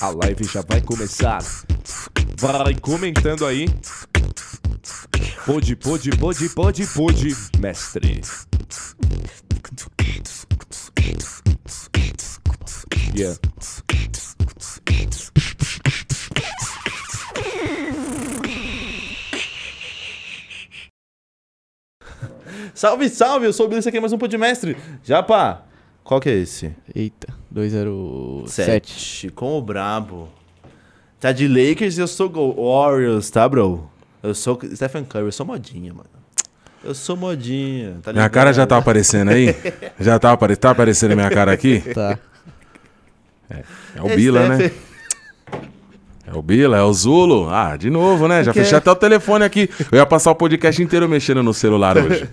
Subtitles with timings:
[0.00, 1.42] A live já vai começar.
[2.38, 3.68] Vai comentando aí.
[5.44, 8.20] Pode, pode, pode, pode, pode, mestre.
[13.14, 13.36] Yeah.
[22.80, 23.44] Salve, salve!
[23.44, 24.74] Eu sou o Billy, aqui é mais um Podmestre.
[25.04, 25.66] Japa,
[26.02, 26.74] qual que é esse?
[26.94, 28.50] Eita, 207.
[28.50, 29.28] Sete.
[29.32, 30.30] Com o brabo.
[31.20, 33.86] Tá de Lakers e eu sou Go- Warriors, tá, bro?
[34.22, 36.08] Eu sou Stephen Curry, eu sou modinha, mano.
[36.82, 39.54] Eu sou modinha, tá Minha cara já tá aparecendo aí?
[40.00, 40.56] Já tá, apare...
[40.56, 41.80] tá aparecendo minha cara aqui?
[41.92, 42.18] Tá.
[43.94, 44.70] É o Bila, né?
[46.32, 47.48] É o Bila, é o Zulo.
[47.50, 48.44] Ah, de novo, né?
[48.44, 48.62] Já Que é?
[48.62, 49.68] fechei até o telefone aqui.
[49.90, 52.28] Eu ia passar o podcast inteiro mexendo no celular hoje.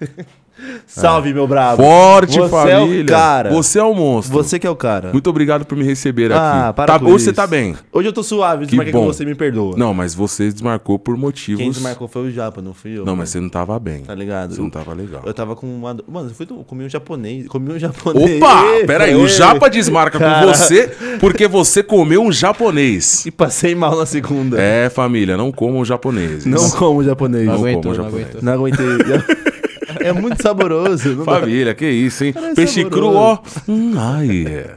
[0.86, 1.82] Salve, meu brabo.
[1.82, 3.04] Forte, Você é o família.
[3.06, 3.50] cara.
[3.50, 4.34] Você é o monstro.
[4.42, 5.10] Você que é o cara.
[5.12, 6.76] Muito obrigado por me receber Ah, aqui.
[6.76, 7.34] para tá, com hoje você isso.
[7.36, 7.74] tá bem.
[7.92, 9.06] Hoje eu tô suave, Que desmarquei com bom.
[9.06, 9.76] você, me perdoa.
[9.76, 11.60] Não, mas você desmarcou por motivos.
[11.62, 12.98] Quem desmarcou foi o Japa, não fui eu.
[12.98, 13.18] Não, mano.
[13.18, 14.02] mas você não tava bem.
[14.02, 14.54] Tá ligado?
[14.54, 15.22] Você não tava legal.
[15.24, 15.96] Eu tava com uma.
[16.06, 17.46] Mano, eu fui comi um japonês.
[17.48, 18.42] Comi um japonês.
[18.42, 18.62] Opa!
[18.86, 20.46] Peraí, o Ei, Japa desmarca Cara.
[20.46, 23.24] com você porque você comeu um japonês.
[23.26, 24.60] E passei mal na segunda.
[24.60, 26.44] É, família, não comam japoneses.
[26.44, 27.46] Não como japonês.
[27.46, 28.26] Não Não aguentou, como não japonês.
[28.28, 28.42] aguentou.
[28.42, 29.52] Não aguentei.
[30.04, 31.24] É muito saboroso.
[31.24, 32.34] Família, que isso, hein?
[32.54, 32.90] Peixe saboroso.
[33.10, 33.38] cru, ó.
[33.68, 34.74] Hum, ai, é.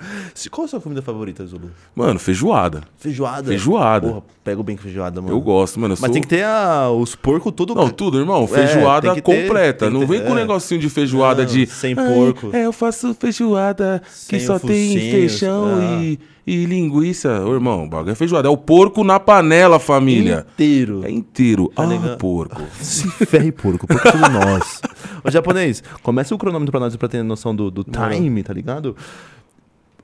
[0.52, 1.70] Qual a sua comida favorita, Zulu?
[1.96, 2.82] Mano, feijoada.
[2.98, 3.48] Feijoada.
[3.48, 4.08] Feijoada.
[4.10, 5.34] Porra, pego bem com feijoada, mano.
[5.34, 5.94] Eu gosto, mano.
[5.94, 6.12] Eu Mas sou...
[6.12, 7.74] tem que ter a- os porcos tudo.
[7.74, 8.44] Não, tudo, irmão.
[8.44, 9.88] É, Feijoada que ter- completa.
[9.88, 10.42] que não ter- vem com um é.
[10.42, 11.66] negocinho de feijoada Não, de.
[11.68, 16.02] sem "Ai, porco." É, eu faço feijoada que Sem só o tem feijão ah.
[16.04, 17.44] e, e linguiça.
[17.44, 18.48] Ô, irmão, bagulho é feijoada.
[18.48, 20.46] É o porco na panela, família.
[20.54, 21.04] Inteiro.
[21.04, 21.72] É inteiro.
[21.76, 22.18] Tá ah, ligado?
[22.18, 22.62] porco.
[22.80, 24.82] Se ferre porco, porque somos nós.
[25.24, 28.96] Ô, japonês, começa o cronômetro pra nós pra ter noção do, do time, tá ligado?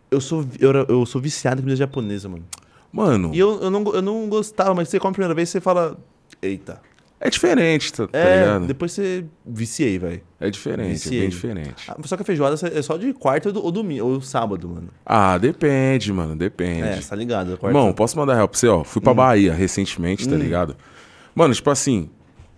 [0.09, 2.43] Eu sou, eu, eu sou viciado em comida japonesa, mano.
[2.91, 5.61] Mano, E eu, eu, não, eu não gostava, mas você come a primeira vez você
[5.61, 5.97] fala.
[6.41, 6.81] Eita.
[7.21, 8.65] É diferente, tá, tá É, ligado?
[8.65, 10.21] depois você viciei, velho.
[10.39, 11.19] É diferente, é Viciei.
[11.21, 11.83] bem diferente.
[11.87, 14.67] Ah, Só que a feijoada é só de quarta ou, do- ou domingo, ou sábado,
[14.67, 14.89] mano.
[15.05, 16.81] Ah, depende, mano, depende.
[16.81, 17.57] É, tá ligado?
[17.57, 17.67] Quarta...
[17.77, 18.83] Irmão, posso mandar real pra você, ó?
[18.83, 19.03] Fui Hum.
[19.03, 20.75] pra Bahia recentemente, tá ligado?
[21.35, 22.09] Mano, tipo assim,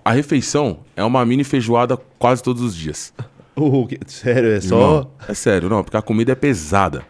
[0.04, 3.14] a refeição é uma mini feijoada quase todos os dias.
[3.56, 4.76] Uh, que- sério, é só.
[4.76, 7.04] Irmão, é sério, não, porque a comida é pesada.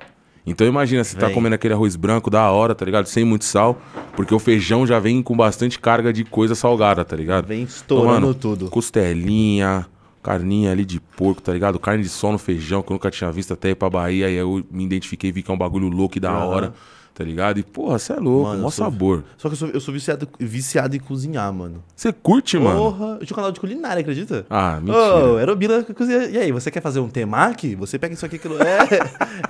[0.45, 1.35] Então imagina, você tá Vem.
[1.35, 3.05] comendo aquele arroz branco da hora, tá ligado?
[3.05, 3.79] Sem muito sal,
[4.15, 7.47] porque o feijão já vem com bastante carga de coisa salgada, tá ligado?
[7.47, 8.69] Vem estourando Então, mano, tudo.
[8.69, 9.85] Costelinha,
[10.21, 11.79] carninha ali de porco, tá ligado?
[11.79, 14.31] Carne de sol no feijão, que eu nunca tinha visto até ir pra Bahia, e
[14.31, 16.45] aí eu me identifiquei, vi que é um bagulho louco e da Aham.
[16.45, 16.73] hora,
[17.13, 17.59] tá ligado?
[17.59, 19.23] E, porra, você é louco, Mano, mó sou- sabor.
[19.37, 21.83] Só que eu sou, eu sou viciado, viciado em cozinhar, mano.
[21.95, 22.77] Você curte, mano?
[22.77, 24.45] Porra, eu tinha um canal de culinária, acredita?
[24.49, 24.97] Ah, mentira.
[25.33, 26.25] Ô, era o Bila que cozinha.
[26.25, 27.75] E aí, você quer fazer um temaki?
[27.75, 28.55] Você pega isso aqui, aquilo.
[28.61, 28.87] É,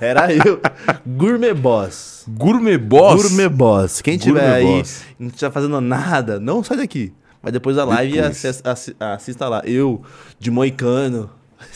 [0.00, 0.60] era eu.
[1.06, 2.24] Gourmet Boss.
[2.28, 3.22] Gourmet Boss?
[3.22, 4.00] Gourmet Boss.
[4.02, 5.02] Quem tiver Gourmet aí, Boss.
[5.18, 7.12] não estiver fazendo nada, não sai daqui.
[7.42, 8.44] Mas depois da live, Depois.
[8.44, 9.60] assi- assi- assista lá.
[9.66, 10.02] Eu,
[10.38, 11.28] de moicano.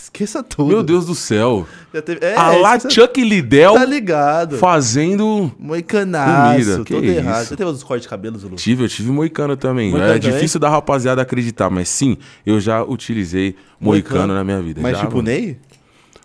[0.08, 0.68] Esqueça tudo.
[0.68, 1.66] Meu Deus do céu.
[1.92, 2.24] Já teve...
[2.24, 4.56] É, a lá esqueça- Chuck Liddell Tá ligado.
[4.56, 5.52] fazendo...
[5.58, 7.14] Moicanaço, Comida, que todo isso.
[7.18, 7.44] errado.
[7.44, 8.56] Você teve outros cortes de cabelo, Zulu?
[8.56, 9.90] Tive, eu tive moicano também.
[9.90, 10.34] Moicano é também?
[10.34, 14.34] difícil da rapaziada acreditar, mas sim, eu já utilizei moicano, Moicano?
[14.34, 14.80] na minha vida.
[14.80, 15.28] Mas já, tipo mano.
[15.28, 15.58] Ney?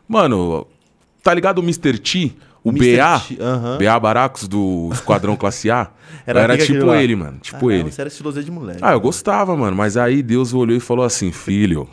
[0.07, 0.65] Mano,
[1.21, 1.97] tá ligado o Mr.
[2.00, 2.31] T?
[2.63, 2.97] O Mr.
[2.97, 3.19] BA?
[3.19, 3.77] T, aham.
[3.77, 5.89] BA Baracos do Esquadrão Classe A?
[6.25, 7.01] Era Era, tipo lá.
[7.03, 7.38] ele, mano.
[7.41, 7.91] Tipo Ah, ele.
[7.91, 8.79] Você era estiloso de moleque.
[8.81, 9.75] Ah, eu gostava, mano.
[9.75, 11.89] Mas aí Deus olhou e falou assim: Filho,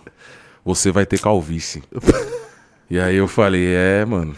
[0.64, 1.82] você vai ter calvície.
[2.90, 4.34] E aí eu falei: É, mano.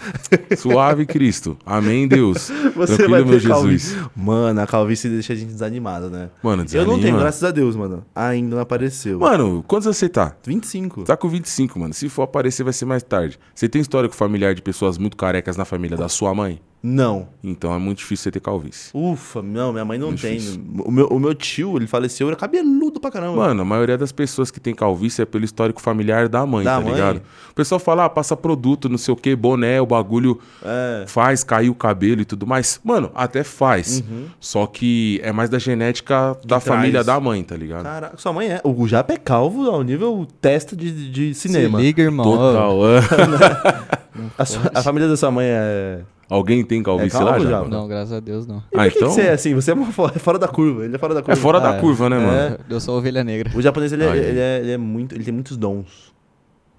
[0.59, 1.57] Suave, Cristo.
[1.65, 2.51] Amém, Deus.
[2.77, 3.95] Você Tranquilo, meu ter calvície.
[3.95, 4.11] Jesus.
[4.15, 6.29] Mano, a calvície deixa a gente desanimado, né?
[6.43, 7.19] Mano, Eu não tenho, desanima.
[7.21, 8.05] graças a Deus, mano.
[8.15, 9.19] Ainda não apareceu.
[9.19, 10.37] Mano, quantos você tá?
[10.47, 11.05] 25.
[11.05, 11.95] Tá com 25, mano.
[11.95, 13.39] Se for aparecer, vai ser mais tarde.
[13.55, 16.61] Você tem histórico familiar de pessoas muito carecas na família da sua mãe?
[16.83, 17.29] Não.
[17.45, 18.91] Então é muito difícil você ter calvície.
[18.93, 20.37] Ufa, não, minha mãe não Muito tem.
[20.37, 20.61] difícil.
[20.85, 23.37] O meu, o meu tio, ele faleceu, era cabeludo pra caramba.
[23.37, 26.77] Mano, a maioria das pessoas que tem calvície é pelo histórico familiar da mãe, Da
[26.79, 26.93] tá mãe?
[26.95, 27.23] ligado?
[27.51, 31.05] O pessoal fala, ah, passa produto, não sei o que, boné, o bagulho É.
[31.07, 32.81] faz cair o cabelo e tudo mais.
[32.83, 34.03] Mano, até faz.
[34.41, 36.65] Só que é mais da genética da traz.
[36.65, 37.85] família da mãe, tá ligado?
[37.85, 38.61] Caraca, sua mãe é.
[38.65, 41.81] O Japa é calvo ao nível testa de, de Se cinema.
[41.81, 42.25] liga, irmão.
[42.25, 42.77] Total.
[42.77, 42.85] Ô,
[44.37, 46.01] A, sua- a família da sua mãe é.
[46.33, 47.63] Alguém tem calvície É lá já?
[47.65, 48.57] Não, graças a Deus, não.
[48.57, 49.55] E Ah, por que, então- que você é assim?
[49.55, 50.85] Você é, é fora da curva.
[50.85, 51.33] Ele é fora da curva.
[51.33, 51.81] É fora Ah, da é.
[51.81, 52.33] curva, né, mano?
[52.33, 52.59] É.
[52.75, 53.51] Eu sou ovelha negra.
[53.55, 54.19] O japonês, ele, é, Aí.
[54.19, 55.15] ele, é, ele é muito.
[55.15, 56.13] Ele tem muitos dons.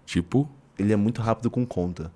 [0.06, 2.12] Tipo, Ele é muito rápido com conta.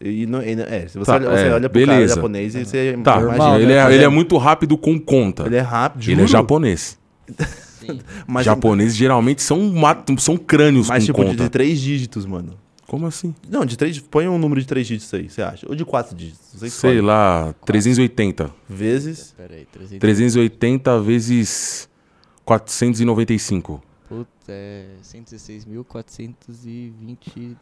[0.00, 2.14] E não, ele- é, se você Tá, olha, você é, olha pro cara beleza.
[2.16, 3.58] japonês e você tá, imagina.
[3.60, 5.44] ele, é, Mas ele é muito rápido com conta.
[5.46, 6.02] Ele é rápido.
[6.02, 6.28] Ele é juro.
[6.28, 6.98] japonês.
[8.26, 9.72] Mas, Japoneses geralmente são,
[10.18, 11.42] são crânios mas com tipo, conta.
[11.44, 12.54] de três dígitos, mano.
[12.92, 13.34] Como assim?
[13.48, 13.98] Não, de três.
[13.98, 15.66] Põe um número de três dígitos aí, você acha?
[15.66, 16.46] Ou de quatro dígitos.
[16.52, 17.00] Você Sei escolhe.
[17.00, 18.54] lá, 380.
[18.68, 19.32] Vezes.
[19.34, 19.98] Pera aí, 300.
[19.98, 21.88] 380 vezes
[22.44, 23.82] 495.
[24.06, 27.56] Puta, é 116.424.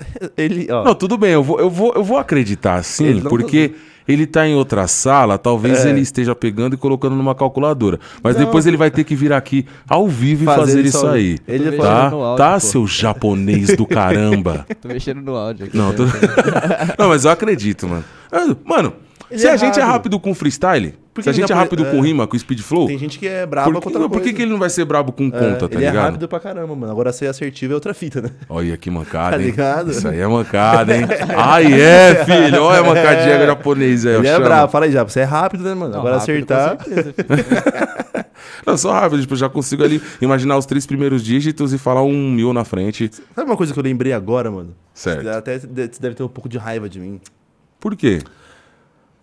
[0.36, 0.82] Ele, ó.
[0.82, 3.76] Não, tudo bem, eu vou, eu vou, eu vou acreditar sim, porque
[4.12, 5.90] ele tá em outra sala, talvez É.
[5.90, 7.98] ele esteja pegando e colocando numa calculadora.
[8.22, 8.44] Mas Não.
[8.44, 11.38] depois ele vai ter que vir aqui ao vivo e Fazer fazer, isso aí.
[11.46, 12.60] Ele Tá, no áudio, tá pô.
[12.60, 14.66] seu japonês do caramba.
[14.80, 15.76] Tô mexendo no áudio aqui.
[15.76, 15.94] Não, né?
[15.96, 16.04] tô...
[17.02, 18.04] não, mas eu acredito, mano.
[18.32, 18.92] Ah, Mano,
[19.30, 19.92] Ele se é a gente é rápido.
[19.92, 22.00] rápido com freestyle, Por que se a ele gente é rápido com é.
[22.00, 24.20] rima, com speed flow, Tem gente que é braba por, com que, outra por que,
[24.22, 24.36] coisa.
[24.36, 25.96] que ele não vai ser brabo com É, conta, tá ele ligado?
[25.96, 26.92] é rápido pra caramba, mano.
[26.92, 28.30] Agora ser assertivo é outra fita, né?
[28.48, 29.46] Olha que mancada, Tá hein?
[29.46, 29.90] ligado?
[29.90, 31.04] Isso aí é mancada, hein?
[31.36, 32.62] Ai, é, filho.
[32.62, 34.14] Olha a mancadinha japonês aí.
[34.14, 34.70] Ele é brabo.
[34.70, 35.02] Fala aí, já.
[35.02, 35.92] Você é rápido, né, mano?
[35.92, 36.84] Não, Agora rápido, com acertar.
[36.84, 37.14] certeza.
[38.66, 42.02] Não, só rápido, tipo, eu já consigo ali imaginar os três primeiros dígitos e falar
[42.02, 43.10] um mil na frente.
[43.34, 44.74] Sabe uma coisa que eu lembrei agora, mano?
[44.94, 45.28] Certo.
[45.28, 45.66] Até você
[46.00, 47.20] deve ter um pouco de raiva de mim.
[47.78, 48.20] Por quê?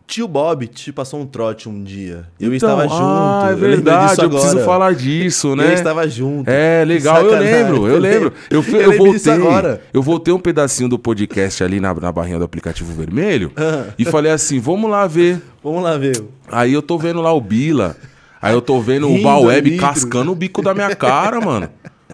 [0.07, 2.25] Tio Bob te passou um trote um dia.
[2.39, 3.03] Eu Então, estava junto.
[3.03, 5.67] Ah, é eu verdade, disso eu preciso falar disso, né?
[5.67, 6.49] Eu estava junto.
[6.49, 8.33] É, legal, eu lembro, eu lembro.
[8.49, 9.81] Eu, Eu eu voltei, agora.
[9.93, 13.87] eu voltei um pedacinho do podcast ali na, na barrinha do aplicativo vermelho Ah.
[13.99, 15.41] e falei assim, vamos lá ver.
[15.61, 16.23] Vamos lá ver.
[16.49, 17.97] Aí eu tô vendo lá o Bila,
[18.41, 19.85] aí eu tô vendo o Rindo, Baweb litro.
[19.85, 21.67] cascando o bico da minha cara, mano.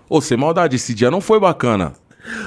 [0.10, 1.94] Ô, sem maldade, esse dia não foi bacana.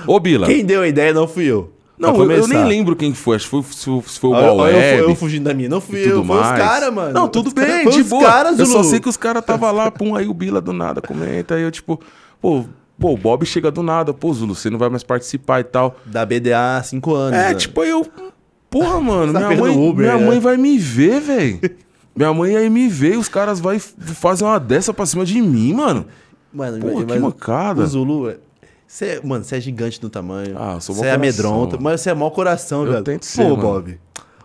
[0.05, 0.47] Ô, Bila.
[0.49, 1.73] Quem deu a ideia não fui eu.
[1.99, 4.73] Não, eu, eu nem lembro quem foi, acho que foi, se foi o Olha- olha
[4.73, 4.99] Baweb.
[4.99, 5.69] eu, eu fugindo da minha.
[5.69, 6.59] Não fui eu, tudo foi os mais.
[6.63, 7.13] caras, mano.
[7.15, 8.23] Não, tudo Os cara- bem, foi de boa.
[8.23, 11.01] caras, eu só sei que os caras tava lá, pum, aí o Bila do nada
[11.01, 11.99] comenta, aí eu tipo,
[12.41, 12.65] pô,
[12.99, 15.97] pô, o Bob chega do nada, pô, Zulu, você não vai mais participar e tal.
[16.05, 17.39] Da BDA há cinco anos.
[17.39, 17.55] É, né?
[17.55, 18.07] tipo, aí eu,
[18.69, 20.27] porra, mano, Tá minha mãe, Uber, minha né?
[20.27, 21.61] mãe vai me ver, velho.
[22.17, 25.75] Minha mãe aí me vê, os caras vai fazer uma dessa pra cima de mim,
[25.75, 26.07] mano.
[26.51, 27.83] Mano, Porra, mas que mancada.
[27.83, 28.39] O Zulu, é-
[28.87, 30.57] você é, mano, você é gigante no tamanho.
[30.59, 31.79] Ah, sou Você é mano.
[31.81, 33.05] mas você é mau coração, Eu velho.
[33.05, 33.63] tento ser, Pô, mano.
[33.63, 34.01] Bob.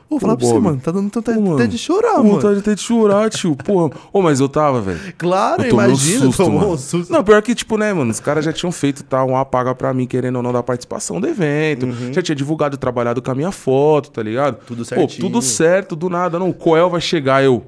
[0.10, 0.64] Vou falar pra você, Bob.
[0.64, 0.82] mano.
[0.82, 2.30] Tá dando Pô, mano, até de chorar, Pô, mano.
[2.36, 3.56] vontade até de chorar, tio.
[3.56, 3.92] Porra.
[4.12, 5.00] Ô, mas eu tava, velho.
[5.18, 6.26] Claro, Eu tomei um imagina.
[6.26, 6.74] susto, tomou mano.
[6.74, 7.14] um susto.
[7.14, 9.94] Não, pior que, tipo, né, mano, os caras já tinham feito tá, um apaga pra
[9.94, 11.88] mim, querendo ou não, da participação do evento.
[12.12, 14.58] Já tinha divulgado, trabalhado com a minha foto, tá ligado?
[14.66, 15.22] Tudo Pô, certinho.
[15.28, 16.38] tudo certo, do nada.
[16.38, 17.64] Não, o Coel vai chegar, eu...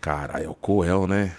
[0.00, 1.32] Caralho, é o Coel, né?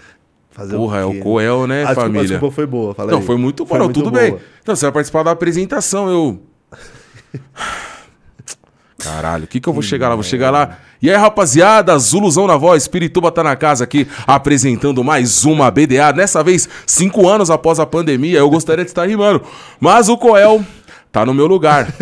[0.52, 2.20] Fazer Porra, é quê, o Coel, né, A desculpa- família?
[2.20, 3.24] A desculpa foi boa, fala Não, aí.
[3.24, 4.22] foi muito bom, tudo boa.
[4.22, 4.36] bem.
[4.66, 6.42] Não, você vai participar da apresentação, eu...
[8.98, 10.14] Caralho, o que que eu vou chegar lá?
[10.14, 10.78] Vou chegar lá...
[11.00, 16.12] E aí, rapaziada, Zuluzão na voz, Espirituba tá na casa aqui, apresentando mais uma BDA.
[16.12, 19.42] Dessa vez, cinco anos após a pandemia, eu gostaria de estar rimando.
[19.80, 20.64] Mas o Coel
[21.10, 21.92] tá no meu lugar.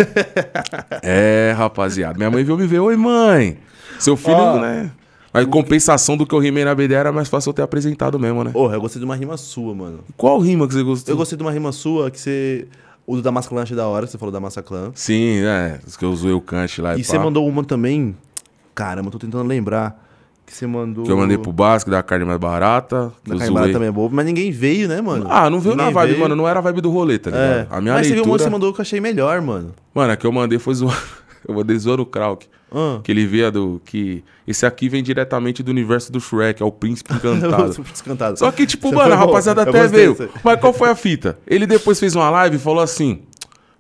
[1.03, 2.81] é, rapaziada, minha mãe veio me ver.
[2.81, 3.57] Oi, mãe.
[3.99, 4.59] Seu filho, Ó.
[4.59, 4.91] né?
[5.33, 8.43] Mas compensação do que eu rimei na BDA era mais fácil eu ter apresentado mesmo,
[8.43, 8.51] né?
[8.51, 10.01] Porra, eu gostei de uma rima sua, mano.
[10.17, 11.13] Qual rima que você gostou?
[11.13, 12.67] Eu gostei de uma rima sua que você.
[13.07, 14.93] O do Damasco Clan achei da hora, você falou da Massa Clan.
[14.95, 15.81] Sim, é.
[15.87, 17.09] Os que eu zoei o Kant lá e, E pá.
[17.11, 18.17] você mandou uma também.
[18.75, 20.07] Caramba, eu tô tentando lembrar.
[20.47, 21.05] Que você mandou.
[21.05, 23.13] Que eu mandei pro Basque, da carne mais barata.
[23.27, 25.27] Na eu carne barata também é boa, mas ninguém veio, né, mano?
[25.29, 26.23] Ah, não veio na Ninguém vibe, veio.
[26.23, 26.35] mano.
[26.37, 27.53] Não era a vibe do rolê, tá ligado?
[27.53, 27.67] É.
[27.71, 28.45] A minha mas teve uma que leitura...
[28.45, 29.73] você mandou que eu achei melhor, mano.
[29.95, 30.97] Mano, a que eu mandei foi zoando...
[31.49, 32.47] eu mandei zoando o Krauk.
[32.73, 33.01] Ah.
[33.03, 33.81] Que ele via do...
[33.85, 36.63] Que esse aqui vem diretamente do universo do Shrek.
[36.63, 37.83] É o Príncipe Encantado.
[37.83, 38.39] Descantado.
[38.39, 40.17] Só que, tipo, Você mano, a rapaziada até veio.
[40.45, 41.39] Mas qual foi a fita?
[41.47, 43.23] Ele depois fez uma live e falou assim...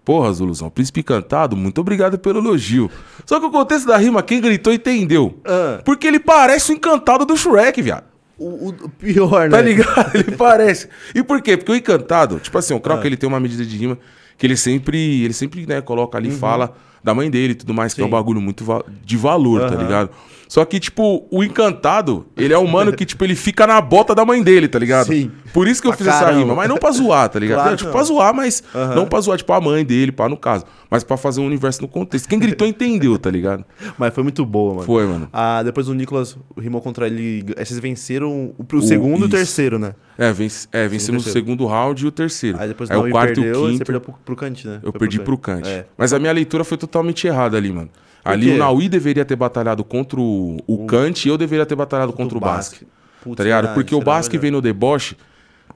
[0.02, 2.90] Porra, Zuluzão, Príncipe Encantado, muito obrigado pelo elogio.
[3.26, 5.38] Só que o contexto da rima, quem gritou entendeu.
[5.44, 5.80] Ah.
[5.84, 8.04] Porque ele parece o encantado do Shrek, viado.
[8.38, 9.56] O, o pior, né?
[9.58, 10.14] Tá ligado?
[10.16, 10.88] Ele parece.
[11.14, 11.56] E por quê?
[11.56, 13.06] Porque o encantado, tipo assim, o Krauk, Ah.
[13.06, 13.98] ele tem uma medida de rima
[14.38, 17.94] que ele sempre, ele sempre, né, coloca ali, fala da mãe dele e tudo mais,
[17.94, 18.10] que é um Uhum.
[18.10, 18.16] Sim.
[18.16, 19.82] bagulho muito va- de valor, tá Aham.
[19.82, 20.10] ligado?
[20.48, 24.16] Só que, tipo, o encantado, ele é um mano que, tipo, ele fica na bota
[24.16, 25.06] da mãe dele, tá ligado?
[25.06, 25.30] Sim.
[25.54, 26.40] Por isso que eu fiz essa caramba.
[26.40, 27.58] rima, mas não pra zoar, tá ligado?
[27.62, 27.92] Claro tipo, não.
[27.92, 28.94] pra zoar, mas Aham.
[28.96, 30.64] não pra zoar, tipo, a mãe dele, pá, no caso.
[30.90, 32.28] Mas pra fazer um universo no contexto.
[32.28, 33.64] Quem gritou entendeu, tá ligado?
[33.96, 34.86] Mas foi muito boa, mano.
[34.86, 35.28] Foi, mano.
[35.32, 37.44] Ah, depois o Nicolas rimou contra ele.
[37.56, 39.36] Vocês venceram o, o segundo e o isso.
[39.36, 39.94] terceiro, né?
[40.18, 42.58] É, vence, é vencemos o segundo round e o terceiro.
[42.60, 43.78] Aí depois Aí o o quarto e perdeu o e quinto.
[43.78, 44.80] você perdeu pro, pro Kant, né?
[44.82, 45.66] Eu Foi perdi pro Kant.
[45.66, 45.86] É.
[45.96, 46.89] Mas a minha leitura foi totalmente
[47.24, 47.88] errada ali, mano.
[48.24, 52.12] Ali o Naui deveria ter batalhado contra o, o Kant e eu deveria ter batalhado
[52.12, 52.86] contra o Basque.
[53.22, 53.74] Putz, Tá ligado?
[53.74, 55.16] Porque o Basque vem no deboche.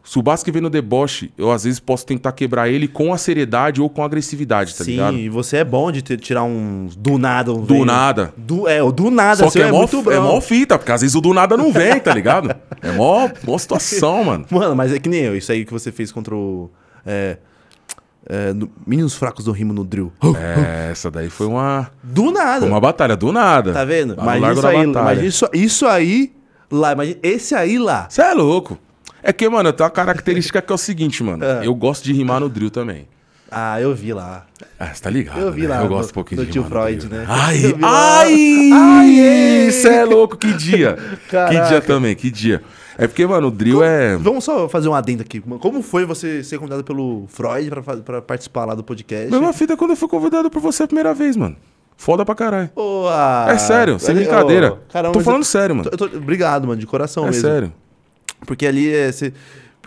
[0.03, 3.17] Se o Basque vem no deboche, eu às vezes posso tentar quebrar ele com a
[3.17, 5.17] seriedade ou com a agressividade, tá Sim, ligado?
[5.17, 7.53] e você é bom de ter- tirar uns do nada.
[7.55, 8.35] Um Do vem- nada.
[8.37, 9.37] Do, é, o do nada.
[9.37, 11.57] Só que seu é, mó, muito é mó fita, porque às vezes o do nada
[11.57, 12.55] não vem, tá ligado?
[12.83, 14.45] É mó, mó situação, mano.
[14.51, 15.35] Mano, mas é que nem eu.
[15.35, 16.71] Isso aí que você fez contra o...
[17.07, 17.39] É,
[18.29, 20.13] é, no- Meninos fracos do rimo no drill.
[20.39, 22.61] É, essa daí foi uma, Do nada.
[22.61, 23.73] foi uma batalha do nada.
[23.73, 24.17] Tá vendo?
[24.17, 26.33] Mas isso aí, isso, isso aí
[26.71, 26.93] lá.
[26.93, 28.07] Imagina esse aí lá.
[28.09, 28.79] Você é louco.
[29.23, 31.45] É que, mano, tem uma característica que é o seguinte, mano.
[31.45, 31.65] É.
[31.67, 33.09] Eu gosto de rimar no drill também.
[33.57, 34.47] Ah, eu vi lá.
[34.81, 35.39] Ah, você tá ligado?
[35.39, 35.69] Eu vi né?
[35.69, 37.25] lá Eu gosto um pouquinho no de tio Freud, drill, né?
[37.31, 40.97] Ai, ai, Ai, Você é louco, que dia.
[41.27, 41.69] Que Caraca.
[41.69, 42.61] dia também, que dia.
[42.97, 44.17] É porque, mano, o drill é...
[44.17, 45.41] Vamos só fazer um adendo aqui.
[45.41, 49.31] Como foi você ser convidado pelo Freud pra, fa- pra participar lá do podcast?
[49.31, 51.57] Mesma fita quando eu fui convidado por você a primeira vez, mano.
[51.97, 52.71] Foda pra caralho.
[53.11, 54.73] Ah, É sério, sem ali- brincadeira.
[54.73, 55.89] ô, caramba, Tô mas falando eu- sério, mano.
[55.93, 57.43] eu tô- obrigado, mano, de coração É mesmo.
[57.43, 57.73] sério.
[58.47, 59.33] Porque ali é, porque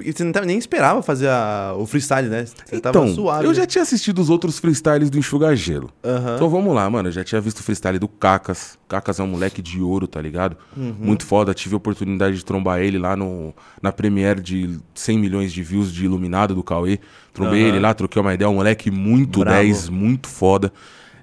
[0.05, 2.45] você não tava- nem esperava fazer a- o freestyle, né?
[2.45, 3.45] Você tava Então, suave.
[3.45, 3.55] eu né?
[3.55, 5.89] já tinha assistido os outros freestyles do Enxuga Gelo.
[6.03, 6.35] Aham.
[6.35, 7.09] Então vamos lá, mano.
[7.09, 8.77] Eu já tinha visto o freestyle do Cacas.
[8.87, 10.55] Cacas é um moleque de ouro, tá ligado?
[10.75, 10.95] Uhum.
[10.99, 11.53] Muito foda.
[11.53, 15.91] Tive a oportunidade de trombar ele lá no, na premiere de 100 milhões de views
[15.93, 16.99] de Iluminado do Cauê.
[17.33, 17.69] Trombei Aham.
[17.69, 18.49] ele lá, troquei uma ideia.
[18.49, 19.57] Um moleque muito Bravo.
[19.57, 20.71] 10, muito foda.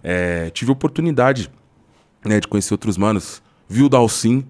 [0.02, 1.50] É, tive a oportunidade
[2.24, 3.42] né, de conhecer outros manos.
[3.68, 4.44] Vi o Dalcin.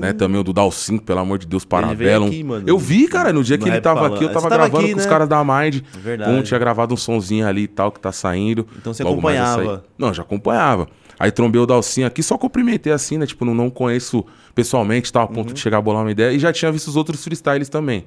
[0.00, 1.68] Né, também o do Dalcin, pelo amor de Deus, Hum.
[1.68, 2.26] Parabellum.
[2.26, 4.14] aqui, mano, Eu vi, cara, no dia que ele tava Falando.
[4.16, 5.10] aqui, eu tava tava gravando aqui, com os né?
[5.10, 5.80] caras da Mind.
[5.98, 6.30] Verdade.
[6.32, 8.66] Um tinha gravado um sonzinho ali e tal, que tá saindo.
[8.76, 9.84] Então você Logo acompanhava.
[9.96, 10.88] Não, já acompanhava.
[11.18, 13.24] Aí trombei o Dalcinho aqui, só cumprimentei assim, né?
[13.26, 14.24] Tipo, não, não conheço
[14.54, 15.54] pessoalmente, tava a ponto Uhum.
[15.54, 16.32] de chegar a bolar uma ideia.
[16.32, 18.04] E já tinha visto os outros freestyles também.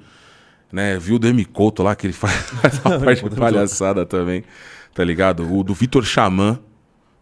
[0.72, 0.98] Né?
[1.00, 4.44] Vi o Demi Couto lá, que ele faz faz uma parte de palhaçada também.
[4.94, 5.50] Tá ligado?
[5.50, 6.60] O do Vitor Xamã.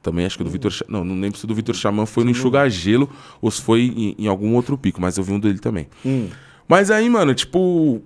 [0.06, 2.06] Também acho que o do Vitor Xa- Não, não lembro se o do Vitor Xamã
[2.06, 3.10] foi no Enxugar Gelo
[3.42, 5.88] ou se foi em, em algum outro pico, mas eu vi um dele também.
[6.06, 6.28] Hum.
[6.68, 8.00] Mas aí, mano, tipo,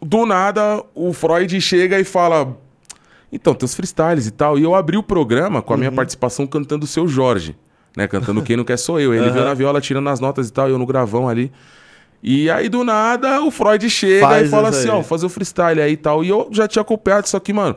[0.00, 2.56] do nada o Freud chega e fala:
[3.32, 4.56] Então, tem os freestyles e tal.
[4.56, 5.80] E eu abri o programa com a Uhum.
[5.80, 7.56] minha participação cantando o seu Jorge,
[7.96, 8.06] né?
[8.06, 9.12] Cantando Quem Não Quer Sou Eu.
[9.12, 9.32] Ele Aham.
[9.32, 11.50] veio na viola tirando as notas e tal, e eu no gravão ali.
[12.22, 14.94] E aí, do nada, o Freud chega Faz e fala assim: aí.
[14.94, 16.22] Ó, fazer o freestyle aí e tal.
[16.24, 17.74] E eu já tinha acompanhado isso aqui, mano.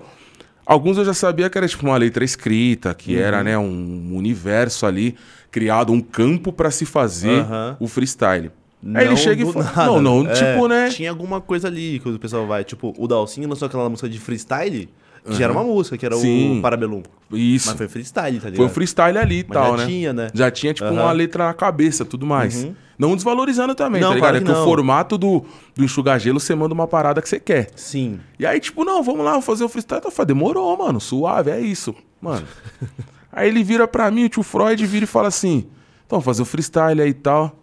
[0.68, 3.22] Alguns eu já sabia que era tipo uma letra escrita, que Uhum.
[3.22, 5.16] era, né, um universo ali,
[5.50, 7.78] criado, um campo pra se fazer Aham.
[7.80, 8.52] o freestyle.
[8.94, 9.86] Aí ele Não chega e fala: nada.
[9.86, 10.90] Não, não, É, tipo, né?
[10.90, 12.64] Tinha alguma coisa ali que o pessoal vai.
[12.64, 14.90] Tipo, o Dalcinho lançou aquela música de freestyle,
[15.28, 16.60] que já era uma música, que era Sim.
[16.60, 17.04] o Parabellum.
[17.32, 17.68] Isso.
[17.68, 18.56] Mas foi freestyle, tá ligado?
[18.58, 19.86] Foi um freestyle ali e tal, já né?
[19.86, 20.28] tinha, né?
[20.34, 21.02] Já tinha, tipo, Aham.
[21.02, 22.64] uma letra na cabeça, tudo mais.
[22.64, 22.76] Uhum.
[22.98, 24.32] Não desvalorizando também, Não, tá ligado?
[24.32, 24.64] claro é que que o não.
[24.64, 27.70] formato do, do enxugar gelo, você manda uma parada que você quer.
[27.76, 28.20] Sim.
[28.40, 30.02] E aí, tipo, não, vamos lá, vamos fazer o freestyle.
[30.04, 31.94] Eu falei, demorou, mano, suave, é isso.
[32.20, 32.48] Mano.
[33.32, 35.68] aí ele vira pra mim, o tio Freud vira e fala assim:
[36.08, 37.60] então, fazer o freestyle aí e tal.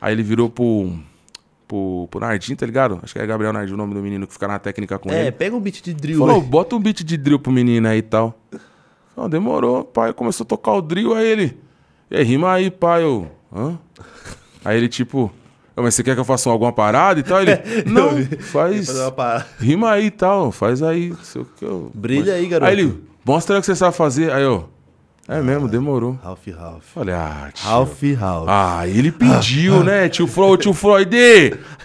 [0.00, 0.92] Aí ele virou pro.
[1.68, 3.00] Pro, pro Nardinho, tá ligado?
[3.02, 5.22] Acho que é Gabriel Nardinho o nome do menino que fica na técnica com É,
[5.22, 5.32] ele.
[5.32, 6.20] pega um beat de drill.
[6.20, 6.46] Falou, né?
[6.48, 8.38] bota um beat de drill pro menino aí e tal.
[9.16, 10.12] Não, demorou, pai.
[10.12, 11.58] Começou a tocar o drill, aí ele.
[12.10, 13.02] E aí, rima aí, pai.
[13.02, 13.28] Eu.
[13.52, 13.76] Hã?
[14.64, 15.32] Aí ele, tipo.
[15.76, 17.40] "Ô, Mas você quer que eu faça alguma parada e tal?
[17.42, 17.52] Ele.
[17.90, 18.10] Não,
[18.42, 18.88] faz.
[19.58, 21.12] Rima aí e tal, faz aí.
[21.22, 21.90] sei o que eu...
[21.94, 22.70] Brilha aí, garoto.
[22.70, 24.30] Aí ele, mostra aí o que você sabe fazer.
[24.32, 24.68] Aí eu.
[25.28, 26.16] É mesmo, demorou.
[26.22, 26.84] Ralph, Ralph.
[26.94, 27.68] Falei, ah, tio.
[27.68, 28.48] Ralph, Ralph.
[28.48, 31.16] Ah, ele pediu, né, tio Freud, tio Freud.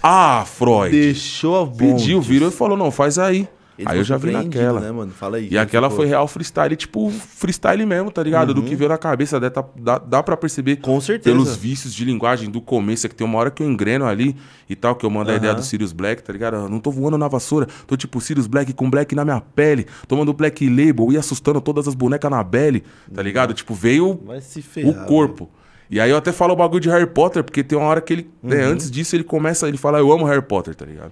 [0.01, 0.91] Ah, Freud.
[0.91, 1.77] Deixou a voz.
[1.77, 3.47] Pediu, virou e falou, não, faz aí.
[3.81, 4.79] Ele aí eu já vi naquela.
[4.79, 5.11] Né, mano?
[5.11, 5.47] Fala aí.
[5.51, 8.49] E aquela ficou- foi real freestyle, tipo, freestyle mesmo, tá ligado?
[8.49, 8.55] Uhum.
[8.55, 11.35] Do que veio na cabeça, dá, tá- dá, dá pra perceber Com certeza.
[11.35, 14.35] pelos vícios de linguagem do começo, é que tem uma hora que eu engreno ali
[14.69, 16.55] e tal, que eu mando a ideia do Sirius Black, tá ligado?
[16.55, 19.85] Eu não tô voando na vassoura, tô tipo Sirius Black com Black na minha pele,
[20.07, 22.83] tomando Black Label e assustando todas as bonecas na Belly,
[23.13, 23.53] tá ligado?
[23.53, 25.05] Tipo, veio se o ferrar.
[25.05, 25.49] corpo.
[25.89, 28.13] E aí eu até falo o bagulho de Harry Potter, porque tem uma hora que
[28.13, 28.71] ele, né, Uhum.
[28.73, 31.11] antes disso, ele começa, ele fala, eu amo Harry Potter, tá ligado?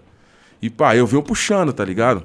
[0.62, 2.24] E pá, eu venho puxando, tá ligado?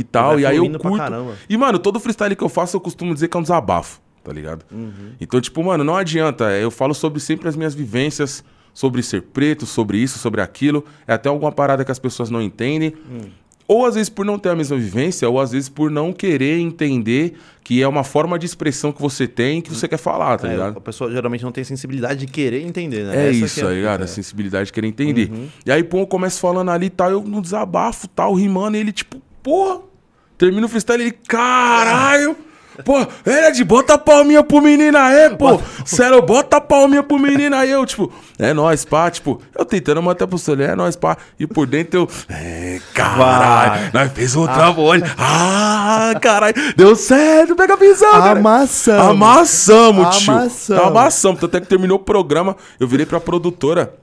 [0.00, 1.02] E tal, e aí eu curto.
[1.48, 4.32] E, mano, todo freestyle que eu faço, eu costumo dizer que é um desabafo, tá
[4.32, 4.64] ligado?
[4.72, 5.12] Uhum.
[5.20, 6.50] Então, tipo, mano, não adianta.
[6.52, 10.84] Eu falo sobre sempre as minhas vivências, sobre ser preto, sobre isso, sobre aquilo.
[11.06, 12.94] É até alguma parada que as pessoas não entendem.
[13.10, 13.28] Hum.
[13.66, 16.58] Ou às vezes por não ter a mesma vivência, ou às vezes por não querer
[16.58, 17.32] entender
[17.62, 20.50] que é uma forma de expressão que você tem que você quer falar, tá É,
[20.50, 20.76] ligado?
[20.76, 23.16] a pessoa geralmente não tem sensibilidade de querer entender, né?
[23.16, 24.02] É Essa isso, tá ligado?
[24.02, 24.04] é.
[24.04, 25.30] A sensibilidade de querer entender.
[25.64, 28.80] E aí, pô, eu começo falando ali e tal, eu no desabafo tal, rimando, e
[28.80, 29.82] ele, tipo, porra,
[30.36, 32.36] termina o freestyle, ele, caralho.
[32.84, 32.94] Pô,
[33.52, 35.60] de bota a palminha pro menino aí, pô.
[35.84, 37.70] Sério, bota a palminha pro menino aí.
[37.70, 39.08] Eu, tipo, é nóis, pá.
[39.08, 41.16] Tipo, eu tentando manter pro celular, é nóis, pá.
[41.38, 43.90] E por dentro eu, é, caralho.
[43.92, 45.04] Nós fez um trambolho.
[45.16, 46.54] Ah, caralho.
[46.76, 48.40] Deu certo, pega a visão, cara.
[48.40, 49.08] Amassamos.
[49.08, 50.32] Amassamos, tio.
[50.32, 50.84] Amassamos.
[50.84, 51.40] Amassamos.
[51.40, 53.94] Tanto é que terminou o programa, eu virei pra produtora,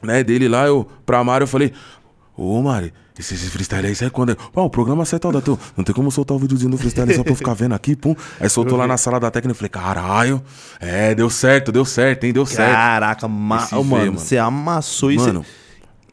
[0.00, 1.72] né, dele lá, eu, pra Mari, eu falei,
[2.36, 4.32] ô, Mari, esse, freestyle aí sai quando?
[4.32, 4.34] é?
[4.34, 5.56] Pô, o programa sai tal data.
[5.76, 8.14] Não tem como soltar o videozinho do freestyle só pra eu ficar vendo aqui, pum.
[8.40, 10.42] Aí soltou lá na sala da técnica, eu falei, caralho,
[10.80, 12.72] é, deu certo, deu certo, hein, deu certo.
[12.72, 13.58] Caraca, ma...
[13.58, 14.18] Vê, mano, mano.
[14.18, 15.26] você amassou isso.
[15.26, 15.44] Mano,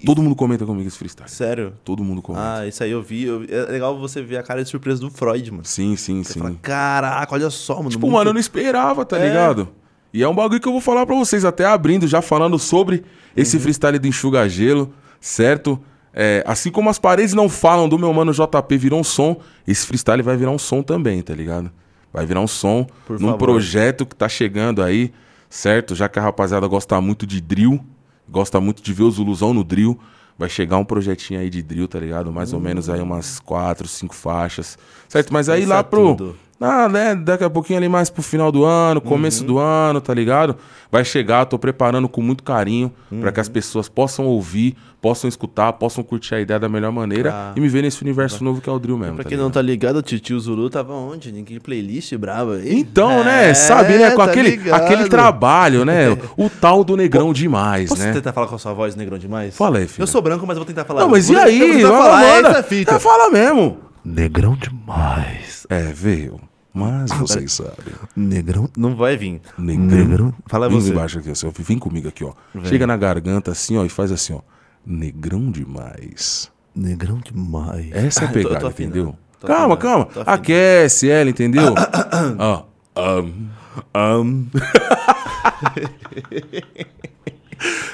[0.05, 1.29] todo mundo comenta comigo esse freestyle.
[1.29, 1.73] Sério?
[1.83, 2.59] Todo mundo comenta.
[2.59, 3.23] Ah, isso aí eu vi.
[3.23, 5.65] eu- É legal você ver a cara de surpresa do Freud, mano.
[5.65, 6.39] Sim, sim, sim.
[6.39, 7.89] Fala, caraca, olha só, mano.
[7.89, 9.27] Tipo, muito- mano, eu não esperava, tá É.
[9.27, 9.69] ligado?
[10.13, 13.03] E é um bagulho que eu vou falar pra vocês, até abrindo, já falando sobre
[13.35, 13.63] esse Uhum.
[13.63, 15.79] freestyle do Enxuga Gelo, certo?
[16.13, 19.85] É, assim como as paredes não falam do meu mano JP virou um som, esse
[19.85, 21.71] freestyle vai virar um som também, tá ligado?
[22.13, 23.39] Vai virar um som Por num favor.
[23.39, 25.11] projeto que tá chegando aí,
[25.49, 25.95] certo?
[25.95, 27.83] Já que a rapaziada gosta muito de drill,
[28.29, 29.99] gosta muito de ver os Zuluzão no drill,
[30.37, 32.31] vai chegar um projetinho aí de drill, tá ligado?
[32.31, 34.77] Mais ou menos aí umas quatro, cinco faixas,
[35.07, 35.33] certo?
[35.33, 36.15] Mas aí Pensa lá pro...
[36.15, 36.35] tudo.
[36.65, 37.13] Ah, né?
[37.15, 39.47] Daqui a pouquinho ali mais pro final do ano, começo Uhum.
[39.47, 40.55] do ano, tá ligado?
[40.91, 43.41] Vai chegar, tô preparando com muito carinho pra que Uhum.
[43.41, 47.51] as pessoas possam ouvir, possam escutar, possam curtir a ideia da melhor maneira Ah.
[47.55, 49.15] e me ver nesse universo novo que é o drill mesmo.
[49.15, 49.53] Pra tá quem não ligado?
[49.55, 51.31] tá ligado, o Titio Zulu tava onde?
[51.31, 52.73] Ninguém playlist brava aí.
[52.79, 53.49] Então, né?
[53.49, 54.11] É, Sabe, né?
[54.11, 54.81] Com tá aquele, ligado.
[54.81, 56.17] aquele trabalho, né?
[56.37, 58.13] O tal do negrão demais, Posso né?
[58.13, 59.57] tentar falar com a sua voz negrão demais?
[59.57, 60.03] Fala aí, filho.
[60.03, 61.01] Eu sou branco, mas eu vou tentar falar.
[61.01, 61.59] Não, mas Vou e aí?
[61.59, 62.49] tentar Vai, falar, manda.
[62.49, 62.93] essa é fita.
[62.95, 63.77] É, fala mesmo.
[64.05, 65.65] Negrão demais.
[65.69, 66.39] É, veio.
[66.73, 67.93] Mas vocês sabem.
[68.15, 68.67] Negrão.
[68.75, 69.39] Não vai vir.
[69.57, 70.33] Negrão.
[70.47, 70.89] Fala Vem você.
[70.89, 71.51] embaixo aqui, assim, ó.
[71.55, 72.33] Vem comigo aqui, ó.
[72.63, 74.39] Chega na garganta assim, ó, e faz assim, ó.
[74.85, 76.51] Negrão demais.
[76.75, 77.91] Negrão demais.
[77.91, 79.15] Essa é a Tô- pegada, tô afinando, entendeu?
[79.39, 80.05] tô calma, afinando, calma.
[80.05, 80.31] tô afinando.
[80.31, 81.73] Aquece ela, entendeu?
[82.39, 82.63] ó.
[82.95, 83.49] ahn.
[83.93, 84.45] Ahn.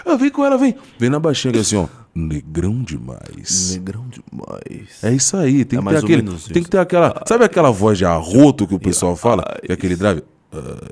[0.05, 0.75] Ah, vem com ela, vem.
[0.97, 1.87] Vem na baixinha aqui assim, ó.
[2.15, 3.71] Negrão demais.
[3.73, 5.03] Negrão demais.
[5.03, 6.49] É isso aí, tem, É que, ter aquele, tem isso.
[6.49, 7.23] que ter aquela.
[7.27, 9.43] Sabe aquela voz de arroto que o pessoal fala?
[9.63, 10.23] Que é aquele drive.
[10.51, 10.89] Ah.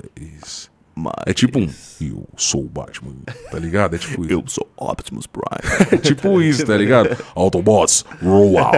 [1.26, 1.68] É tipo um.
[2.00, 3.12] Eu sou o Batman,
[3.50, 3.94] tá ligado?
[3.94, 4.32] É tipo isso.
[4.32, 5.46] Eu sou Optimus Prime.
[5.92, 7.16] É tipo isso, tá ligado?
[7.34, 8.76] Autobots, roll out.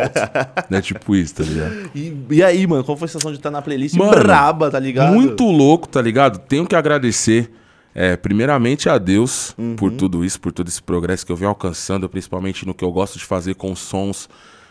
[0.70, 1.90] É tipo isso, tá ligado?
[1.94, 4.78] e, e aí, mano, qual foi a sensação de estar na playlist Mano, braba, tá
[4.78, 5.14] ligado?
[5.14, 6.38] Muito louco, tá ligado?
[6.40, 7.50] Tenho que agradecer,
[7.94, 9.76] é, primeiramente a Deus Uhum.
[9.76, 12.92] por tudo isso, por todo esse progresso que eu venho alcançando, principalmente no que eu
[12.92, 14.28] gosto de fazer com sons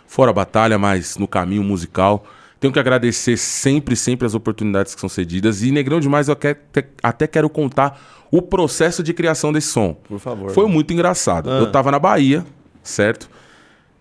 [0.07, 2.25] fora batalha, mas no caminho musical.
[2.59, 5.61] Tenho que agradecer sempre, sempre as oportunidades que são cedidas.
[5.63, 6.59] E Negrão Demais, eu quero-
[7.01, 9.93] até quero contar o processo de criação desse som.
[9.93, 10.51] Por favor.
[10.51, 11.49] Foi muito engraçado.
[11.49, 11.59] Ah.
[11.59, 12.45] Eu tava na Bahia,
[12.83, 13.29] certo?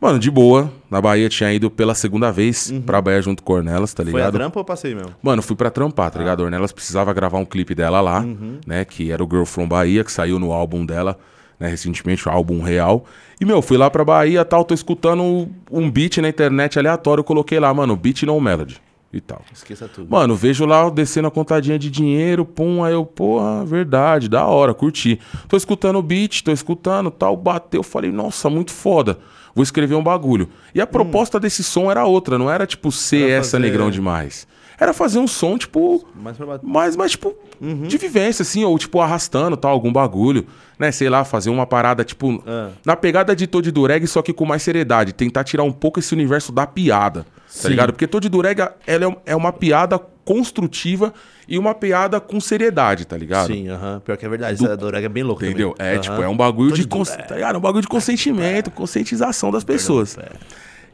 [0.00, 0.70] Mano, de boa.
[0.90, 4.10] Na Bahia tinha ido pela segunda vez pra Bahia junto com Ornelas, tá Uhum.
[4.10, 4.34] Foi a ligado?
[4.40, 5.10] trampa ou passei mesmo?
[5.22, 6.42] Mano, fui pra trampar, tá ligado?
[6.42, 8.24] A Ornelas precisava gravar um clipe dela lá,
[8.66, 8.84] né?
[8.84, 11.18] Que era o Girl From Bahia, que saiu no álbum dela,
[11.58, 11.68] né?
[11.68, 13.04] Recentemente, o álbum real.
[13.40, 17.58] E, meu, fui lá pra Bahia tal, tô escutando um- beat na internet aleatório, coloquei
[17.58, 18.80] lá, mano, beat no melody
[19.12, 19.42] e tal.
[19.52, 20.08] Esqueça tudo.
[20.08, 24.72] Mano, vejo lá descendo a contadinha de dinheiro, pum, aí eu, porra, verdade, da hora,
[24.74, 25.18] curti.
[25.48, 29.18] Tô escutando o beat, tô escutando, tal, bateu, falei, nossa, muito foda.
[29.58, 30.48] Vou escrever um bagulho.
[30.72, 33.90] E a proposta desse som era outra, não era tipo ser Era essa fazer- negrão
[33.90, 34.46] demais.
[34.78, 39.00] Era fazer um som, tipo, Mais pra mais, mais tipo, de vivência, assim, ou tipo,
[39.00, 40.46] arrastando, tal, algum bagulho,
[40.78, 40.92] né?
[40.92, 42.68] Sei lá, fazer uma parada, tipo, Ah.
[42.86, 45.12] na pegada de Todd Dureg, só que com mais seriedade.
[45.12, 47.68] Tentar tirar um pouco esse universo da piada, tá Sim.
[47.70, 47.92] ligado?
[47.92, 51.12] Porque Todd Dureg, ela é é uma piada construtiva
[51.48, 53.46] e uma piada com seriedade, tá ligado?
[53.46, 54.00] Sim, aham.
[54.04, 54.62] Pior que é verdade.
[54.62, 55.72] Essa Dorega é bem louca Entendeu?
[55.72, 55.92] também.
[55.92, 56.00] É, Aham.
[56.02, 57.16] tipo, é um bagulho de, Todd cons...
[57.26, 57.38] Tá?
[57.38, 60.18] É um bagulho de consentimento, conscientização das pessoas.
[60.18, 60.28] É.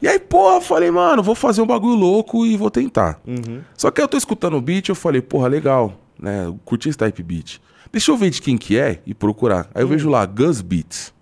[0.01, 3.19] E aí, porra, falei, mano, vou fazer um bagulho louco e vou tentar.
[3.27, 3.61] Uhum.
[3.75, 6.45] Só que eu tô escutando o beat, eu falei, porra, legal, né?
[6.45, 7.59] Eu curti esse type beat.
[7.91, 9.69] Deixa eu ver de quem que é e procurar.
[9.73, 11.13] Aí eu vejo lá, Gus Beats.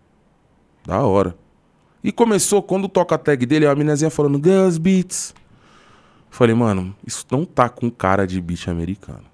[0.86, 1.36] Da hora.
[2.04, 5.34] E começou, quando toca a tag dele, a minazinha falando, Gus Beats.
[6.34, 9.26] Falei, mano, isso não tá com cara de beat americano.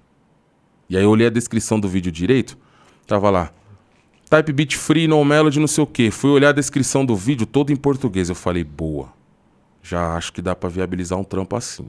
[0.86, 2.58] E aí eu olhei a descrição do vídeo direito,
[3.06, 3.50] tava lá.
[4.28, 6.10] Type beat free, no melody, não sei o quê.
[6.10, 8.28] Fui olhar a descrição do vídeo todo em português.
[8.28, 9.08] Eu falei, boa.
[9.82, 11.88] Já acho que dá pra viabilizar um trampo assim.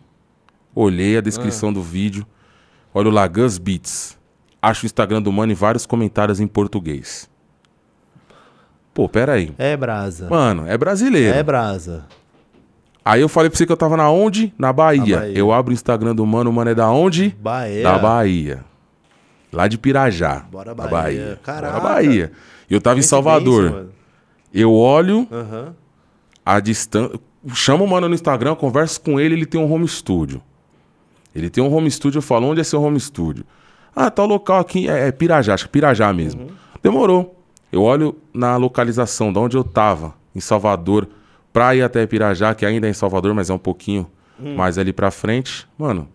[0.74, 2.26] Olhei a descrição do vídeo.
[2.94, 4.18] Olho lá, Gus Beats.
[4.62, 7.30] Acho o Instagram do mano e vários comentários em português.
[8.94, 9.54] Pô, pera aí.
[9.58, 10.30] É brasa.
[10.30, 11.38] Mano, é brasileiro.
[11.38, 12.06] É brasa.
[13.04, 14.54] Aí eu falei pra você que eu tava na onde?
[14.58, 15.16] Na Bahia.
[15.16, 15.38] Na Bahia.
[15.38, 17.36] Eu abro o Instagram do mano, o mano é da onde?
[17.40, 17.84] Bahia.
[17.84, 18.64] Da Bahia.
[19.52, 20.46] Lá de Pirajá.
[20.52, 21.40] Bora, da Bahia.
[21.44, 21.80] Caraca.
[21.80, 22.32] Bora Bahia.
[22.70, 23.88] E eu tava em Salvador.
[24.54, 25.76] Eu olho Aham.
[26.46, 27.20] a distância.
[27.54, 30.42] Chamo o mano no Instagram, converso com ele, ele tem um home studio.
[31.34, 33.44] Ele tem um home studio, eu falo, onde é seu home studio?
[33.96, 36.52] Ah, tá o local aqui, é, é Pirajá, acho que Pirajá mesmo.
[36.84, 37.42] Demorou.
[37.72, 41.08] Eu olho na localização de onde eu tava, em Salvador,
[41.54, 44.10] pra ir até Pirajá, que ainda é em Salvador, mas é um pouquinho
[44.56, 45.68] mais ali pra frente.
[45.78, 46.08] Mano,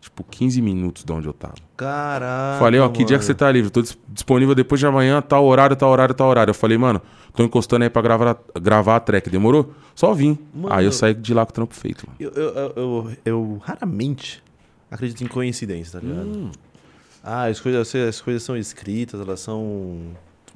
[0.00, 1.54] tipo, 15 minutos de onde eu tava.
[1.76, 2.58] Caraca.
[2.58, 3.70] Falei, ó, que dia que você tá livre?
[3.70, 6.50] Tô dis- disponível depois de amanhã, tal horário, tal horário, tal horário.
[6.50, 7.00] Eu falei, mano,
[7.34, 9.28] tô encostando aí pra gravar, gravar a track.
[9.30, 9.72] Demorou?
[9.94, 10.38] Só vim.
[10.54, 12.16] Mano, aí eu saí de lá com o trampo feito, mano.
[12.20, 14.42] Eu, eu, eu, eu- eu raramente
[14.90, 16.26] acredito em coincidência, tá ligado?
[16.26, 16.50] Hum.
[17.22, 19.98] Ah, as coisas, as coisas são escritas, elas são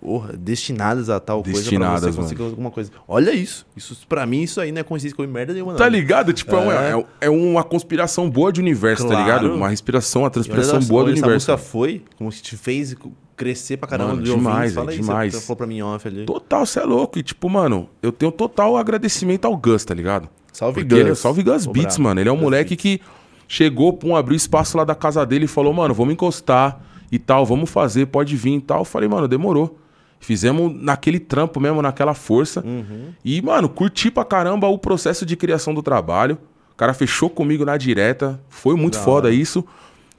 [0.02, 2.22] porra, destinadas a tal coisa pra Destinadas, você mano.
[2.22, 2.90] conseguir alguma coisa.
[3.06, 3.64] Olha isso.
[3.76, 5.74] isso pra mim, isso aí não é coincidência com merda nenhuma.
[5.74, 5.90] Tá não.
[5.92, 6.32] ligado?
[6.32, 6.92] Tipo, é, uma- É.
[6.98, 9.24] é- é uma conspiração boa de universo, tá Claro.
[9.24, 9.54] ligado?
[9.54, 11.52] Uma respiração, uma olha transpiração boa do onde essa universo.
[11.52, 12.94] música foi, como se te fez
[13.36, 14.74] crescer pra caramba Mano, de demais, ouvintes.
[14.74, 15.34] Fala é aí, demais.
[15.34, 16.24] Você falou pra mim off ali.
[16.26, 17.18] Total, você é louco.
[17.18, 20.28] E, tipo, mano, eu tenho total agradecimento ao Gus, tá ligado?
[20.52, 20.98] Salve, Porque Gus.
[21.06, 22.02] ele- salve Gus Beats, brabo.
[22.02, 22.20] mano.
[22.20, 23.00] Ele é um Gus moleque que
[23.48, 27.44] chegou, pum, abriu espaço lá da casa dele e falou, mano, vamos encostar e tal,
[27.46, 28.80] vamos fazer, pode vir e tal.
[28.80, 29.78] Eu falei, mano, demorou.
[30.22, 32.64] Fizemos naquele trampo mesmo, naquela força.
[32.64, 33.12] Uhum.
[33.24, 36.38] E, mano, curti pra caramba o processo de criação do trabalho.
[36.70, 38.40] O cara fechou comigo na direta.
[38.48, 39.34] Foi muito Da foda hora.
[39.34, 39.64] isso.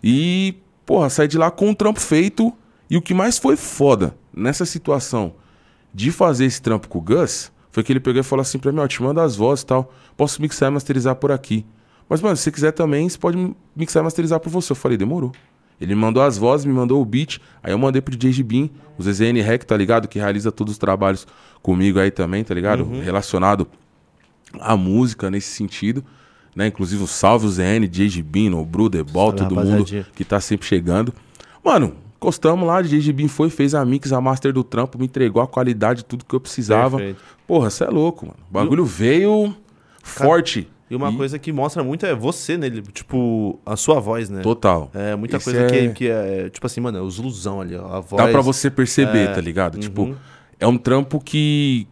[0.03, 2.51] E, porra, saí de lá com um trampo feito.
[2.89, 5.35] E o que mais foi foda nessa situação
[5.93, 8.73] de fazer esse trampo com o Gus foi que ele pegou e falou assim pra
[8.73, 9.93] mim: Ó, te manda as vozes e tal.
[10.17, 11.65] Posso mixar e masterizar por aqui.
[12.09, 14.73] Mas, mano, se você quiser também, você pode mixar e masterizar por você.
[14.73, 15.31] Eu falei: demorou.
[15.83, 17.41] Ele me mandou as vozes, me mandou o beat.
[17.61, 20.07] Aí eu mandei pro DJ Gibin, o ZZN Rec, tá ligado?
[20.07, 21.27] Que realiza todos os trabalhos
[21.61, 22.85] comigo aí também, tá ligado?
[23.01, 23.67] Relacionado
[24.61, 26.01] à música nesse sentido.
[26.55, 26.67] Né?
[26.67, 30.39] Inclusive o Salve, o ZN, DJ Gibin, o Bru, The Ball, todo mundo que tá
[30.39, 31.13] sempre chegando.
[31.61, 35.43] Mano, encostamos lá, DJ Gibin foi, fez a mix, a master do trampo, me entregou
[35.43, 36.95] a qualidade, tudo que eu precisava.
[36.95, 37.21] Perfeito.
[37.45, 38.39] Porra, você é louco, mano.
[38.49, 39.53] O bagulho veio
[40.01, 40.65] forte.
[40.93, 44.41] E uma coisa que mostra muito é você nele, tipo, a sua voz, né?
[44.41, 44.91] Total.
[44.93, 47.75] É muita Esse coisa é- Que, que é, tipo assim, mano, é os ilusão ali,
[47.75, 48.23] ó, a voz.
[48.23, 49.79] Dá pra você perceber, É, tá ligado?
[49.79, 50.15] Tipo, uhum.
[50.59, 51.87] é um trampo que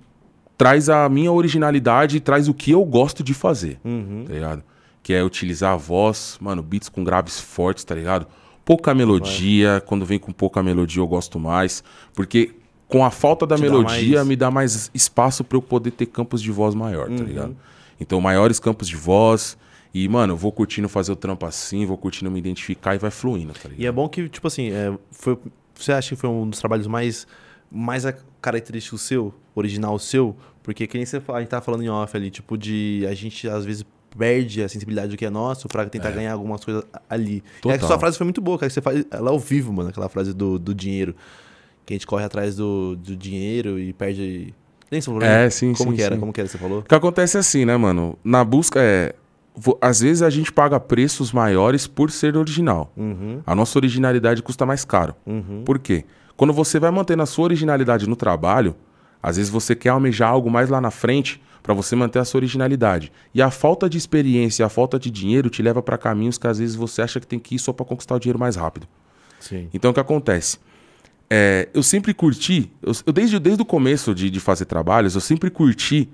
[0.57, 4.25] traz a minha originalidade e traz o que eu gosto de fazer, Uhum.
[4.27, 4.63] tá ligado?
[5.01, 8.27] Que é utilizar a voz, mano, beats com graves fortes, tá ligado?
[8.63, 11.83] Pouca melodia, quando vem com pouca melodia eu gosto mais,
[12.13, 12.51] porque
[12.87, 15.89] com a falta da Te dá melodia mais- me dá mais espaço pra eu poder
[15.91, 17.15] ter campos de voz maior, Uhum.
[17.17, 17.55] tá ligado?
[18.01, 19.55] Então, maiores campos de voz
[19.93, 23.11] e, mano, eu vou curtindo fazer o trampo assim, vou curtindo me identificar e vai
[23.11, 23.79] fluindo, tá ligado?
[23.79, 25.37] E é bom que, tipo assim, é, foi,
[25.75, 27.27] você acha que foi um dos trabalhos mais,
[27.69, 28.03] mais
[28.41, 30.35] característico seu, original seu?
[30.63, 33.47] Porque que nem você a gente tava falando em off ali, tipo, de a gente
[33.47, 33.85] às vezes
[34.17, 37.37] perde a sensibilidade do que é nosso pra tentar ganhar algumas coisas ali.
[37.37, 37.87] É que Total.
[37.87, 40.33] sua frase foi muito boa, cara, que você faz ela ao vivo, mano, aquela frase
[40.33, 41.15] do, do dinheiro.
[41.85, 44.53] Que a gente corre atrás do, do dinheiro e perde...
[44.91, 45.21] Nem você falou?
[45.23, 46.15] É, sim, Como sim, que era?
[46.15, 46.19] sim.
[46.19, 46.79] Como que era que você falou?
[46.79, 48.17] O que acontece é assim, né, mano?
[48.23, 49.15] Na busca é.
[49.55, 52.91] vo- Às vezes a gente paga preços maiores por ser original.
[52.97, 55.15] Uhum, A nossa originalidade custa mais caro.
[55.25, 55.63] uhum.
[55.65, 56.03] Por quê?
[56.35, 58.75] Quando você vai mantendo a sua originalidade no trabalho,
[59.23, 62.39] às vezes você quer almejar algo mais lá na frente pra você manter a sua
[62.39, 63.11] originalidade.
[63.35, 66.57] E a falta de experiência, a falta de dinheiro te leva pra caminhos que às
[66.57, 68.87] vezes você acha que tem que ir só pra conquistar o dinheiro mais rápido.
[69.39, 69.69] Sim.
[69.73, 70.57] Então o que acontece?
[71.33, 75.21] É, eu sempre curti, eu, eu desde, desde o começo de, de fazer trabalhos, eu
[75.21, 76.09] sempre curti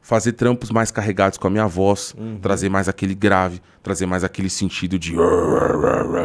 [0.00, 4.48] fazer trampos mais carregados com a minha voz, trazer mais aquele grave, trazer mais aquele
[4.48, 5.14] sentido de.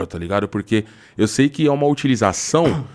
[0.06, 0.48] tá ligado?
[0.48, 0.86] Porque
[1.18, 2.86] eu sei que é uma utilização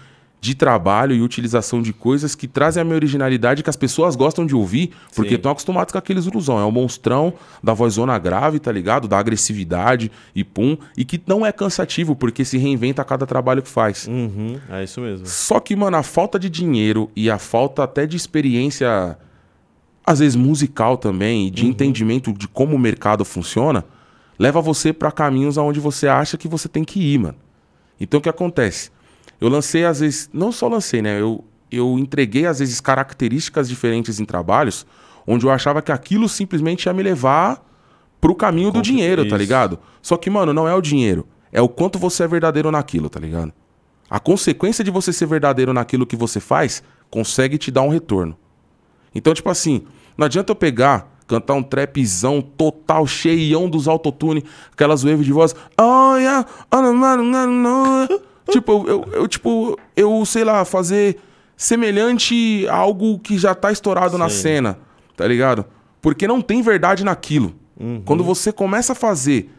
[0.46, 4.46] de trabalho e utilização de coisas que trazem a minha originalidade que as pessoas gostam
[4.46, 6.58] de ouvir, porque estão acostumados com aqueles ilusão.
[6.58, 9.08] É o monstrão da vozona grave, tá ligado?
[9.08, 10.76] Da agressividade e pum.
[10.96, 14.06] E que não é cansativo, porque se reinventa a cada trabalho que faz.
[14.06, 15.26] Uhum, é isso mesmo.
[15.26, 19.18] Só que, mano, a falta de dinheiro e a falta até de experiência,
[20.06, 23.84] às vezes musical também, e de entendimento de como o mercado funciona,
[24.38, 27.36] leva você pra caminhos aonde você acha que você tem que ir, mano.
[27.98, 28.94] Então o que acontece?
[29.40, 31.20] Eu lancei, às vezes, não só lancei, né?
[31.20, 34.86] Eu, eu entreguei, às vezes, características diferentes em trabalhos,
[35.26, 37.64] onde eu achava que aquilo simplesmente ia me levar
[38.20, 39.36] pro caminho do dinheiro, tá isso.
[39.36, 39.78] ligado?
[40.00, 41.26] Só que, mano, não é o dinheiro.
[41.52, 43.52] É o quanto você é verdadeiro naquilo, tá ligado?
[44.08, 48.36] A consequência de você ser verdadeiro naquilo que você faz consegue te dar um retorno.
[49.14, 49.82] Então, tipo assim,
[50.16, 55.54] não adianta eu pegar, cantar um trapzão total, cheião dos autotune, aquelas waves de voz.
[55.78, 61.18] Oh, yeah, oh, no, no, no, no." Tipo, eu, eu, tipo, eu, sei lá, fazer
[61.56, 64.42] semelhante a algo que já tá estourado na Sim.
[64.42, 64.78] cena,
[65.16, 65.64] tá ligado?
[66.00, 67.54] Porque não tem verdade naquilo.
[68.06, 69.52] Quando você começa a fazer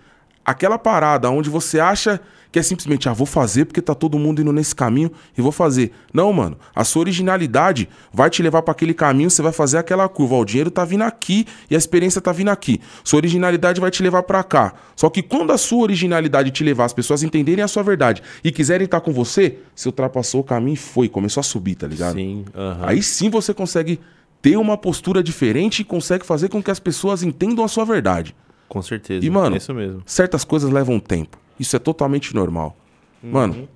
[0.43, 2.19] aquela parada onde você acha
[2.51, 5.51] que é simplesmente, ah, vou fazer porque tá todo mundo indo nesse caminho e vou
[5.51, 5.91] fazer.
[6.13, 6.57] Não, mano.
[6.75, 10.35] A sua originalidade vai te levar para aquele caminho, você vai fazer aquela curva.
[10.35, 12.79] Ó, o dinheiro tá vindo aqui e a experiência tá vindo aqui.
[13.03, 14.73] Sua originalidade vai te levar para cá.
[14.95, 18.51] Só que quando a sua originalidade te levar, as pessoas entenderem a sua verdade e
[18.51, 22.15] quiserem estar com você, você ultrapassou o caminho e foi, começou a subir, tá ligado?
[22.15, 22.85] Sim, aham.
[22.87, 23.99] Aí sim você consegue
[24.41, 28.35] ter uma postura diferente e consegue fazer com que as pessoas entendam a sua verdade.
[28.67, 29.25] Com certeza.
[29.25, 30.03] E, mano, é isso mesmo.
[30.05, 31.37] certas coisas levam tempo.
[31.59, 32.75] Isso é totalmente normal.
[33.21, 33.67] Mano,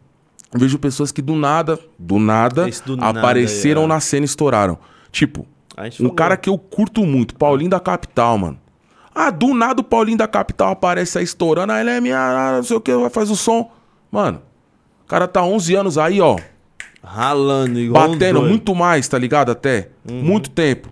[0.53, 3.87] eu vejo pessoas que do nada, do nada, do nada, apareceram é.
[3.87, 4.77] na cena e estouraram.
[5.11, 5.45] Tipo,
[5.77, 6.13] um falou.
[6.13, 8.59] cara que eu curto muito, Paulinho da Capital, mano.
[9.13, 12.57] Ah, do nada o Paulinho da Capital aparece aí estourando, aí ele é minha, ah,
[12.57, 13.69] não sei o que, fazer o som.
[14.09, 14.41] Mano,
[15.03, 16.37] o cara tá 11 anos aí, ó,
[17.03, 18.49] Ralando igual um batendo doido.
[18.49, 19.51] muito mais, tá ligado?
[19.51, 19.89] Até.
[20.07, 20.21] Uhum.
[20.21, 20.89] Muito tempo.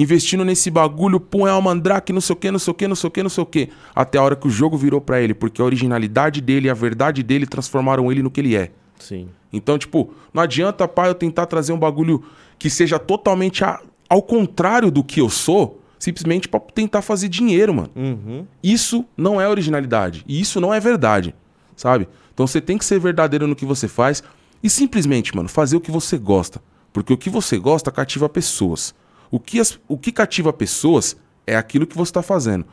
[0.00, 2.86] Investindo nesse bagulho, pum, é uma mandrake, não sei o que, não sei o que,
[2.86, 3.68] não sei o que, não sei o que.
[3.94, 6.74] Até a hora que o jogo virou pra ele, porque a originalidade dele e a
[6.74, 8.70] verdade dele transformaram ele no que ele é.
[9.00, 9.28] Sim.
[9.52, 12.22] Então, tipo, não adianta, pá, eu tentar trazer um bagulho
[12.58, 17.74] que seja totalmente a- ao contrário do que eu sou, simplesmente pra tentar fazer dinheiro,
[17.74, 17.90] mano.
[17.96, 18.46] Uhum.
[18.62, 20.24] Isso não é originalidade.
[20.28, 21.34] E isso não é verdade,
[21.74, 22.06] sabe?
[22.32, 24.22] Então você tem que ser verdadeiro no que você faz
[24.62, 26.62] e simplesmente, mano, fazer o que você gosta.
[26.92, 28.94] Porque o que você gosta cativa pessoas.
[29.30, 32.64] O que, as- o que cativa pessoas é aquilo que você está fazendo.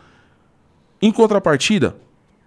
[1.02, 1.96] Em contrapartida,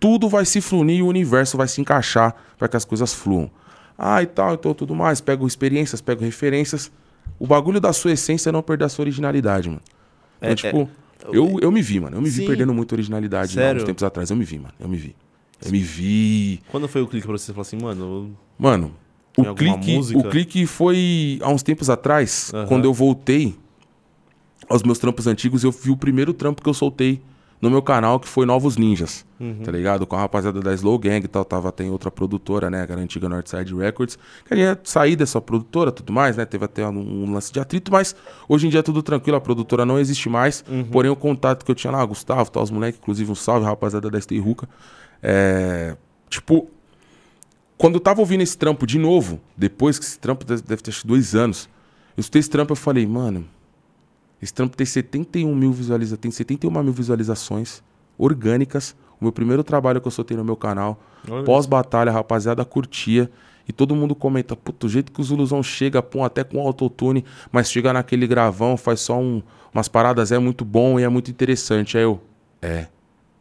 [0.01, 3.51] tudo vai se fluir e o universo vai se encaixar para que as coisas fluam.
[3.97, 5.21] Ah, e tal, então tudo mais.
[5.21, 6.91] Pego experiências, pego referências.
[7.39, 9.83] O bagulho da sua essência é não perder a sua originalidade, mano.
[10.39, 10.89] Então, É- tipo,
[11.33, 12.17] eu, eu me vi, mano.
[12.17, 12.47] Eu me vi Sim.
[12.47, 14.31] perdendo muita originalidade há uns tempos atrás.
[14.31, 14.75] Eu me vi, mano.
[14.79, 15.15] Eu me vi.
[15.65, 16.61] Eu me vi.
[16.71, 18.93] Quando foi o clique pra você falar assim, mano, Mano,
[19.33, 20.19] Tem o clique, música?
[20.19, 22.67] o clique foi há uns tempos atrás, Aham.
[22.67, 23.57] quando eu voltei
[24.69, 27.21] aos meus trampos antigos, eu vi o primeiro trampo que eu soltei
[27.61, 29.63] no meu canal, que foi Novos Ninjas, Uhum.
[29.65, 30.07] tá ligado?
[30.07, 33.01] Com a rapaziada da Slow Gang e tal, tava, tem outra produtora, né, que era
[33.01, 37.25] a antiga Northside Records, que ia sair dessa produtora, tudo mais, né, teve até um,
[37.25, 38.15] um lance de atrito, mas
[38.49, 40.85] hoje em dia é tudo tranquilo, a produtora não existe mais, Uhum.
[40.85, 44.09] porém o contato que eu tinha lá, Gustavo, tal, os moleques, inclusive um salve, rapaziada
[44.09, 44.69] da Stay Ruka,
[45.21, 45.97] é,
[46.31, 46.69] tipo,
[47.77, 51.05] quando eu tava ouvindo esse trampo de novo, depois que esse trampo deve ter acho,
[51.05, 51.69] dois anos,
[52.17, 53.45] eu escutei esse trampo eu falei, mano,
[54.43, 57.83] esse trampo tem 71 mil visualizações, tem 71 mil visualizações
[58.17, 58.95] orgânicas.
[59.21, 61.01] O meu primeiro trabalho que eu soltei no meu canal.
[61.45, 63.31] Pós-batalha, rapaziada curtia.
[63.69, 67.23] E todo mundo comenta, puto, o jeito que o Zuluzão chega, pum, até com autotune,
[67.53, 69.43] mas chega naquele gravão, faz só um-
[69.75, 71.99] umas paradas, é muito bom e é muito interessante.
[71.99, 72.19] Aí eu,
[72.63, 72.87] é,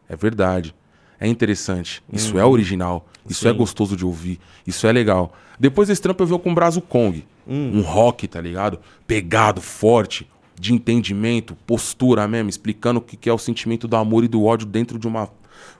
[0.10, 0.76] é verdade.
[1.20, 2.04] É interessante.
[2.12, 3.08] Isso é original.
[3.30, 3.58] Isso é Sim.
[3.58, 4.40] gostoso de ouvir.
[4.66, 5.32] Isso é legal.
[5.60, 7.26] Depois desse trampo eu vi com o Brazo Kong.
[7.48, 8.80] Um rock, tá ligado?
[9.08, 14.28] Pegado, forte, de entendimento, postura mesmo, explicando o que é o sentimento do amor e
[14.28, 15.30] do ódio dentro de uma,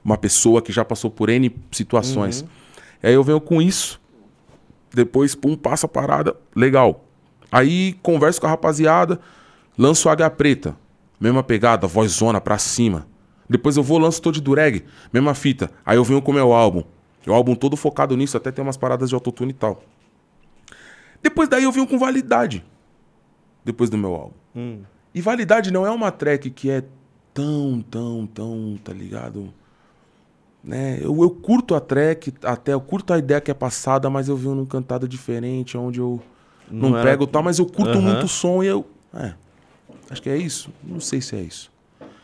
[0.04, 2.46] uma pessoa que já passou por N situações.
[3.02, 4.00] Aí eu venho com isso.
[4.94, 6.36] Depois, pum, passa a parada.
[6.56, 7.04] Legal.
[7.52, 9.20] Aí converso com a rapaziada,
[9.78, 10.76] lanço Águia Preta.
[11.20, 13.08] Mesma pegada, vozona pra cima.
[13.50, 15.72] Depois eu vou, lanço Tô de Dureg, mesma fita.
[15.86, 16.84] Aí eu venho com o meu álbum.
[17.26, 19.84] O álbum todo focado nisso, até tem umas paradas de autotune e tal.
[21.22, 22.64] Depois daí eu venho com Validade.
[23.66, 24.34] Depois do meu álbum.
[24.58, 24.80] Hum.
[25.14, 26.84] E Validade não é uma track que é
[27.34, 29.54] tão, tão, tão, tá ligado?
[30.64, 30.98] Né?
[31.02, 34.36] Eu, eu curto a track, até eu curto a ideia que é passada, mas eu
[34.36, 36.22] venho num cantado diferente, onde eu
[36.70, 38.02] não, Não era- pego tal, mas eu curto Aham.
[38.02, 38.86] muito o som e eu.
[39.14, 39.34] É.
[40.10, 40.70] Acho que é isso.
[40.84, 41.72] Não sei se é isso.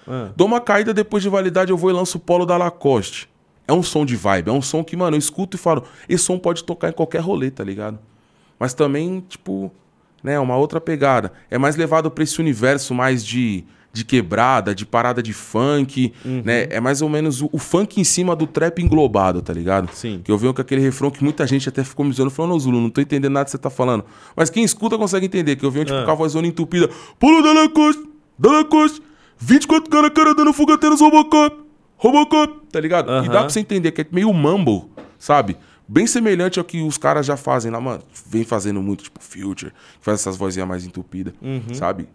[0.08, 3.30] Ah, Dou uma caída depois de validade, eu vou e lanço o polo da Lacoste.
[3.66, 6.26] É um som de vibe, é um som que, mano, eu escuto e falo, esse
[6.26, 7.98] som pode tocar em qualquer rolê, tá ligado?
[8.60, 9.72] Mas também, tipo,
[10.24, 11.32] né, uma outra pegada.
[11.52, 16.68] É mais levado pra esse universo mais de, de quebrada, de parada de funk, né?
[16.70, 19.90] É mais ou menos o, o funk em cima do trap englobado, tá ligado?
[19.94, 20.22] Sim.
[20.24, 22.60] Que eu venho com aquele refrão que muita gente até ficou me zoando, falando, ô
[22.60, 24.06] Zulu, não tô entendendo nada que você tá falando.
[24.36, 26.06] Mas quem escuta consegue entender, que eu venho, tipo, Ah.
[26.06, 26.90] com a vozona entupida.
[27.20, 28.04] Polo da Lacoste,
[28.40, 29.02] da Lacoste,
[29.38, 31.58] 24 cara cara dando fogateiros Robocop,
[31.98, 33.10] Robocop, tá ligado?
[33.10, 33.28] E Aham.
[33.28, 34.86] dá pra você entender que é meio mumble,
[35.20, 35.56] sabe?
[35.88, 38.04] Bem semelhante ao que os caras já fazem lá, mano.
[38.26, 41.34] Vem fazendo muito, tipo, Future, que faz essas vozinhas mais entupidas,
[41.74, 42.08] sabe?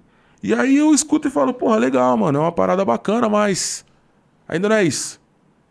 [0.42, 3.85] E aí eu escuto e falo, porra, legal, mano, é uma parada bacana, mas
[4.46, 5.20] ainda não é isso.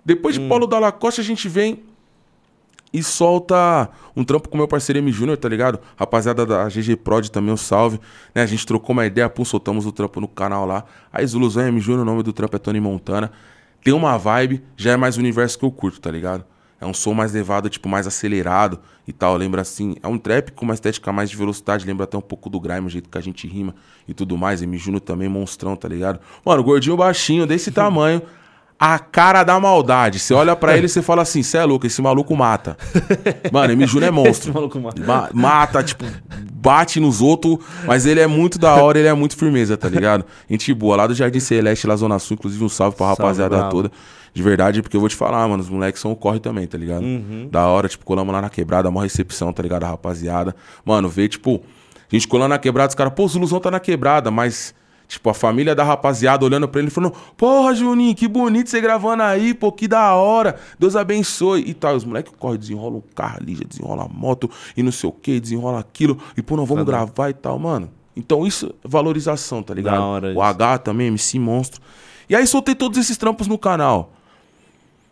[0.05, 1.83] Depois de Paulo da Lacoste, a gente vem
[2.93, 5.79] e solta um trampo com meu parceiro M Júnior, tá ligado?
[5.95, 7.99] Rapaziada da GG Prod também, um salve.
[8.33, 8.41] Né?
[8.41, 10.85] A gente trocou uma ideia, pum, soltamos o trampo no canal lá.
[11.11, 13.31] Aí Zuluzão e M Júnior, o nome do trampo é Tony Montana.
[13.83, 16.45] Tem uma vibe, já é mais o universo que eu curto, tá ligado?
[16.79, 19.35] É um som mais levado, tipo, mais acelerado e tal.
[19.35, 22.49] Lembra assim, é um trap com uma estética mais de velocidade, lembra até um pouco
[22.49, 23.73] do grime, o jeito que a gente rima
[24.07, 24.61] e tudo mais.
[24.61, 26.19] M Júnior também, monstrão, tá ligado?
[26.45, 28.21] Mano, gordinho baixinho, desse tamanho.
[28.79, 30.19] A cara da maldade.
[30.19, 32.77] Você olha pra ele e você fala assim: cê é louco, esse maluco mata.
[33.51, 33.87] Mano, M.
[33.87, 34.53] Júnior é Esse monstro.
[34.53, 35.03] maluco mata.
[35.03, 36.05] Ma- mata, tipo,
[36.53, 40.25] bate nos outros, mas ele é muito da hora, ele é muito firmeza, tá ligado?
[40.47, 43.57] Gente boa, lá do Jardim Celeste, lá Zona Sul, inclusive um salve pra Salve, rapaziada
[43.57, 43.71] brabo.
[43.71, 43.91] toda.
[44.37, 46.77] De verdade, porque eu vou te falar, mano, os moleques são o corre também, tá
[46.77, 47.01] ligado?
[47.01, 47.49] Uhum.
[47.51, 49.83] Da hora, tipo, colamos lá na quebrada, maior recepção, tá ligado?
[49.83, 50.55] A rapaziada.
[50.85, 51.59] Mano, veio, tipo,
[51.95, 54.75] a gente colando na quebrada, os caras, pô, o Zuluzão tá na quebrada, mas.
[55.07, 58.79] Tipo, a família da rapaziada olhando pra ele e falando: Porra, Juninho, que bonito você
[58.79, 60.55] gravando aí, pô, que da hora.
[60.77, 61.63] Deus abençoe.
[61.65, 61.95] E tal.
[61.95, 65.13] Os moleques correm, desenrolam um carro ali, já desenrola a moto e não sei o
[65.13, 66.19] que, desenrola aquilo.
[66.35, 67.89] E, pô, nós vamos Tá gravar e tal, mano.
[68.15, 69.99] Então isso é valorização, tá ligado?
[70.01, 70.41] hora o isso.
[70.41, 71.81] H também, MC Monstro.
[72.29, 74.11] E aí soltei todos esses trampos no canal.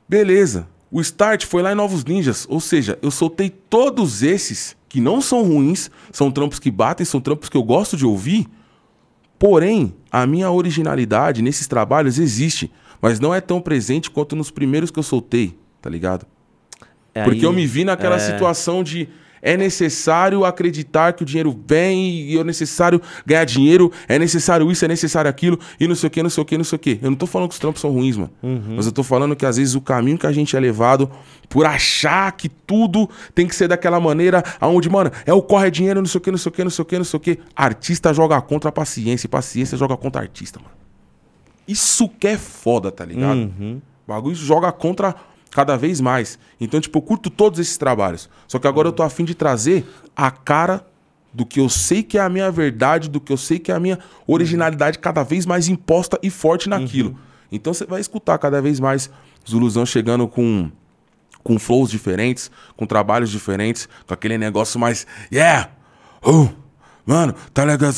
[0.07, 0.67] Beleza.
[0.91, 2.45] O start foi lá em Novos Ninjas.
[2.49, 7.19] Ou seja, eu soltei todos esses que não são ruins, são trampos que batem, são
[7.19, 8.47] trampos que eu gosto de ouvir.
[9.37, 14.89] Porém, a minha originalidade nesses trabalhos existe, mas não é tão presente quanto nos primeiros
[14.89, 16.25] que eu soltei, tá ligado?
[17.13, 18.19] É Porque aí- eu me vi naquela é.
[18.19, 19.09] situação de
[19.45, 24.83] é necessário acreditar que o dinheiro vem e é necessário ganhar dinheiro, é necessário isso,
[24.83, 26.79] é necessário aquilo, e não sei o que, não sei o que, não sei o
[26.79, 26.99] que.
[26.99, 28.31] Eu não tô falando que os trampos são ruins, mano.
[28.75, 31.11] Mas eu tô falando que às vezes o caminho que a gente é levado
[31.47, 35.71] por achar que tudo tem que ser daquela maneira, aonde, mano, é o corre é
[35.71, 37.17] dinheiro, não sei o que, não sei o que, não sei o que, não sei
[37.17, 37.39] o que.
[37.55, 40.71] Artista joga contra a paciência, e paciência joga contra artista, mano.
[41.67, 43.37] Isso que é foda, tá ligado?
[43.37, 43.79] Uhum.
[44.07, 45.15] O bagulho joga contra
[45.55, 46.37] cada vez mais.
[46.59, 48.29] Então, tipo, eu curto todos esses trabalhos.
[48.45, 50.85] Só que agora eu tô afim de trazer a cara
[51.33, 53.75] do que eu sei que é a minha verdade, do que eu sei que é
[53.75, 57.17] a minha originalidade cada vez mais imposta e forte naquilo.
[57.49, 59.09] Então você vai escutar cada vez mais
[59.49, 60.69] Zuluzão chegando com
[61.41, 65.69] com flows diferentes, com trabalhos diferentes, com aquele negócio mais yeah!
[66.25, 66.49] Uh,
[67.05, 67.93] mano, tá ligado?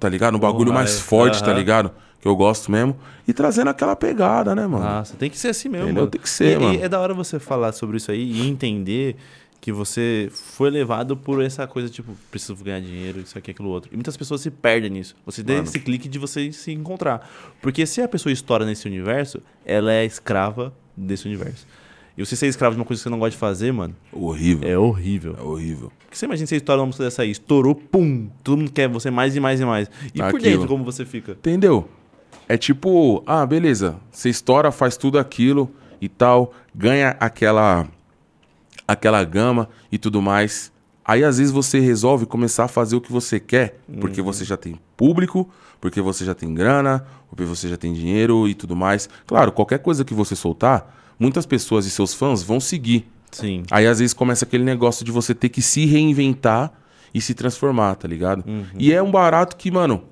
[0.00, 0.36] Tá ligado?
[0.36, 1.92] Um bagulho mais forte, tá ligado?
[2.20, 2.96] Que eu gosto mesmo.
[3.26, 4.84] E trazendo aquela pegada, né, mano?
[4.84, 5.84] Nossa, tem que ser assim mesmo.
[5.86, 6.02] Entendeu?
[6.02, 6.10] mano.
[6.10, 6.74] Tem que ser, E- mano.
[6.78, 9.16] E é da hora você falar sobre isso aí e entender
[9.60, 13.90] que você foi levado por essa coisa, tipo, preciso ganhar dinheiro, isso aqui, aquilo outro.
[13.92, 15.16] E muitas pessoas se perdem nisso.
[15.26, 17.28] Você tem esse clique de você se encontrar.
[17.60, 21.66] Porque se a pessoa estoura nesse universo, ela é escrava desse universo.
[22.16, 24.68] E você ser escravo de uma coisa que você não gosta de fazer, mano, Horrível.
[24.68, 25.36] é horrível.
[25.38, 25.92] É horrível.
[26.00, 29.08] Porque você imagina você estoura uma música dessa aí, estourou, pum, todo mundo quer você
[29.10, 29.88] mais e mais e mais.
[30.14, 30.42] E por Aquilo.
[30.42, 31.32] dentro, como você fica?
[31.32, 31.88] Entendeu?
[32.48, 37.86] É tipo, ah, beleza, você estoura, faz tudo aquilo e tal, ganha aquela
[38.86, 40.72] aquela gama e tudo mais.
[41.04, 44.56] Aí às vezes você resolve começar a fazer o que você quer, porque você já
[44.56, 45.48] tem público,
[45.80, 49.08] porque você já tem grana, porque você já tem dinheiro e tudo mais.
[49.26, 53.06] Claro, qualquer coisa que você soltar, muitas pessoas e seus fãs vão seguir.
[53.30, 53.62] Sim.
[53.70, 56.72] Aí às vezes começa aquele negócio de você ter que se reinventar
[57.12, 58.44] e se transformar, tá ligado?
[58.46, 58.64] Uhum.
[58.78, 60.02] E é um barato que, mano,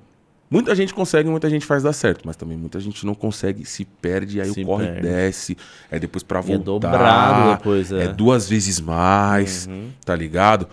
[0.49, 3.85] muita gente consegue, muita gente faz dar certo, mas também muita gente não consegue, se
[3.85, 5.01] perde, aí Se o corre perde.
[5.01, 5.57] desce,
[5.91, 6.61] é depois pra E voltar.
[6.61, 8.03] é dobrado depois, é.
[8.05, 9.67] É duas vezes mais,
[10.05, 10.67] tá ligado?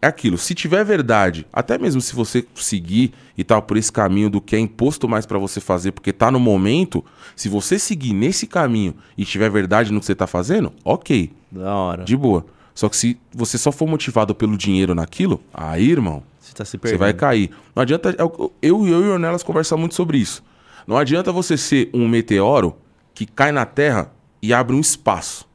[0.00, 4.28] É aquilo, se tiver verdade, até mesmo se você seguir e tal por esse caminho
[4.28, 7.02] do que é imposto mais pra você fazer, porque tá no momento,
[7.34, 11.74] se você seguir nesse caminho e tiver verdade no que você tá fazendo, ok, Da
[11.74, 12.04] hora.
[12.04, 12.44] de boa.
[12.74, 16.72] Só que se você só for motivado pelo dinheiro naquilo, aí, irmão, Você tá se
[16.72, 17.00] você perdendo.
[17.00, 17.50] vai cair.
[17.74, 18.14] Não adianta.
[18.16, 20.44] Eu, eu e eu e o Ornelas conversamos muito sobre isso.
[20.86, 22.76] Não adianta você ser um meteoro
[23.12, 25.48] que cai na Terra e abre um espaço.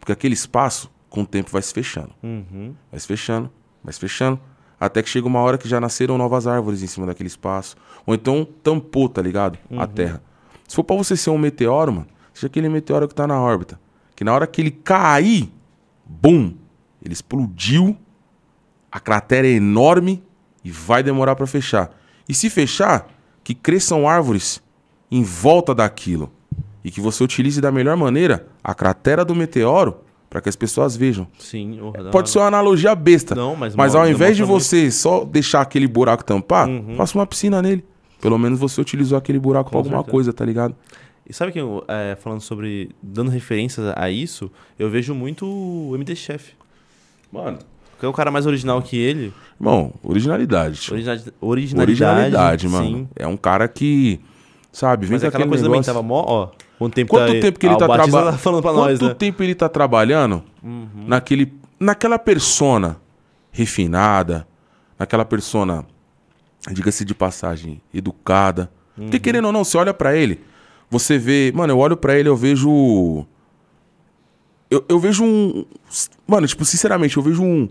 [0.00, 2.10] Porque aquele espaço, com o tempo, vai se fechando.
[2.22, 2.74] Uhum.
[2.90, 3.50] Vai se fechando,
[3.82, 4.40] vai se fechando.
[4.80, 7.76] Até que chega uma hora que já nasceram novas árvores em cima daquele espaço.
[8.06, 9.58] Ou então tampou, tá ligado?
[9.76, 10.22] A Terra.
[10.66, 13.78] Se for pra você ser um meteoro, mano, seja aquele meteoro que tá na órbita.
[14.16, 15.52] Que na hora que ele cair,
[16.06, 16.54] bum,
[17.02, 17.96] ele explodiu,
[18.94, 20.22] a cratera é enorme
[20.64, 21.90] e vai demorar pra fechar.
[22.28, 23.08] E se fechar,
[23.42, 24.62] que cresçam árvores
[25.10, 26.30] em volta daquilo.
[26.84, 29.96] E que você utilize da melhor maneira a cratera do meteoro
[30.30, 31.26] para que as pessoas vejam.
[31.40, 31.80] Sim.
[32.04, 33.34] da Pode ser uma analogia besta.
[33.34, 36.94] Não, mas Mas ao invés de você só deixar aquele buraco tampar, Uhum.
[36.94, 37.84] faça uma piscina nele.
[38.20, 40.10] Pelo menos você utilizou aquele buraco pra Com alguma certeza.
[40.12, 40.74] coisa, tá ligado?
[41.28, 42.90] E sabe que eu, é, falando sobre.
[43.02, 46.52] dando referências a isso, eu vejo muito o MD Chef.
[47.32, 47.58] Mano.
[47.98, 49.32] Que é o cara mais original que ele.
[49.60, 50.92] Irmão, originalidade.
[50.92, 52.86] Originalidade, originalidade, Originalidade, mano.
[52.86, 53.08] Sim.
[53.16, 54.20] É um cara que,
[54.72, 55.82] sabe, vem Mas aquela coisa negócio...
[55.82, 56.48] também tava mó, ó.
[56.78, 58.38] Quanto tempo Quanto tá, tempo que ele ah, tá trabalhando?
[58.38, 59.08] falando pra Quanto nós, né?
[59.08, 59.14] Uhum.
[59.14, 60.42] tempo ele tá trabalhando
[61.06, 62.96] naquele, naquela persona
[63.52, 64.46] refinada,
[64.98, 65.86] naquela persona,
[66.72, 68.70] diga-se de passagem, educada.
[68.98, 69.04] Uhum.
[69.04, 70.40] Porque querendo ou não, você olha pra ele,
[70.90, 73.24] você vê, mano, eu olho pra ele, eu vejo
[74.70, 75.64] eu, eu vejo um,
[76.26, 77.68] mano, tipo, sinceramente, eu vejo um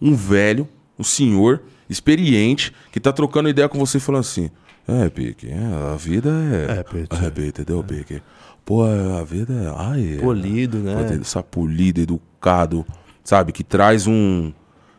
[0.00, 4.50] um velho, um senhor experiente que tá trocando ideia com você falando assim:
[4.86, 7.16] "É, Pique, é, a vida é É, Pique.
[7.24, 8.22] é, Pique, entendeu, Pique?
[8.64, 11.18] Pô, a vida é, ai, é- Polido, né?
[11.20, 12.84] Essa polido, educado,
[13.22, 13.52] sabe?
[13.52, 14.52] Que traz um.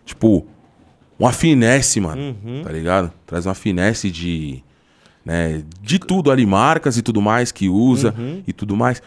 [0.05, 0.45] Tipo,
[1.19, 2.37] uma finesse, mano.
[2.45, 2.61] Uhum.
[2.63, 3.11] Tá ligado?
[3.25, 4.63] Traz uma finesse de.
[5.25, 8.41] Né, de tudo ali, marcas e tudo mais que usa Uhum.
[8.47, 9.01] e tudo mais.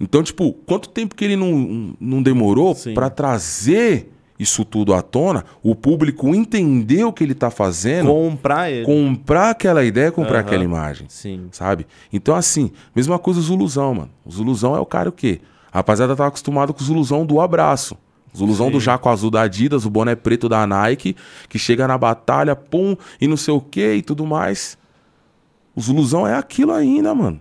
[0.00, 5.44] Então, tipo, quanto tempo que ele não, não demorou pra trazer isso tudo à tona,
[5.62, 8.84] o público entender o que ele tá fazendo, Comprar ele.
[8.84, 10.46] comprar aquela ideia, comprar Aham.
[10.46, 11.48] aquela imagem Sim.
[11.52, 11.86] sabe?
[12.12, 14.10] Então, assim, mesma coisa o Zuluzão, mano.
[14.24, 15.40] O Zuluzão é o cara o quê?
[15.72, 17.96] A rapaziada tava acostumado com o Zuluzão do abraço.
[18.36, 21.16] Zuluzão do jaco azul da Adidas, o boné preto da Nike,
[21.48, 24.76] que chega na batalha, pum, e não sei o que e tudo mais.
[25.74, 27.40] O Zuluzão é aquilo ainda, mano.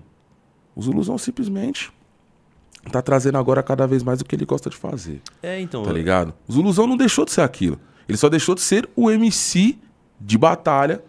[0.73, 1.91] O Zuluzão simplesmente
[2.91, 5.83] tá trazendo agora cada vez mais o que ele gosta de fazer, É, então.
[5.83, 6.33] tá ligado?
[6.47, 7.79] O Zuluzão não deixou de ser aquilo.
[8.07, 9.77] Ele só deixou de ser o MC
[10.21, 11.01] de batalha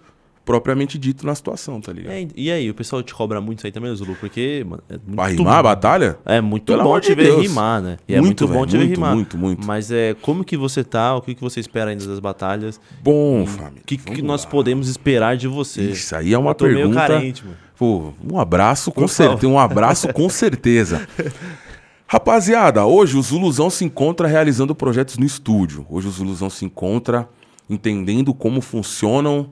[0.44, 2.12] propriamente dito na situação, tá ligado?
[2.12, 4.14] É, e aí, o pessoal te cobra muito isso aí também, Zulu?
[4.14, 6.18] Porque, mano, é muito Pra rimar a batalha?
[6.24, 7.42] É muito Pelo bom te ver Deus.
[7.42, 7.96] rimar, né?
[8.08, 9.14] E é Muito, muito bom te ver muito, rimar.
[9.14, 9.66] muito, muito.
[9.66, 13.42] Mas é como que você tá, o que, que você espera ainda das batalhas, Bom,
[13.42, 13.82] o família.
[13.84, 15.82] que, que vamos nós podemos esperar de você.
[15.82, 17.00] Isso aí é uma Eu tô meio pergunta.
[17.00, 17.56] carente, mano.
[17.78, 19.48] Pô, um abraço com certeza.
[19.48, 21.06] Um abraço com certeza.
[22.08, 25.84] Rapaziada, hoje o Zuluzão se encontra realizando projetos no estúdio.
[25.90, 27.28] Hoje o Zuluzão se encontra
[27.68, 29.50] entendendo como funcionam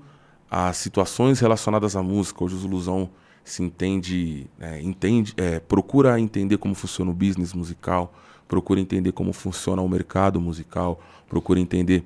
[0.50, 2.44] as situações relacionadas à música.
[2.44, 3.10] Hoje o Zuluzão
[3.44, 8.14] se entende, é, entende, é, procura entender como funciona o business musical,
[8.48, 12.04] procura entender como funciona o mercado musical, procura entender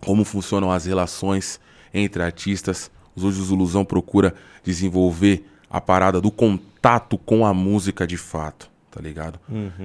[0.00, 1.60] como funcionam as relações
[1.92, 2.90] entre artistas.
[3.16, 9.00] Hoje o Zuluzão procura desenvolver a parada do contato com a música de fato, tá
[9.00, 9.38] ligado?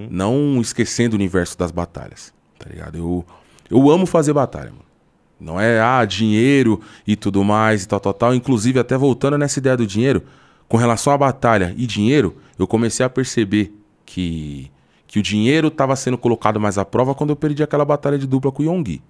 [0.09, 2.97] Não esquecendo o universo das batalhas, tá ligado?
[2.97, 3.25] Eu,
[3.69, 4.91] eu amo fazer batalha, mano.
[5.39, 8.35] Não é, ah, dinheiro e tudo mais e tal, tal, tal.
[8.35, 10.23] Inclusive, até voltando nessa ideia do dinheiro,
[10.67, 13.73] com relação à batalha e dinheiro, eu comecei a perceber
[14.05, 14.71] que,
[15.07, 18.27] que o dinheiro estava sendo colocado mais à prova quando eu perdi aquela batalha de
[18.27, 19.01] dupla com o Yonggi.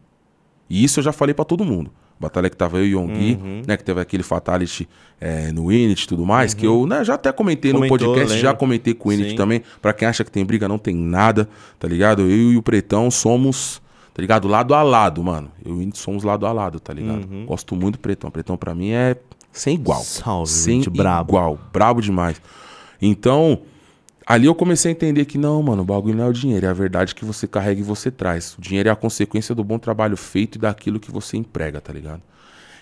[0.69, 1.91] E isso eu já falei pra todo mundo.
[2.21, 3.61] Batalha que tava eu e o Yonggi, Uhum.
[3.67, 3.75] né?
[3.75, 4.87] Que teve aquele Fatality
[5.19, 8.39] é, no Init e tudo mais, que eu né, já até comentei no Comentou, podcast,
[8.39, 9.61] já comentei com o Init também.
[9.81, 11.49] Pra quem acha que tem briga, não tem nada,
[11.79, 12.21] tá ligado?
[12.21, 13.81] Eu e o Pretão somos,
[14.13, 14.47] tá ligado?
[14.47, 15.51] Lado a lado, mano.
[15.65, 17.27] Eu e o Init somos lado a lado, tá ligado?
[17.29, 17.45] Uhum.
[17.45, 18.29] Gosto muito do Pretão.
[18.31, 19.15] Pretão pra mim é
[19.51, 20.01] sem igual.
[20.01, 21.31] Salve, sem gente, brabo.
[21.31, 21.59] igual.
[21.73, 22.41] Brabo demais.
[23.01, 23.59] Então,
[24.25, 26.69] ali eu comecei a entender que não, mano, o bagulho não é o dinheiro, é
[26.69, 28.55] a verdade que você carrega e você traz.
[28.57, 31.91] O dinheiro é a consequência do bom trabalho feito e daquilo que você emprega, tá
[31.91, 32.21] ligado?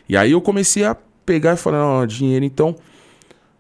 [0.08, 2.76] E aí eu comecei a pegar e falar, não, dinheiro, então.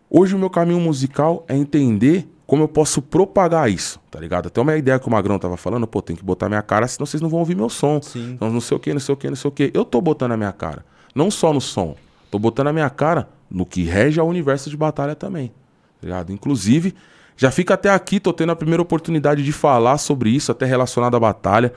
[0.09, 4.47] Hoje o meu caminho musical é entender como eu posso propagar isso, tá ligado?
[4.47, 7.05] Até uma ideia que o Magrão tava falando, pô, tem que botar minha cara, senão
[7.05, 8.01] vocês não vão ouvir meu som.
[8.01, 8.31] Sim.
[8.31, 9.69] Então, não sei o que, não sei o que, não sei o que.
[9.71, 10.83] Eu tô botando a minha cara.
[11.13, 11.95] Não só no som.
[12.31, 15.49] Tô botando a minha cara no que rege ao universo de batalha também.
[16.01, 16.33] Tá ligado?
[16.33, 16.95] Inclusive,
[17.39, 21.15] já fica até aqui, tô tendo a primeira oportunidade de falar sobre isso, até relacionado
[21.15, 21.71] à batalha.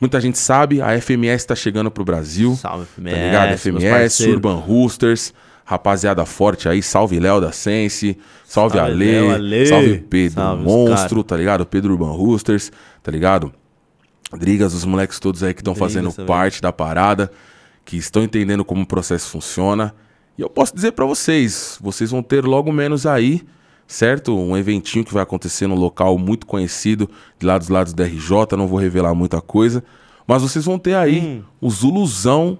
[0.00, 2.56] Muita gente sabe, a FMS tá chegando pro Brasil.
[2.56, 3.58] Salve, Tá ligado?
[3.58, 4.26] FMS.
[4.26, 5.34] Urban Roosters,
[5.66, 9.66] rapaziada forte aí, salve Léo da Sense, salve, Salve, Ale, Léo, Ale.
[9.66, 11.66] salve Pedro Salve Monstro, tá ligado?
[11.66, 13.52] Pedro Urban Roosters, tá ligado?
[14.34, 16.26] Drigas, os moleques todos aí que estão fazendo também.
[16.26, 17.30] parte da parada,
[17.84, 19.94] que estão entendendo como o processo funciona.
[20.38, 23.42] E eu posso dizer pra vocês, vocês vão ter logo menos aí,
[23.86, 24.36] certo?
[24.36, 27.08] Um eventinho que vai acontecer num local muito conhecido,
[27.38, 29.82] de lá dos lados da RJ, não vou revelar muita coisa,
[30.26, 31.42] mas vocês vão ter aí Hum.
[31.60, 32.58] o Zuluzão,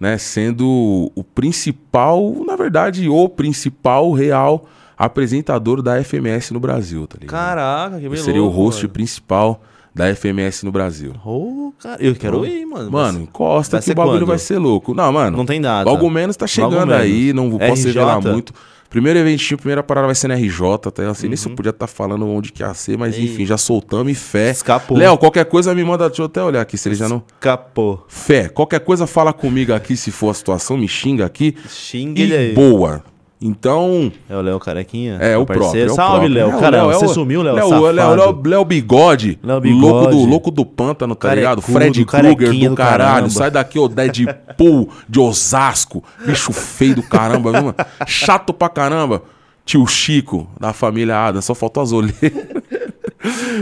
[0.00, 4.64] né, sendo o principal, na verdade, o principal real
[4.96, 7.30] apresentador da FMS no Brasil, tá ligado?
[7.38, 8.24] Caraca, que beleza.
[8.24, 9.60] seria o host principal
[9.94, 11.12] da FMS no Brasil.
[11.24, 12.90] Oh, cara, eu quero ir, mano.
[12.90, 14.26] Mano, encosta que o bagulho quando?
[14.26, 14.94] vai ser louco.
[14.94, 15.36] Não, mano.
[15.36, 15.88] Não tem nada.
[15.90, 16.94] Logo menos tá chegando menos.
[17.02, 17.86] aí, não posso RJ?
[17.86, 18.54] revelar muito.
[18.92, 20.60] Primeiro eventinho, primeira parada vai ser na RJ,
[20.94, 21.02] tá?
[21.02, 23.22] Eu sei nem se eu podia estar falando onde que ia ser, mas Uhum.
[23.22, 23.26] Ei.
[23.28, 24.50] enfim, já soltamos e fé.
[24.50, 24.96] Escapou.
[24.98, 27.22] Léo, qualquer coisa me manda, deixa eu até olhar aqui, se ele já não...
[27.34, 28.04] Escapou.
[28.06, 31.56] Fé, qualquer coisa fala comigo aqui, se for a situação, me xinga aqui.
[31.68, 32.52] Xinga E ele aí.
[32.52, 33.02] boa.
[33.42, 35.18] Então, É o Léo Carequinha?
[35.20, 35.92] é o parceiro?
[35.92, 35.92] próprio.
[35.92, 36.28] é Salve.
[36.28, 36.48] Léo.
[36.48, 37.54] É Caramba, Léo, é você sumiu, Léo.
[37.54, 37.90] Léo, safado.
[37.90, 39.38] Léo, Léo, Léo Bigode.
[39.42, 40.30] Léo Louco do, Bigode.
[40.30, 41.60] louco do pântano, tá ligado?
[41.62, 43.30] Carecudo, Fred Krueger do do caralho.
[43.30, 46.02] Sai daqui, ô Deadpool de Osasco.
[46.24, 47.74] Bicho feio do caramba, viu, mano?
[48.06, 49.22] Chato pra caramba.
[49.64, 51.40] Tio Chico, da família Adam.
[51.40, 52.32] Só faltou as olheiras.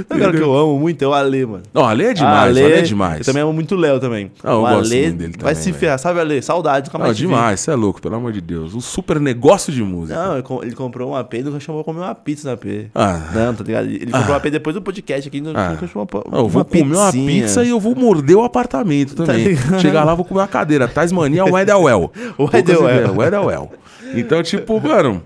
[0.09, 1.63] O cara que eu amo muito é o Ale, mano.
[1.75, 3.19] Não, Ale é demais, Ale, é demais.
[3.21, 4.31] Eu também amo muito o Léo também.
[4.43, 5.75] Ah, eu o gosto Ale dele vai também, se velho.
[5.81, 5.99] ferrar.
[5.99, 6.41] Sabe, Ale?
[6.49, 7.29] Não, mais te vi.
[7.29, 8.75] demais, você é louco, pelo amor de Deus.
[8.75, 10.19] Um super negócio de música.
[10.23, 12.55] Não, ele com- ele comprou um AP e nunca chamou pra comer uma pizza na
[12.55, 12.91] AP.
[12.95, 13.21] Ah.
[13.35, 13.87] Não, tá ligado?
[13.87, 15.87] Ele comprou um AP depois do podcast aqui, nunca Ah.
[15.87, 19.49] chamou pra Não, eu vou comer uma pizza e eu vou morder o apartamento também.
[19.49, 19.81] ligado?
[19.81, 20.89] Chegar lá, vou comer uma cadeira.
[20.89, 22.11] Tasmania, o Edelwell.
[22.39, 23.15] O Edelwell.
[23.17, 23.73] O Edelwell.
[24.15, 25.23] Então, tipo, mano,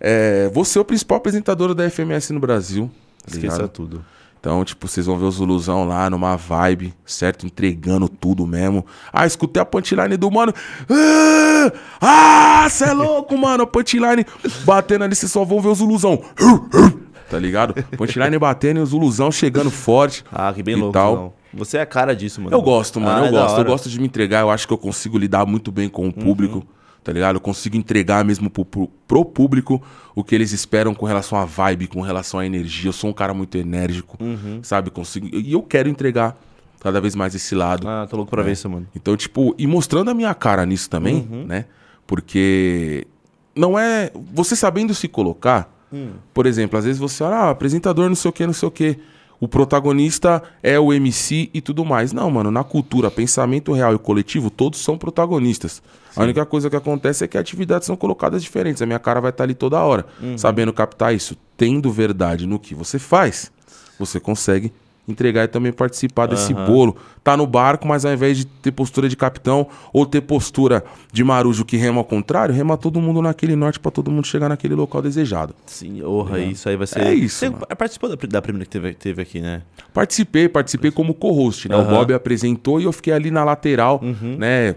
[0.00, 2.90] é, vou ser o principal apresentador da FMS no Brasil.
[3.26, 3.68] Esqueça ligado?
[3.68, 4.04] tudo.
[4.40, 7.44] Então, tipo, vocês vão ver o Zuluzão lá numa vibe, certo?
[7.44, 8.86] Entregando tudo mesmo.
[9.12, 10.54] Ah, escutei a punchline do mano.
[12.00, 13.64] Ah, cê é louco, mano.
[13.64, 14.24] A punchline
[14.64, 16.22] batendo ali, vocês só vão ver o Zuluzão.
[17.28, 17.74] Tá ligado?
[17.98, 20.24] Punchline batendo e o Zuluzão chegando forte.
[20.32, 20.94] Ah, que bem louco.
[20.94, 21.14] tal.
[21.16, 21.32] Não.
[21.52, 22.56] Você é a cara disso, mano.
[22.56, 23.24] Eu gosto, mano.
[23.24, 23.58] Ah, eu é gosto.
[23.58, 24.40] Eu gosto de me entregar.
[24.40, 26.66] Eu acho que eu consigo lidar muito bem com o público.
[27.02, 27.36] Tá ligado?
[27.36, 29.82] Eu consigo entregar mesmo pro, pro, pro público
[30.14, 32.88] o que eles esperam com relação à vibe, com relação à energia.
[32.88, 34.18] Eu sou um cara muito enérgico,
[34.62, 34.90] sabe?
[34.90, 35.28] Consigo.
[35.32, 36.36] E eu quero entregar
[36.78, 37.88] cada vez mais esse lado.
[37.88, 38.86] Ah, tô louco pra ver isso, mano.
[38.94, 41.64] Então, tipo, e mostrando a minha cara nisso também, né?
[42.06, 43.06] Porque
[43.56, 44.10] não é.
[44.34, 45.72] Você sabendo se colocar,
[46.34, 48.70] por exemplo, às vezes você olha, ah, apresentador, não sei o que, não sei o
[48.70, 48.98] que.
[49.40, 52.12] O protagonista é o MC e tudo mais.
[52.12, 55.82] Não, mano, na cultura, pensamento real e coletivo, todos são protagonistas.
[56.14, 58.82] A única coisa que acontece é que atividades são colocadas diferentes.
[58.82, 60.04] A minha cara vai estar ali toda hora.
[60.36, 63.50] Sabendo captar isso, tendo verdade no que você faz,
[63.98, 64.72] você consegue
[65.10, 66.96] entregar e também participar desse bolo.
[67.22, 70.82] Tá no barco, mas ao invés de ter postura de capitão ou ter postura
[71.12, 74.48] de marujo que rema ao contrário, rema todo mundo naquele norte pra todo mundo chegar
[74.48, 75.54] naquele local desejado.
[75.66, 77.02] Sim, orra, isso aí vai ser.
[77.02, 77.66] É isso, Você mano.
[77.76, 79.62] participou da, da primeira que teve, teve aqui, né?
[79.92, 81.76] Participei, participei como co-host, né?
[81.76, 81.80] O.
[81.80, 81.88] Uhum.
[81.90, 84.00] Bob apresentou e eu fiquei ali na lateral,
[84.38, 84.76] né?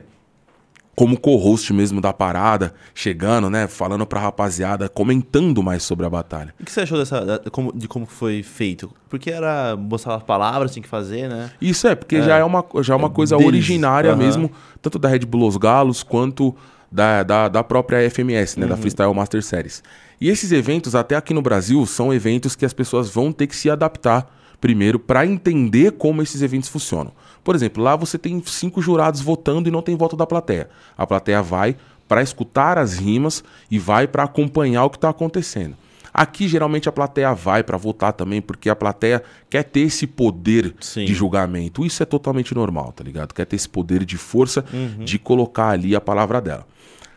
[0.96, 3.68] Como co-host mesmo da parada, chegando, né?
[3.68, 6.54] Falando pra rapaziada, comentando mais sobre a batalha.
[6.60, 7.42] O que você achou dessa,
[7.74, 8.92] de como foi feito?
[9.10, 11.50] Porque era mostrar as palavras, tinha que fazer, né?
[11.60, 13.48] Isso é, porque já é uma, já é uma coisa deles.
[13.48, 14.20] originária Aham.
[14.20, 14.52] mesmo,
[14.84, 16.56] tanto da Red Bull Los Galos quanto
[16.92, 18.62] da, da, da própria FMS, Uhum.
[18.62, 18.68] né?
[18.70, 19.82] Da Freestyle Master Series.
[20.22, 23.56] E esses eventos, até aqui no Brasil, são eventos que as pessoas vão ter que
[23.56, 24.28] se adaptar
[24.62, 27.12] primeiro para entender como esses eventos funcionam.
[27.44, 30.70] Por exemplo, lá você tem cinco jurados votando e não tem voto da plateia.
[30.98, 31.76] A plateia vai
[32.08, 35.76] para escutar as rimas e vai para acompanhar o que está acontecendo.
[36.14, 40.76] Aqui, geralmente, a plateia vai para votar também, porque a plateia quer ter esse poder
[40.80, 41.06] Sim.
[41.06, 41.84] de julgamento.
[41.84, 43.34] Isso é totalmente normal, tá ligado?
[43.34, 44.64] Quer ter esse poder de força
[45.00, 46.68] de colocar ali a palavra dela.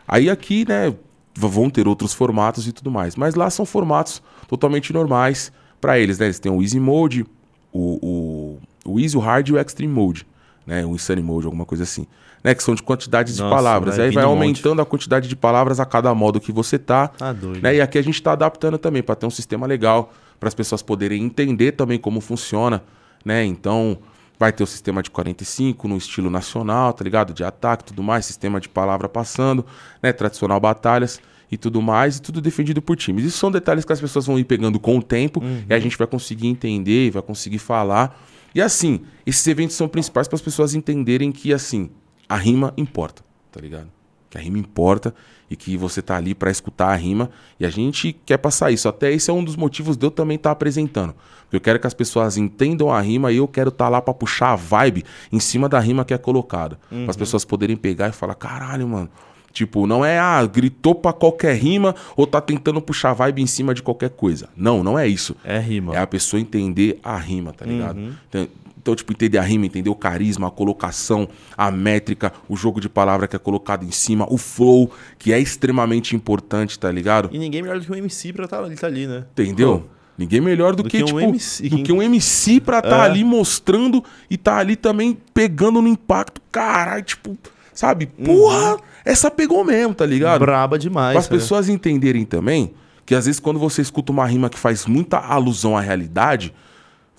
[0.07, 0.91] Aí aqui, né,
[1.35, 3.15] vão ter outros formatos e tudo mais.
[3.15, 6.25] Mas lá são formatos totalmente normais para eles, né?
[6.25, 7.23] Eles têm o Easy Mode,
[7.71, 8.46] o, o,
[8.87, 10.25] o Easy, o Hard e o Extreme Mode,
[10.65, 10.85] né?
[10.85, 12.07] O Insane Mode, alguma coisa assim.
[12.43, 12.53] Né?
[12.53, 13.97] Que são de quantidades de Nossa, palavras.
[13.97, 14.37] vai Aí vai um monte.
[14.37, 17.11] aumentando a quantidade de palavras a cada modo que você tá.
[17.19, 17.61] Ah, doido.
[17.61, 17.75] Né?
[17.75, 20.81] E aqui a gente está adaptando também para ter um sistema legal, para as pessoas
[20.81, 22.83] poderem entender também como funciona,
[23.25, 23.43] né?
[23.43, 23.97] Então,
[24.39, 27.33] vai ter o sistema de 45 no estilo nacional, tá ligado?
[27.33, 29.65] De ataque e tudo mais, sistema de palavra passando,
[30.01, 30.13] né?
[30.13, 31.19] Tradicional batalhas
[31.51, 33.25] e tudo mais, e tudo defendido por times.
[33.25, 35.97] Isso são detalhes que as pessoas vão ir pegando com o tempo e a gente
[35.97, 38.15] vai conseguir entender e vai conseguir falar.
[38.53, 41.89] E assim, esses eventos são principais para as pessoas entenderem que, assim,
[42.27, 43.87] a rima importa, tá ligado?
[44.29, 45.13] Que a rima importa
[45.49, 47.29] e que você tá ali para escutar a rima
[47.59, 48.89] e a gente quer passar isso.
[48.89, 51.15] Até esse é um dos motivos de eu também estar apresentando.
[51.43, 54.13] Porque eu quero que as pessoas entendam a rima e eu quero estar lá para
[54.13, 56.77] puxar a vibe em cima da rima que é colocada.
[56.89, 59.09] Para as pessoas poderem pegar e falar: caralho, mano.
[59.57, 63.73] Tipo, não é, ah, gritou pra qualquer rima ou tá tentando puxar vibe em cima
[63.73, 64.49] de qualquer coisa.
[64.55, 65.35] Não, não é isso.
[65.43, 65.95] É rima.
[65.95, 67.99] É a pessoa entender a rima, tá ligado?
[68.29, 68.47] Então,
[68.79, 71.27] então, tipo, entender a rima, entender o carisma, a colocação,
[71.57, 75.39] a métrica, o jogo de palavra que é colocado em cima, o flow, que é
[75.39, 77.29] extremamente importante, tá ligado?
[77.33, 79.25] E ninguém melhor do que um MC pra estar ali, tá ali, né?
[79.33, 79.89] Entendeu?
[80.17, 81.67] Ninguém melhor do, Do que, que um tipo, MC.
[81.69, 83.09] do que um MC pra tá É.
[83.09, 86.39] ali mostrando e tá ali também pegando no impacto.
[86.51, 87.35] Caralho, tipo,
[87.77, 88.09] sabe?
[88.17, 88.25] Uhum.
[88.25, 90.39] Porra, essa pegou mesmo, tá ligado?
[90.39, 91.13] Braba demais.
[91.13, 92.73] Para as pessoas entenderem também
[93.05, 96.53] que às vezes quando você escuta uma rima que faz muita alusão à realidade,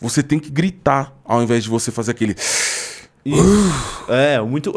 [0.00, 2.34] você tem que gritar ao invés de você fazer aquele.
[4.08, 4.72] É, muito.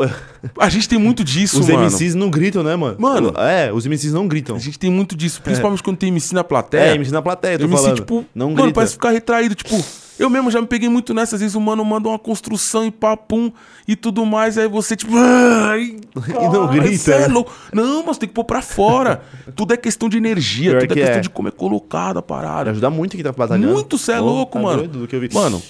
[0.60, 1.86] A gente tem muito disso, os mano.
[1.86, 2.98] MCs não gritam, né, mano?
[3.00, 3.34] Mano.
[3.38, 4.58] É, os MCs não gritam.
[4.58, 6.96] A gente tem muito disso, principalmente quando tem MC na É, plateia.
[6.96, 7.96] MC na plateia, tô MC, falando.
[7.96, 8.74] tipo, não mano, grita.
[8.76, 9.82] parece ficar retraído, tipo,
[10.22, 12.92] eu mesmo já me peguei muito nessa, às vezes o mano manda uma construção e
[12.92, 13.52] papum
[13.88, 15.98] e tudo mais, aí você, tipo, ai,
[16.28, 17.28] E não grita, é né?
[17.28, 17.52] louco.
[17.74, 19.22] Não, mas tem que pôr pra fora.
[19.56, 21.22] tudo é questão de energia, Pior tudo é que questão é.
[21.22, 22.72] de como é colocada a parada.
[22.72, 23.74] Ajuda muito quem tá batalhando.
[23.74, 24.78] Muito, cê é Pô, louco, tá mano.
[24.80, 25.30] doido do que eu vi.
[25.34, 25.62] Mano,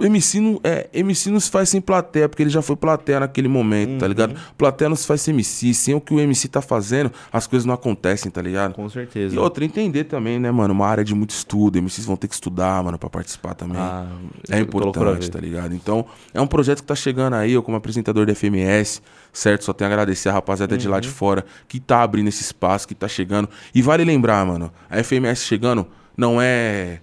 [0.00, 3.48] MC não, é, MC não se faz sem plateia, porque ele já foi plateia naquele
[3.48, 4.30] momento, tá ligado?
[4.32, 4.40] Uhum.
[4.56, 7.66] Plateia não se faz sem MC, sem o que o MC tá fazendo, as coisas
[7.66, 8.74] não acontecem, tá ligado?
[8.74, 9.34] Com certeza.
[9.34, 10.72] E outra, entender também, né, mano?
[10.72, 13.76] Uma área de muito estudo, MCs vão ter que estudar, mano, pra participar também.
[13.78, 14.06] Ah,
[14.48, 15.74] é importante, tá ligado?
[15.74, 19.64] Então, é um projeto que tá chegando aí, eu como apresentador da FMS, certo?
[19.64, 21.00] Só tenho a agradecer a rapaziada de lá Uhum.
[21.00, 23.48] de fora que tá abrindo esse espaço, que tá chegando.
[23.74, 25.86] E vale lembrar, mano, a FMS chegando
[26.16, 27.00] não é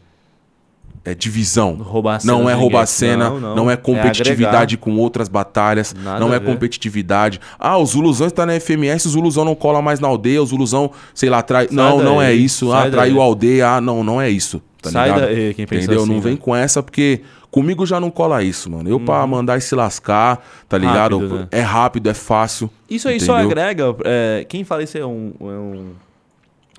[1.05, 1.75] é divisão.
[1.75, 3.69] Roubar cena não é roubar cena, Não, não, não.
[3.69, 7.39] é É competitividade com outras batalhas, Nada não é competitividade.
[7.59, 10.91] Ah, o Zuluzão está na FMS, o Zuluzão não cola mais na aldeia, o Zuluzão,
[11.13, 11.67] sei lá, trai.
[11.71, 12.71] Não, não é daí, isso.
[12.71, 13.21] sai Ah, traiu daí.
[13.21, 13.69] a aldeia.
[13.69, 14.61] Ah, não, não é isso.
[14.81, 15.21] Tá Sai ligado?
[15.29, 16.03] daí, quem pensa Entendeu?
[16.03, 16.39] assim, não vem né?
[16.41, 18.87] com essa, porque comigo já não cola isso, mano.
[18.89, 21.17] Eu, pra mandar e se lascar, tá ligado?
[21.17, 21.47] Rápido, né?
[21.51, 22.69] É rápido, é fácil.
[22.89, 23.49] Isso aí só entendeu?
[23.51, 23.95] agrega.
[24.03, 25.33] é, quem fala isso é um.
[25.39, 25.91] É um,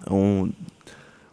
[0.09, 0.51] é um.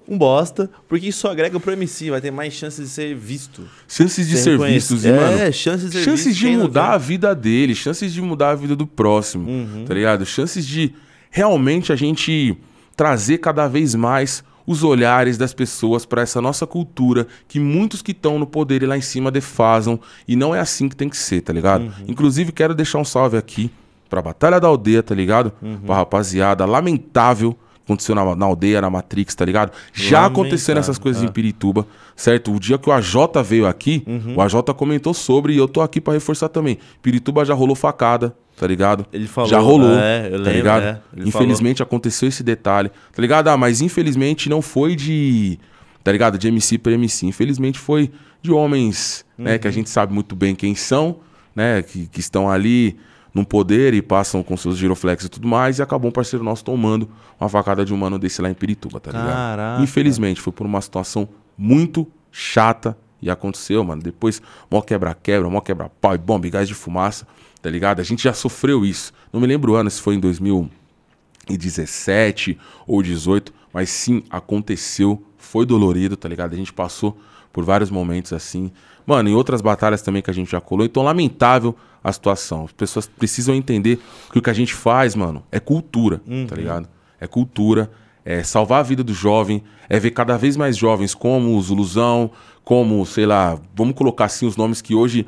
[0.08, 3.64] Um bosta, porque isso só agrega pro MC, vai ter mais chances de ser visto.
[3.88, 5.32] Chances de Ser vistos, e, reconhecido.
[5.38, 5.44] mano.
[5.44, 8.56] É, chances de ser chances visto, de mudar a vida dele, chances de mudar a
[8.56, 9.86] vida do próximo, Uhum.
[9.88, 10.26] tá ligado?
[10.26, 10.94] Chances de
[11.32, 12.58] realmente a gente
[12.96, 18.12] trazer cada vez mais os olhares das pessoas para essa nossa cultura que muitos que
[18.12, 21.18] estão no poder e lá em cima defasam e não é assim que tem que
[21.18, 21.84] ser, tá ligado?
[21.84, 21.92] Uhum.
[22.08, 23.70] Inclusive quero deixar um salve aqui
[24.10, 25.52] pra Batalha da Aldeia, tá ligado?
[25.62, 25.80] Uhum.
[25.86, 29.72] Pra rapaziada, lamentável aconteceu na, na aldeia, na Matrix, tá ligado?
[29.94, 31.26] Já Lamentável, aconteceram essas coisas é.
[31.26, 32.54] em Pirituba, certo?
[32.54, 33.16] O dia que o AJ
[33.46, 34.36] veio aqui, Uhum.
[34.38, 36.78] o AJ comentou sobre e eu tô aqui pra reforçar também.
[37.02, 39.06] Pirituba já rolou facada, tá ligado?
[39.12, 40.84] Ele falou, Já rolou, é, eu tá lembro, ligado?
[40.84, 43.48] é, infelizmente aconteceu esse detalhe, tá ligado?
[43.50, 45.60] Ah, mas infelizmente não foi de,
[46.04, 46.38] tá ligado?
[46.38, 47.26] De MC pra MC.
[47.26, 48.12] Infelizmente foi
[48.42, 49.54] de homens, né?
[49.54, 49.60] Uhum.
[49.60, 51.18] Que a gente sabe muito bem quem são,
[51.56, 51.82] né?
[51.82, 52.98] Que, que estão ali
[53.34, 55.80] num poder e passam com seus giroflex e tudo mais.
[55.80, 57.10] E acabou um parceiro nosso tomando
[57.40, 59.28] uma facada de um mano desse lá em Pirituba, tá ligado?
[59.28, 59.84] Caraca.
[59.84, 61.28] Infelizmente foi por uma situação
[61.58, 64.02] muito chata e aconteceu, mano.
[64.02, 67.26] Depois, mó quebra-quebra, mó quebra-pau, e bomba, e gás de fumaça,
[67.62, 68.02] tá ligado?
[68.02, 69.14] A gente já sofreu isso.
[69.32, 75.66] Não me lembro o ano, se foi em 2017 ou 18, mas sim, aconteceu, foi
[75.66, 76.52] dolorido, tá ligado?
[76.54, 77.18] A gente passou
[77.52, 78.70] por vários momentos assim.
[79.06, 81.74] Mano, em outras batalhas também que a gente já colou, então lamentável
[82.04, 82.66] a situação.
[82.66, 84.00] As pessoas precisam entender
[84.32, 86.88] que o que a gente faz, mano, é cultura, tá ligado?
[87.20, 87.90] É cultura,
[88.26, 92.32] é salvar a vida do jovem, é ver cada vez mais jovens como o Zuluzão,
[92.64, 95.26] como, sei lá, vamos colocar assim os nomes que hoje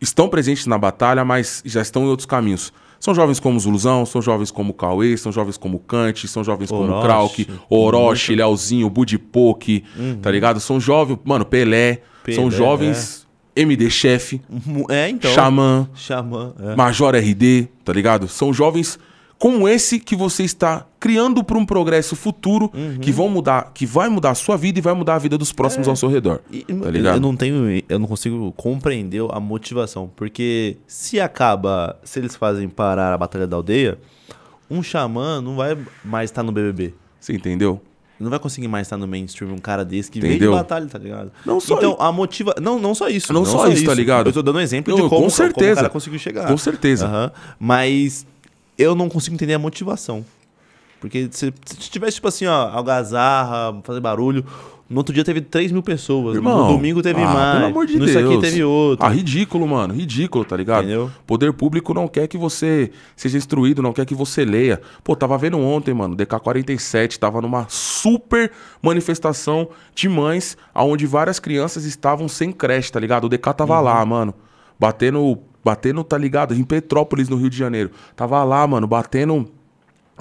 [0.00, 2.72] estão presentes na batalha, mas já estão em outros caminhos.
[3.00, 6.42] São jovens como Zuluzão, são jovens como o Cauê, são jovens como o Kant, são
[6.42, 7.44] jovens como Orochi.
[7.44, 9.84] Krauk, Orochi, Leozinho, Budipoke,
[10.22, 10.58] tá ligado?
[10.58, 12.02] São jovens, mano, Pelé,
[12.34, 12.50] são Uhum.
[12.50, 13.23] Pelé, jovens
[13.56, 14.40] MD Chef,
[14.88, 15.30] É, então.
[15.32, 16.52] Xamã, Xamã.
[16.60, 16.74] É.
[16.76, 18.26] Major RD, tá ligado?
[18.28, 18.98] São jovens
[19.38, 22.98] como esse que você está criando para um progresso futuro Uhum.
[23.00, 25.52] que vão mudar, que vai mudar a sua vida e vai mudar a vida dos
[25.52, 26.40] próximos ao seu redor.
[26.52, 26.56] É.
[26.56, 27.14] E, tá eu- ligado?
[27.16, 32.68] Eu não tenho, eu não consigo compreender a motivação, porque se acaba, se eles fazem
[32.68, 33.98] parar a batalha da aldeia,
[34.70, 36.94] um xamã não vai mais estar no BBB.
[37.20, 37.82] Você entendeu?
[38.24, 40.38] Não vai conseguir mais estar no mainstream um cara desse que Entendeu?
[40.38, 41.30] veio de batalha, tá ligado?
[41.44, 42.54] Não só então, a motiva...
[42.60, 43.32] Não, não só isso.
[43.32, 44.28] Não só isso, tá ligado?
[44.28, 45.54] Eu tô dando um exemplo Não, de como, com certeza.
[45.54, 46.46] como o cara conseguiu chegar.
[46.48, 47.06] Com certeza.
[47.06, 47.32] Aham.
[47.58, 48.26] Mas
[48.76, 50.24] eu não consigo entender a motivação.
[51.00, 54.44] Porque se, se tivesse, tipo assim, ó, algazarra, fazer barulho,
[54.94, 56.36] no outro dia teve 3 mil pessoas.
[56.36, 57.54] Irmão, no domingo teve ah, mais.
[57.56, 58.10] Pelo amor de no Deus.
[58.10, 59.04] isso aqui teve outro.
[59.04, 59.92] Ah, ridículo, mano.
[59.92, 60.84] Ridículo, tá ligado?
[60.84, 61.10] Entendeu?
[61.26, 64.80] Poder público não quer que você seja instruído, não quer que você leia.
[65.02, 71.84] Pô, tava vendo ontem, mano, DK47 tava numa super manifestação de mães, onde várias crianças
[71.84, 73.24] estavam sem creche, tá ligado?
[73.24, 73.82] O DK tava Uhum.
[73.84, 74.32] lá, mano,
[74.78, 76.54] batendo, batendo, tá ligado?
[76.54, 77.90] Em Petrópolis, no Rio de Janeiro.
[78.14, 79.50] Tava lá, mano, batendo,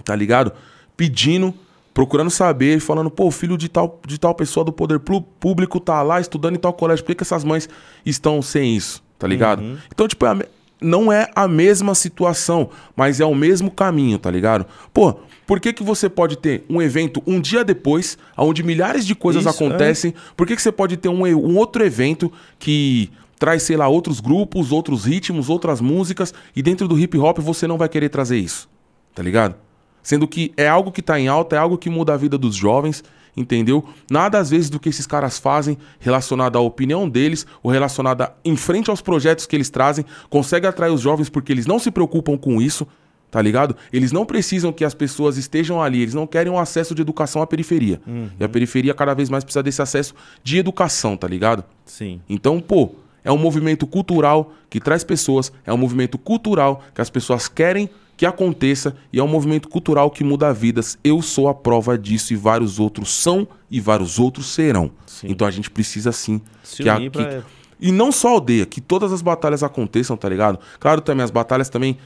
[0.03, 0.51] tá ligado?
[0.97, 1.53] Pedindo
[1.93, 4.99] procurando saber, falando, pô, o filho de tal, de tal pessoa do poder
[5.39, 7.69] público tá lá estudando em tal colégio, por que, que essas mães
[8.05, 9.63] estão sem isso, tá ligado?
[9.91, 10.47] Então, tipo, é
[10.83, 14.65] não é a mesma situação, mas é o mesmo caminho, tá ligado?
[14.93, 15.15] Pô,
[15.47, 19.45] por que, que você pode ter um evento um dia depois, onde milhares de coisas
[19.45, 20.13] Isso, acontecem?
[20.35, 24.19] Por que, que você pode ter um, um outro evento que traz, sei lá, outros
[24.19, 28.37] grupos, outros ritmos, outras músicas, e dentro do hip hop você não vai querer trazer
[28.37, 28.69] isso,
[29.15, 29.55] tá ligado?
[30.03, 32.55] Sendo que é algo que tá em alta, é algo que muda a vida dos
[32.55, 33.03] jovens,
[33.35, 33.83] entendeu?
[34.11, 38.33] Nada às vezes do que esses caras fazem relacionado à opinião deles ou relacionado a,
[38.43, 41.89] em frente aos projetos que eles trazem, consegue atrair os jovens porque eles não se
[41.89, 42.85] preocupam com isso,
[43.31, 43.75] tá ligado?
[43.91, 47.41] Eles não precisam que as pessoas estejam ali, eles não querem um acesso de educação
[47.41, 47.99] à periferia.
[48.39, 51.63] E a periferia cada vez mais precisa desse acesso de educação, tá ligado?
[51.85, 52.21] Sim.
[52.29, 52.91] Então, pô,
[53.23, 57.89] é um movimento cultural que traz pessoas, é um movimento cultural que as pessoas querem
[58.15, 60.97] que aconteça e é um movimento cultural que muda vidas.
[61.03, 64.91] Eu sou a prova disso e vários outros são e vários outros serão.
[65.07, 65.27] Sim.
[65.29, 67.41] Então a gente precisa sim Se que a- que- pra-
[67.79, 70.59] e não só aldeia, que todas as batalhas aconteçam, tá ligado?
[70.79, 71.97] Claro, também as batalhas também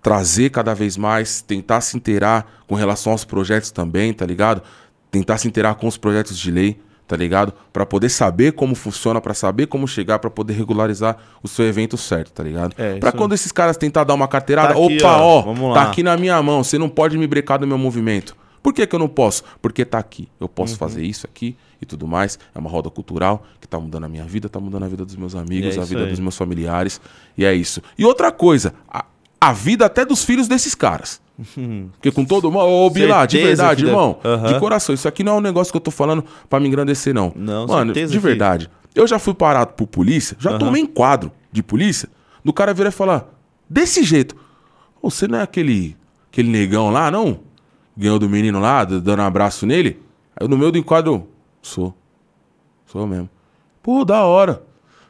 [0.00, 4.62] trazer cada vez mais, tentar se inteirar com relação aos projetos também, tá ligado?
[5.10, 7.52] Tentar se inteirar com os projetos de lei, tá ligado?
[7.72, 11.96] Pra poder saber como funciona, pra saber como chegar, pra poder regularizar o seu evento
[11.96, 12.74] certo, tá ligado?
[12.78, 15.74] É, Pra isso- quando esses caras tentar dar uma carteirada, Tá aqui, opa, ó, ó,
[15.74, 18.36] tá aqui na minha mão, você não pode me brecar do meu movimento.
[18.62, 19.42] Por que, que eu não posso?
[19.60, 20.28] Porque tá aqui.
[20.38, 20.52] Eu Uhum.
[20.54, 22.38] posso fazer isso aqui e tudo mais.
[22.54, 25.16] É uma roda cultural que tá mudando a minha vida, tá mudando a vida dos
[25.16, 26.10] meus amigos, é a vida aí.
[26.10, 27.00] dos meus familiares.
[27.36, 27.82] E é isso.
[27.98, 29.04] E outra coisa, a,
[29.40, 31.20] a vida até dos filhos desses caras.
[31.92, 32.64] Porque com todo mundo.
[32.64, 34.18] Ô, Bilá, de verdade, que irmão.
[34.24, 34.52] Aham.
[34.52, 34.94] De coração.
[34.94, 37.32] Isso aqui não é um negócio que eu tô falando pra me engrandecer, não.
[37.34, 38.70] Não, Mano, de que- verdade.
[38.94, 40.58] Eu já fui parado por polícia, já Aham.
[40.58, 42.08] tomei enquadro de polícia,
[42.44, 43.26] do cara virar e falar:
[43.68, 44.36] desse jeito.
[45.00, 45.96] "Ô, Você não é aquele,
[46.30, 47.40] aquele negão lá, não?
[47.96, 50.00] Ganhou do menino lá, dando um abraço nele?
[50.38, 51.28] Aí no meio do enquadro,
[51.62, 51.94] sou.
[52.86, 53.28] Sou mesmo.
[53.82, 54.62] Pô, da hora.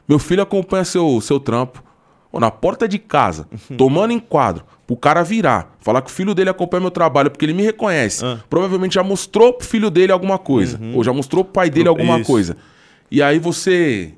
[0.07, 1.83] Meu filho acompanha seu, seu trampo.
[2.31, 3.47] Pô, na porta de casa,
[3.77, 7.53] tomando enquadro, pro cara virar, falar que o filho dele acompanha meu trabalho porque ele
[7.53, 8.25] me reconhece.
[8.25, 8.39] Ah.
[8.49, 10.79] Provavelmente já mostrou pro filho dele alguma coisa.
[10.93, 12.27] Ou já mostrou pro pai dele alguma Isso.
[12.27, 12.57] coisa.
[13.09, 14.13] E aí você.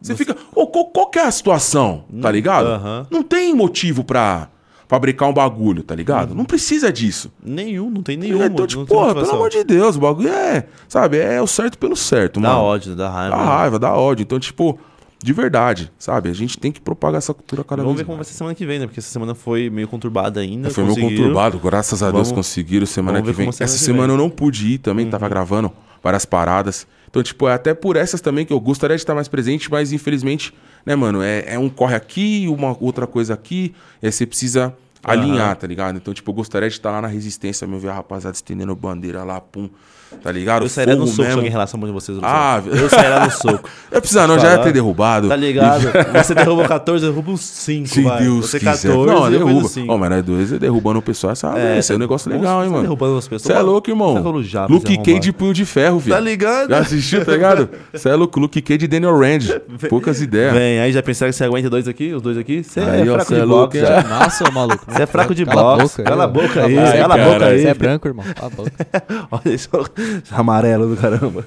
[0.00, 0.36] Você fica.
[0.54, 2.04] Ô, qual, qual que é a situação?
[2.20, 2.66] Tá ligado?
[2.66, 3.06] Aham.
[3.10, 4.48] Não tem motivo pra,
[4.90, 6.34] fabricar um bagulho, tá ligado?
[6.34, 7.30] Não precisa disso.
[7.40, 8.42] Nenhum, não tem nenhum.
[8.44, 11.94] então, tipo, porra, pelo amor de Deus, o bagulho é, sabe, é o certo pelo
[11.94, 12.62] certo, Dá mano.
[12.62, 13.36] ódio, dá raiva.
[13.36, 14.24] Dá raiva, dá ódio.
[14.24, 14.80] Então, tipo,
[15.22, 16.30] de verdade, sabe?
[16.30, 18.54] A gente tem que propagar essa cultura cada Vamos vez ver como vai ser semana
[18.54, 18.86] que vem, né?
[18.86, 20.70] Porque essa semana foi meio conturbada ainda.
[20.70, 23.52] Foi meio conturbado, graças a Deus Vamos- conseguiram semana vamos que vem.
[23.52, 24.16] semana Essa que semana vem.
[24.16, 24.22] Uhum.
[24.24, 25.70] eu não pude ir também, tava gravando
[26.02, 26.86] várias paradas.
[27.10, 29.92] Então, tipo, é até por essas também que eu gostaria de estar mais presente, mas
[29.92, 30.54] infelizmente,
[30.86, 34.72] né, mano, é, é um corre aqui, uma outra coisa aqui, e aí você precisa
[35.02, 35.96] alinhar, tá ligado?
[35.96, 39.24] Então, tipo, eu gostaria de estar lá na resistência, meu, ver a rapaziada estendendo bandeira
[39.24, 39.68] lá, pum,
[40.22, 40.64] tá ligado?
[40.64, 41.36] Eu sairia no soco mesmo.
[41.36, 42.18] alguém relação de vocês.
[42.22, 43.68] Ah, eu sairia no soco.
[43.90, 45.28] Eu precisar não, já ia ter derrubado.
[45.28, 45.82] Tá ligado?
[46.14, 47.88] Você derrubou 14, eu derrubo uns 5.
[47.88, 48.22] Se vai.
[48.22, 48.88] Deus Você quiser.
[48.88, 49.30] 14, não, derruba.
[49.30, 49.92] derrubo 5.
[49.92, 52.62] Ó, mas nós dois é derrubando o pessoal, essa é, esse é um negócio legal,
[52.64, 52.82] hein, mano.
[52.82, 53.42] derrubando as pessoas.
[53.42, 54.22] Você é louco, irmão.
[54.22, 56.14] Tá Luke Cage de punho de ferro, filho.
[56.14, 56.70] Tá ligado?
[56.70, 57.68] Já assistiu, tá ligado?
[57.92, 59.60] Você é louco, Luke Cage de Daniel Rand.
[59.88, 60.52] Poucas ideias.
[60.52, 62.62] Vem, aí já pensaram que você aguenta dois aqui, os dois aqui?
[62.62, 64.08] Você Aí, é ó, fraco cê de é boxe louco, já.
[64.08, 64.84] Massa, ô maluco.
[64.88, 67.60] Você é fraco de a boca, Cala a boca aí, cala a boca aí.
[67.62, 68.24] Você é branco, irmão.
[68.34, 69.28] Cala a boca.
[69.30, 69.68] Olha isso,
[70.30, 71.44] amarelo do caramba.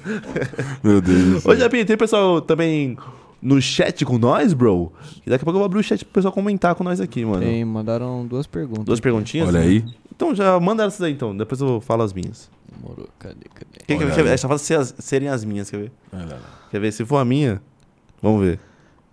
[0.82, 1.44] Meu Deus.
[1.46, 2.96] Ô, Japinha, tem pessoal também
[3.40, 4.92] no chat com nós, bro?
[5.26, 7.24] E daqui a pouco eu vou abrir o chat pro pessoal comentar com nós aqui,
[7.24, 7.42] mano.
[7.44, 8.84] Tem, mandaram duas perguntas.
[8.84, 9.48] Duas perguntinhas?
[9.48, 9.84] Olha aí.
[10.14, 12.48] Então já manda essas aí então, depois eu falo as minhas.
[12.74, 13.80] Demorou, cadê, cadê?
[13.86, 14.38] Quem quer ver?
[14.38, 15.92] fala as- serem as minhas, quer ver?
[16.12, 16.38] Olha lá.
[16.70, 16.92] Quer ver?
[16.92, 17.60] Se for a minha,
[18.22, 18.58] vamos ver.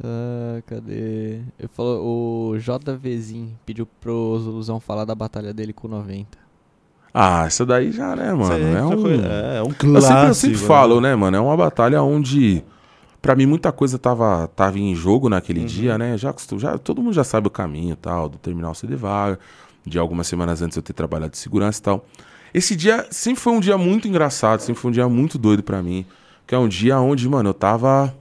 [0.03, 1.41] Ah, cadê?
[1.59, 6.40] Ele falou, o JVzinho pediu pro Zuluzão falar da batalha dele com 90.
[7.13, 8.53] Ah, essa daí já, né, mano?
[8.53, 9.01] Aí É já um...
[9.01, 10.01] foi- é um Eu clássico.
[10.13, 10.67] sempre, eu sempre né?
[10.67, 11.35] falo, né, mano?
[11.37, 12.63] É uma batalha onde,
[13.21, 15.65] pra mim, muita coisa tava, tava em jogo naquele Uhum.
[15.65, 16.17] dia, né?
[16.17, 19.37] Já, já Todo mundo já sabe o caminho e tal, do terminal CD vaga,
[19.85, 22.05] de algumas semanas antes eu ter trabalhado de segurança e tal.
[22.53, 25.81] Esse dia sempre foi um dia muito engraçado, sempre foi um dia muito doido pra
[25.81, 26.05] mim.
[26.47, 28.13] Que é um dia onde, mano, eu tava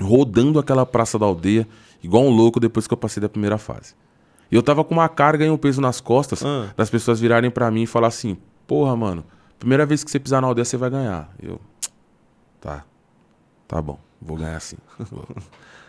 [0.00, 1.66] rodando aquela praça da aldeia,
[2.02, 3.94] igual um louco depois que eu passei da primeira fase.
[4.50, 6.68] E eu tava com uma carga e um peso nas costas Ah.
[6.76, 8.36] das pessoas virarem pra mim e falar assim:
[8.66, 9.24] Porra, mano,
[9.58, 11.30] primeira vez que você pisar na aldeia, você vai ganhar.
[11.42, 11.60] Eu,
[12.60, 12.84] tá,
[13.66, 14.76] tá bom, vou ganhar sim.
[15.10, 15.26] Vou.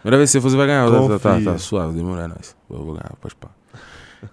[0.02, 0.90] Primeira vez que você for, você vai ganhar.
[0.90, 2.56] Tá, tá, tá, suave, demorou, é nóis.
[2.70, 3.50] Eu vou ganhar, pode pá.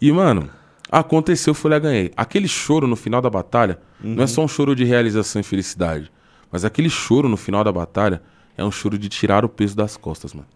[0.01, 0.49] E, mano,
[0.91, 2.13] aconteceu, fui lá, ganhei.
[2.17, 6.11] Aquele choro no final da batalha não é só um choro de realização e felicidade,
[6.53, 8.23] mas aquele choro no final da batalha
[8.57, 10.47] é um choro de tirar o peso das costas, mano.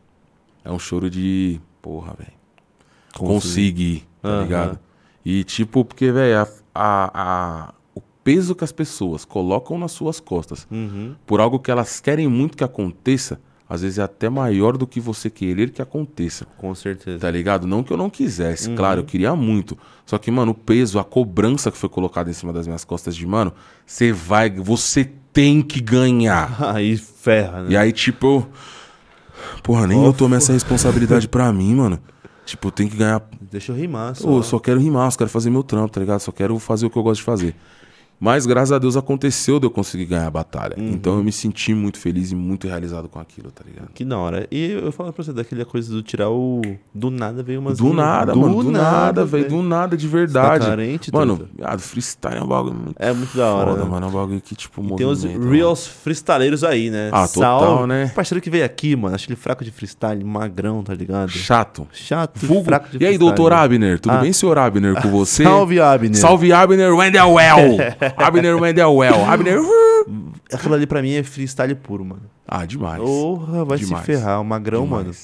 [0.64, 2.39] É um choro de, porra, velho
[3.14, 4.42] conseguir, tá Aham.
[4.42, 4.78] ligado?
[5.24, 10.18] E tipo, porque, velho, a, a- a- o peso que as pessoas colocam nas suas
[10.20, 11.14] costas Uhum.
[11.26, 14.98] por algo que elas querem muito que aconteça, às vezes é até maior do que
[14.98, 16.44] você querer que aconteça.
[16.58, 17.18] Com certeza.
[17.20, 17.66] Tá ligado?
[17.68, 18.74] Não que eu não quisesse, Uhum.
[18.76, 19.78] claro, eu queria muito.
[20.04, 23.14] Só que, mano, o peso, a cobrança que foi colocada em cima das minhas costas
[23.14, 23.52] de, mano,
[23.86, 26.56] você vai, você tem que ganhar.
[26.74, 27.70] Aí ferra, né?
[27.72, 28.48] E aí, tipo, eu.
[29.62, 31.98] Porra, nem eu tomei essa responsabilidade pra mim, mano.
[32.50, 33.22] Tipo, tenho que ganhar.
[33.40, 34.28] Deixa eu rimar só.
[34.28, 36.18] Eu só quero rimar, só quero fazer meu trampo, tá ligado?
[36.18, 37.54] Só quero fazer o que eu gosto de fazer.
[38.22, 40.76] Mas graças a Deus aconteceu de eu conseguir ganhar a batalha.
[40.78, 40.90] Uhum.
[40.90, 43.88] Então eu me senti muito feliz e muito realizado com aquilo, tá ligado?
[43.94, 44.46] Que da hora.
[44.50, 46.60] E eu falo pra você, daquela coisa do tirar o.
[46.94, 47.78] Do nada veio umas.
[47.78, 48.62] Do nada, mano.
[48.62, 49.48] Do nada, velho.
[49.48, 50.60] Do nada, de verdade.
[50.60, 53.70] Tá carente, mano, viado, freestyle é um bagulho muito É muito da hora.
[53.70, 53.90] foda, né?
[53.90, 54.06] mano.
[54.06, 57.08] É um bagulho que, tipo, Tem os movimenta, reals freestyleiros aí, né?
[57.12, 58.04] Ah, total, né?
[58.12, 59.14] O parceiro que veio aqui, mano.
[59.14, 61.30] Acho ele fraco de freestyle, magrão, tá ligado?
[61.30, 61.88] Chato.
[61.90, 62.64] Chato, Vulgo.
[62.64, 63.18] fraco de E aí, freestyle.
[63.34, 63.98] doutor Abner?
[63.98, 64.18] Tudo Ah.
[64.18, 65.42] bem, senhor Abner, com você?
[65.42, 66.16] Salve, Abner.
[66.16, 67.30] Salve, Abner Wendell
[68.16, 69.60] Abner Wendell Abner.
[70.52, 72.22] Aquilo ali pra mim é freestyle puro, mano.
[72.46, 73.00] Ah, demais.
[73.00, 74.00] Porra, vai Demais.
[74.04, 74.40] se ferrar.
[74.40, 75.04] O magrão, Demais.
[75.04, 75.16] mano.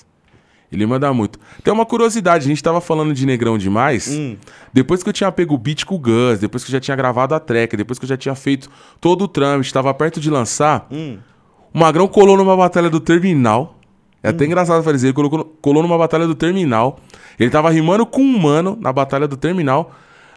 [0.71, 1.39] Ele manda muito.
[1.63, 4.09] Tem uma curiosidade, a gente tava falando de Negrão demais.
[4.09, 4.37] Hum.
[4.73, 6.97] Depois que eu tinha pego o beat com o Gus, depois que eu já tinha
[6.97, 8.69] gravado a track, depois que eu já tinha feito
[9.01, 11.19] todo o trâmite, tava perto de lançar, Hum.
[11.73, 13.79] o Magrão colou numa batalha do Terminal.
[14.23, 16.99] É até engraçado fazer, ele colocou, colou numa batalha do Terminal.
[17.39, 19.93] Ele tava rimando com um mano na batalha do Terminal.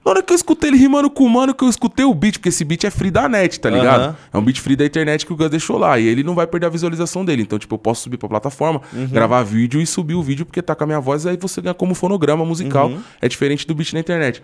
[0.05, 2.35] Na hora que eu escutei ele rimando com o mano, que eu escutei o beat,
[2.37, 4.01] porque esse beat é free da net, tá ligado?
[4.01, 4.15] Aham.
[4.33, 5.99] É um beat free da internet que o Gus deixou lá.
[5.99, 7.41] E ele não vai perder a visualização dele.
[7.41, 8.81] Então, tipo, eu posso subir pra plataforma,
[9.11, 11.73] gravar vídeo e subir o vídeo, porque tá com a minha voz, aí você ganha
[11.73, 12.91] como fonograma musical.
[13.21, 14.41] É diferente do beat na internet.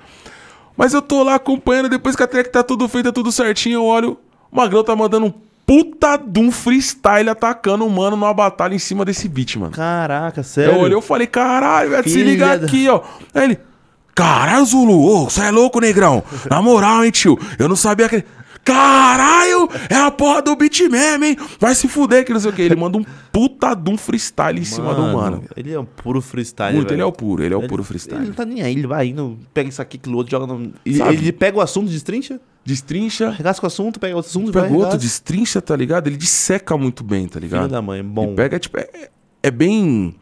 [0.77, 3.85] Mas eu tô lá acompanhando, depois que a track tá tudo feita, tudo certinho, eu
[3.85, 4.17] olho,
[4.51, 5.33] o Magrão tá mandando um
[5.65, 9.71] puta de um freestyle atacando o mano numa batalha em cima desse beat, mano.
[9.71, 10.73] Caraca, sério.
[10.75, 13.01] Eu olhei, eu falei, caralho, velho, se liga da- aqui, ó.
[13.33, 13.59] Aí ele,
[14.15, 16.23] caralho, Zulu, ô, você é louco, negrão.
[16.49, 18.23] Na moral, hein, tio, eu não sabia que...
[18.63, 21.37] Caralho, é a porra do beat mesmo, hein?
[21.59, 22.63] Vai se fuder, que não sei o que.
[22.63, 25.43] Ele manda um puta de um freestyle em cima do mano.
[25.55, 26.73] Ele é um puro freestyle.
[26.73, 26.95] Muito, velho.
[26.95, 28.25] ele é o puro, ele é o Ele- puro Ele freestyle.
[28.25, 30.73] não tá nem aí, ele vai indo, pega isso aqui, aquilo outro, joga no.
[30.83, 31.13] Ele, Sabe?
[31.13, 34.69] ele pega o assunto, destrincha, Destrincha, arregaça com o assunto, pega outro assunto, pega vai,
[34.71, 34.97] outro, arregaça.
[34.97, 36.07] destrincha, tá ligado?
[36.07, 37.61] Ele disseca muito bem, tá ligado?
[37.61, 38.31] Filho da mãe, bom.
[38.31, 39.09] E pega, tipo, é,
[39.43, 40.15] é bem.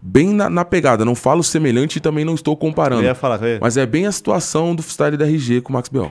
[0.00, 1.04] Bem na, na pegada.
[1.04, 3.02] Não falo semelhante e também não estou Eu comparando.
[3.02, 5.72] ia falar, eu ia- Mas é bem a situação do freestyle da RG com o
[5.74, 6.10] Max B.O.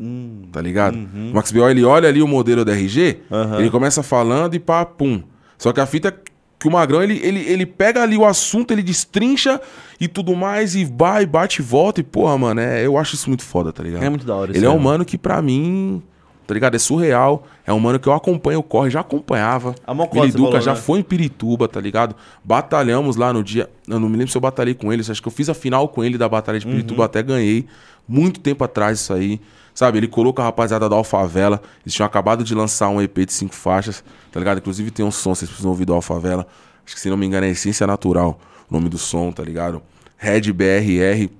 [0.00, 0.96] Hum, Tá ligado?
[0.96, 1.68] O Max B.O.
[1.68, 3.58] ele olha ali o modelo da RG, Aham.
[3.60, 5.22] ele começa falando e pá, pum.
[5.56, 6.14] Só que a fita é
[6.58, 9.60] que o Magrão, ele, ele, ele pega ali o assunto, ele destrincha
[10.00, 12.00] e tudo mais, e vai, bate e volta.
[12.00, 14.02] E, porra, mano, é, eu acho isso muito foda, tá ligado?
[14.04, 16.02] É muito da hora Ele isso é um mano que pra mim,
[16.48, 16.74] tá ligado?
[16.74, 17.44] É surreal.
[17.66, 19.74] É um mano que eu acompanho o corre, já acompanhava.
[19.86, 20.80] A Mocota, Ele Duca já né?
[20.80, 22.16] foi em Pirituba, tá ligado?
[22.42, 23.68] Batalhamos lá no dia.
[23.86, 25.02] Eu não me lembro se eu batalhei com ele.
[25.08, 26.72] Acho que eu fiz a final com ele da Batalha de Uhum.
[26.72, 27.66] Pirituba, até ganhei.
[28.08, 29.38] Muito tempo atrás isso aí.
[29.74, 31.62] Sabe, ele colocou a rapaziada da Alfavela.
[31.84, 34.58] Eles tinham acabado de lançar um EP de cinco faixas, tá ligado?
[34.58, 36.46] Inclusive tem um som, vocês precisam ouvir do Alfavela.
[36.84, 39.80] Acho que se não me engano é Essência Natural, o nome do som, tá ligado?
[40.16, 41.30] Red BRR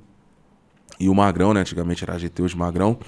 [1.01, 1.61] e o Magrão, né?
[1.63, 2.99] Antigamente era GT, hoje Magrão.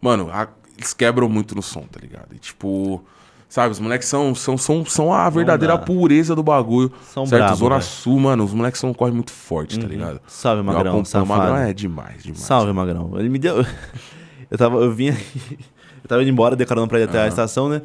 [0.00, 2.34] Mano, a- eles quebram muito no som, tá ligado?
[2.34, 3.02] E, tipo,
[3.48, 5.82] sabe, os moleques são, são, são, são a verdadeira dá.
[5.84, 6.92] pureza do bagulho.
[7.12, 7.42] São certo?
[7.42, 7.82] brabo, Zona velho.
[7.90, 10.20] Sul, mano, os moleques são corre muito forte, tá ligado?
[10.26, 11.28] Salve, Eu Magrão, acompanho- o safado.
[11.28, 12.40] Magrão é demais, demais.
[12.40, 13.12] Salve, Magrão.
[13.18, 13.64] Ele me deu.
[14.50, 14.78] Eu tava.
[14.78, 15.16] Eu vinha.
[16.04, 17.80] Eu tava indo embora, decorando pra ir até a estação, né?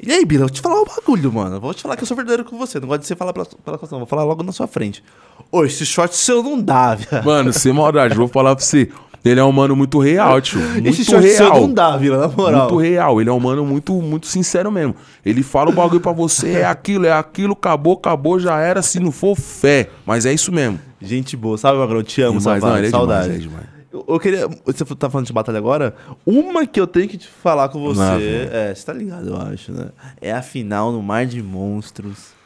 [0.00, 1.60] E aí, Bila, eu vou te falar um bagulho, mano.
[1.60, 2.78] Vou te falar que eu sou verdadeiro com você.
[2.78, 3.98] Não gosto de você falar pela, pela não.
[3.98, 5.02] Vou falar logo na sua frente.
[5.50, 7.24] Ô, esse short seu não dá, viado.
[7.24, 8.90] Mano, sem maldade, vou falar pra você.
[9.28, 10.60] Ele é um mano muito real, tio.
[10.76, 11.60] Muito Esse short real.
[11.60, 12.60] não dá, Vila, na moral.
[12.70, 13.20] Muito real.
[13.20, 14.94] Ele é um mano muito, muito sincero mesmo.
[15.24, 18.82] Ele fala o bagulho pra você, é aquilo, é aquilo, acabou, acabou, já era.
[18.82, 19.88] Se não for, fé.
[20.04, 20.78] Mas é isso mesmo.
[21.00, 21.58] Gente boa.
[21.58, 22.02] Salve, Magrão.
[22.02, 22.80] Te amo, Demais, safado.
[22.80, 23.24] não, é Saudade.
[23.38, 23.66] demais, é demais.
[23.92, 24.48] Eu, eu queria.
[24.64, 25.94] Você tá falando de batalha agora?
[26.24, 28.00] Uma que eu tenho que te falar com você.
[28.00, 28.50] Velho.
[28.52, 29.86] é, você tá ligado, eu acho, né?
[30.20, 32.36] É a final no Mar de Monstros.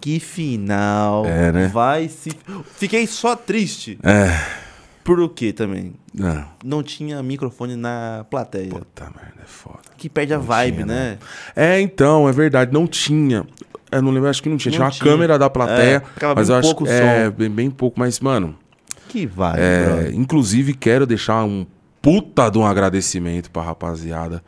[0.00, 1.26] Que final.
[1.26, 1.70] É, né?
[1.72, 2.30] Vai se.
[2.76, 3.98] Fiquei só triste.
[4.02, 4.34] É.
[5.10, 5.94] Por quê também?
[6.14, 6.44] Não.
[6.64, 8.68] Não tinha microfone na plateia.
[8.68, 9.80] Puta merda, é foda.
[9.96, 11.18] Que perde a vibe, tinha, né?
[11.56, 13.44] É, então, é verdade, não tinha.
[13.90, 14.70] Eu não lembro, acho que não tinha.
[14.70, 15.04] Não tinha uma tinha.
[15.04, 16.04] câmera da plateia.
[16.22, 17.98] É, mas eu acho que é, bem, bem pouco.
[17.98, 18.54] Mas, mano,
[19.08, 21.66] Que vibe, é, inclusive quero deixar um
[22.00, 24.40] puta de um agradecimento pra rapaziada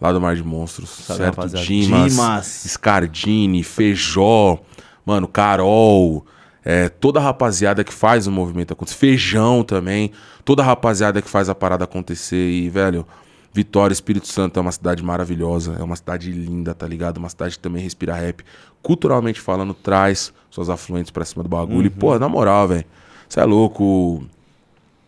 [0.00, 0.90] lá do Mar de Monstros.
[0.90, 1.36] Salve, certo?
[1.36, 1.64] rapaziada.
[1.64, 2.46] Dimas, Dimas.
[2.66, 4.58] Scardini, Feijó,
[5.06, 6.26] mano, Carol.
[6.64, 8.96] É, toda a rapaziada que faz o movimento acontecer.
[8.96, 10.10] Feijão também.
[10.44, 12.50] Toda a rapaziada que faz a parada acontecer.
[12.50, 13.06] E, velho,
[13.52, 15.76] Vitória, Espírito Santo é uma cidade maravilhosa.
[15.78, 17.18] É uma cidade linda, tá ligado?
[17.18, 18.44] Uma cidade que também respira rap.
[18.82, 21.78] Culturalmente falando, traz suas afluentes pra cima do bagulho.
[21.78, 21.86] Uhum.
[21.86, 22.84] E, pô, na moral, velho.
[23.28, 24.22] Você é louco.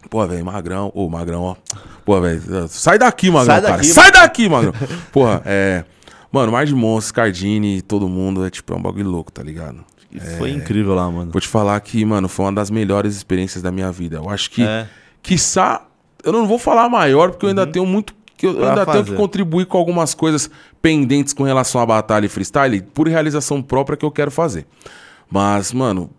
[0.08, 0.90] Pô, velho, magrão.
[0.94, 1.56] Ô, magrão, ó.
[2.04, 2.68] Pô, velho.
[2.68, 3.76] Sai daqui, magrão, Sai cara.
[3.76, 4.72] daqui, Sai daqui, magrão.
[5.12, 5.84] Porra, é.
[6.32, 8.44] Mano, mais de monstros, Cardini, todo mundo.
[8.44, 9.84] É tipo, é um bagulho louco, tá ligado?
[10.38, 11.30] Foi incrível lá, mano.
[11.30, 14.16] Vou te falar que, mano, foi uma das melhores experiências da minha vida.
[14.16, 14.88] Eu acho que, É.
[15.22, 15.86] quiçá,
[16.24, 18.14] eu não vou falar maior, porque eu ainda tenho muito.
[18.36, 18.56] Que eu Uhum.
[18.56, 19.10] Pra ainda tenho fazer.
[19.12, 20.50] que contribuir com algumas coisas
[20.80, 24.66] pendentes com relação à batalha e freestyle, por realização própria que eu quero fazer.
[25.30, 26.10] Mas, mano,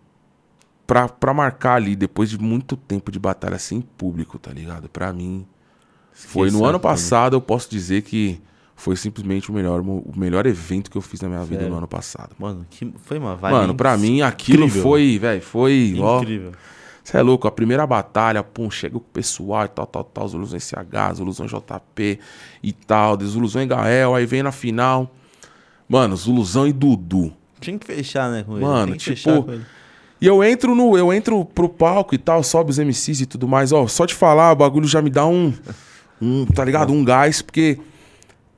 [0.86, 4.88] pra, pra marcar ali, depois de muito tempo de batalha sem público, tá ligado?
[4.88, 5.44] Pra mim,
[6.12, 8.40] foi no ano passado, eu posso dizer que
[8.82, 11.70] foi simplesmente o melhor, o melhor evento que eu fiz na minha vida Sério?
[11.70, 12.34] no ano passado.
[12.36, 13.54] Mano, que foi uma vibe.
[13.54, 14.82] Mano, pra mim aquilo incrível.
[14.82, 16.50] foi, velho, foi, Incrível.
[17.04, 20.58] você é louco, a primeira batalha, pum, chega o pessoal e tal, tal, tal, Zuluzão
[20.58, 22.18] SH, Zuluzão JP
[22.60, 25.14] e tal, de Zuluzão e Gael, aí vem na final,
[25.88, 27.32] mano, Zuluzão e Dudu.
[27.60, 28.64] Tinha que fechar, né, com ele.
[28.64, 29.64] Mano, Tem que tipo, fechar com ele.
[30.20, 33.46] E eu entro no, eu entro pro palco e tal, sobe os MCs e tudo
[33.46, 35.54] mais, ó, só de falar, o bagulho já me dá um,
[36.20, 37.78] um, tá ligado, um gás, porque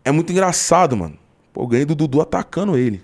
[0.05, 1.15] é muito engraçado, mano.
[1.53, 3.01] Pô, eu ganhei do Dudu atacando ele,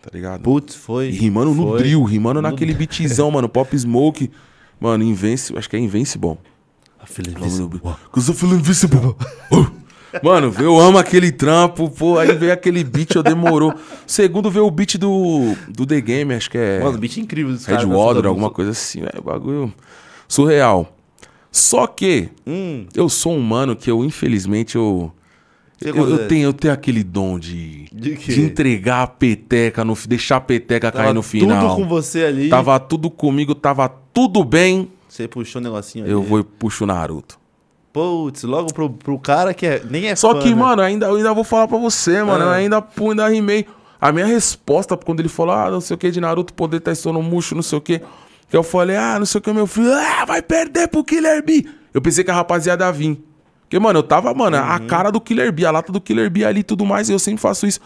[0.00, 0.42] tá ligado?
[0.42, 1.08] Putz, foi.
[1.08, 1.78] E rimando no foi.
[1.78, 3.48] drill, rimando No naquele beatzão, mano.
[3.48, 4.30] Pop Smoke.
[4.78, 5.58] Mano, Invincible.
[5.58, 6.38] Acho que é Invincible.
[7.00, 7.40] A Felipe
[8.10, 9.14] Cause I feel invincible.
[9.52, 9.84] Uh.
[10.22, 12.18] Mano, eu amo aquele trampo, pô.
[12.18, 13.74] Aí veio aquele beat, eu demorou.
[14.06, 16.80] Segundo veio o beat do, do The Game, acho que é.
[16.80, 17.84] Mano, beat incrível dos caras.
[17.84, 19.02] Water, alguma coisa assim.
[19.02, 19.72] É bagulho
[20.28, 20.96] surreal.
[21.50, 25.12] Só que Hum, eu sou um mano que eu, infelizmente, eu.
[25.84, 30.36] Eu, eu tenho, eu tenho aquele dom de, De de entregar a peteca, no, deixar
[30.36, 31.68] a peteca Tava cair no final.
[31.68, 32.48] Tudo com você ali.
[32.48, 34.90] Tava tudo comigo, tava tudo bem.
[35.08, 36.28] Você puxou um negocinho Eu ali.
[36.28, 37.38] vou e puxo o Naruto.
[37.92, 40.54] Putz, logo pro, pro cara que é, nem é Só fã, que, né?
[40.56, 42.44] mano, ainda, eu ainda vou falar pra você, mano.
[42.44, 42.54] Eu Ah.
[42.54, 43.66] ainda, pô, ainda rimei.
[44.00, 46.90] A minha resposta, quando ele falou, ah, não sei o que, de Naruto poder tá
[47.06, 48.00] no murcho, não sei o que.
[48.50, 51.44] Que eu falei, ah, não sei o que, meu filho, ah, vai perder pro Killer
[51.44, 51.66] Bee.
[51.94, 53.22] Eu pensei que a rapaziada ia vir.
[53.74, 54.86] Porque, mano, eu tava, mano, a Uhum.
[54.86, 57.18] cara do Killer Bee, a lata do Killer Bee ali e tudo mais, e eu
[57.18, 57.80] sempre faço isso.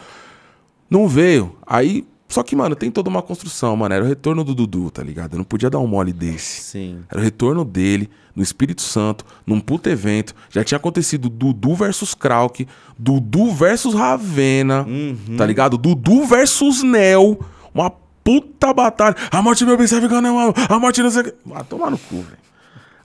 [0.91, 1.57] Não veio.
[1.67, 3.95] Aí, só que, mano, tem toda uma construção, mano.
[3.95, 5.33] Era o retorno do Dudu, tá ligado?
[5.33, 6.61] Eu não podia dar um mole desse.
[6.61, 6.99] Sim.
[7.11, 10.35] Era o retorno dele no Espírito Santo, num puto evento.
[10.51, 12.69] Já tinha acontecido Dudu versus Krauk,
[12.99, 15.37] Dudu versus Ravena, Uhum.
[15.39, 15.79] tá ligado?
[15.79, 17.41] Dudu versus Nel.
[17.75, 17.89] Uma
[18.23, 19.17] puta batalha.
[19.31, 20.53] A morte do meu bem serve mano.
[20.69, 21.35] A morte não sei o que.
[21.55, 22.48] Ah, tomar no cu, velho.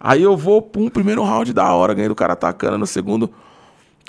[0.03, 3.31] Aí eu vou, pum, primeiro round da hora, ganhei do cara atacando no segundo.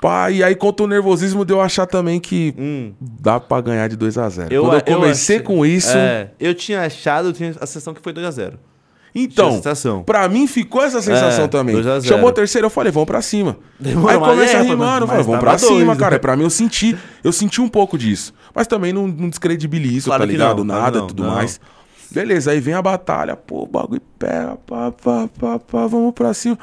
[0.01, 2.53] Pá, e aí contra o nervosismo de eu achar também que
[2.99, 5.95] dá pra ganhar de 2 a 0 Eu- Quando eu eu comecei achei- com isso,
[5.97, 8.55] É, eu tinha achado, eu tinha a sensação que foi 2x0.
[9.15, 10.03] então, tinha sensação.
[10.03, 11.73] pra mim ficou essa sensação É, também.
[11.75, 12.13] 2 a 0.
[12.13, 13.57] Chamou a terceira, eu falei, vamos pra cima.
[13.79, 16.15] Demorou, aí começa é, a eu mas falei, vamos pra tava cima, dois, cara.
[16.15, 16.19] né?
[16.19, 18.33] Pra mim eu senti, eu senti um pouco disso.
[18.53, 20.65] Mas também não, não descredibilizo, Claro tá ligado?
[20.65, 21.31] não, Nada e tudo não.
[21.31, 21.57] mais.
[22.15, 26.33] Beleza, aí vem a batalha, pô, o bagulho pega, pá, pá, pá, pá, vamos pra
[26.33, 26.57] cima.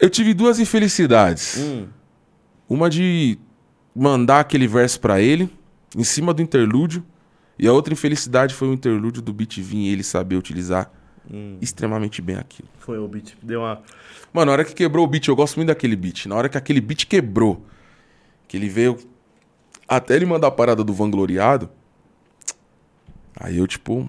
[0.00, 1.58] Eu tive duas infelicidades.
[1.58, 1.86] Hum.
[2.66, 3.38] Uma de
[3.94, 5.50] mandar aquele verso pra ele,
[5.94, 7.04] em cima do interlúdio.
[7.58, 10.90] E a outra infelicidade foi o interlúdio do beat vir e ele saber utilizar
[11.30, 11.58] Hum.
[11.60, 12.68] extremamente bem aquilo.
[12.78, 13.36] Foi o beat.
[13.42, 13.82] Deu uma.
[14.32, 16.26] Mano, na hora que quebrou o beat, eu gosto muito daquele beat.
[16.26, 17.66] Na hora que aquele beat quebrou,
[18.48, 18.96] que ele veio.
[19.88, 21.68] Até ele mandar a parada do vangloriado.
[23.38, 24.08] Aí eu, tipo.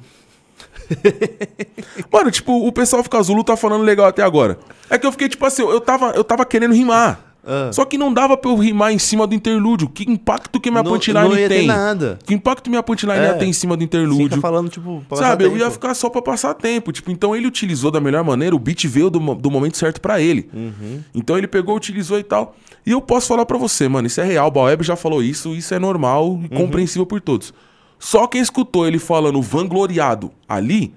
[2.11, 4.57] Mano, tipo, o pessoal fica Zulu tá falando legal até agora.
[4.89, 7.23] É que eu fiquei, tipo assim, eu tava, eu tava querendo rimar.
[7.49, 7.69] Ah.
[7.71, 9.88] Só que não dava pra eu rimar em cima do interlúdio.
[9.88, 11.67] Que impacto que minha Não- punchline não ia ter tem?
[11.67, 12.19] nada.
[12.25, 13.34] Que impacto minha punchline É.
[13.36, 14.28] ter em cima do interlúdio?
[14.30, 16.91] Fica falando, tipo, Sabe, eu ia ficar só pra passar tempo.
[16.91, 20.19] Tipo, então ele utilizou da melhor maneira, o beat veio do, do momento certo pra
[20.19, 20.49] ele.
[20.53, 20.99] Uhum.
[21.15, 22.53] Então ele pegou, utilizou e tal.
[22.86, 24.47] E eu posso falar pra você, mano, isso é real.
[24.47, 26.47] O Baeb já falou isso, isso é normal Uhum.
[26.51, 27.53] e compreensível por todos.
[28.00, 30.93] Só quem escutou ele falando vangloriado ali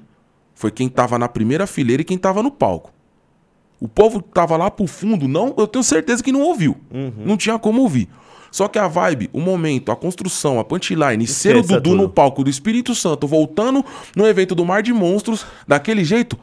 [0.54, 2.92] foi quem tava na primeira fileira e quem tava no palco.
[3.80, 6.76] O povo que tava lá pro fundo, não, eu tenho certeza que não ouviu.
[6.90, 7.12] Uhum.
[7.24, 8.08] Não tinha como ouvir.
[8.50, 12.12] Só que a vibe, o momento, a construção, a punchline, ser o Dudu no tudo.
[12.12, 13.84] palco do Espírito Santo, voltando
[14.14, 16.36] no evento do Mar de Monstros, daquele jeito,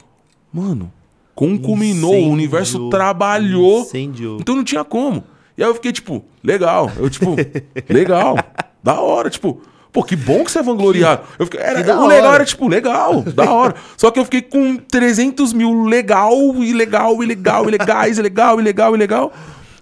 [0.51, 0.91] mano,
[1.35, 2.33] concluminou, o Incendiou.
[2.33, 3.81] universo trabalhou.
[3.81, 4.37] Incendiou.
[4.39, 5.23] Então não tinha como.
[5.57, 6.91] E aí eu fiquei, tipo, legal.
[6.97, 7.35] Eu, tipo,
[7.89, 8.37] legal.
[8.81, 9.61] Da hora, tipo.
[9.97, 11.23] Pô, que bom que você é vangloriado.
[11.39, 12.35] Eu fiquei, era, o legal hora.
[12.35, 13.73] era, tipo, legal, da hora.
[13.97, 18.21] Só que eu fiquei com 300 mil legal, e legal, e legal, e legais, e
[18.21, 19.33] legal, e legal, e legal.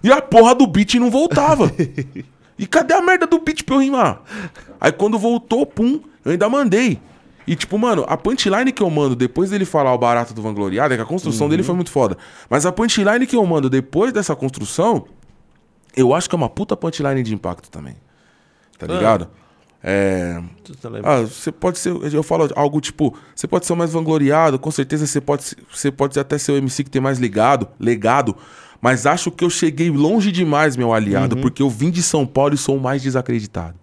[0.02, 1.70] E a porra do beat não voltava.
[2.58, 4.22] E cadê a merda do beat pra eu rimar?
[4.80, 6.98] Aí quando voltou, pum, eu ainda mandei.
[7.46, 10.94] E tipo, mano, a punchline que eu mando depois dele falar o barato do vangloriado,
[10.94, 12.16] é que a construção dele foi muito foda.
[12.48, 15.04] Mas a punchline que eu mando depois dessa construção,
[15.94, 17.96] eu acho que é uma puta punchline de impacto também.
[18.78, 19.28] Tá ligado?
[19.88, 20.42] É.
[20.82, 20.90] Tá?
[21.04, 21.94] Ah, você pode ser.
[22.12, 23.16] Eu falo algo tipo.
[23.36, 26.56] Você pode ser o mais vangloriado, com certeza você pode, você pode até ser o
[26.56, 28.34] MC que tem mais ligado, legado.
[28.80, 32.54] Mas acho que eu cheguei longe demais, meu aliado, porque eu vim de São Paulo
[32.54, 33.76] e sou o mais desacreditado.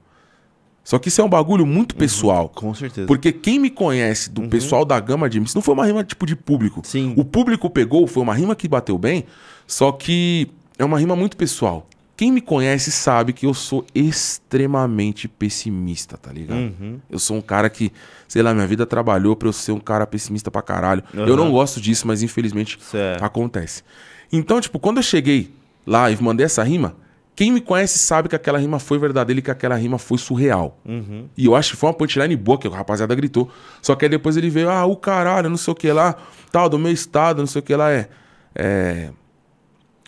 [0.84, 2.50] Só que isso é um bagulho muito pessoal.
[2.50, 3.08] Com certeza.
[3.08, 6.26] Porque quem me conhece do pessoal da gama de MC, não foi uma rima tipo
[6.26, 6.82] de público.
[6.84, 7.14] Sim.
[7.16, 9.24] O público pegou, foi uma rima que bateu bem,
[9.66, 11.88] só que é uma rima muito pessoal.
[12.16, 16.58] Quem me conhece sabe que eu sou extremamente pessimista, tá ligado?
[16.60, 17.00] Uhum.
[17.10, 17.92] Eu sou um cara que,
[18.28, 21.04] sei lá, minha vida trabalhou pra eu ser um cara pessimista pra caralho.
[21.14, 21.36] Eu Aham.
[21.36, 23.24] não gosto disso, mas infelizmente Certo.
[23.24, 23.84] acontece.
[24.32, 25.54] Então, tipo, quando eu cheguei
[25.88, 26.96] lá e mandei essa rima,
[27.36, 30.80] quem me conhece sabe que aquela rima foi verdadeira e que aquela rima foi surreal.
[30.86, 31.28] Uhum.
[31.36, 33.50] E eu acho que foi uma punchline boa, que o rapaziada gritou.
[33.82, 36.16] Só que aí depois ele veio, ah, o caralho, não sei o que lá,
[36.52, 38.08] tal, do meu estado, não sei o que lá, é.
[38.56, 39.10] É,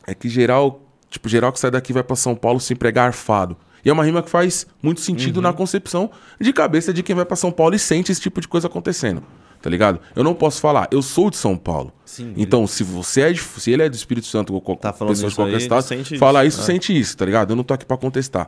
[0.06, 0.85] é que geral,
[1.16, 3.58] tipo, geral que sai daqui vai pra São Paulo sempre é garfado.
[3.84, 6.10] E é uma rima que faz muito sentido na concepção
[6.40, 9.22] de cabeça de quem vai pra São Paulo e sente esse tipo de coisa acontecendo.
[9.62, 10.00] Tá ligado?
[10.16, 11.92] Eu não posso falar, eu sou de São Paulo.
[12.06, 14.94] Sim, Então, se você é de, se ele é do Espírito Santo ou qualquer Tá
[14.94, 16.60] pessoa de isso aí, qualquer estado, sente fala isso.
[16.60, 17.52] isso, sente isso, tá ligado?
[17.52, 18.48] Eu não tô aqui pra contestar.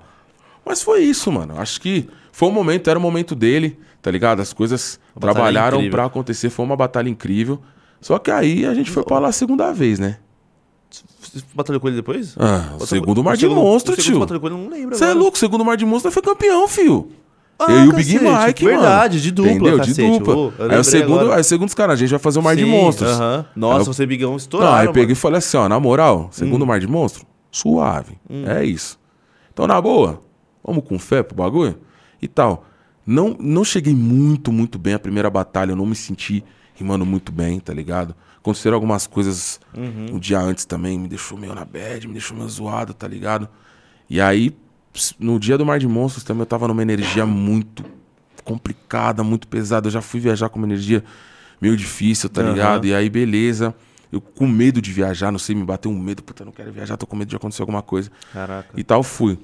[0.65, 1.59] Mas foi isso, mano.
[1.59, 4.41] Acho que foi um momento, era o momento dele, tá ligado?
[4.41, 7.61] As coisas trabalharam pra acontecer, foi uma batalha incrível.
[8.01, 10.17] Só que aí a gente foi pra lá a segunda vez, né?
[10.89, 12.35] Você batalhou com ele depois?
[12.39, 14.19] Ah, o segundo Mar de Monstro, segundo tio.
[14.19, 16.67] batalhou com ele, não lembro Você é louco, o segundo Mar de Monstro foi campeão,
[16.67, 17.09] fio.
[17.59, 18.77] Ah, eu e o Big Mike, mano.
[18.77, 19.77] verdade, de dupla, Entendeu?
[19.77, 19.95] cacete.
[20.11, 20.53] De dupla.
[20.59, 21.35] Eu aí, o segundo, agora.
[21.35, 23.09] aí o segundo, cara, a gente vai fazer o Mar de Sim, Monstros.
[23.11, 23.45] aham.
[23.55, 25.67] Nossa, Aí eu- você e Bigão Não, estouraram, aí eu peguei e falei assim, ó,
[25.67, 26.67] na moral, segundo Hum.
[26.67, 28.17] Mar de Monstro, suave.
[28.45, 28.99] É isso.
[29.51, 30.21] Então, na boa,
[30.63, 31.75] vamos com fé pro bagulho
[32.21, 32.63] e tal.
[33.05, 36.43] Não, não cheguei muito, muito bem a primeira batalha, eu não me senti
[36.75, 38.13] rimando muito bem, tá ligado?
[38.47, 40.15] Aconteceram algumas coisas Uhum.
[40.15, 43.49] um dia antes também, me deixou meio na bad, me deixou meio zoado, tá ligado?
[44.09, 44.55] E aí,
[45.19, 47.83] no dia do Mar de Monstros também eu tava numa energia muito
[48.45, 49.87] complicada, muito pesada.
[49.87, 51.03] Eu já fui viajar com uma energia
[51.59, 52.51] meio difícil, tá Aham.
[52.51, 52.87] ligado?
[52.87, 53.75] E aí, beleza.
[54.09, 56.95] Eu com medo de viajar, não sei, me bateu um medo, puta, não quero viajar,
[56.95, 58.09] tô com medo de acontecer alguma coisa.
[58.31, 58.69] Caraca.
[58.77, 59.37] E tal, fui.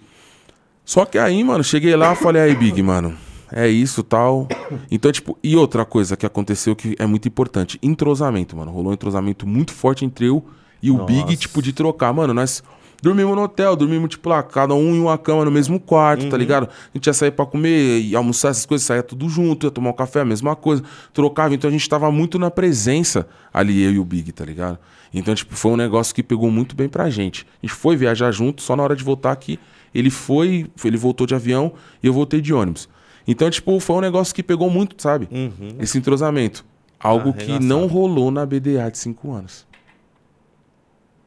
[0.86, 3.18] Só que aí, mano, cheguei lá, falei, aí, Big, mano,
[3.54, 4.47] é isso, tal.
[4.89, 8.72] Então, tipo, e outra coisa que aconteceu que é muito importante, entrosamento, mano.
[8.72, 10.43] Rolou um entrosamento muito forte entre eu
[10.82, 11.14] e o Nossa.
[11.14, 12.12] Big, tipo, de trocar.
[12.14, 12.64] Mano, nós,
[13.04, 16.38] Dormimos no hotel, dormimos, tipo, lá, cada um em uma cama no mesmo quarto, tá
[16.38, 16.70] ligado?
[16.70, 19.89] A gente ia sair pra comer e almoçar, essas coisas, saía tudo junto, ia tomar
[19.89, 20.82] um café, a mesma coisa,
[21.12, 21.54] trocava.
[21.54, 24.80] Então a gente tava muito na presença ali, eu e o Big, tá ligado?
[25.14, 27.45] Então, tipo, foi um negócio que pegou muito bem pra gente.
[27.62, 29.60] A gente foi viajar junto, só na hora de voltar aqui,
[29.93, 32.88] ele foi, ele voltou de avião e eu voltei de ônibus.
[33.28, 35.28] Então, tipo, foi um negócio que pegou muito, sabe?
[35.32, 35.78] Uhum.
[35.80, 36.65] Esse entrosamento.
[36.99, 37.65] Algo que Arregaçado.
[37.65, 39.65] não rolou na BDA de 5 anos.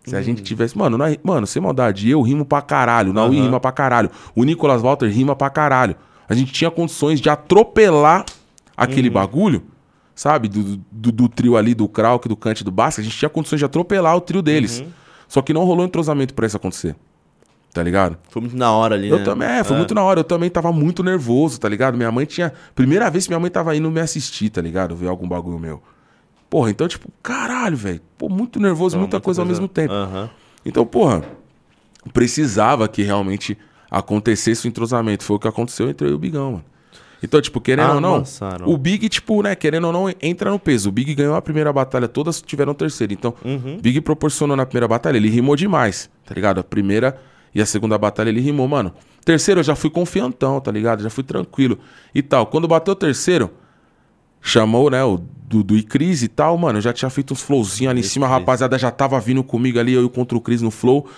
[0.04, 0.22] Se a Hum.
[0.22, 0.76] gente tivesse.
[0.78, 3.44] Mano, na- mano, sem maldade, eu rimo pra caralho, o Naui Aham.
[3.46, 5.96] rima pra caralho, o Nicolas Walter rima pra caralho.
[6.28, 8.24] A gente tinha condições de atropelar Uhum.
[8.76, 9.62] aquele bagulho,
[10.14, 10.48] sabe?
[10.48, 13.00] Do, do, do trio ali, do Krauk, do Kant, do Basca.
[13.00, 14.80] A gente tinha condições de atropelar o trio deles.
[14.80, 14.86] Uhum.
[15.28, 16.94] Só que não rolou entrosamento pra isso acontecer.
[17.76, 18.16] Tá ligado?
[18.30, 19.24] Foi muito na hora ali, Eu né?
[19.24, 20.20] também, é, foi muito na hora.
[20.20, 21.94] Eu também tava muito nervoso, tá ligado?
[21.94, 22.50] Minha mãe tinha.
[22.74, 24.96] Primeira vez que minha mãe tava indo me assistir, tá ligado?
[24.96, 25.82] Ver algum bagulho meu.
[26.48, 28.00] Porra, então, tipo, caralho, velho.
[28.16, 29.92] Pô, muito nervoso, Foi muita, coisa, ao mesmo tempo.
[29.92, 30.30] Aham.
[30.64, 31.22] Então, porra,
[32.14, 33.58] precisava que realmente
[33.90, 35.22] acontecesse o entrosamento.
[35.22, 36.64] Foi o que aconteceu entre eu e o Bigão, mano.
[37.22, 38.22] Então, tipo, querendo ou não,
[38.66, 40.88] o Big, tipo, né, querendo ou não, entra no peso.
[40.88, 43.12] O Big ganhou a primeira batalha, todas tiveram terceira.
[43.12, 43.78] Então, Uhum.
[43.82, 46.60] Big proporcionou na primeira batalha, ele rimou demais, tá ligado?
[46.60, 47.18] A primeira
[47.56, 48.92] e a segunda batalha ele rimou, mano.
[49.24, 51.02] Terceiro eu já fui confiantão, tá ligado?
[51.02, 51.78] Já fui tranquilo
[52.14, 52.48] e tal.
[52.48, 53.50] Quando bateu o terceiro,
[54.42, 56.76] chamou, né, o Dudu e Cris e tal, mano.
[56.76, 59.42] Eu já tinha feito uns flowzinhos ali em Esse cima, a rapaziada já tava vindo
[59.42, 61.08] comigo ali, eu contra o Cris no flow.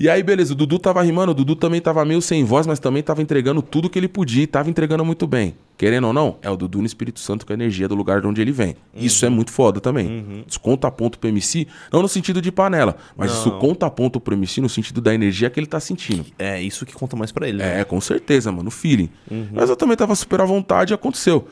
[0.00, 2.78] E aí, beleza, o Dudu tava rimando, o Dudu também tava meio sem voz, mas
[2.78, 5.54] também tava entregando tudo que ele podia e tava entregando muito bem.
[5.76, 8.26] Querendo ou não, é o Dudu no Espírito Santo com a energia do lugar de
[8.26, 8.76] onde ele vem.
[8.94, 10.42] Isso é muito foda também.
[10.48, 13.58] Isso conta ponto pro MC, não no sentido de panela, mas isso Não.
[13.58, 16.24] conta ponto pro MC no sentido da energia que ele tá sentindo.
[16.38, 17.58] É isso que conta mais pra ele.
[17.58, 17.80] né?
[17.80, 19.10] É, com certeza, mano, feeling.
[19.52, 21.46] Mas eu também tava super à vontade e aconteceu.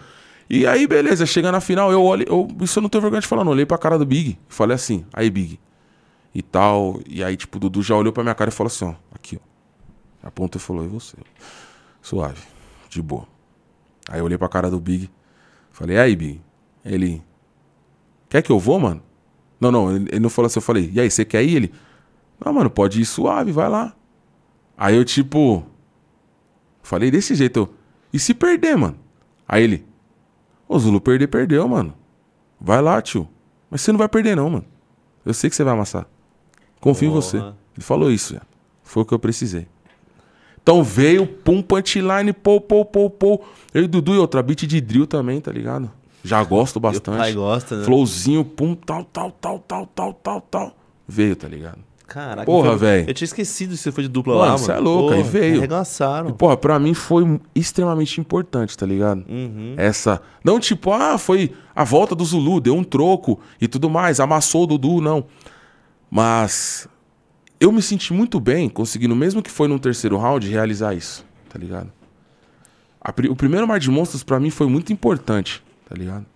[0.48, 3.26] E aí, beleza, chega na final, eu olhei, eu, isso eu não tenho vergonha de
[3.26, 3.52] falar, não.
[3.52, 5.60] Olhei pra cara do Big e falei assim, aí, Big.
[6.34, 7.00] E tal.
[7.06, 9.40] E aí, tipo, o Dudu já olhou pra minha cara e falou assim, ó, aqui,
[9.42, 10.26] ó.
[10.26, 11.16] Apontou e falou, e você?
[12.02, 12.42] Suave,
[12.88, 13.26] de boa.
[14.08, 15.10] Aí eu olhei pra cara do Big,
[15.70, 16.42] falei, e aí, Big?
[16.84, 17.22] Ele.
[18.28, 19.02] Quer que eu vou, mano?
[19.60, 21.56] Não, não, ele, ele não falou assim, eu falei, e aí, você quer ir?
[21.56, 21.74] Ele.
[22.44, 23.94] Não, mano, pode ir suave, vai lá.
[24.76, 25.64] Aí eu, tipo.
[26.82, 27.74] Falei desse jeito, eu.
[28.12, 28.98] E se perder, mano?
[29.46, 29.86] Aí ele.
[30.68, 31.94] Ô, Zulu, perder, perdeu, mano.
[32.60, 33.28] Vai lá, tio.
[33.70, 34.64] Mas você não vai perder, não, mano.
[35.24, 36.06] Eu sei que você vai amassar.
[36.80, 37.22] Confio em Porra.
[37.22, 37.36] você.
[37.38, 38.46] Ele falou isso, velho.
[38.82, 39.66] Foi o que eu precisei.
[40.62, 43.40] Então veio, pum, punchline, pô, pô, pô, pô.
[43.72, 45.90] Eu e Dudu e outra beat de drill também, tá ligado?
[46.22, 47.16] Já gosto bastante.
[47.16, 47.84] pai gosta, né?
[47.84, 50.76] Flowzinho, pum, tal, tal, tal, tal, tal, tal, tal.
[51.06, 51.78] Veio, tá ligado?
[52.06, 52.44] Caraca.
[52.44, 53.08] Porra, velho.
[53.08, 54.64] Eu tinha esquecido que você foi de dupla Mano, lá, mano.
[54.64, 55.58] cê é louco, aí veio.
[55.58, 56.30] Arregaçaram.
[56.30, 59.24] E, porra, pra mim foi extremamente importante, tá ligado?
[59.28, 59.74] Uhum.
[59.76, 60.20] Essa.
[60.42, 64.64] Não tipo, ah, foi a volta do Zulu, deu um troco e tudo mais, amassou
[64.64, 65.24] o Dudu, não.
[66.10, 66.88] Mas
[67.60, 71.58] eu me senti muito bem conseguindo, mesmo que foi num terceiro round, realizar isso, tá
[71.58, 71.92] ligado?
[73.00, 76.26] A o primeiro Mar de Monstros pra mim foi muito importante, tá ligado?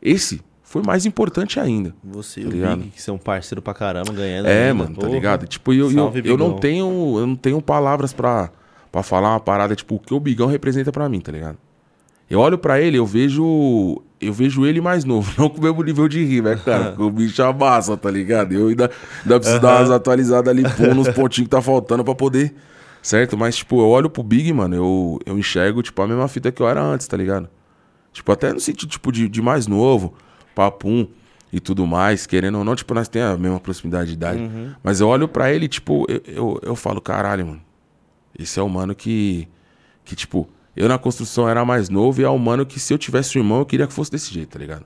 [0.00, 1.94] Esse foi mais importante ainda.
[2.04, 2.78] Você e Tá o ligado?
[2.78, 4.46] Big, que são parceiro pra caramba, ganhando.
[4.46, 4.74] É, ainda.
[4.74, 5.12] mano, tá Porra.
[5.12, 5.46] ligado?
[5.46, 8.50] Tipo, eu, eu, Salve, eu não tenho, eu não tenho palavras pra,
[8.92, 11.58] pra falar uma parada, tipo, o que o Bigão representa pra mim, tá ligado?
[12.30, 14.02] Eu olho pra ele, eu vejo.
[14.20, 16.84] Eu vejo ele mais novo, não com o mesmo nível de rima, é cara?
[16.92, 18.52] Porque o bicho amassa, tá ligado?
[18.52, 18.90] Eu ainda,
[19.22, 22.54] ainda preciso dar umas atualizadas ali, pôr nos pontinhos que tá faltando pra poder.
[23.00, 23.36] Certo?
[23.36, 26.60] Mas, tipo, eu olho pro Big, mano, eu, eu enxergo, tipo, a mesma fita que
[26.60, 27.48] eu era antes, tá ligado?
[28.12, 30.14] Tipo, até no sentido, tipo, de, de mais novo,
[30.54, 31.06] papum
[31.52, 34.40] e tudo mais, querendo ou não, tipo, nós temos a mesma proximidade de idade.
[34.40, 34.74] Uhum.
[34.82, 37.60] Mas eu olho pra ele, tipo, eu, eu, eu falo, caralho, mano.
[38.38, 39.48] Esse é o mano que,
[40.04, 40.48] que, tipo,
[40.78, 43.58] eu na construção era mais novo e é mano que se eu tivesse um irmão,
[43.58, 44.84] eu queria que fosse desse jeito, tá ligado?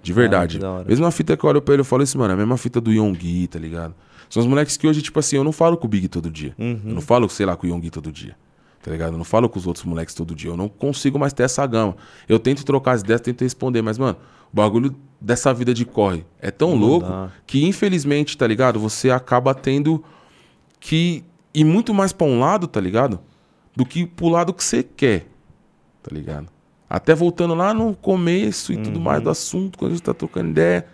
[0.00, 0.56] De verdade.
[0.58, 0.84] que da hora.
[0.88, 2.80] Mesma fita que eu olho pra ele, eu falo assim, mano, é a mesma fita
[2.80, 3.94] do Yonggi, tá ligado?
[4.30, 6.54] São os moleques que hoje, tipo assim, eu não falo com o Big todo dia.
[6.56, 6.80] Uhum.
[6.86, 8.36] Eu não falo, sei lá, com o Yonggi todo dia.
[8.80, 9.12] Tá ligado?
[9.14, 10.50] Eu não falo com os outros moleques todo dia.
[10.50, 11.96] Eu não consigo mais ter essa gama.
[12.28, 14.16] Eu tento trocar as ideias, tento responder, mas, mano,
[14.52, 17.28] o bagulho dessa vida de corre é tão Não louco dá.
[17.44, 18.78] que, infelizmente, tá ligado?
[18.78, 20.02] Você acaba tendo
[20.80, 23.20] que ir muito mais pra um lado, tá ligado?
[23.74, 25.26] Do que pro lado que você quer,
[26.02, 26.48] tá ligado?
[26.88, 29.02] Até voltando lá no começo e tudo Uhum.
[29.02, 30.86] mais do assunto, quando a gente tá trocando ideia.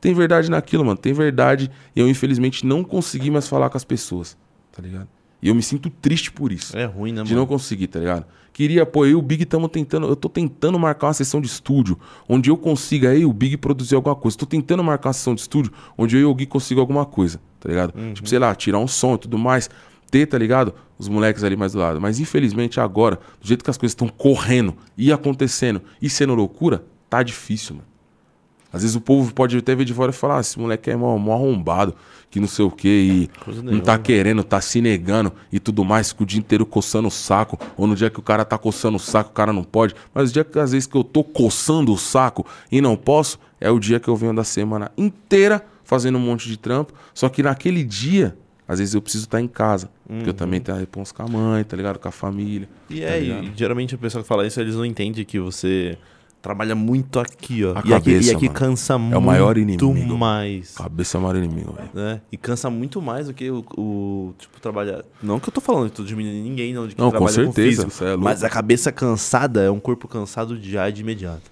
[0.00, 0.98] Tem verdade naquilo, mano.
[0.98, 1.70] Tem verdade.
[1.96, 4.36] E eu, infelizmente, não consegui mais falar com as pessoas,
[4.70, 5.08] tá ligado?
[5.40, 6.76] E eu me sinto triste por isso.
[6.76, 7.40] É ruim, né, De mano?
[7.40, 8.26] não conseguir, tá ligado?
[8.52, 10.06] Queria, pô, eu e o Big estamos tentando.
[10.08, 11.98] Eu tô tentando marcar uma sessão de estúdio
[12.28, 14.36] onde eu consiga aí o Big produzir alguma coisa.
[14.36, 17.40] Tô tentando marcar uma sessão de estúdio onde eu e o Gui consiga alguma coisa,
[17.60, 17.92] tá ligado?
[18.14, 19.70] Tipo, sei lá, tirar um som e tudo mais.
[20.10, 20.74] Ter, tá ligado?
[20.98, 22.00] Os moleques ali mais do lado.
[22.00, 26.84] Mas infelizmente agora, do jeito que as coisas estão correndo e acontecendo e sendo loucura,
[27.08, 27.88] tá difícil, mano.
[28.70, 30.96] Às vezes o povo pode até ver de fora e falar, ah, esse moleque é
[30.96, 31.94] mó, mó arrombado,
[32.30, 33.98] que não sei o quê, e Coisa não tá nenhuma.
[33.98, 37.86] querendo, tá se negando e tudo mais, fica o dia inteiro coçando o saco, ou
[37.86, 39.94] no dia que o cara tá coçando o saco, o cara não pode.
[40.12, 43.38] Mas o dia que às vezes que eu tô coçando o saco e não posso,
[43.58, 47.30] é o dia que eu venho da semana inteira fazendo um monte de trampo, só
[47.30, 48.36] que naquele dia,
[48.68, 51.26] às vezes eu preciso estar em casa, porque eu também tenho a responsa com a
[51.26, 51.98] mãe, tá ligado?
[51.98, 52.68] Com a família.
[52.90, 53.44] E tá é, ligado?
[53.44, 55.96] e geralmente a pessoa que fala isso, eles não entendem que você
[56.42, 57.70] trabalha muito aqui, ó.
[57.70, 60.18] A e, aqui, cabeça, e aqui cansa muito É o maior inimigo.
[60.18, 60.74] mais.
[60.76, 61.88] Cabeça é o maior inimigo, velho.
[61.94, 62.20] Né?
[62.30, 65.02] E cansa muito mais do que o, o, tipo, trabalhar.
[65.22, 67.54] Não que eu tô falando de diminuir ninguém, não, de que Não, com trabalha certeza,
[67.54, 67.88] físico.
[67.88, 71.50] isso é mas a cabeça cansada é um corpo cansado já de imediato.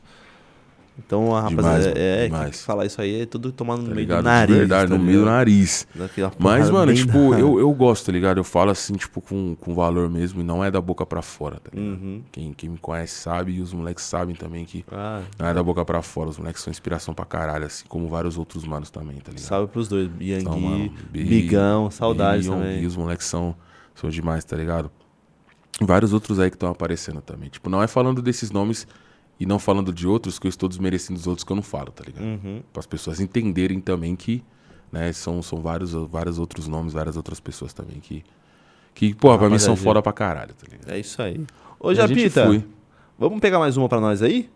[0.98, 2.56] Então a rapaziada, mano, é, demais.
[2.58, 4.18] que falar isso aí é tudo tomar no Tá meio ligado?
[4.22, 4.54] do nariz.
[4.54, 5.86] De verdade, tá no meio do nariz.
[6.38, 8.38] Mas, mano, tipo, da- eu, eu gosto, tá ligado?
[8.38, 11.56] Eu falo assim, tipo, com, com valor mesmo, e não é da boca pra fora,
[11.60, 12.00] tá ligado?
[12.02, 12.22] Uhum.
[12.32, 15.62] Quem, quem me conhece sabe, e os moleques sabem também que Ah, não é da
[15.62, 16.30] boca pra fora.
[16.30, 19.40] Os moleques são inspiração pra caralho, assim como vários outros manos também, tá ligado?
[19.46, 20.08] salve pros dois.
[20.20, 22.86] Yangui, Então, mano, Bi- Bigão, saudades Bi, Yonggi, também.
[22.86, 23.54] os moleques são,
[23.94, 24.90] são demais, tá ligado?
[25.78, 27.50] E vários outros aí que estão aparecendo também.
[27.50, 28.86] Tipo, não é falando desses nomes
[29.38, 31.90] e não falando de outros que eu estou desmerecendo os outros que eu não falo,
[31.90, 32.24] tá ligado?
[32.24, 32.62] Uhum.
[32.72, 34.42] Para as pessoas entenderem também que,
[34.90, 38.24] né, são, são vários, vários outros nomes, várias outras pessoas também que,
[38.94, 40.90] que pô, pra mim são foda pra caralho, tá ligado?
[40.90, 41.44] É isso aí.
[41.78, 42.64] Ô, a gente Japita, foi.
[43.18, 44.48] vamos pegar mais uma pra nós aí?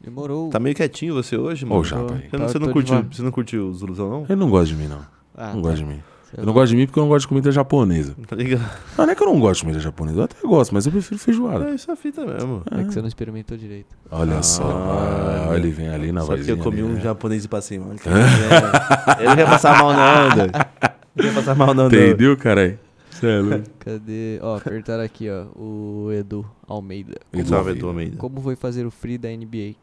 [0.00, 0.50] Demorou.
[0.50, 1.80] Tá meio quietinho você hoje, mano?
[1.80, 2.28] Ô, Japa aí.
[2.28, 4.22] Você não, Tá, você não curtiu, você não curtiu os Zuluzão, não?
[4.24, 5.04] Ele não gosta de mim, não.
[5.34, 5.68] Ah, não tá.
[5.68, 6.00] gosta de mim.
[6.36, 8.14] Eu não gosto de mim porque eu não gosto de comida japonesa.
[8.26, 8.70] Tá ligado?
[8.96, 10.18] Não, não é que eu não gosto de comida japonesa.
[10.18, 11.70] Eu até gosto, mas eu prefiro feijoada.
[11.70, 12.62] É isso a fita mesmo.
[12.70, 13.96] É que você não experimentou direito.
[14.10, 14.64] Olha só.
[14.64, 17.00] Ah, ah, ele vem ali na Só porque vozinha eu comi ali, um né?
[17.00, 17.92] japonês e passei mal.
[19.18, 20.52] Ele não quer passar mal não, doido.
[20.52, 21.86] Não quer passar mal não.
[21.86, 22.78] Entendeu, caralho?
[23.22, 23.62] É.
[23.80, 24.38] Cadê?
[24.42, 25.46] Ó, apertaram aqui, ó.
[25.58, 27.16] O Edu Almeida.
[27.32, 27.70] Almeida.
[27.70, 28.16] Edu Almeida.
[28.16, 29.74] Como foi fazer o free da NBA?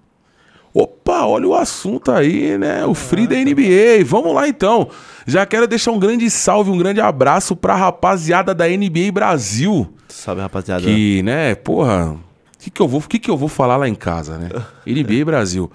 [1.15, 2.85] Opa, olha o assunto aí, né?
[2.85, 4.03] O Free da NBA.
[4.05, 4.89] Vamos lá então.
[5.25, 9.93] Já quero deixar um grande salve, um grande abraço pra rapaziada da NBA Brasil.
[10.09, 10.83] Salve, rapaziada.
[10.83, 12.19] Que, né, porra, o
[12.59, 14.49] que, que, eu vou, que, que eu vou falar lá em casa, né?
[14.85, 15.71] NBA Brasil.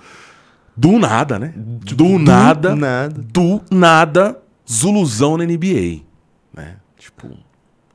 [0.76, 1.52] Do nada, né?
[1.56, 3.14] Do nada, Nada.
[3.20, 4.38] do nada,
[4.70, 6.00] Zuluzão na NBA.
[6.54, 6.76] Né?
[6.98, 7.36] Tipo, o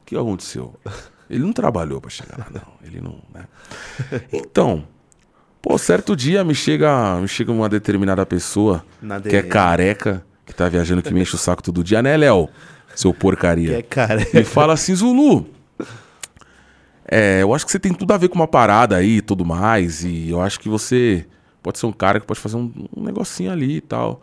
[0.05, 0.73] que aconteceu?
[1.29, 2.73] Ele não trabalhou pra chegar lá, não.
[2.87, 3.45] Ele não, né?
[4.31, 4.83] Então,
[5.65, 8.85] pô, certo dia me chega, me chega uma determinada pessoa
[9.27, 12.47] que é careca, que tá viajando, que me enche o saco todo dia, né, Léo?
[12.93, 13.69] Seu porcaria.
[13.69, 14.27] Que é cara.
[14.31, 15.47] Me fala assim, Zulu.
[17.07, 19.43] É, eu acho que você tem tudo a ver com uma parada aí e tudo
[19.43, 20.03] mais.
[20.03, 21.25] E eu acho que você
[21.63, 24.21] pode ser um cara que pode fazer um, um negocinho ali e tal.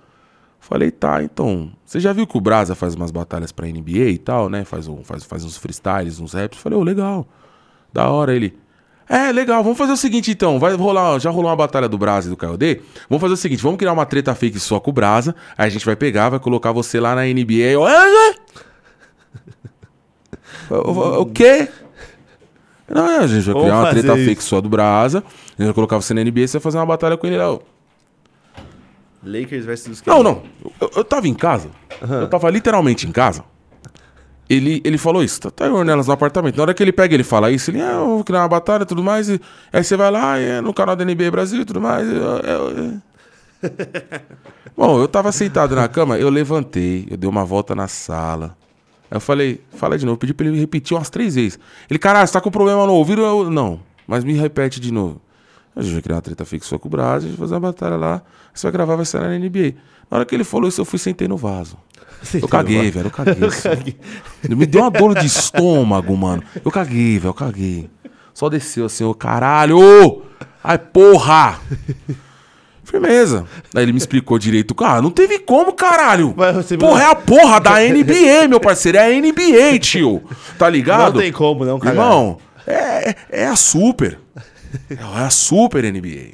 [0.61, 1.73] Falei, tá, então.
[1.85, 4.65] Você já viu que o Brasa faz umas batalhas pra NBA e tal, né?
[4.65, 6.59] Faz, um, faz, faz uns freestyles, uns raps.
[6.59, 7.27] Falei, ô, legal.
[7.93, 8.62] Da hora ele.
[9.09, 10.59] É, legal, vamos fazer o seguinte então.
[10.59, 12.81] Vai rolar, já rolou uma batalha do Brasa e do KOD.
[13.11, 15.35] Vamos fazer o seguinte, vamos criar uma treta fake só com o Brasa.
[15.59, 17.79] Aí a gente vai pegar, vai colocar você lá na NBA.
[20.71, 21.69] O, o- o quê?
[22.89, 24.25] Não, a gente vai Vamos criar uma treta isso.
[24.29, 25.19] fake só do Brasa.
[25.19, 27.37] A gente vai colocar você na NBA e você vai fazer uma batalha com ele
[27.39, 27.59] lá.
[29.25, 30.43] Lakers versus Não, não.
[30.81, 31.71] Eu, eu tava em casa.
[32.01, 33.45] Eu tava literalmente em casa.
[34.49, 35.41] Ele, ele falou isso.
[35.41, 36.57] Tá, tá o Ornelas no apartamento.
[36.57, 37.71] Na hora que ele pega, ele fala isso.
[37.71, 39.29] Ele, ah, eu vou criar uma batalha e tudo mais.
[39.29, 39.41] E,
[39.73, 42.07] aí você vai lá é no canal da NBA Brasil e tudo mais.
[42.07, 43.03] e eu- eu-
[44.77, 48.57] Bom, eu tava sentado na cama, eu levantei, eu dei uma volta na sala.
[49.11, 51.59] Aí eu falei, fala de novo, pedi pra ele repetir umas três vezes.
[51.89, 53.23] Ele, caralho, você tá com problema no ouvido?
[53.23, 55.21] Eu, não, mas me repete de novo.
[55.77, 57.61] A gente vai criar uma treta fixa com o Brasil, a gente vai fazer uma
[57.61, 59.75] batalha lá, você vai gravar, vai sair na NBA.
[60.11, 61.77] Na hora que ele falou isso, eu fui sentei no vaso.
[62.35, 63.45] Eu caguei, velho, eu caguei.
[63.49, 63.95] assim.
[64.49, 66.43] Me deu uma dor de estômago, mano.
[66.65, 67.91] Eu caguei, velho, eu caguei.
[68.35, 70.23] Só desceu assim, ô caralho!
[70.63, 71.61] Ai, porra!
[72.85, 73.47] Firmeza.
[73.75, 74.75] Aí ele me explicou direito.
[74.75, 76.35] Cara, não teve como, caralho.
[76.79, 78.99] Porra, é a porra da NBA, meu parceiro.
[78.99, 80.23] É a NBA, tio.
[80.59, 81.15] Tá ligado?
[81.15, 81.95] Não tem como, não, cara.
[81.95, 84.19] Irmão, é, é a super.
[84.91, 86.33] É a super NBA.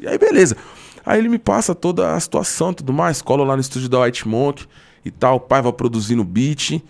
[0.00, 0.56] E aí, beleza.
[1.04, 3.22] Aí ele me passa toda a situação e tudo mais.
[3.22, 4.66] Colo lá no estúdio da White Monk
[5.06, 5.36] e tal.
[5.36, 6.82] O pai vai produzindo beat.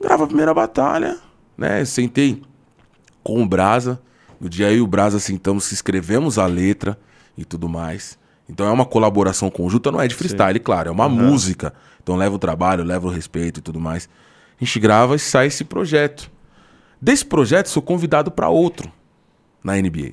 [0.00, 1.18] Grava a primeira batalha,
[1.56, 1.84] né?
[1.84, 2.42] Sentei
[3.22, 4.00] com o Brasa.
[4.40, 6.98] No dia aí o Brasa sentamos, escrevemos a letra
[7.36, 8.18] e tudo mais.
[8.48, 11.74] Então é uma colaboração conjunta, não é de freestyle, claro, é uma música.
[12.02, 14.08] Então leva o trabalho, leva o respeito e tudo mais.
[14.60, 16.30] A gente grava e sai esse projeto.
[17.00, 18.90] Desse projeto, sou convidado para outro
[19.62, 20.12] na NBA.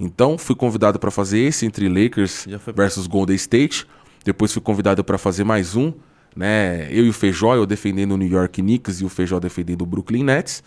[0.00, 3.86] Então, fui convidado para fazer esse entre Lakers versus Golden State.
[4.24, 5.92] Depois fui convidado para fazer mais um,
[6.36, 6.86] né?
[6.90, 9.86] Eu e o Feijó, eu defendendo o New York Knicks e o Feijó defendendo o
[9.86, 10.62] Brooklyn Nets.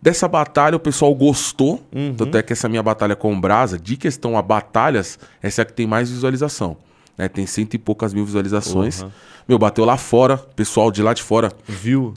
[0.00, 1.80] Dessa batalha o pessoal gostou.
[2.16, 5.62] Tanto é que essa minha batalha com o Brasa, de questão a batalhas, essa é
[5.62, 6.76] a que tem mais visualização.
[7.16, 7.28] né?
[7.28, 8.98] Tem cento e poucas mil visualizações.
[9.02, 9.12] Porra.
[9.48, 12.14] Meu, bateu lá fora, pessoal de lá de fora Viu?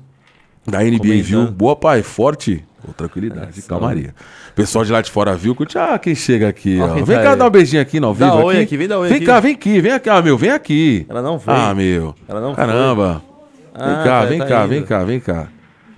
[0.65, 1.23] da NBA Comentando.
[1.23, 1.51] viu.
[1.51, 2.63] Boa, pai, forte.
[2.85, 4.13] Com tranquilidade, calmaria.
[4.55, 7.35] Pessoal de lá de fora viu, curte, ah, quem chega aqui, Ó, Vem tá cá
[7.35, 8.63] dar um beijinho aqui no Dá vivo oi aqui.
[8.63, 9.25] aqui, vem dar oi Vem aqui.
[9.25, 10.09] cá, vem aqui, vem aqui.
[10.09, 11.05] Ah, meu, vem aqui.
[11.09, 11.53] Ela não foi.
[11.53, 12.13] Ah, meu.
[12.27, 12.65] Ela não foi.
[12.65, 13.21] Caramba.
[13.77, 14.69] Vem Ah, cá, tá- vem tá cá, indo.
[14.69, 15.47] vem cá, vem cá.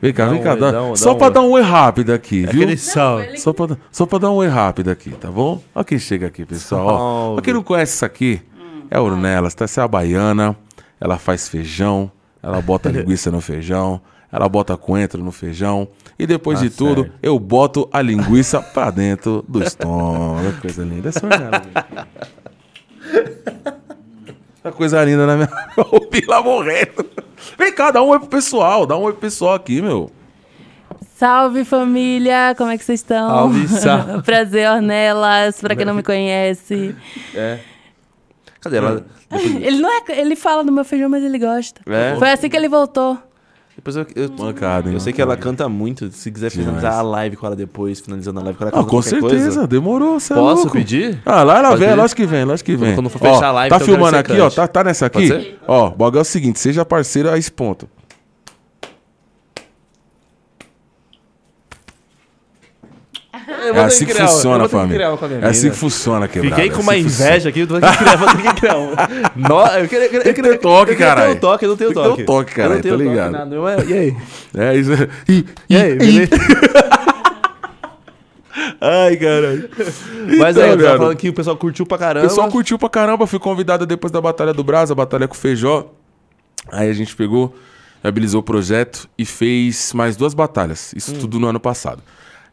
[0.01, 0.53] Vem cá, Dá vem um cá.
[0.53, 2.61] oi, dá- dá um- só um dar um oi rápido aqui, É viu?
[2.63, 3.37] aquele salve.
[3.39, 5.61] Só pra, só pra dar um oi rápido aqui, tá bom?
[5.75, 6.85] Olha quem chega aqui, pessoal.
[6.87, 8.41] Ó, pra quem não conhece isso aqui,
[8.89, 9.65] é a Ornelas, tá?
[9.65, 10.55] Essa é a baiana.
[11.01, 12.11] Ela faz feijão,
[12.41, 13.99] ela bota linguiça no feijão,
[14.31, 15.87] ela bota coentro no feijão.
[16.19, 20.59] E depois Tá de tudo, eu boto a linguiça pra dentro do estômago.
[20.61, 21.09] Coisa linda.
[21.09, 22.07] Essa é a Ornelas.
[24.63, 25.49] Essa coisa linda na minha.
[25.91, 27.05] O Pila morrendo.
[27.57, 28.85] Vem cá, dá um oi pro pessoal.
[28.85, 30.11] Dá um oi pro pessoal aqui, meu.
[31.15, 33.29] Salve família, como é que vocês estão?
[33.29, 34.21] Salve, salve.
[34.25, 36.95] Prazer, Ornelas, pra quem não me conhece.
[37.33, 37.59] É.
[38.59, 39.05] Cadê ela?
[39.31, 41.81] Ele não é, ele fala do meu feijão, mas ele gosta.
[41.87, 42.15] É?
[42.17, 43.17] Foi assim que ele voltou.
[43.77, 46.09] Depois eu, eu, Mancada, hein, eu sei que ela canta muito.
[46.11, 46.97] Se quiser finalizar Demais.
[46.99, 49.67] a live com ela depois, finalizando a live com ela Ah, com certeza, coisa.
[49.67, 50.71] demorou, cê é Posso louco.
[50.77, 51.21] pedir?
[51.23, 52.01] Ah, lá ela Pode vem, pedir?
[52.01, 52.95] lógico que vem, lógico que vem.
[52.95, 55.05] Quando for fechar Ó, a live, Tá então filmando você aqui, ó, tá, tá nessa
[55.05, 55.55] aqui?
[55.67, 57.87] Ó, o bagulho é o seguinte, seja parceiro a esse ponto.
[63.75, 65.05] É assim que funciona, família.
[65.41, 66.55] É assim que funciona, quebrada.
[66.55, 67.29] Fiquei é com uma assim que funciona.
[67.31, 68.91] inveja aqui, eu tô aqui criar, vou ter que criar um.
[69.35, 71.31] No, eu queria, eu queria, Tem que ter toque, eu queria caralho.
[71.31, 72.23] ter um toque, eu não tenho Tem que ter toque.
[72.23, 73.31] toque, Eu não caralho, tenho toque, ligado.
[73.31, 73.55] nada.
[73.55, 74.15] Eu- E aí?
[74.57, 74.91] É isso.
[75.29, 76.31] E, E aí, beleza?
[78.81, 79.69] Ai, caralho.
[80.39, 80.97] Mas Então, aí, eu tava viado.
[80.97, 82.27] falando que o pessoal curtiu pra O caramba.
[82.27, 83.27] pessoal curtiu pra caramba.
[83.27, 85.91] Fui convidado depois da Batalha do Brasa, a Batalha com o Feijó.
[86.71, 87.55] Aí a gente pegou,
[88.03, 90.91] viabilizou o projeto e fez mais duas batalhas.
[90.95, 91.19] Isso Hum.
[91.19, 92.01] tudo no ano passado.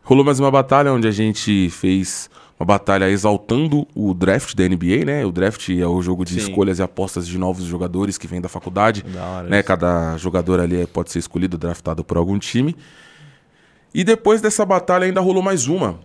[0.06, 2.28] Rolou mais uma batalha onde a gente fez
[2.60, 5.24] uma batalha exaltando o draft da NBA, né?
[5.24, 6.40] O draft é o jogo de Sim.
[6.40, 9.02] escolhas e apostas de novos jogadores que vem da faculdade.
[9.02, 9.60] Da né?
[9.60, 9.66] isso.
[9.66, 12.76] Cada jogador ali é- pode ser escolhido, draftado por algum time.
[13.94, 15.98] E depois dessa batalha ainda rolou mais uma.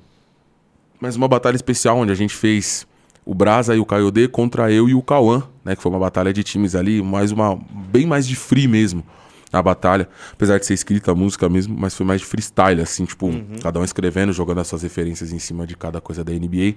[1.01, 2.87] Mais uma batalha especial onde a gente fez
[3.25, 5.75] o Brasa e o Kayode contra eu e o Cauã, né?
[5.75, 7.59] Que foi uma batalha de times ali, mais uma.
[7.91, 9.03] bem mais de free mesmo.
[9.51, 13.05] A batalha, apesar de ser escrita a música mesmo, mas foi mais de freestyle, assim,
[13.05, 13.31] tipo,
[13.63, 16.75] cada um escrevendo, jogando as suas referências em cima de cada coisa da NBA,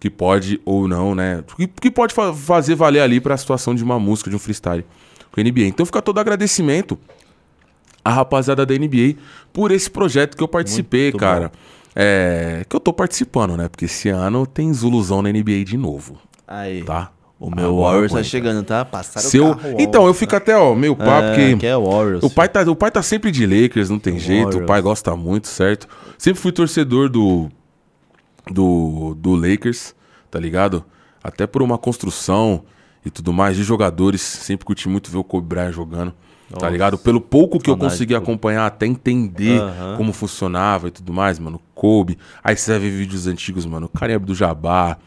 [0.00, 1.44] que pode ou não, né?
[1.56, 4.84] Que, que pode fa- fazer valer ali pra situação de uma música, de um freestyle
[5.30, 5.62] com a NBA.
[5.66, 6.98] Então fica todo agradecimento
[8.04, 9.14] a rapaziada da NBA
[9.52, 11.52] por esse projeto que eu participei, Muito cara.
[11.94, 13.68] É, que eu tô participando, né?
[13.68, 16.82] Porque esse ano tem Zuluzão na NBA de novo, Aí.
[16.84, 17.10] tá?
[17.40, 18.84] O meu Agora Warriors tá chegando, tá?
[18.84, 19.50] Passaram Seu...
[19.50, 21.04] o carro Então, eu ontem, fico até, ó, meio tá?
[21.04, 22.24] papo, É, porque que é Warriors.
[22.24, 24.42] o pai, tá, o pai tá sempre de Lakers, não tem jeito.
[24.42, 24.66] O Warriors.
[24.66, 25.86] pai gosta muito, certo?
[26.18, 27.48] Sempre fui torcedor do,
[28.50, 29.94] do, do Lakers,
[30.30, 30.84] tá ligado?
[31.22, 32.64] Até por uma construção
[33.06, 34.20] e tudo mais de jogadores.
[34.20, 36.10] Sempre curti muito ver o Kobe Bryant jogando,
[36.50, 36.68] tá Nossa.
[36.70, 36.98] ligado?
[36.98, 39.60] Pelo pouco que eu consegui acompanhar, até entender
[39.96, 41.60] como funcionava e tudo mais, mano.
[41.72, 42.18] Kobe.
[42.42, 43.88] Aí você vai ver vídeos antigos, mano.
[43.88, 44.98] Kareem do Jabbar.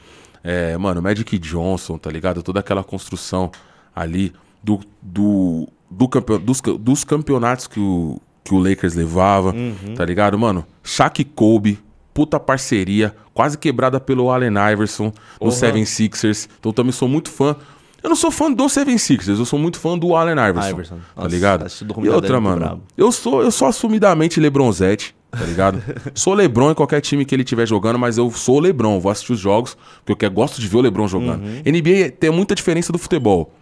[0.43, 2.41] É, mano, Magic Johnson, tá ligado?
[2.41, 3.51] Toda aquela construção
[3.95, 9.93] ali do, do, do campeon, dos, dos campeonatos que o, que o Lakers levava, Uhum.
[9.95, 10.38] tá ligado?
[10.39, 11.80] Mano, Shaq e Kobe,
[12.13, 15.51] puta parceria, quase quebrada pelo Allen Iverson, no Porra.
[15.51, 16.49] Seven Sixers.
[16.59, 17.55] Então também sou muito fã.
[18.03, 20.95] Eu não sou fã do Seven Sixers, eu sou muito fã do Allen Iverson, Iverson.
[20.95, 21.65] tá Nossa, ligado?
[22.03, 25.81] E outra, muito mano, eu sou, eu sou assumidamente Lebronzete, tá ligado?
[26.13, 29.11] sou Lebron em qualquer time que ele estiver jogando, mas eu sou o Lebron, vou
[29.11, 31.43] assistir os jogos, porque eu quero, gosto de ver o Lebron jogando.
[31.43, 31.61] Uhum.
[31.65, 33.53] NBA tem muita diferença do futebol.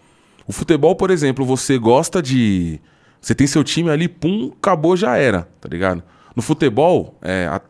[0.47, 2.79] O futebol, por exemplo, você gosta de.
[3.21, 6.01] Você tem seu time ali, pum, acabou, já era, tá ligado?
[6.35, 7.61] No futebol, é, a-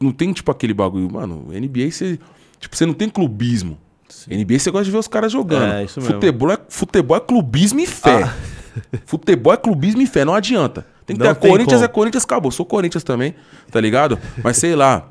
[0.00, 1.12] não tem tipo aquele bagulho.
[1.12, 2.18] Mano, NBA você.
[2.58, 3.76] Tipo, você não tem clubismo.
[4.28, 5.72] NBA você gosta de ver os caras jogando.
[5.74, 6.14] É, isso mesmo.
[6.14, 8.32] Futebol é, futebol é clubismo e fé.
[9.04, 10.86] futebol é clubismo e fé, não adianta.
[11.06, 11.40] Tem que Não ter.
[11.40, 11.84] tem Corinthians como.
[11.84, 12.50] é Corinthians, acabou.
[12.52, 13.34] Sou Corinthians também,
[13.70, 14.18] tá ligado?
[14.42, 15.08] Mas sei lá.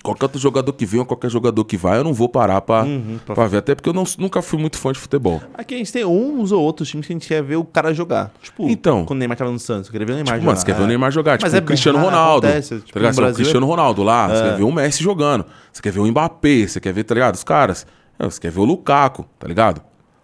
[0.00, 2.84] Qualquer outro jogador que vem ou qualquer jogador que vai, eu não vou parar pra,
[2.84, 3.56] Uhum, pra- pra ver.
[3.58, 5.42] Até porque eu não- nunca fui muito fã de futebol.
[5.52, 7.92] Aqui a gente tem uns ou outros times que a gente quer ver o cara
[7.92, 8.30] jogar.
[8.40, 9.04] Tipo, Então.
[9.04, 10.46] quando o Neymar tava no Santos, eu queria ver o Neymar Tipo, jogar.
[10.46, 10.86] mano, você quer ver o É.
[10.86, 12.46] Neymar jogar, tipo Mas o é Cristiano bem raro, Ronaldo.
[12.46, 13.14] acontece, tipo, tá ligado?
[13.16, 14.50] Você o é- Cristiano Ronaldo lá, você É.
[14.50, 15.44] quer ver o Messi jogando.
[15.72, 17.34] Você quer ver o Mbappé, você quer ver, tá ligado?
[17.34, 17.84] Os caras.
[18.20, 19.80] É, Você quer ver o Lukaku, tá ligado?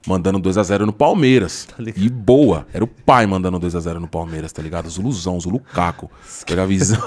[0.07, 1.67] Mandando 2x0 no Palmeiras.
[1.67, 2.67] Tá e boa.
[2.73, 4.89] Era o pai mandando 2x0 no Palmeiras, tá ligado?
[4.91, 6.11] Zuluzão, Zulucaco.
[6.47, 7.01] Pega a visão.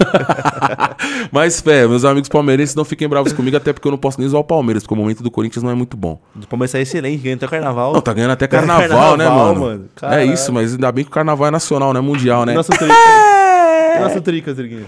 [1.32, 4.28] Mas, fé, meus amigos palmeirenses não fiquem bravos comigo, até porque eu não posso nem
[4.28, 6.20] usar o Palmeiras, porque o momento do Corinthians não é muito bom.
[6.36, 7.94] O Palmeiras é excelente, ganha até carnaval.
[7.94, 9.90] Não, tá ganhando até Ganha carnaval, né, carnaval, mano?
[10.02, 10.14] mano.
[10.16, 12.54] É isso, mas ainda bem que o carnaval é nacional, não é mundial, né?
[12.54, 12.94] Nossa trica.
[14.02, 14.86] Nossa trica, Triguinho.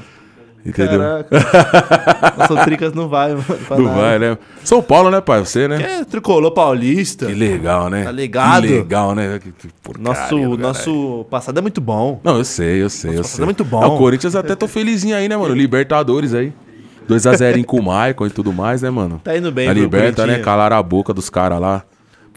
[0.66, 1.00] Entendeu?
[1.00, 2.36] Caraca.
[2.38, 3.46] Nossa, o Tricas não vai, mano.
[3.72, 3.96] Não nada.
[4.00, 4.38] vai, né?
[4.64, 5.40] São Paulo, né, pai?
[5.40, 6.00] Você, né?
[6.02, 7.26] É, tricolor paulista.
[7.26, 8.04] Que legal, né?
[8.04, 8.62] Tá ligado?
[8.64, 9.40] Que legal, né?
[9.40, 9.54] Que,
[10.00, 12.20] Nosso, nosso passado é muito bom.
[12.24, 13.44] Não, eu sei, eu sei, eu passado sei.
[13.44, 13.82] é muito bom.
[13.82, 15.54] Ah, O Corinthians até tô felizinho aí, né, mano?
[15.54, 16.52] Libertadores aí.
[17.10, 19.22] 2x0 com o Maicon e tudo mais, né, mano?
[19.24, 20.40] Tá indo bem, Na pro Liberta, né?
[20.40, 21.84] Calaram a boca dos caras lá.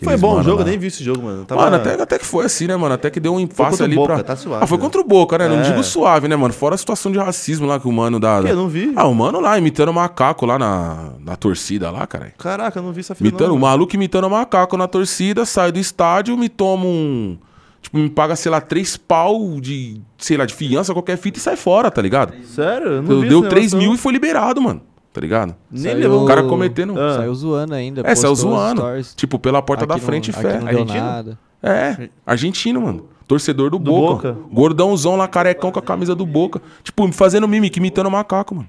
[0.04, 0.64] Foi bom o jogo, lá.
[0.64, 1.44] nem vi esse jogo, mano.
[1.44, 1.62] Tava...
[1.62, 2.94] Mano, até, até que foi assim, né, mano?
[2.94, 4.22] Até que deu um impasse ali Boca, pra.
[4.24, 4.84] tá suave, ah, foi né?
[4.84, 5.48] contra o Boca, né?
[5.48, 5.62] Não É.
[5.62, 6.52] digo suave, né, mano?
[6.52, 8.42] Fora a situação de racismo lá que o mano da.
[8.42, 8.92] Que, eu não vi.
[8.96, 12.32] Ah, o mano lá imitando macaco lá na, na torcida lá, caralho.
[12.38, 15.70] Caraca, eu não vi essa fita Imitando, não, o maluco imitando macaco na torcida, sai
[15.72, 17.36] do estádio, me toma um.
[17.80, 21.42] Tipo, me paga, sei lá, três pau de, sei lá, de fiança, qualquer fita e
[21.42, 22.32] sai fora, tá ligado?
[22.44, 22.86] Sério?
[22.86, 23.94] Eu não vi Deu esse 3 negócio, mil não.
[23.96, 24.80] e foi liberado, mano.
[25.12, 25.54] Tá ligado?
[25.70, 26.98] Nem Saiu- levou O cara cometendo.
[26.98, 27.16] Ah.
[27.18, 28.00] Saiu zoando ainda.
[28.00, 28.80] É, saiu postou zoando.
[28.80, 29.14] stories.
[29.14, 30.58] Tipo, pela porta Aqui da não- frente, aqui fé.
[30.58, 31.00] não Argentino?
[31.04, 31.38] nada.
[31.62, 33.06] É, argentino, mano.
[33.28, 34.32] Torcedor do, Do Boca.
[34.32, 34.46] Boca.
[34.52, 36.60] Gordãozão lá, carecão com a camisa do Boca.
[36.82, 38.68] Tipo, fazendo mimic, imitando macaco, mano.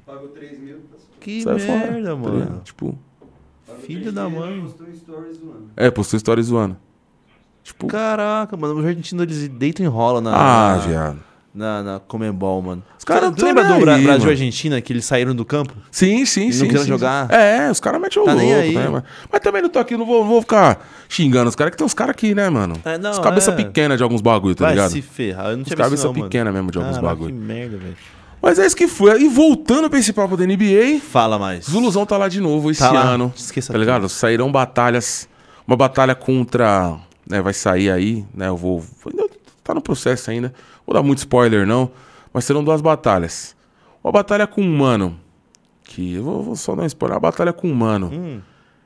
[1.20, 2.04] Que Sai merda, fora.
[2.04, 2.40] tá mano.
[2.40, 2.62] ligado?
[2.64, 2.96] Tipo,
[3.82, 4.66] Filho da mãe.
[5.76, 6.78] é, postou história zoando.
[7.64, 8.78] Tipo, Caraca, mano.
[8.80, 10.34] Os argentinos, eles deitam e rolam na...
[10.36, 11.20] ah, viado.
[11.54, 12.84] Na, na Comembol, mano.
[12.98, 14.30] Os caras não Tu lembra do Bra aí, Brasil e mano.
[14.32, 15.74] Argentina, que eles saíram do campo?
[15.92, 16.66] Sim, sim, não sim.
[16.66, 17.28] queriam sim, jogar?
[17.28, 17.34] sim.
[17.36, 18.74] É, os caras metem o Tá louco, aí.
[18.76, 19.04] né, mano?
[19.32, 21.86] Mas também não tô aqui, não vou, não vou ficar xingando os caras, que tem
[21.86, 22.76] uns caras aqui, né, mano?
[22.84, 23.56] É, não, Os cabeça é.
[23.56, 24.92] pequena de alguns bagulho, tá Vai ligado?
[24.92, 25.48] se ferrar.
[25.52, 26.24] Eu não Os tinha visto cabeça não, mano.
[26.26, 27.34] pequena mesmo de alguns Caraca, bagulho.
[27.36, 27.98] que merda, velho.
[28.42, 29.22] Mas é isso que foi.
[29.22, 31.66] E voltando pra esse papo da NBA, Fala mais.
[31.66, 33.02] Zuluzão tá lá de novo esse Tá lá.
[33.02, 33.32] ano.
[33.38, 34.10] Esqueça tá ligado?
[34.10, 35.30] Sairão batalhas.
[35.66, 36.98] Uma batalha contra.
[37.30, 38.50] Né, vai sair aí, né?
[38.50, 38.84] Eu vou.
[39.64, 40.54] Tá no processo ainda.
[40.86, 41.92] Vou dar muito spoiler, não.
[42.34, 43.56] Mas serão duas batalhas.
[44.04, 45.18] Uma batalha com um mano.
[45.84, 46.16] Que.
[46.16, 47.16] Eu vou, vou só dar um spoiler.
[47.16, 48.10] Uma batalha com um mano.
[48.14, 48.42] Hum.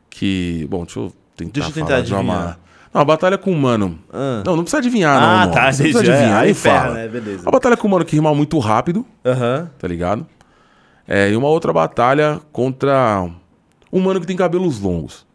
[0.10, 0.68] Que.
[0.70, 1.52] Bom, deixa eu tentar.
[1.54, 2.60] Deixa eu tentar falar de uma- adivinhar.
[2.94, 4.00] Não, uma batalha com um mano.
[4.12, 4.42] Ah.
[4.46, 5.28] Não, não precisa adivinhar, não.
[5.28, 6.12] Ah, tá, Não precisa entendi.
[6.12, 6.94] adivinhar, É, aí aí ferra, fala.
[6.96, 7.08] né?
[7.08, 7.42] Beleza.
[7.44, 9.70] Uma batalha com um mano que rima muito rápido Aham.
[9.78, 10.26] tá ligado?
[11.08, 13.30] É, e uma outra batalha contra
[13.92, 15.26] um mano que tem cabelos longos,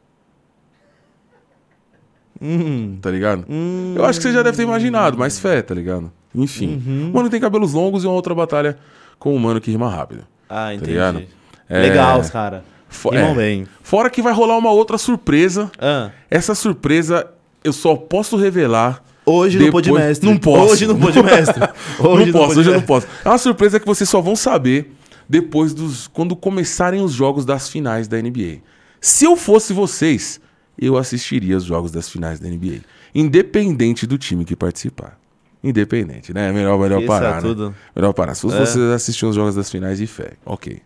[2.40, 2.98] Hum.
[3.00, 3.44] tá ligado?
[3.48, 3.94] Hum.
[3.96, 6.10] Eu acho que você já deve ter imaginado, mas fé, tá ligado?
[6.34, 6.82] Enfim.
[6.86, 7.08] Uhum.
[7.08, 8.78] Um mano tem cabelos longos e uma outra batalha
[9.18, 10.24] com um mano que rima rápido.
[10.48, 10.90] Ah, entendi.
[10.92, 11.22] ligado?
[11.68, 11.80] É.
[11.82, 12.62] Legal, os caras.
[12.88, 13.34] Fo- Rimam é.
[13.34, 13.66] bem.
[13.82, 15.70] Fora que vai rolar uma outra surpresa.
[15.78, 16.10] Ah.
[16.30, 17.26] Essa surpresa
[17.64, 19.02] eu só posso revelar.
[19.24, 20.28] Hoje no Depois- Podmestre.
[20.28, 20.72] Não posso.
[20.72, 21.60] Hoje no Podmestre.
[22.00, 23.06] não posso, hoje eu não posso.
[23.24, 24.92] É uma surpresa que vocês só vão saber
[25.28, 26.06] depois dos.
[26.08, 28.58] quando começarem os jogos das finais da NBA.
[29.00, 30.40] Se eu fosse vocês,
[30.78, 32.80] eu assistiria os jogos das finais da NBA.
[33.14, 35.18] Independente do time que participar.
[35.62, 36.50] Independente, né?
[36.52, 37.30] Melhor, melhor Isso parar.
[37.30, 37.40] é né?
[37.40, 37.74] tudo.
[37.94, 38.34] Melhor parar.
[38.34, 38.50] Se É.
[38.50, 40.32] vocês assistirem os jogos das finais de fé.
[40.44, 40.80] Ok.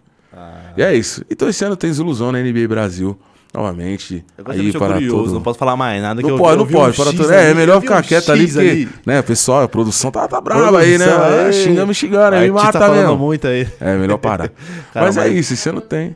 [0.76, 1.24] E é isso.
[1.30, 3.18] Então esse ano tem ilusão na NBA Brasil.
[3.54, 4.22] Novamente.
[4.36, 5.34] Eu aí para curioso, todo...
[5.34, 6.20] não posso falar mais nada.
[6.20, 6.92] que Não eu- pode, eu não pode.
[7.00, 7.32] um para X tudo.
[7.32, 10.38] É, é ali, melhor ficar um quieto ali, porque, né, pessoal, a produção tá, tá
[10.42, 11.06] brava aí, né?
[11.06, 11.52] Ah, ei.
[11.54, 13.16] Xinga me xingando, aí me mata falando mesmo.
[13.16, 13.66] muito aí.
[13.80, 14.50] É, melhor parar.
[14.92, 16.14] Cara, mas é isso, esse ano tem.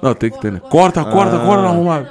[0.00, 0.60] Não, tem que ter, né?
[0.70, 1.40] Corta, corta, Ah.
[1.44, 2.08] corta, arrumado.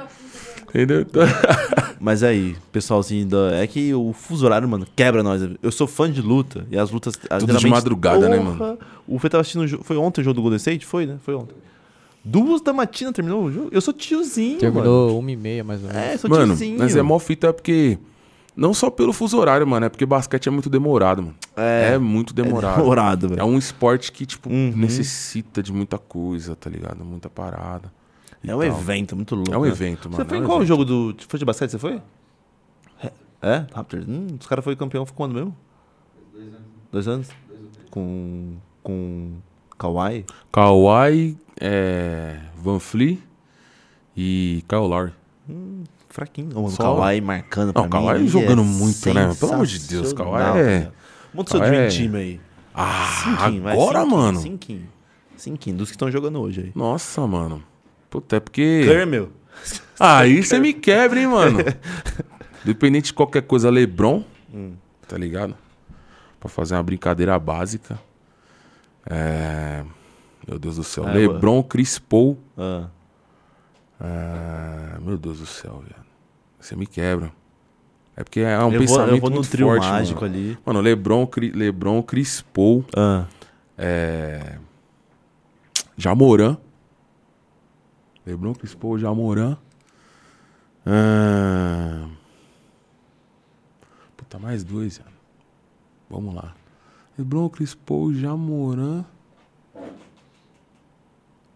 [0.70, 1.00] Entendeu?
[1.02, 1.22] Então-
[2.02, 3.56] Mas aí, pessoalzinho, da...
[3.56, 5.42] é que o fuso horário, mano, quebra nós.
[5.62, 7.14] Eu sou fã de luta e as lutas.
[7.38, 8.78] Tudo de madrugada, né, mano?
[9.06, 9.84] O Fê tava assistindo.
[9.84, 10.86] Foi ontem o jogo do Golden State?
[10.86, 11.16] Foi, né?
[11.22, 11.54] Foi ontem.
[12.24, 13.68] Duas da matina terminou o jogo.
[13.70, 14.60] Eu sou tiozinho, mano.
[14.60, 16.02] Terminou uma e meia, mais ou menos.
[16.02, 16.78] É, sou Mano, tiozinho.
[16.78, 17.98] mas é mó fita porque.
[18.56, 21.34] Não só pelo fuso horário, mano, é porque basquete é muito demorado, mano.
[21.56, 22.78] É, É, muito demorado.
[22.78, 23.44] demorado, É velho.
[23.46, 24.72] um esporte que, tipo, Uhum.
[24.74, 27.04] necessita de muita coisa, tá ligado?
[27.04, 27.90] Muita parada.
[28.42, 28.68] É um tal.
[28.68, 29.52] evento muito louco.
[29.54, 29.68] É um né?
[29.68, 30.16] evento, mano.
[30.22, 30.68] Você foi é em um qual evento.
[30.68, 31.14] jogo do.
[31.28, 31.70] Foi de basquete?
[31.70, 32.00] Você foi?
[33.02, 33.12] É?
[33.42, 33.66] É?
[33.74, 34.06] Raptors?
[34.08, 35.56] Hum, os caras foram campeão quando mesmo?
[36.90, 37.28] Dois anos.
[37.90, 38.56] Com.
[38.82, 39.32] Com.
[39.78, 40.24] Kawhi?
[40.52, 43.18] Kawhi, é, Van Fleet
[44.16, 45.12] e Kyle Lowry.
[46.08, 46.58] Fraquinho.
[46.58, 48.06] O Só- Kawhi marcando pra Não, mim.
[48.06, 49.34] Kawhi jogando é muito, né?
[49.38, 50.90] Pelo amor de Deus, Kawhi é-.
[51.32, 52.40] Monta seu Dream é- Team aí.
[52.74, 54.40] Ah, Cinquinho, vai, agora, cinquinho, mano.
[54.40, 54.88] Cinquinho.
[55.36, 56.72] Cinquinho, dos que estão jogando hoje aí.
[56.74, 57.62] Nossa, mano.
[58.10, 58.84] Puta, é porque...
[59.08, 59.30] Meu.
[59.98, 61.58] Aí você me quebra, hein, mano.
[62.64, 64.22] Dependente de qualquer coisa, LeBron,
[64.52, 64.72] Hum.
[65.06, 65.56] tá ligado?
[66.40, 67.98] Pra fazer uma brincadeira básica.
[69.08, 69.84] É...
[70.48, 71.04] Meu Deus do céu.
[71.06, 72.36] Ah, LeBron, Chris Paul.
[72.58, 72.88] Ah.
[74.00, 74.98] É...
[75.00, 75.94] Meu Deus do céu, velho.
[76.58, 77.30] Você me quebra.
[78.16, 80.34] É porque é um eu, vou, pensamento eu vou no muito trio forte, mágico mano.
[80.34, 80.58] ali.
[80.64, 83.26] Mano, LeBron, Cri- LeBron, Chris Paul, Ah.
[83.78, 84.56] é...
[85.96, 86.56] Jamoran.
[88.26, 89.56] LeBron, Chris Paul, Jamoran.
[90.86, 92.06] Ah...
[94.16, 95.00] Puta, mais dois.
[96.08, 96.54] Vamos lá.
[97.18, 99.04] LeBron, Chris Paul, Jamoran.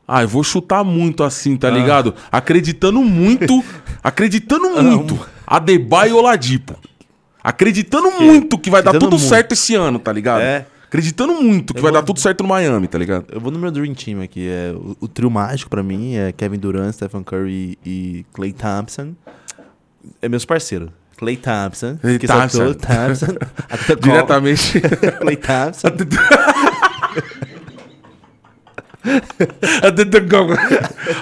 [0.06, 1.58] Ah, eu vou chutar muito assim, Ah.
[1.58, 2.14] tá ligado?
[2.30, 3.64] Acreditando muito,
[4.02, 5.18] acreditando muito.
[5.46, 6.78] Adebayo e Oladipo.
[7.42, 9.18] Acreditando muito que vai dar tudo muito.
[9.20, 10.40] certo esse ano, tá ligado?
[10.42, 10.66] É.
[10.94, 13.26] acreditando muito que Eu vai vou- dar tudo certo no Miami, tá ligado?
[13.32, 14.48] Eu vou no meu Dream Team aqui.
[14.48, 19.14] É, o, o trio mágico pra mim é Kevin Durant, Stephen Curry e Clay Thompson.
[20.22, 20.90] É meus parceiros.
[21.16, 21.96] Clay Thompson.
[22.00, 22.48] Clay que Thompson.
[22.58, 23.26] soltou Thompson.
[24.00, 24.80] Diretamente.
[25.20, 25.88] Clay Thompson.
[29.82, 30.52] até teu combo.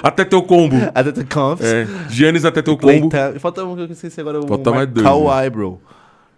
[0.03, 0.75] Até teu combo.
[0.93, 1.63] Até the Comps.
[1.65, 3.09] É, Giannis até teu combo.
[3.39, 4.41] Falta um que eu esqueci agora.
[4.47, 5.81] Falta mais dois, Kawhi, bro.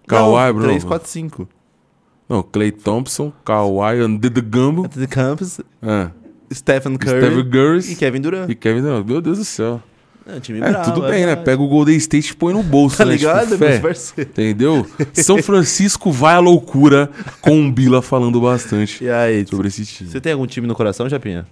[0.08, 0.64] Kawhi, bro.
[0.64, 1.50] 3, 4, 5.
[2.28, 5.62] Não, Clay Thompson, Kawhi, Antetokounmpo, Comps.
[5.82, 6.10] ah,
[6.54, 7.22] Stephen Curry.
[7.22, 8.50] Stephen Curry E Kevin Durant.
[8.50, 9.06] e Kevin Durant.
[9.06, 9.82] Meu Deus do céu.
[10.28, 11.36] É, time É, bravo, tudo é bem, né?
[11.36, 13.12] Pega o Golden State e põe no bolso, Tá né?
[13.12, 13.80] ligado, Tipo, meus fé.
[13.80, 14.32] parceiros?
[14.32, 14.88] Entendeu?
[15.14, 17.12] São Francisco vai à loucura
[17.42, 20.10] com o Bila falando bastante E aí, sobre esse time.
[20.10, 21.46] você tem algum time no coração, Japinha?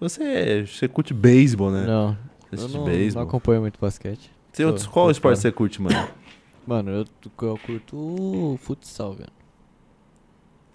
[0.00, 1.84] Você, você curte beisebol, né?
[1.86, 2.16] Não,
[2.52, 3.22] Você eu não, não beisebol.
[3.24, 4.30] acompanho muito basquete.
[4.52, 6.08] Tem outros- Tô- qual tô esporte você curte, mano?
[6.66, 7.04] Mano, eu,
[7.42, 9.30] eu curto o futsal, velho.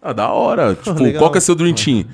[0.02, 0.76] Ah, da hora.
[0.82, 1.20] Tipo, Legal.
[1.20, 2.06] qual que é seu Dream Team?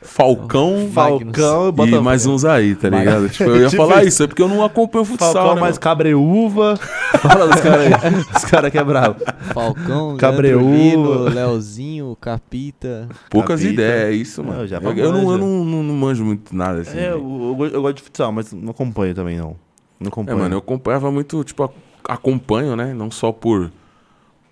[0.00, 3.28] Falcão, Falcão, bota e mais uns aí, tá ligado?
[3.28, 4.22] Tipo, eu ia Tipo falar isso.
[4.22, 5.80] é porque eu não acompanho futsal, Falcão né, mais mano?
[5.80, 6.76] cabreúva.
[7.20, 7.92] Fala dos caras aí.
[8.36, 9.16] Os caras que é bravo.
[9.52, 11.30] Falcão, Cabreúva.
[11.30, 13.08] Leozinho, Capita.
[13.28, 13.72] Poucas Capita.
[13.82, 14.66] ideias, é isso, Não, mano.
[14.68, 16.96] já eu, eu não, eu não, não, não manjo muito nada, assim.
[16.96, 19.56] É, eu, eu go- eu gosto de futsal, mas não acompanho também, não.
[19.98, 20.38] Não É, acompanho.
[20.38, 21.68] mano, eu acompanhava muito, tipo,
[22.08, 22.94] acompanho, né?
[22.94, 23.72] Não só por,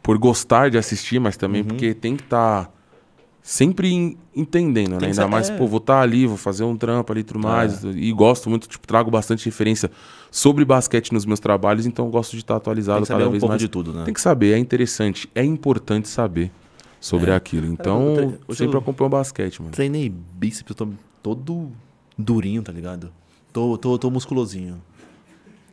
[0.02, 1.68] por gostar de assistir, mas também Uhum.
[1.68, 2.68] porque tem que estar
[3.48, 4.98] sempre en- entendendo, né?
[4.98, 5.56] Tem Ainda mais, é.
[5.56, 7.84] pô, vou estar ali, vou fazer um trampo ali e tudo mais.
[7.84, 9.88] E gosto muito, tipo, trago bastante referência
[10.32, 13.28] sobre basquete nos meus trabalhos, então eu gosto de estar atualizado Tem que saber cada
[13.28, 13.60] um vez pouco mais.
[13.62, 14.04] de tudo, né?
[14.04, 16.50] Tem que saber, é interessante, é importante saber
[17.00, 17.66] sobre aquilo.
[17.66, 19.70] Então, eu tre- hoje sempre eu- acompanho o basquete, mano.
[19.72, 20.88] Treinei bíceps, eu tô
[21.22, 21.70] todo
[22.18, 23.12] durinho, tá ligado?
[23.52, 24.82] Tô, tô, tô musculosinho.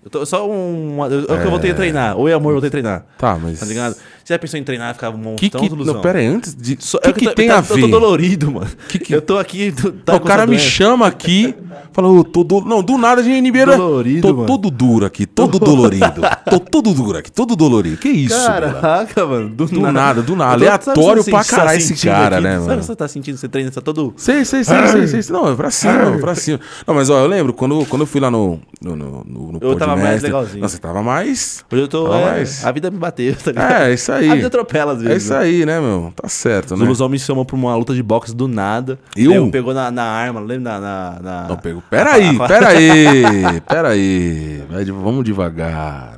[0.06, 0.98] Eu tô só um.
[1.06, 2.18] É o que eu voltei a treinar.
[2.18, 3.06] Oi, amor, eu voltei a treinar.
[3.18, 3.60] Tá, mas.
[3.62, 3.96] Tá ligado?
[4.24, 5.96] Você já pensou em treinar e ficar um Que, montão que, de ilusão?
[5.96, 6.78] não, pera aí, antes de.
[6.78, 7.88] Que, é que tá- tem a Eu tô ver?
[7.90, 8.68] dolorido, mano.
[8.88, 9.72] Que que- Eu tô aqui.
[9.74, 11.54] tô- tá o cara me chama aqui,
[11.92, 12.62] fala, eu tô do...
[12.62, 13.76] Não, do nada de NB, né?
[13.76, 14.46] Dolorido, Tô mano.
[14.48, 16.22] todo duro aqui, todo dolorido.
[16.50, 17.98] tô todo duro aqui, todo dolorido.
[17.98, 18.36] Que isso?
[18.48, 19.50] Caraca, mano.
[19.50, 20.52] Do, Do nada, do nada.
[20.54, 22.80] Sabe Aleatório que pra tá caralho esse cara, né, Sabe o mano?
[22.80, 23.38] que você tá sentindo?
[23.38, 24.14] Você treina, você tá todo.
[24.16, 25.34] Sei, sei, sei, sei, sei.
[25.34, 26.60] Não, é pra cima, pra cima.
[26.88, 29.76] Não, mas ó, eu lembro, quando, quando eu fui lá no, no, no, no, Eu
[29.76, 30.62] tava mais legalzinho.
[30.62, 31.66] Não, você tava mais...
[31.72, 32.14] Hoje eu tô.
[32.14, 32.66] É, mais.
[32.66, 33.72] a vida me bateu, tá ligado?
[33.74, 34.30] É, é isso aí.
[34.30, 35.14] A vida atropela às vezes.
[35.14, 35.40] É isso né?
[35.40, 36.14] aí, né, meu?
[36.16, 36.84] Tá certo, né?
[36.84, 39.00] ilusão me chamam pra uma luta de boxe do nada.
[39.16, 39.32] Eu?
[39.44, 40.80] Daí pegou na, na arma, lembra?
[40.80, 40.80] Na.
[40.80, 41.48] na, na...
[41.50, 41.84] Não, pego.
[41.90, 44.64] Pera aí, pera aí, pera aí.
[44.70, 46.18] Vai de- Vamos devagar.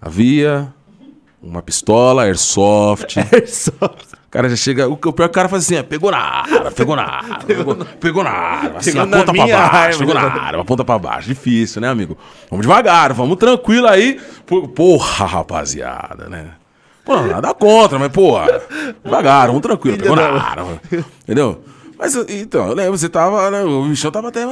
[0.00, 0.68] Havia
[1.42, 3.16] uma pistola, airsoft.
[3.32, 4.16] Airsoft.
[4.26, 4.88] O cara já chega.
[4.88, 7.76] O, o pior o cara faz assim: é, pegou na arma, pegou na arma, pegou,
[7.76, 8.78] pegou na arma.
[8.78, 11.28] Assim, Pegou aponta pra baixo, arma, pegou na arma, aponta pra baixo.
[11.28, 12.18] Difícil, né, amigo?
[12.50, 14.20] Vamos devagar, vamos tranquilo aí.
[14.74, 16.50] Porra, rapaziada, né?
[17.06, 18.60] Pô, nada contra, mas, porra,
[19.02, 20.76] devagar, vamos tranquilo, pegou na.
[21.22, 21.62] Entendeu?
[21.98, 23.62] Mas, então, eu lembro, você tava, né?
[23.62, 24.44] O bichão tava até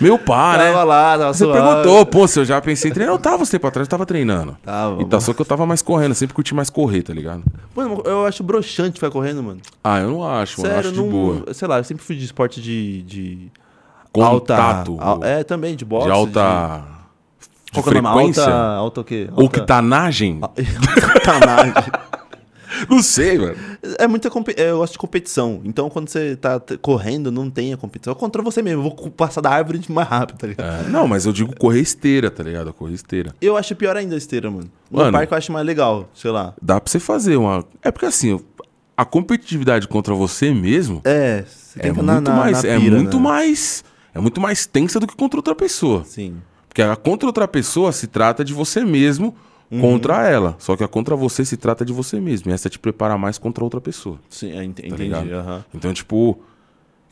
[0.00, 0.66] meio pá, né?
[0.70, 1.60] Tava lá, tava Você suave.
[1.60, 3.12] perguntou, pô, se eu já pensei em treinar.
[3.12, 4.56] Eu tava, esse tempo atrás, eu tava treinando.
[4.62, 7.42] Tava, Então, só que eu tava mais correndo, sempre curti mais correr, tá ligado?
[7.74, 9.60] Mano, eu acho broxante ficar correndo, mano.
[9.82, 10.72] Ah, eu não acho, mano.
[10.72, 11.08] eu Sério, acho de não.
[11.10, 11.52] boa.
[11.52, 13.02] Sei lá, eu sempre fui de esporte de.
[13.02, 13.50] de
[14.12, 14.92] Contato.
[15.00, 16.06] Alta, al- é, também, de boxe.
[16.06, 16.84] de alta.
[16.86, 16.93] De,
[17.74, 18.42] De qual que é frequência.
[18.44, 18.54] Alta.
[18.76, 19.28] Alta o quê?
[19.30, 20.40] Alta- Octanagem?
[21.16, 21.72] Octanagem.
[22.90, 23.54] Não sei, mano.
[23.98, 25.60] É muita é, Eu gosto de competição.
[25.64, 28.12] Então, quando você tá correndo, não tem a competição.
[28.12, 28.80] É contra você mesmo.
[28.84, 30.86] Eu vou passar da árvore de mais rápido, tá ligado?
[30.86, 32.72] É, não, mas eu digo correr esteira, tá ligado?
[32.72, 33.32] Correr esteira.
[33.40, 34.68] Eu acho pior ainda a esteira, mano.
[34.90, 35.12] No Mano.
[35.12, 36.52] parque eu acho mais legal, sei lá.
[36.60, 37.64] Dá pra você fazer uma.
[37.80, 38.40] É porque assim,
[38.96, 42.62] a competitividade contra você mesmo É, você é muito na, na, mais.
[42.64, 43.22] na é pira, muito né?
[43.22, 43.84] mais.
[44.12, 46.02] É muito mais tensa do que contra outra pessoa.
[46.04, 46.36] Sim.
[46.74, 49.32] Porque a contra outra pessoa se trata de você mesmo
[49.70, 49.80] Uhum.
[49.80, 50.56] contra ela.
[50.58, 52.50] Só que a contra você se trata de você mesmo.
[52.50, 54.18] E essa te prepara mais contra outra pessoa.
[54.28, 55.12] Sim, é, ent- Tá entendi.
[55.32, 55.64] aham.
[55.72, 56.36] Então, tipo.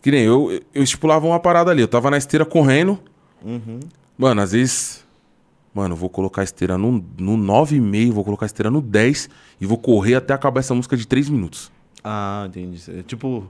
[0.03, 1.81] Que nem eu, eu estipulava uma parada ali.
[1.81, 2.99] Eu tava na esteira correndo.
[3.45, 3.79] Uhum.
[4.19, 5.05] Mano, às vezes.
[5.73, 9.31] Mano, vou colocar a esteira no, no 9,5, vou colocar a esteira no 10
[9.61, 11.71] e vou correr até acabar essa música de 3 minutos.
[12.03, 12.83] Ah, entendi.
[12.99, 13.49] É tipo.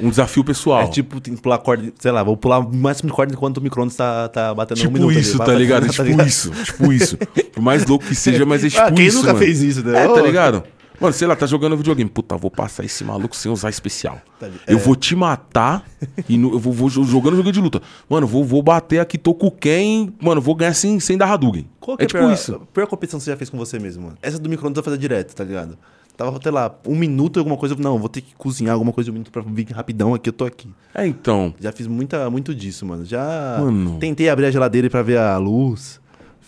[0.00, 0.82] Um desafio pessoal.
[0.82, 1.92] É tipo, tem que pular corda.
[1.98, 4.80] Sei lá, vou pular o máximo de corda enquanto o micro-ondas tá, tá batendo um
[4.82, 5.10] Tipo minuto.
[5.12, 5.20] ali.
[5.20, 5.86] isso, tá ligado?
[5.86, 6.26] Tá tipo ligado?
[6.26, 7.16] isso, tipo isso.
[7.52, 9.38] Por mais louco que seja, mas é tipo Ah, quem isso, nunca mano.
[9.44, 10.04] fez isso, né?
[10.04, 10.64] É, tá ligado?
[10.98, 12.08] Mano, sei lá, tá jogando videogame.
[12.08, 14.18] Puta, vou passar esse maluco sem usar especial.
[14.40, 14.80] Tá li- Eu é.
[14.80, 15.84] vou te matar
[16.26, 17.82] e no- eu vou, vou jo- jogando jogo de luta.
[18.08, 20.12] Mano, vou, vou bater aqui, tô com quem.
[20.20, 21.68] Mano, vou ganhar sem, sem dar Hadouken.
[21.78, 22.54] Qual que é é, tipo pior, isso.
[22.54, 24.16] a pior competição que você já fez com você mesmo, mano?
[24.22, 25.76] Essa do micro-ondas eu vou fazer direto, tá ligado?
[26.16, 27.76] Tava, sei lá, um minuto alguma coisa.
[27.78, 30.44] Não, vou ter que cozinhar alguma coisa um minuto pra vir rapidão aqui, eu tô
[30.46, 30.68] aqui.
[30.94, 31.52] É, então.
[31.60, 33.04] Já fiz muita, muito disso, mano.
[33.04, 33.98] Já Mano.
[34.00, 36.00] tentei abrir a geladeira pra ver a luz,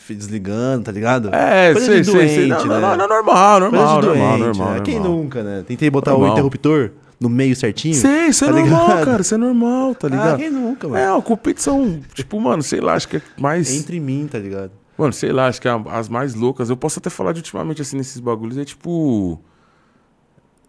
[0.09, 1.29] desligando, tá ligado?
[1.35, 2.49] É, Coisa sei, de sei, sei.
[2.49, 2.81] doente, Não, né?
[2.81, 4.81] não, não, normal, normal, de normal, doente, normal, né?
[4.81, 5.13] Quem normal.
[5.19, 5.65] nunca, né?
[5.67, 6.33] Tentei botar o Normal.
[6.33, 6.91] interruptor
[7.21, 7.95] no meio certinho.
[7.95, 9.05] Sei, isso é Tá normal, ligado?
[9.05, 9.21] cara.
[9.21, 10.37] Isso é normal, tá Ah, ligado?
[10.39, 10.99] quem nunca, mano?
[11.03, 13.71] É, uma competição, tipo, mano, sei lá, acho que é mais.
[13.75, 14.71] Entre mim, tá ligado?
[14.97, 16.71] Mano, sei lá, acho que é as mais loucas.
[16.71, 19.39] Eu posso até falar de ultimamente, assim, nesses bagulhos, é tipo.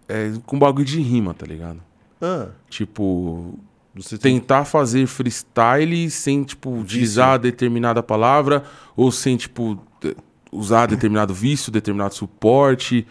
[0.09, 1.79] É com bagulho de rima, tá ligado?
[2.21, 3.53] Ah, Tipo,
[3.95, 8.63] você tentar fazer freestyle sem, tipo, utilizar determinada palavra,
[8.95, 9.79] ou sem, tipo,
[10.51, 13.05] usar determinado vício, determinado suporte,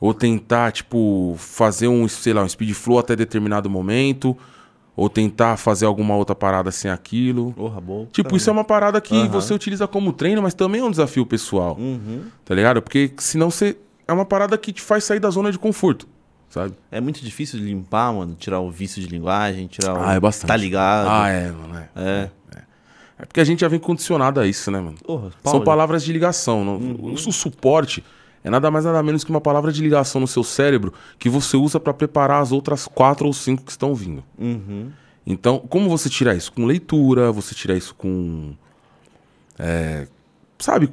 [0.00, 4.36] ou tentar, tipo, fazer um, sei lá, um speed flow até determinado momento,
[4.96, 7.52] ou tentar fazer alguma outra parada sem aquilo.
[7.52, 8.06] Porra, bom.
[8.10, 9.28] Tipo, isso é uma parada que Aham.
[9.28, 12.22] você utiliza como treino, mas também é um desafio pessoal, Uhum.
[12.44, 12.80] tá ligado?
[12.82, 13.76] Porque senão você.
[14.06, 16.08] É uma parada que te faz sair da zona de conforto,
[16.48, 16.74] sabe?
[16.90, 18.34] É muito difícil de limpar, mano.
[18.38, 20.02] Tirar o vício de linguagem, tirar o.
[20.02, 20.48] Ah, é bastante.
[20.48, 21.08] Tá ligado?
[21.08, 21.76] Ah, é, mano.
[21.76, 21.88] É.
[22.04, 22.30] É.
[23.20, 24.96] É porque a gente já vem condicionado a isso, né, mano?
[25.04, 26.64] Porra, São palavras de ligação.
[26.64, 27.12] Não, Uhum.
[27.14, 28.04] O su- suporte
[28.44, 31.56] é nada mais nada menos que uma palavra de ligação no seu cérebro que você
[31.56, 34.22] usa pra preparar as outras quatro ou cinco que estão vindo.
[34.38, 34.90] Uhum.
[35.26, 36.52] Então, como você tira isso?
[36.52, 38.52] Com leitura, você tira isso com.
[39.58, 40.06] é,
[40.58, 40.88] sabe?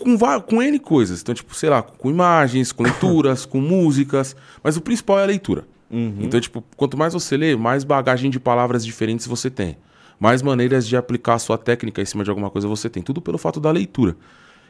[0.00, 1.20] Com, com N coisas.
[1.20, 4.34] Então, tipo, sei lá, com imagens, com leituras, com músicas.
[4.62, 5.66] Mas o principal é a leitura.
[5.90, 6.18] Uhum.
[6.20, 9.76] Então, tipo, quanto mais você lê, mais bagagem de palavras diferentes você tem.
[10.18, 13.02] Mais maneiras de aplicar a sua técnica em cima de alguma coisa você tem.
[13.02, 14.16] Tudo pelo fato da leitura.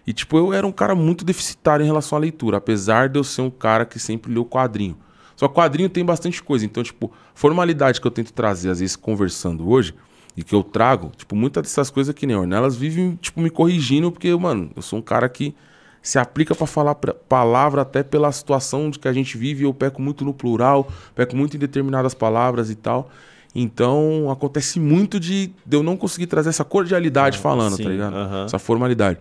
[0.07, 3.25] E, tipo, eu era um cara muito deficitário em relação à leitura, apesar de eu
[3.25, 4.97] ser um cara que sempre leu quadrinho.
[5.37, 6.65] Só que quadrinho tem bastante coisa.
[6.65, 9.95] Então, tipo, formalidade que eu tento trazer, às vezes, conversando hoje,
[10.37, 14.11] e que eu trago, tipo, muitas dessas coisas que nem Ornelas vivem, tipo, me corrigindo,
[14.13, 15.55] porque, mano, eu sou um cara que
[16.03, 19.75] se aplica pra falar pra- palavra até pela situação de que a gente vive, eu
[19.75, 23.11] peco muito no plural, peco muito em determinadas palavras e tal.
[23.55, 28.15] Então, acontece muito de, de eu não conseguir trazer essa cordialidade falando, sim, tá ligado?
[28.17, 28.45] aham.
[28.47, 29.19] Essa formalidade.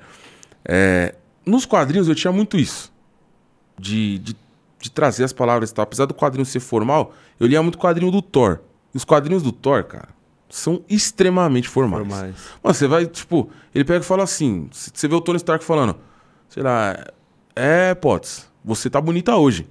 [0.63, 1.15] É,
[1.45, 2.91] nos quadrinhos eu tinha muito isso.
[3.77, 4.35] De, de,
[4.79, 5.83] de trazer as palavras e tal.
[5.83, 8.59] Apesar do quadrinho ser formal, eu lia muito quadrinho do Thor.
[8.93, 10.09] E os quadrinhos do Thor, cara,
[10.49, 12.07] são extremamente formais.
[12.07, 12.35] Formais.
[12.63, 15.95] Mano, você vai, tipo, ele pega e fala assim: você vê o Tony Stark falando,
[16.49, 17.05] sei lá,
[17.55, 19.67] é, Potts, você tá bonita hoje.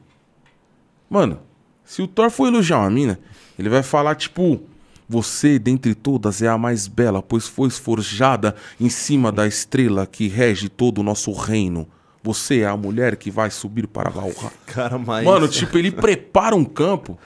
[1.11, 1.41] Mano,
[1.85, 3.19] se o Thor for elogiar uma mina,
[3.59, 4.63] ele vai falar, tipo,
[5.09, 10.29] você, dentre todas, é a mais bela, pois foi forjada em cima da estrela que
[10.29, 11.89] rege todo o nosso reino.
[12.23, 14.53] Você é a mulher que vai subir para Valhalla.
[14.67, 15.25] Cara, mas.
[15.25, 17.19] Mano, tipo, ele prepara um campo.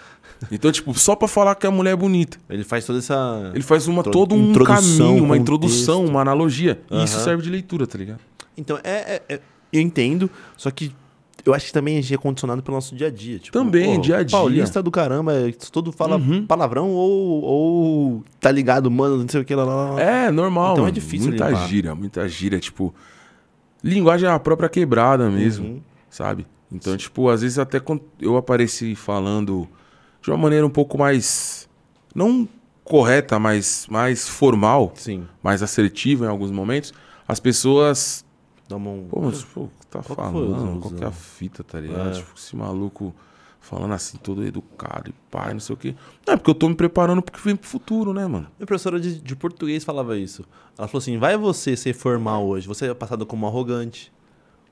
[0.51, 2.39] Então, tipo, só pra falar que a mulher é bonita.
[2.51, 3.51] Ele faz toda essa.
[3.55, 6.81] Ele faz uma, todo um caminho, uma introdução, uma analogia.
[6.90, 8.20] E isso serve de leitura, tá ligado?
[8.56, 9.40] Então, é, é- é-
[9.73, 10.93] Eu entendo, só que.
[11.44, 13.36] Eu acho que também a gente é condicionado pelo nosso dia a dia.
[13.39, 14.39] Tipo, Também, dia a dia.
[14.39, 15.32] Paulista do caramba,
[15.73, 16.47] todo fala Uhum.
[16.47, 18.24] palavrão ou, ou.
[18.39, 19.64] Tá ligado, mano, não sei o que lá.
[19.64, 20.01] lá, lá.
[20.01, 20.74] É, normal.
[20.74, 21.66] Então é difícil Muita limpar.
[21.69, 22.60] gíria, muita gíria.
[22.60, 22.94] Tipo,
[23.82, 25.81] linguagem é a própria quebrada mesmo, Uhum.
[26.09, 26.47] sabe?
[26.70, 29.69] Então, tipo, às vezes até quando eu apareci falando
[30.22, 31.68] de uma maneira um pouco mais.
[32.14, 32.48] Não
[32.84, 35.26] correta, mas mais formal, Sim.
[35.42, 36.92] mais assertiva em alguns momentos,
[37.26, 38.24] as pessoas
[38.70, 40.80] um- Pô, mas pô, o que tá Qual falando?
[40.80, 42.08] Qual que é a fita, tá ligado?
[42.10, 42.12] É.
[42.12, 43.14] Tipo, esse maluco
[43.60, 45.94] falando assim, todo educado e pai, não sei o quê.
[46.26, 48.46] Não, é porque eu tô me preparando porque vem pro futuro, né, mano?
[48.58, 50.44] Minha professora de, de português falava isso.
[50.76, 52.66] Ela falou assim: vai você ser formal hoje.
[52.66, 54.10] Você é passado como arrogante,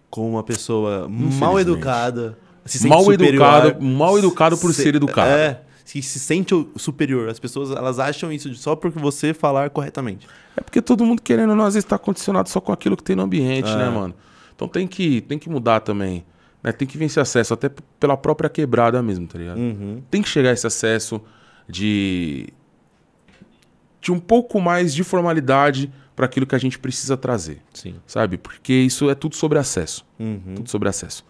[0.08, 2.38] como uma pessoa mal educada.
[2.78, 3.28] Se Mal superior.
[3.34, 5.30] educado, mal educado por Se- ser educado.
[5.30, 5.60] É.
[5.84, 7.28] Se, se sente superior.
[7.28, 10.26] As pessoas elas acham isso só porque você falar corretamente.
[10.56, 13.22] É porque todo mundo querendo às vezes tá condicionado só com aquilo que tem no
[13.22, 13.76] ambiente, É.
[13.76, 14.14] né, mano?
[14.54, 16.24] Então tem que, tem que mudar também.
[16.62, 16.70] Né?
[16.70, 19.58] Tem que vir esse acesso, até pela própria quebrada mesmo, tá ligado?
[19.58, 20.02] Uhum.
[20.10, 21.20] Tem que chegar esse acesso
[21.68, 22.48] de.
[24.00, 27.62] de um pouco mais de formalidade para aquilo que a gente precisa trazer.
[27.72, 27.94] Sim.
[28.06, 28.36] sabe?
[28.38, 30.04] Porque isso é tudo sobre acesso.
[30.18, 30.54] Uhum.
[30.56, 31.24] Tudo sobre acesso.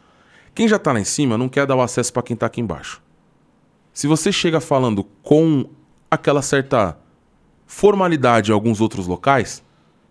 [0.54, 2.60] Quem já tá lá em cima não quer dar o acesso para quem tá aqui
[2.60, 3.02] embaixo.
[3.92, 5.68] Se você chega falando com
[6.10, 6.96] aquela certa
[7.66, 9.62] formalidade em alguns outros locais,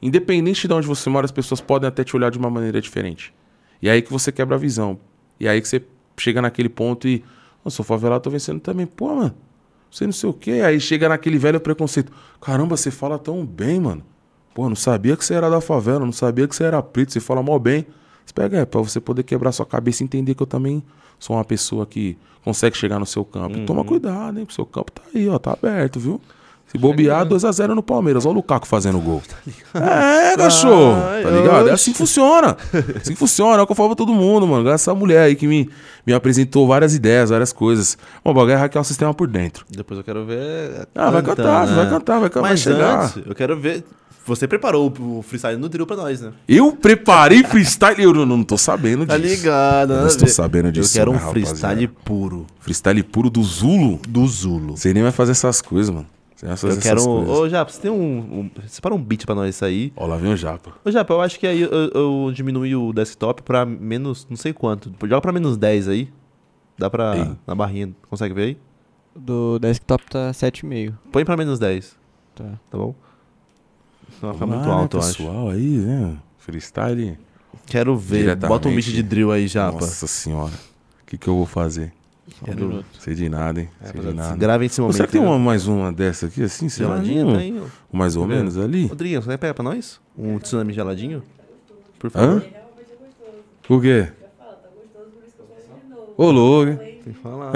[0.01, 3.33] independente de onde você mora, as pessoas podem até te olhar de uma maneira diferente.
[3.81, 4.99] E é aí que você quebra a visão.
[5.39, 5.83] E é aí que você
[6.17, 7.23] chega naquele ponto e.
[7.63, 8.85] Eu sou favelado, tô vencendo também.
[8.85, 9.35] Pô, mano,
[9.91, 10.61] você não sei o quê.
[10.65, 12.11] Aí chega naquele velho preconceito.
[12.39, 14.03] Caramba, você fala tão bem, mano.
[14.53, 17.19] Pô, não sabia que você era da favela, não sabia que você era preto, você
[17.19, 17.85] fala mal bem.
[18.29, 20.83] Você pega, é, pra você poder quebrar sua cabeça e entender que eu também
[21.17, 22.15] sou uma pessoa que
[22.45, 23.57] consegue chegar no seu campo.
[23.57, 24.45] E Toma cuidado, hein?
[24.47, 26.21] O seu campo tá aí, ó, tá aberto, viu?
[26.67, 28.27] Se bobear, 2x0 no Palmeiras.
[28.27, 29.23] Olha o Lukaku fazendo gol.
[29.73, 31.01] É, cachorro.
[31.23, 31.69] Tá ligado?
[31.69, 32.55] É assim que funciona.
[32.97, 33.57] Assim que funciona.
[33.57, 34.69] É o que eu falo pra todo mundo, mano.
[34.69, 35.67] Essa mulher aí que me,
[36.05, 37.97] me apresentou várias ideias, várias coisas.
[38.23, 39.65] Bom, o bagulho é hackear o sistema por dentro.
[39.67, 40.87] Depois eu quero ver.
[40.93, 41.75] Ah, vai cantando, cantar, né?
[41.75, 43.05] vai cantar, vai cantar, vai Mas chegar.
[43.05, 43.83] antes, eu quero ver.
[44.29, 46.31] Você preparou o freestyle no drill pra nós, né?
[46.47, 48.01] Eu preparei freestyle.
[48.03, 49.07] Eu não, não tô sabendo disso.
[49.07, 49.99] Tá ligado, né?
[50.01, 50.95] não estou sabendo disso.
[50.95, 51.47] Eu quero um né, rapaziada?
[51.47, 52.45] freestyle puro.
[52.59, 53.99] Freestyle puro do Zulo.
[54.07, 54.77] Do Zulo.
[54.77, 56.05] Você nem vai fazer essas coisas, mano.
[56.35, 56.95] Você vai fazer Eu quero.
[56.99, 57.37] essas um- coisas.
[57.37, 58.51] Ô, Japa, você tem um, um.
[58.67, 59.91] Separa um beat pra nós aí.
[59.95, 60.73] Ó, lá vem o Japa.
[60.85, 64.27] Ô, Japa, eu acho que aí eu, eu diminui o desktop pra menos.
[64.29, 64.91] Não sei quanto.
[65.01, 66.07] Joga pra menos 10 aí.
[66.77, 67.17] Dá pra.
[67.17, 67.31] Ei.
[67.47, 67.89] Na barrinha.
[68.09, 68.57] Consegue ver aí?
[69.15, 70.93] Do desktop tá 7,5.
[71.11, 71.97] Põe pra menos 10.
[72.35, 72.45] Tá.
[72.69, 72.95] Tá bom?
[74.21, 75.17] Não Vamos muito né, alto, eu acho.
[75.17, 76.17] pessoal aí, né?
[76.37, 77.17] Freestyle.
[77.65, 78.35] Quero ver.
[78.35, 79.79] Bota um beat de drill aí, Japa.
[79.81, 80.53] Nossa senhora.
[81.03, 81.91] O que, que eu vou fazer?
[82.29, 82.85] Só um Quero- minuto.
[82.99, 83.69] Sei de nada, hein?
[83.81, 84.35] É, Sei de nada.
[84.37, 84.95] Grava esse momento.
[84.95, 86.69] Será que tem uma, mais uma dessa aqui, assim?
[86.69, 87.25] Geladinha?
[87.25, 87.59] Hum, Tem.
[87.59, 87.65] ó.
[87.91, 88.85] Mais ou menos ali?
[88.87, 89.99] Rodriguinho, você pega pra nós?
[90.17, 91.23] Um tsunami geladinho?
[91.97, 92.43] Por favor.
[92.43, 92.59] Hã?
[93.73, 94.09] O quê?
[96.17, 96.77] Ô, louco, hein?
[97.03, 97.51] Tem que falar.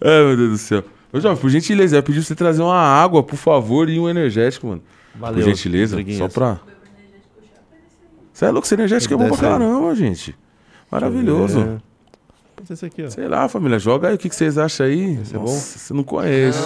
[0.00, 0.84] Ai, meu Deus do céu.
[1.16, 4.08] Ô, Jovem, por gentileza, eu pedi pra você trazer uma água, por favor, e um
[4.08, 4.82] energético, mano.
[5.14, 5.42] Valeu.
[5.42, 6.60] por gentileza, só pra...
[8.32, 10.36] Você é louco, esse energético é bom pra caramba, gente.
[10.90, 11.60] Maravilhoso.
[11.60, 11.78] É.
[12.54, 13.08] Pode ser esse aqui, ó.
[13.08, 15.14] Sei lá, família, joga aí o que, que vocês acham aí.
[15.22, 15.58] Esse é Nossa, bom?
[15.58, 16.58] Você não conhece.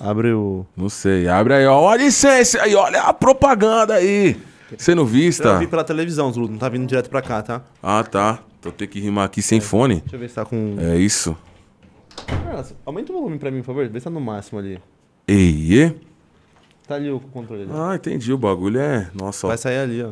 [0.00, 0.64] Abre o.
[0.74, 1.28] Não sei.
[1.28, 1.78] Abre aí, ó.
[1.78, 4.36] Olha licença aí, olha a propaganda aí.
[4.76, 5.58] Você não Eu vista?
[5.58, 6.48] vi pela televisão, Zulu.
[6.48, 7.62] Não tá vindo direto pra cá, tá?
[7.82, 8.38] Ah, tá.
[8.62, 9.96] Tô tendo que rimar aqui sem fone.
[10.00, 10.76] Deixa eu ver se tá com.
[10.78, 11.36] É isso.
[12.52, 13.88] Nossa, aumenta o volume pra mim, por favor.
[13.88, 14.80] Vê se tá no máximo ali.
[15.26, 15.94] Ei, e?
[16.86, 17.70] Tá ali o controle ali.
[17.74, 18.32] Ah, entendi.
[18.32, 19.08] O bagulho é.
[19.14, 19.48] Nossa, ó.
[19.48, 20.10] Vai sair ali, ó.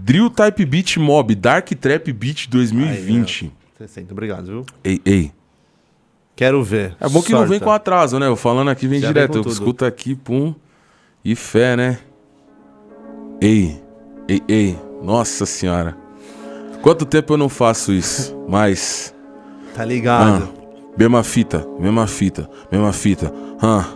[0.00, 3.52] Drill Type Beat Mob, Dark Trap Beat 2020.
[3.78, 4.66] 60, obrigado, viu?
[4.84, 5.32] ei, ei.
[6.36, 6.94] Quero ver.
[7.00, 7.64] É bom que não vem Sorta.
[7.64, 8.26] com atraso, né?
[8.28, 9.32] Eu falando aqui vem Já vem direto.
[9.32, 9.52] com Eu tudo.
[9.52, 10.54] escuto aqui, pum.
[11.24, 11.98] E fé, né?
[13.40, 13.80] Ei,
[14.28, 14.78] ei, ei.
[15.02, 15.96] Nossa senhora.
[16.82, 18.36] Quanto tempo eu não faço isso?
[18.48, 19.12] Mas.
[19.74, 20.44] Tá ligado.
[20.54, 20.57] Ah,
[20.98, 23.32] mesma fita, mesma fita, mesma fita.
[23.62, 23.86] Ah,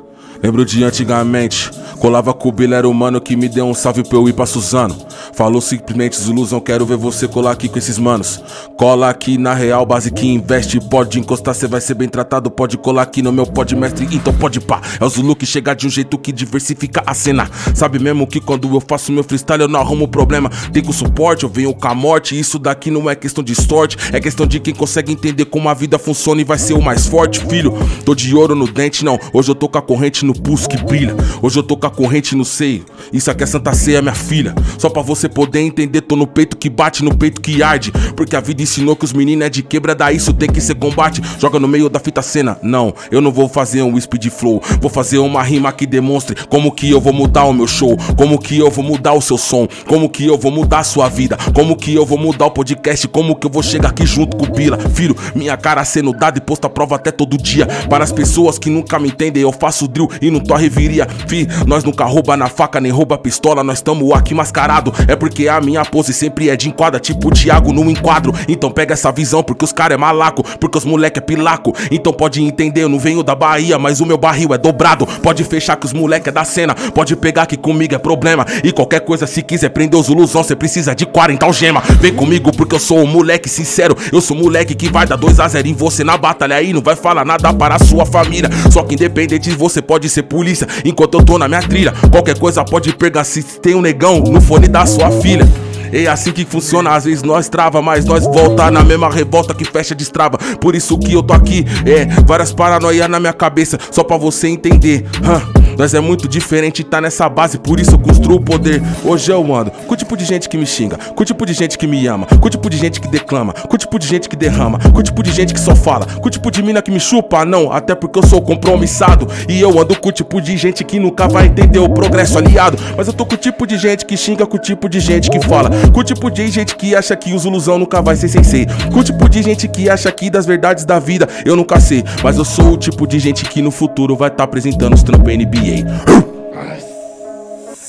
[0.43, 1.71] lembro de antigamente.
[1.99, 4.33] Colava com o Bila, era o mano que me deu um salve pra eu ir
[4.33, 4.97] pra Suzano.
[5.35, 8.43] Falou simplesmente, Zuluzão, quero ver você colar aqui com esses manos.
[8.77, 10.81] Cola aqui na real, base que investe.
[10.81, 12.51] Pode encostar, cê vai ser bem tratado.
[12.51, 14.81] Pode colar aqui no meu pod mestre, então pode pá.
[15.01, 17.49] É o Zulu que chega de um jeito que diversifica a cena.
[17.75, 20.51] Sabe mesmo que quando eu faço meu freestyle eu não arrumo problema.
[20.73, 22.39] Tem com suporte, eu venho com a morte.
[22.39, 25.75] Isso daqui não é questão de sorte, é questão de quem consegue entender como a
[25.75, 27.73] vida funciona e vai ser o mais forte, filho.
[28.05, 29.19] Tô de ouro no dente, não.
[29.33, 31.15] Hoje eu tô com a corrente no pulso que brilha.
[31.41, 32.85] Hoje eu tô com a corrente no seio.
[33.13, 34.55] Isso aqui é Santa Ceia, minha filha.
[34.79, 37.93] Só pra você poder entender, tô no peito que bate, no peito que arde.
[38.17, 40.75] Porque a vida ensinou que os meninos é de quebra, daí isso tem que ser
[40.75, 41.21] combate.
[41.39, 42.59] Joga no meio da fita cena.
[42.63, 44.63] Não, eu não vou fazer um speed flow.
[44.81, 47.97] Vou fazer uma rima que demonstre como que eu vou mudar o meu show.
[48.17, 49.67] Como que eu vou mudar o seu som.
[49.87, 51.37] Como que eu vou mudar a sua vida.
[51.55, 53.09] Como que eu vou mudar o podcast.
[53.09, 54.79] Como que eu vou chegar aqui junto com o Bila.
[54.79, 57.67] Filho, minha cara sendo dada e posta prova até todo dia.
[57.89, 61.07] Para as pessoas que nunca me entendem, eu faço drill e não tô reviria.
[61.27, 63.65] Fi, nós nunca rouba na faca, nem rouba pistola.
[63.65, 64.95] Nós tamo aqui mascarado.
[65.09, 68.33] É porque a minha pose sempre é de enquadra, tipo o Thiago no enquadro.
[68.49, 71.75] Então pega essa visão, porque os cara é malaco, porque os moleque é pilaco.
[71.91, 75.07] Então pode entender, eu não venho da Bahia, mas o meu barril é dobrado.
[75.07, 76.75] Pode fechar que os moleque é da cena.
[76.75, 78.47] Pode pegar que comigo é problema.
[78.63, 81.83] E qualquer coisa, se quiser prender os ilusão, cê precisa de 40 algema.
[82.01, 83.97] Vem comigo, porque eu sou um moleque sincero.
[84.13, 86.73] Eu sou moleque que vai dar 2 a 0 em você na batalha aí.
[86.73, 88.49] Não vai falar nada para a sua família.
[88.71, 90.67] Só que independente de você pode ser polícia.
[90.85, 94.41] Enquanto eu tô na minha trilha, qualquer coisa pode pegar se tem um negão no
[94.41, 95.49] fone da sua filha.
[95.93, 99.65] É assim que funciona, às vezes nós trava, mas nós volta na mesma revolta que
[99.65, 100.39] fecha destrava.
[100.59, 104.49] Por isso que eu tô aqui, é, várias paranoias na minha cabeça, só pra você
[104.49, 105.05] entender.
[105.23, 105.62] Hã?
[105.77, 108.83] Nós é muito diferente, tá nessa base, por isso eu construo o poder.
[109.05, 111.53] Hoje eu ando com o tipo de gente que me xinga, com o tipo de
[111.53, 114.07] gente que me ama, com o tipo de gente que declama, com o tipo de
[114.07, 116.63] gente que derrama, com o tipo de gente que só fala, com o tipo de
[116.63, 119.29] mina que me chupa, não, até porque eu sou compromissado.
[119.49, 122.79] E eu ando com o tipo de gente que nunca vai entender o progresso aliado.
[122.97, 125.31] Mas eu tô com o tipo de gente que xinga, com o tipo de gente
[125.31, 128.29] que fala, com o tipo de gente que acha que os ilusão nunca vai ser
[128.29, 131.81] sensei, com o tipo de gente que acha que das verdades da vida eu nunca
[131.81, 132.05] sei.
[132.23, 135.33] Mas eu sou o tipo de gente que no futuro vai estar apresentando os trampos
[135.33, 135.62] NBA.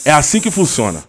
[0.06, 1.00] É assim que funciona.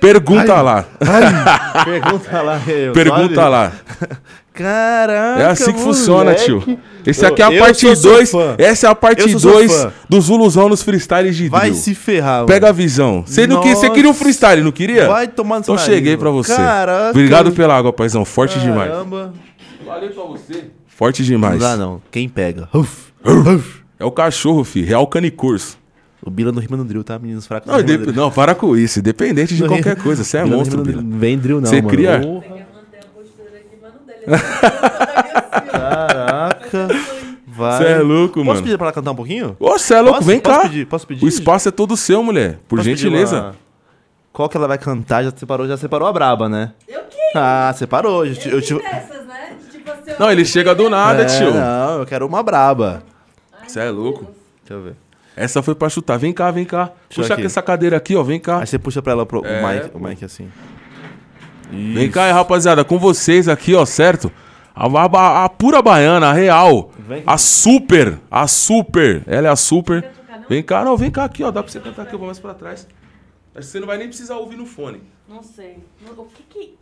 [0.00, 0.62] Pergunta Ai.
[0.62, 0.84] lá.
[1.00, 3.50] Ai, pergunta lá, eu, Pergunta sabe?
[3.50, 3.72] lá.
[4.52, 6.44] Caraca, É assim que funciona, moleque.
[6.44, 6.78] tio.
[7.06, 8.30] Esse aqui é a eu parte sou seu 2.
[8.30, 8.54] fã.
[8.58, 9.92] Essa é a parte sou seu 2 fã.
[10.08, 11.74] do Zuluzão nos freestyles de Vai drill.
[11.74, 12.74] se ferrar, Pega a mano.
[12.76, 13.22] visão.
[13.26, 15.06] Você não queria, você queria um freestyle, não queria?
[15.08, 16.42] Vai tomar no seu Então nariz, cheguei pra mano.
[16.42, 16.54] você.
[16.56, 17.10] Caraca.
[17.10, 18.24] Obrigado pela água, paizão.
[18.24, 18.90] Forte demais.
[18.90, 19.32] Caramba.
[19.86, 20.64] Valeu pra você.
[20.88, 21.60] Forte Não demais.
[21.60, 22.02] dá não.
[22.10, 22.68] Quem pega?
[22.74, 23.77] Uf, uf.
[23.98, 24.82] É o cachorro, fi.
[24.82, 25.78] Real canicurso.
[26.22, 27.18] O Bila não rima no drill, tá?
[27.18, 27.70] Meninos fracos.
[27.70, 28.12] Não, drill.
[28.12, 28.98] não, para com isso.
[28.98, 30.24] Independente de Não qualquer rima- coisa.
[30.24, 31.12] Você é Bila não monstro, rima no Bila.
[31.14, 31.88] Não vem drill não, Você mano.
[31.88, 32.42] cria- não.
[35.70, 36.88] Caraca.
[37.46, 37.78] Vai.
[37.78, 38.62] Você é louco, Posso mano.
[38.62, 39.56] pedir pra ela cantar um pouquinho?
[39.58, 40.62] Ô, você é louco, Posso- vem posso cá.
[40.68, 40.86] pedir?
[40.86, 41.24] Posso pedir?
[41.24, 42.58] O espaço é todo seu, mulher.
[42.68, 43.36] Por Posso gentileza.
[43.40, 43.54] uma-
[44.32, 45.24] Qual que ela vai cantar?
[45.24, 46.72] Já separou, já separou a braba, né?
[46.86, 47.16] Eu que?
[47.36, 48.24] Ah, separou.
[48.24, 49.56] Eu, eu, te- dessas, né?
[49.72, 51.52] Tipo assim, Não, ele chega do nada, É, tio.
[51.52, 53.02] Não, eu quero uma braba.
[53.68, 54.24] Você é louco.
[54.64, 54.96] Deixa eu ver.
[55.36, 56.18] Essa foi pra chutar.
[56.18, 56.86] Vem cá, vem cá.
[57.08, 57.44] Deixa Puxa aqui.
[57.46, 58.22] essa cadeira aqui, ó.
[58.22, 58.60] Vem cá.
[58.60, 59.98] Aí você puxa pra ela pro, É, o, mic, pô.
[59.98, 60.50] o mic assim.
[61.70, 62.84] Vem cá, aí, rapaziada.
[62.84, 64.32] Com vocês aqui, ó, certo?
[64.74, 66.90] A, a- a pura baiana, a real.
[66.98, 67.22] Vem.
[67.26, 68.18] A super.
[68.30, 69.22] A super.
[69.26, 70.10] Ela é a super.
[70.48, 71.50] Vem cá, não, vem cá aqui, ó.
[71.50, 72.86] Dá pra você cantar aqui, eu vou mais pra trás.
[73.54, 75.02] Acho que você não vai nem precisar ouvir no fone.
[75.28, 75.78] Não sei.
[76.16, 76.74] O que que...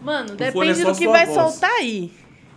[0.00, 1.36] Mano, fone é depende só do que vai voz.
[1.52, 2.12] soltar aí.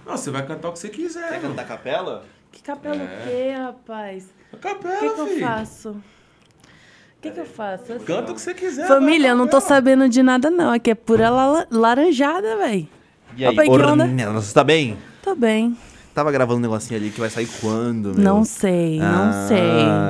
[0.06, 1.32] Não, você vai cantar o que você quiser.
[1.32, 1.42] mano.
[1.56, 2.24] cantar capela?
[2.52, 4.26] Que capela o quê, rapaz?
[4.52, 5.90] A O capela, que que eu faço?
[5.90, 7.94] O que que eu faço?
[7.94, 8.88] Assim, Canta o que você quiser.
[8.88, 9.76] Família, eu não tô capela.
[9.76, 10.72] sabendo de nada não.
[10.74, 12.90] Aqui é pura la- laranjada, véi.
[13.38, 13.72] E aí, Opa?
[13.72, 14.98] Ornella, você tá bem?
[15.24, 15.78] Tô bem.
[16.14, 18.22] Tava gravando um negocinho ali que vai sair quando, meu?
[18.22, 19.58] Não sei, não Ah, sei.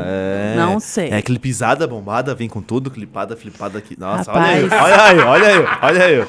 [0.07, 0.53] é.
[0.57, 1.09] Não sei.
[1.11, 3.95] É clipizada, bombada, vem com tudo, clipada, flipada aqui.
[3.99, 4.63] Nossa, Rapaz.
[4.71, 6.27] olha aí, olha aí, olha aí, olha aí.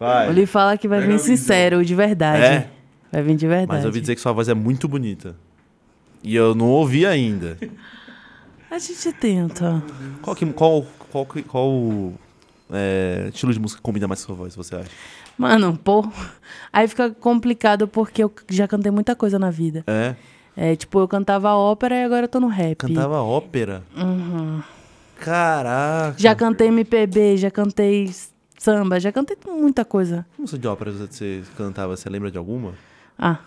[0.00, 0.28] Vai.
[0.30, 2.42] Ele fala que vai vir sincero, de verdade.
[2.42, 2.68] É?
[3.12, 3.68] Vai vir de verdade.
[3.68, 5.36] Mas eu ouvi dizer que sua voz é muito bonita.
[6.24, 7.58] E eu não ouvi ainda.
[8.70, 9.82] A gente tenta.
[10.22, 12.12] Qual, que, qual, qual, qual
[12.72, 14.90] é, estilo de música combina mais com sua voz, você acha?
[15.36, 16.08] Mano, pô.
[16.72, 19.84] Aí fica complicado porque eu já cantei muita coisa na vida.
[19.86, 20.16] É?
[20.56, 22.78] É, tipo, eu cantava ópera e agora eu tô no rap.
[22.78, 23.82] Cantava ópera?
[25.20, 26.14] Caraca.
[26.16, 28.10] Já cantei MPB, já cantei
[28.58, 30.24] samba, já cantei muita coisa.
[30.34, 31.96] Que música de ópera você cantava?
[31.96, 32.72] Você lembra de alguma?
[33.18, 33.38] Ah,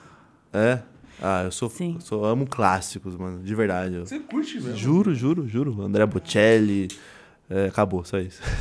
[0.54, 0.80] É?
[1.22, 1.98] Ah, eu sou, Sim.
[2.00, 3.96] sou amo clássicos, mano, de verdade.
[3.96, 4.78] Eu- Você curte mesmo.
[4.78, 5.82] Juro, juro, juro.
[5.82, 6.88] André Bocelli.
[7.50, 8.42] é, acabou, só isso.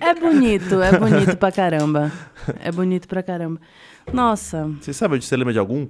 [0.00, 2.12] é bonito, é bonito pra caramba.
[2.60, 3.60] É bonito pra caramba.
[4.12, 5.86] Nossa, Você sabe, você lembra de algum?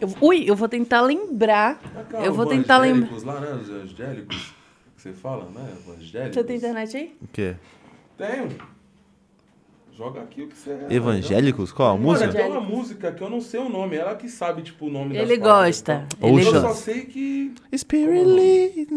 [0.00, 1.78] eu, ui, eu vou tentar lembrar.
[2.24, 3.10] eu vou tentar lembrar.
[3.24, 3.52] lá, né?
[3.62, 4.54] Os angélicos.
[4.96, 5.68] Que você fala, né?
[5.86, 6.34] Evangélicos.
[6.34, 7.16] Você tem internet aí?
[7.20, 7.56] O quê?
[8.16, 8.48] Tenho.
[9.96, 10.76] Joga aqui o que você...
[10.90, 11.70] Evangélicos?
[11.70, 12.32] Qual a Mano, música?
[12.32, 13.96] tem uma música que eu não sei o nome.
[13.96, 16.04] Ela que sabe, tipo, o nome Ele gosta.
[16.20, 16.48] Ele Oxa.
[16.48, 17.54] Eu só sei que...
[17.76, 18.88] Spirit lead.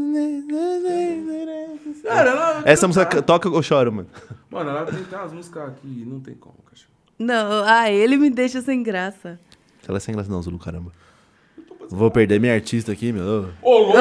[2.03, 2.63] Cara, ela...
[2.65, 4.09] Essa música toca eu choro, mano.
[4.49, 6.89] Mano, ela tem, tem umas músicas que não tem como, cachorro.
[7.19, 9.39] Não, ah, ele me deixa sem graça.
[9.87, 10.91] Ela é sem graça não, Zulu, caramba.
[11.89, 13.49] Vou perder minha artista aqui, meu.
[13.61, 13.97] Ô, louco!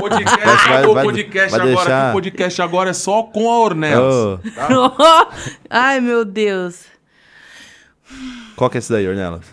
[0.00, 1.76] podcast, Vai- vai- podcast vai agora.
[1.76, 4.14] deixar- O podcast agora é só com a Ornelas.
[4.14, 4.38] Ô,
[5.68, 6.84] Ai, meu Deus.
[8.56, 9.44] qual que é esse daí, Ornelas?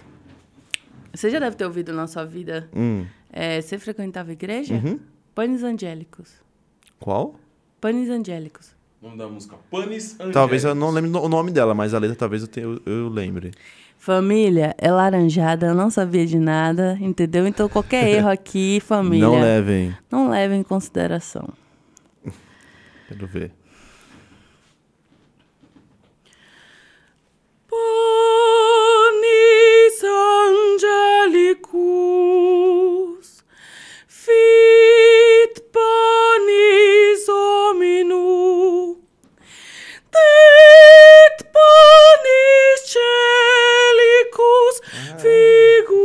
[1.14, 2.70] Você já deve ter ouvido na sua vida.
[2.76, 4.74] Hum, É, você frequentava igreja?
[4.74, 5.00] Uhum.
[5.36, 6.32] Panes angélicos.
[7.00, 7.36] qual?
[7.82, 8.76] Panes angélicos.
[9.02, 10.34] O nome da música Panis Angélicos.
[10.34, 13.10] Talvez eu não lembre o nome dela, mas a letra talvez eu, tenha, eu, eu
[13.10, 13.52] lembre.
[14.08, 17.46] Família, é laranjada, eu não sabia de nada, entendeu?
[17.46, 19.94] Então qualquer erro aqui, família, Não levem.
[20.10, 21.50] não leve em consideração.
[23.10, 23.52] Quero ver.
[28.68, 30.04] Panis
[31.98, 33.44] angelicus,
[34.08, 38.98] fit panis hominu,
[41.38, 44.76] det panis celicus,
[45.22, 45.98] figuris.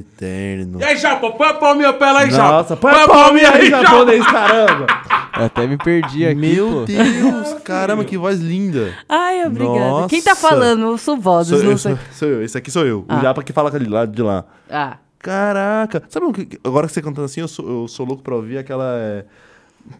[0.00, 0.80] Eterno.
[0.80, 2.52] E aí, Japa, põe a palminha pra ela aí, Japa.
[2.52, 4.86] Nossa, põe a palminha aí, japonês, caramba.
[5.38, 6.84] Eu até me perdi aqui, Meu pô.
[6.84, 8.92] Deus, caramba, que voz linda.
[9.08, 9.78] Ai, obrigada.
[9.78, 10.08] Nossa.
[10.08, 10.82] Quem tá falando?
[10.82, 11.94] Eu sou vozes, Sou não eu, sei.
[11.94, 13.04] sou, sou eu, esse aqui sou eu.
[13.08, 13.18] Ah.
[13.18, 14.44] O Japa que fala ali, lá de lá.
[14.68, 16.02] Ah, Caraca.
[16.08, 18.58] Sabe o que, agora que você cantando assim, eu sou, eu sou louco pra ouvir
[18.58, 18.96] aquela...
[18.96, 19.24] é,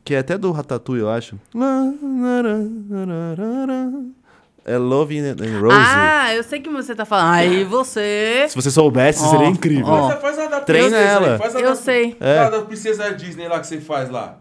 [0.05, 1.37] que é até do Ratatouille, eu acho.
[4.71, 5.75] É Love and Rose.
[5.77, 7.35] ah, eu sei que você tá falando.
[7.35, 8.47] Aí você.
[8.49, 9.87] Se você soubesse, Ó, seria incrível.
[9.87, 10.09] ó.
[10.11, 11.39] Você faz a da Treina ela.
[11.39, 12.17] Faz a Eu da, sei.
[12.21, 12.39] É.
[12.39, 14.37] A da princesa Disney lá que você faz lá.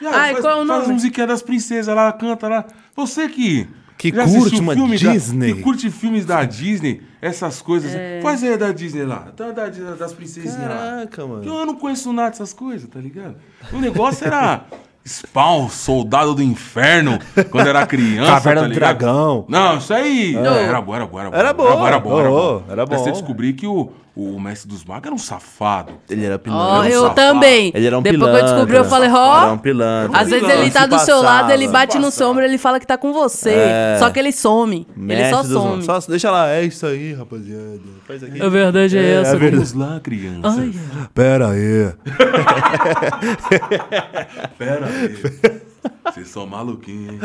[0.00, 0.90] Aí, Ai, faz, qual é o Faz nome?
[0.90, 2.64] a musiquinha das princesas lá, canta lá.
[2.96, 3.68] Você que...
[3.98, 5.54] Que Já curte uma filme da- Disney.
[5.54, 7.94] que curte filmes da Disney, essas coisas.
[7.94, 8.18] É.
[8.20, 9.28] Faz aí da Disney lá.
[9.36, 10.66] Da, da- das princesinhas lá.
[10.68, 11.44] Caraca, Porque mano.
[11.60, 13.36] Eu não conheço nada dessas coisas, tá ligado?
[13.72, 14.64] O negócio era
[15.06, 17.18] Spawn, Soldado do Inferno,
[17.50, 18.30] quando era criança.
[18.32, 18.74] Caverna tá do?
[18.74, 19.44] Dragão.
[19.48, 20.36] Não, isso aí.
[20.36, 21.36] Era bom, era bom, era bom.
[21.36, 22.20] Era bom, Era bom, era bom.
[22.20, 22.62] Era bom.
[22.68, 25.94] era Mas você descobrir que o, o mestre dos magos era um safado.
[26.10, 26.90] Ele era pilantra.
[26.90, 27.14] eu safado.
[27.14, 27.72] também.
[27.74, 28.38] Ele era um Depois pilantra.
[28.38, 29.52] que eu descobri, eu falei, Era ó.
[29.54, 30.18] um pilantra.
[30.20, 32.78] Às vezes ele tá do seu lado, ele bate no Se seu ombro, ele fala
[32.78, 33.50] que tá com você.
[33.50, 33.96] É.
[33.98, 34.86] Só que ele some.
[34.96, 35.82] ele Mestre só dos- some.
[35.82, 37.80] Só deixa lá, é isso aí, rapaziada.
[38.06, 38.42] Faz aqui.
[38.42, 39.34] A verdade é, É, essa.
[39.34, 39.72] é verdade.
[39.72, 40.60] Vamos lá, criança.
[40.60, 40.72] Ai,
[41.14, 41.92] Pera aí.
[44.58, 45.62] Pera aí.
[46.04, 47.20] Vocês são maluquinhos, hein?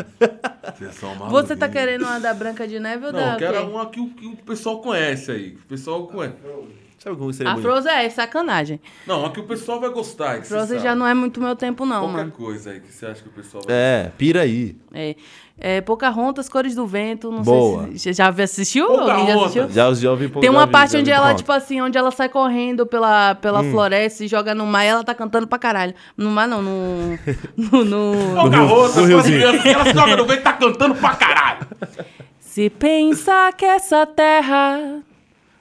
[0.75, 1.47] Vocês são maluquinhos.
[1.47, 3.99] Você tá querendo uma da Branca de Neve ou Não, da eu quero uma que
[3.99, 5.51] o, que o pessoal conhece aí.
[5.51, 6.35] Que o pessoal conhece.
[6.99, 7.69] Sabe como seria A bonito?
[7.69, 8.81] Frozen é sacanagem.
[9.05, 10.41] Não, uma que o pessoal vai gostar.
[10.41, 12.31] Que Frozen já não é muito meu tempo, não, Qualquer mano.
[12.31, 14.75] coisa aí que você acha que o pessoal vai É, pira aí.
[14.93, 15.15] É.
[15.59, 17.87] É Pocahontas, Cores do Vento, não Boa.
[17.87, 18.13] sei se...
[18.13, 18.85] Já assistiu?
[18.85, 19.41] Alguém já Pocahontas.
[19.43, 19.69] assistiu?
[19.69, 20.29] Já, já ouvi.
[20.29, 23.71] Tem uma parte onde ela, tipo assim, onde ela sai correndo pela, pela Hum.
[23.71, 25.95] floresta e joga no mar e ela tá cantando pra caralho.
[26.15, 27.17] No mar não, no...
[27.57, 28.35] no, no...
[28.35, 31.67] Pocahontas, no crianças, que elas jogam no vento e tá cantando pra caralho.
[32.39, 34.99] Se pensa que essa terra...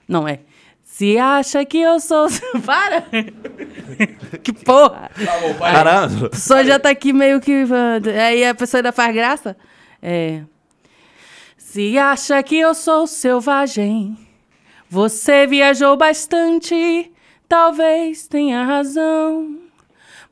[0.06, 0.40] Não é.
[0.84, 2.26] Se acha que eu sou...
[2.64, 3.02] Para!
[4.42, 5.10] que porra!
[5.24, 5.54] Tá bom.
[5.54, 6.26] Caralho.
[6.26, 7.64] A pessoa já tá aqui meio que.
[8.26, 9.56] Aí a pessoa ainda faz graça.
[10.08, 10.44] É.
[11.58, 14.16] Se acha que eu sou selvagem,
[14.88, 17.10] você viajou bastante,
[17.48, 19.58] talvez tenha razão,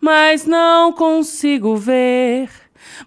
[0.01, 2.49] mas não consigo ver.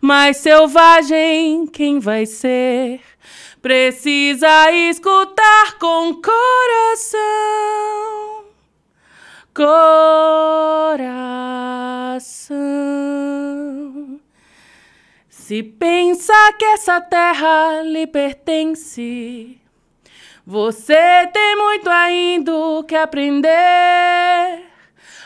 [0.01, 2.99] Mais selvagem, quem vai ser?
[3.61, 7.47] Precisa escutar com coração
[9.57, 11.07] coração.
[15.47, 19.57] Se pensa que essa terra lhe pertence,
[20.45, 22.51] você tem muito ainda
[22.85, 24.65] que aprender.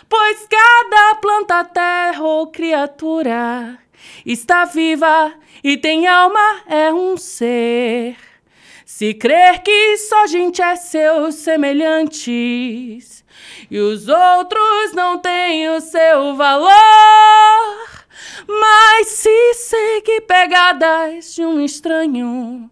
[0.08, 3.80] Pois cada planta, terra ou criatura
[4.24, 5.34] está viva
[5.64, 8.16] e tem alma, é um ser.
[8.86, 13.26] Se crer que só gente é seus semelhantes
[13.72, 18.01] e os outros não têm o seu valor,
[18.48, 22.70] mas se seguir pegadas de um estranho,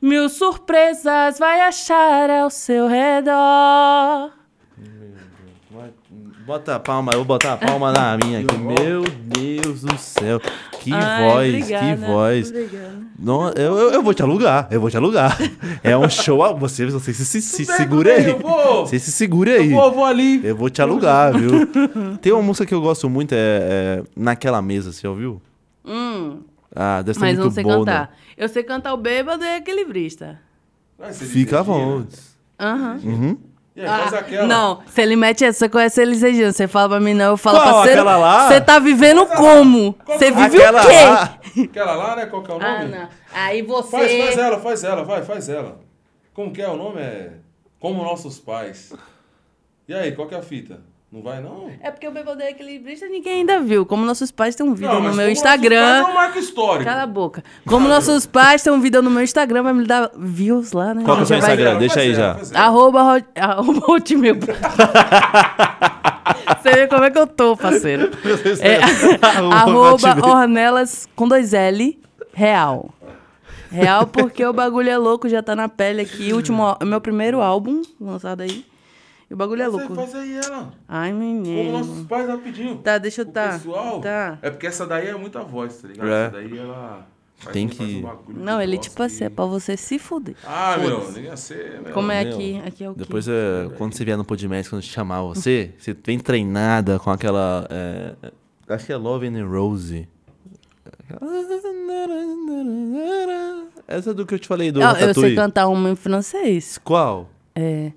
[0.00, 4.32] mil surpresas vai achar ao seu redor.
[6.46, 8.56] Bota a palma, eu vou botar a palma na minha aqui.
[8.56, 10.40] Meu Deus do céu.
[10.88, 12.48] Que Ai, voz, obrigada, que voz.
[12.50, 12.98] obrigada.
[13.18, 15.36] Não, eu, eu, eu vou te alugar, eu vou te alugar.
[15.82, 18.36] É um show, a- você, você se, se, se segura aí.
[18.80, 19.70] Você se segura aí.
[19.70, 20.40] Eu vou, eu vou ali.
[20.46, 21.66] Eu vou te alugar, viu?
[22.18, 25.42] Tem uma música que eu gosto muito, é, é Naquela Mesa, você já ouviu?
[25.84, 26.40] Hum,
[26.74, 27.78] Ah, deve ser mas muito não sei boa.
[27.78, 28.00] cantar.
[28.02, 28.08] né?
[28.36, 30.38] Eu sei cantar o bêbado e equilibrista.
[31.12, 31.62] Fica à Regina.
[31.62, 32.16] vontade.
[32.60, 33.00] Aham.
[33.04, 33.36] Uhum.
[33.78, 34.46] E aí, faz Ah, aquela.
[34.48, 36.50] Não, se ele mete essa, você conhece Elis Regina.
[36.52, 37.74] Você fala pra mim, não, eu falo, Qual?
[37.74, 38.00] parceiro.
[38.00, 38.48] Aquela lá?
[38.48, 39.94] Você tá vivendo como?
[40.04, 41.04] Você vive Aquela o quê?
[41.04, 41.38] lá.
[41.64, 42.26] Aquela lá, né?
[42.26, 42.74] Qual que é o nome?
[42.74, 43.08] Ah, não.
[43.32, 43.90] Aí você.
[43.90, 45.78] Faz, faz ela, faz ela, vai, faz ela.
[46.34, 47.00] Como que é o nome?
[47.00, 47.30] É
[47.78, 48.92] Como Nossos Pais.
[49.86, 50.80] E aí, qual que é a fita?
[51.10, 51.70] Não vai, não?
[51.82, 53.86] É porque o bêbado e equilibrista ninguém ainda viu.
[53.86, 55.80] Como nossos pais têm um vídeo não, no meu Instagram.
[56.02, 56.84] Pais é um marco histórico.
[56.84, 57.42] Cala a boca.
[57.66, 61.02] Como nossos pais têm um vídeo no meu Instagram, vai me dar views lá, né?
[61.04, 61.70] Qual que é o seu Vai- Instagram?
[61.70, 62.36] ela, Deixa aí já.
[62.52, 62.60] ela.
[62.66, 64.36] Arroba, hot- arroba hotmail.
[66.62, 68.10] Você vê como é que eu tô, parceiro.
[68.60, 68.80] É,
[69.54, 70.24] arroba Hotmail.
[70.24, 71.98] Ornelas com dois L,
[72.34, 72.90] real.
[73.70, 76.32] Real porque o bagulho é louco, já tá na pele aqui.
[76.32, 78.64] Último, meu primeiro álbum lançado aí.
[79.30, 79.94] E o bagulho é aí, louco.
[79.94, 80.72] Faz aí ela.
[80.88, 81.72] Ai, Como menino.
[81.72, 82.76] Nossos Pais, rapidinho.
[82.78, 83.52] Tá, deixa eu O tá.
[83.52, 84.38] pessoal, Tá.
[84.40, 86.08] É porque essa daí é muita voz, tá ligado?
[86.08, 86.22] É.
[86.26, 87.06] Essa daí ela.
[87.36, 90.34] faz- Tem que- um Não, ele tipo assim, e- é pra você se fuder.
[90.44, 91.92] Ah, meu, nem ia ser, meu.
[91.92, 92.62] Como é meu, aqui?
[92.66, 93.00] Aqui é o quê?
[93.00, 97.10] Depois, é, quando você vier no Podmess, quando te chamar você, você vem treinada com
[97.10, 97.66] aquela.
[97.70, 98.14] é,
[98.68, 100.08] acho que é Love and Rose.
[103.86, 106.78] Essa é do que eu te falei do Ah, eu sei cantar uma em francês.
[106.82, 107.28] Qual?
[107.54, 107.92] É.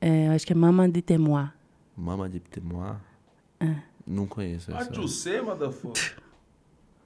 [0.00, 1.48] É, acho que é Maman de Temois.
[1.96, 2.96] Mama de Temois?
[3.60, 3.74] É.
[4.06, 4.92] Não conheço Ah, essa.
[4.94, 6.16] Jussê, motherfucker.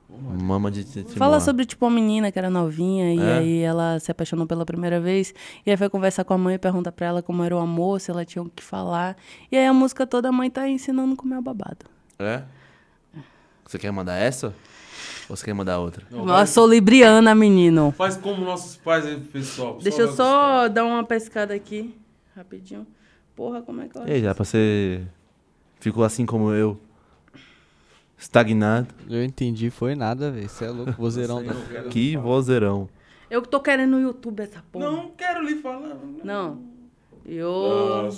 [0.08, 1.14] Mama de Temois.
[1.14, 3.38] Fala sobre, tipo, uma menina que era novinha e É?
[3.38, 5.32] aí ela se apaixonou pela primeira vez.
[5.64, 8.00] E aí foi conversar com a mãe e pergunta pra ela como era o amor,
[8.00, 9.16] se ela tinha o que falar.
[9.52, 11.86] E aí a música toda a mãe tá ensinando como é o babado.
[12.18, 12.42] É?
[13.64, 14.48] Você quer mandar essa?
[15.28, 16.04] Ou você quer mandar outra?
[16.10, 17.94] Não, Eu sou libriana, menino.
[17.96, 19.78] Faz como nossos pais aí, pessoal.
[19.80, 21.94] Deixa vai eu só dar uma pescada aqui,
[22.36, 22.86] rapidinho.
[23.34, 25.02] Porra, como é que eu aí, já pra você.
[25.78, 26.78] Ficou assim como eu.
[28.18, 28.88] Estagnado.
[29.08, 30.48] Eu entendi, foi nada, velho.
[30.48, 31.54] Você é louco, vozeirão da.
[31.90, 32.88] Que vozeirão.
[33.30, 34.90] Eu tô querendo no YouTube essa porra.
[34.90, 35.96] Não quero lhe falar.
[36.22, 36.58] Não.
[37.24, 38.10] Eu.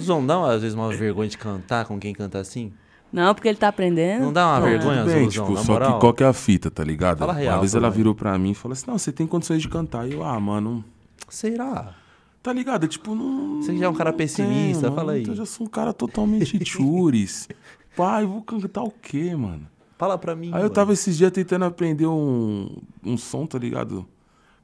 [0.00, 2.72] Zon, dá às vezes uma vergonha de cantar com quem canta assim?
[3.12, 4.22] Não, porque ele tá aprendendo.
[4.22, 5.94] Não dá uma Não, vergonha, bem, Zuluzão, tipo, na só moral?
[5.94, 7.18] que qual que é a fita, tá ligado?
[7.18, 9.60] Fala real, uma vez ela virou pra mim e falou assim, não, você tem condições
[9.60, 10.08] de cantar.
[10.08, 10.82] E eu, ah, mano,
[11.28, 11.94] Será?
[12.42, 12.88] Tá ligado?
[12.88, 13.62] Tipo, não...
[13.62, 15.24] Você já é um cara não pessimista, tem, fala aí.
[15.26, 17.48] Eu já sou um cara totalmente chures.
[17.96, 19.66] Pai, vou cantar o quê, mano?
[19.98, 20.48] Fala pra mim.
[20.48, 20.70] Aí eu mano.
[20.70, 24.06] tava esses dias tentando aprender um, um som, tá ligado?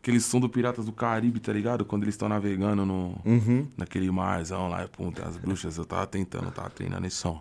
[0.02, 1.84] Aquele som do Piratas do Caribe, tá ligado?
[1.84, 3.66] Quando eles estão navegando no, Uhum.
[3.76, 5.76] naquele marzão lá, e pum, tem as bruxas.
[5.76, 7.40] Eu tava tentando, eu tava treinando esse som.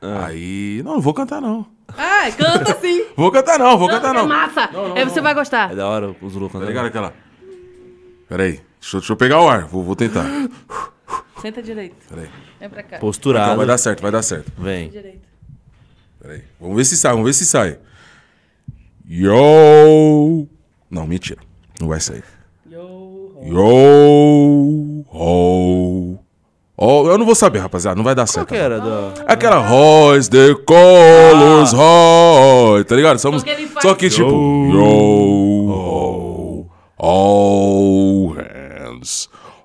[0.00, 0.26] Ah.
[0.26, 1.66] Aí, não, não vou cantar não.
[1.96, 3.04] Ai, canta sim.
[3.16, 4.24] Vou cantar não, vou cantar Canta, não.
[4.24, 4.70] é massa.
[4.94, 5.72] É, você vai gostar.
[5.72, 7.14] É da hora o Zulu Tá ligado aquela?
[8.28, 10.24] Pera aí, deixa, eu- deixa eu pegar o ar, vou, vou tentar.
[11.40, 11.94] Senta direito.
[12.08, 12.28] Pera aí.
[12.60, 12.88] Vem pra cá.
[12.96, 13.56] Então, Posturado.
[13.56, 14.50] vai dar certo, vai dar certo.
[14.58, 14.88] Vem.
[14.90, 15.28] Direito.
[16.20, 16.42] Pera aí.
[16.60, 17.78] Vamos ver se sai, vamos ver se sai.
[19.08, 20.46] Yo!
[20.90, 21.40] Não, mentira.
[21.80, 22.24] Não vai sair.
[22.70, 23.32] Yo.
[23.42, 25.04] Yo!
[25.12, 26.16] Oh!
[26.80, 27.96] Oh, eu não vou saber, rapaziada.
[27.96, 28.48] Não vai dar Qual certo.
[28.48, 28.80] que era?
[28.80, 29.14] Da...
[29.26, 33.18] Aquela Royce the Colors Roy, tá ligado?
[33.18, 34.28] Só, que ele faz- só que tipo.
[34.72, 34.78] Yo!
[35.70, 36.66] Oh,
[36.98, 38.27] all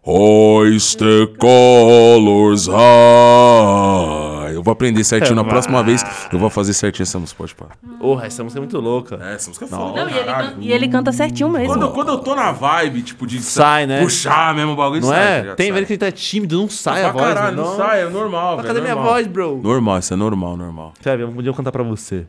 [0.06, 4.54] the colors high.
[4.54, 5.36] Eu vou aprender certinho.
[5.36, 7.38] Na próxima vez eu vou fazer certinho essa música.
[7.38, 7.78] Pode parar.
[8.00, 9.18] Porra, essa música é muito louca.
[9.22, 10.04] É, essa música é foda.
[10.06, 10.50] Não, e ele, caralho.
[10.50, 11.68] canta, e ele canta certinho mesmo.
[11.68, 14.02] Quando, quando eu tô na vibe, tipo, de Sai, né?
[14.02, 15.40] puxar mesmo o bagulho, Não sai, tá é?
[15.42, 15.56] ligado?
[15.56, 15.74] Tem Sai.
[15.74, 17.34] velho que tá tímido, não sai a Pra voz.
[17.34, 17.64] caralho, né?
[17.64, 18.68] não sai, é normal, velho.
[18.68, 19.14] cadê minha normal.
[19.14, 19.62] voz, bro?
[19.64, 20.94] Normal, isso é normal, normal.
[21.02, 21.26] Ver?
[21.26, 22.26] Um dia eu vou cantar pra você.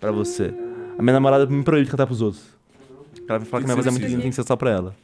[0.00, 0.54] Pra você.
[0.98, 2.42] A minha namorada me proíbe de cantar pros outros.
[3.28, 4.94] Ela vai falar que, minha voz é muito linda, tem que ser só pra ela.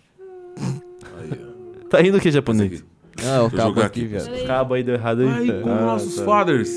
[1.90, 2.85] Tá rindo o que, japonês?
[3.24, 4.06] Ah, o Deixa eu cabo aqui, aqui.
[4.06, 4.47] viado.
[4.47, 5.28] Cabo aí deu errado aí.
[5.51, 6.24] Aí, como Ah, nossos tá.
[6.24, 6.70] fathers.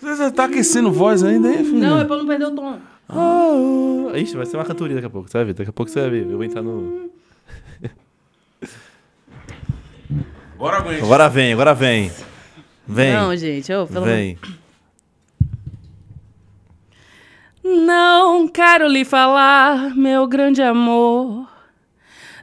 [0.00, 1.78] Você tá aquecendo voz ainda, hein, filho?
[1.78, 2.78] Não, é pra não perder o tom.
[3.08, 5.54] Ah, Ixi, vai ser uma cantoria daqui a pouco, você vai ver.
[5.54, 6.22] Daqui a pouco você vai ver.
[6.26, 7.10] Eu vou entrar no.
[10.56, 11.02] Bora, aguente.
[11.02, 12.10] Agora vem, agora vem.
[12.86, 13.12] Vem.
[13.12, 14.38] Não, gente, eu, pelo vem.
[17.64, 21.48] Não quero lhe falar, meu grande amor,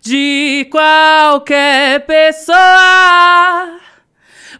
[0.00, 3.80] de qualquer pessoa.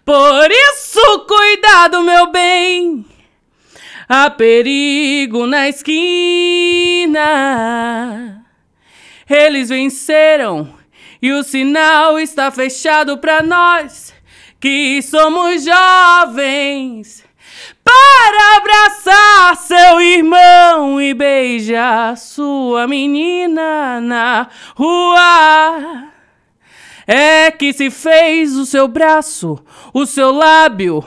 [0.04, 3.04] Por isso, cuidado, meu bem.
[4.08, 7.24] Há perigo na esquina.
[9.28, 10.74] Eles venceram
[11.22, 14.12] e o sinal está fechado para nós
[14.60, 17.23] que somos jovens
[17.84, 26.08] para abraçar seu irmão e beijar sua menina na rua.
[27.06, 29.62] É que se fez o seu braço,
[29.92, 31.04] o seu lábio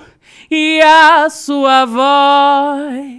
[0.49, 3.16] e a sua voz.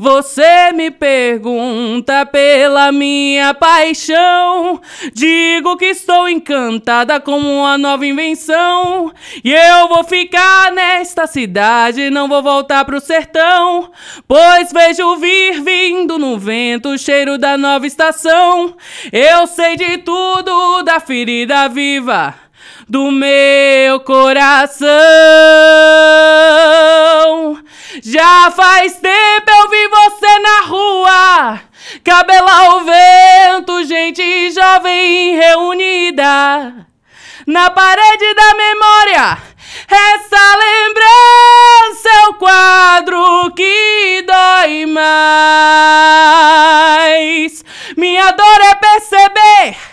[0.00, 4.80] Você me pergunta pela minha paixão.
[5.12, 9.12] Digo que estou encantada com uma nova invenção.
[9.42, 13.90] E eu vou ficar nesta cidade, não vou voltar pro sertão.
[14.28, 18.76] Pois vejo vir vindo no vento o cheiro da nova estação.
[19.10, 22.47] Eu sei de tudo da ferida viva
[22.88, 24.88] do meu coração.
[28.02, 31.60] Já faz tempo eu vi você na rua,
[32.02, 36.86] cabelo ao vento, gente jovem reunida.
[37.46, 39.38] Na parede da memória,
[39.90, 45.08] essa lembrança é o quadro que dói mais.
[47.96, 49.87] Minha dor é perceber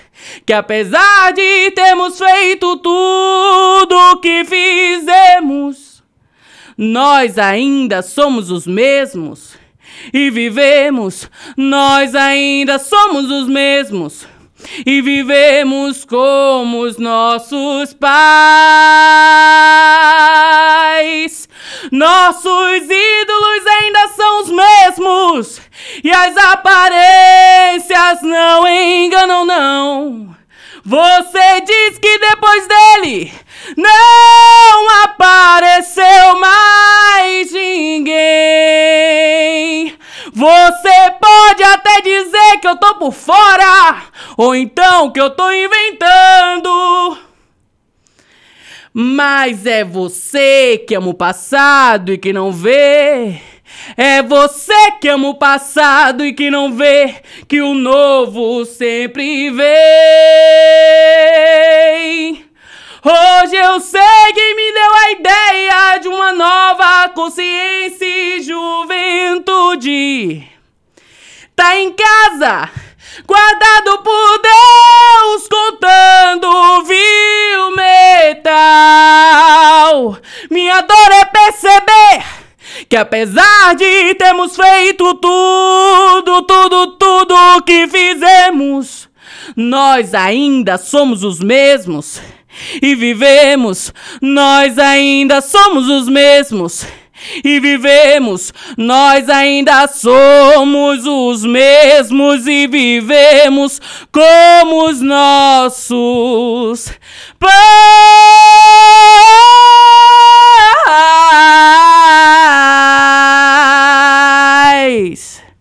[0.45, 6.03] que apesar de termos feito tudo o que fizemos,
[6.77, 9.57] nós ainda somos os mesmos
[10.13, 14.27] e vivemos, nós ainda somos os mesmos
[14.85, 18.15] e vivemos como os nossos pais.
[21.91, 25.61] Nossos ídolos ainda são os mesmos
[26.03, 30.35] e as aparências não enganam, não.
[30.83, 33.33] Você diz que depois dele
[33.75, 38.15] não apareceu mais ninguém.
[40.31, 44.03] Você pode até dizer que eu tô por fora,
[44.37, 47.17] ou então que eu tô inventando.
[48.97, 53.41] Mas é você que ama o passado e que não vê.
[53.97, 57.13] É você que ama o passado e que não vê
[57.45, 59.65] que o novo sempre vem.
[63.03, 70.41] Hoje eu sei que me deu a ideia de uma nova consciência e juventude.
[71.53, 72.69] Tá em casa,
[73.25, 77.75] guardado por Deus, contando viu
[78.35, 78.57] metal.
[80.49, 82.25] Minha dor é perceber
[82.89, 89.07] que apesar de termos feito tudo, tudo, tudo que fizemos,
[89.55, 92.21] nós ainda somos os mesmos
[92.81, 96.85] e vivemos, nós ainda somos os mesmos.
[97.43, 103.79] E vivemos, nós ainda somos os mesmos e vivemos
[104.11, 106.91] como os nossos
[107.39, 107.55] pais.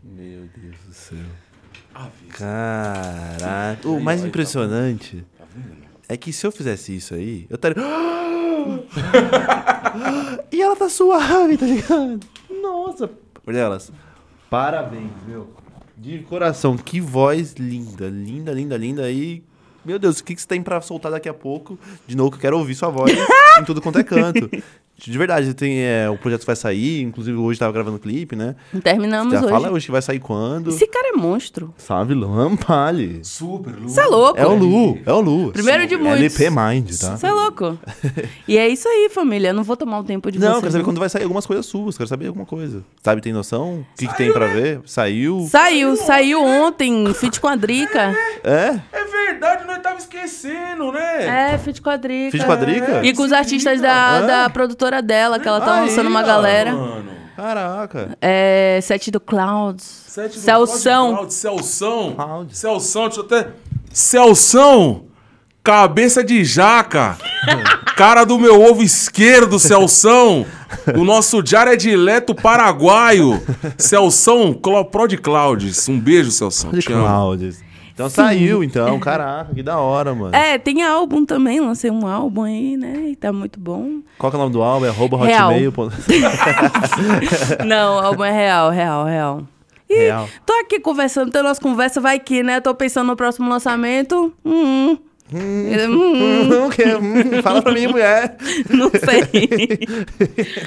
[0.02, 1.18] Meu Deus do céu.
[2.30, 3.88] Caraca.
[3.88, 5.24] O mais impressionante
[6.08, 7.82] é que se eu fizesse isso aí, eu estaria.
[10.52, 12.20] e ela tá suave, tá ligado?
[12.62, 13.10] Nossa.
[13.46, 13.92] Olha elas.
[14.50, 15.48] Parabéns, meu.
[15.96, 19.10] De coração, que voz linda, linda, linda, linda.
[19.10, 19.42] E,
[19.84, 21.78] meu Deus, o que, que você tem pra soltar daqui a pouco?
[22.06, 23.12] De novo, que eu quero ouvir sua voz
[23.60, 24.50] em tudo quanto é canto.
[25.10, 28.54] De verdade, tem, é, o projeto vai sair, inclusive hoje tava gravando clipe, né?
[28.82, 29.48] Terminamos Já hoje.
[29.50, 30.70] fala hoje que vai sair quando.
[30.70, 31.72] Esse cara é monstro.
[31.76, 33.20] Sabe, Luan Pali.
[33.22, 33.88] Super, Lu.
[33.88, 34.38] Você é louco?
[34.38, 35.52] É o Lu, é o Lu.
[35.52, 36.40] Primeiro de muitos.
[36.40, 37.16] LP Mind, tá?
[37.16, 37.78] Você é louco.
[38.48, 39.48] e é isso aí, família.
[39.48, 40.60] Eu não vou tomar o tempo de Não, vocês.
[40.62, 42.82] quero saber quando vai sair algumas coisas suas, quero saber alguma coisa.
[43.02, 43.80] Sabe, tem noção?
[43.80, 44.80] O que, que tem pra ver?
[44.86, 45.46] Saiu?
[45.50, 48.14] Saiu, saiu ontem, feat com a Drica.
[48.42, 48.78] É?
[48.92, 51.52] É verdade, nós tava esquecendo, né?
[51.54, 52.30] É, feat com a Drica.
[52.32, 53.04] Feat com a Drica?
[53.04, 54.26] E com os artistas da, É?
[54.26, 56.72] da produtora dela, que ela tá Aí, lançando uma ó, galera.
[56.72, 57.04] Mano.
[57.36, 58.16] Caraca.
[58.20, 59.82] É, Sete do Clouds.
[60.06, 61.12] Sete do Celção.
[61.14, 62.16] Cláudio, Celção.
[62.50, 63.48] Celção, deixa eu até.
[63.92, 65.04] Celção!
[65.62, 67.16] Cabeça de jaca!
[67.96, 70.44] Cara do meu ovo esquerdo, Celção!
[70.96, 73.42] O nosso Jared Leto paraguaio!
[73.78, 75.88] Celção Clo- Prod Clouds.
[75.88, 76.70] Um beijo, Celção.
[76.70, 76.82] De.
[76.82, 77.62] Clouds.
[77.94, 78.98] Então saiu, então.
[78.98, 80.34] Caraca, que da hora, mano.
[80.34, 83.10] É, tem álbum também, lancei um álbum aí, né?
[83.10, 84.00] E tá muito bom.
[84.18, 84.84] Qual que é o nome do álbum?
[84.84, 85.72] É arroba hotmail.
[87.64, 89.42] Não, o álbum é real, real, real.
[89.88, 90.28] E Real.
[90.44, 92.60] tô aqui conversando, tendo nossa conversa, vai que, né?
[92.60, 94.32] Tô pensando no próximo lançamento.
[94.44, 94.98] Hum, hum,
[95.32, 96.84] O quê?
[96.94, 98.36] Hum, Fala pra mim, mulher.
[98.70, 99.78] não sei.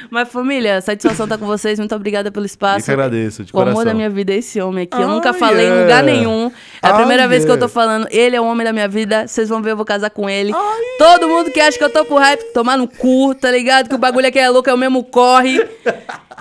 [0.09, 1.77] Mas, família, satisfação tá com vocês.
[1.77, 2.85] Muito obrigada pelo Eu espaço.
[2.85, 3.85] que agradeço, de O amor coração.
[3.85, 4.97] da minha vida é esse homem aqui.
[5.01, 5.81] Eu Ah, nunca falei em yeah.
[5.83, 6.51] lugar nenhum.
[6.81, 7.73] É a Ah, primeira vez que eu tô yeah.
[7.73, 8.07] falando.
[8.09, 9.27] Ele é o homem da minha vida.
[9.27, 10.51] Vocês vão ver, eu vou casar com ele.
[10.97, 13.87] Todo mundo que acha que eu tô por hype, tomar no cu, tá ligado?
[13.87, 15.63] Que o bagulho aqui é louco, é o mesmo corre.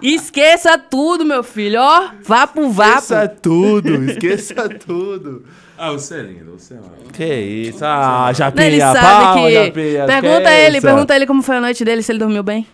[0.02, 1.80] Esqueça tudo, meu filho.
[1.80, 2.98] Ó, vá pro vapo.
[2.98, 5.44] Esqueça tudo, esqueça tudo.
[5.78, 7.12] Ah, você é lindo, você é maravilhoso.
[7.12, 7.84] Que isso?
[7.84, 9.52] Ah, Não, Japinha, ele sabe palma, que.
[9.54, 12.66] Japinha, pergunta que ele, pergunta ele como foi a noite dele, se ele dormiu bem.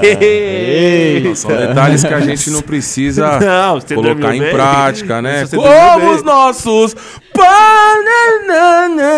[0.00, 1.34] Eita.
[1.34, 4.52] São detalhes que a gente não precisa Não, colocar em bem?
[4.52, 5.44] prática, né?
[5.46, 6.96] Como os nossos.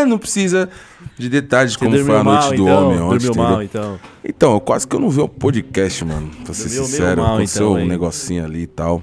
[0.08, 0.68] Não precisa
[1.16, 2.88] de detalhes como foi a noite mal, do então?
[2.88, 3.26] homem ontem.
[3.26, 4.00] Dormiu mal, então.
[4.24, 6.30] Então, quase que eu não vi o podcast, mano.
[6.44, 7.88] Pra ser Dormiu sincero, mal, aconteceu então, um hein?
[7.88, 9.02] negocinho ali e tal.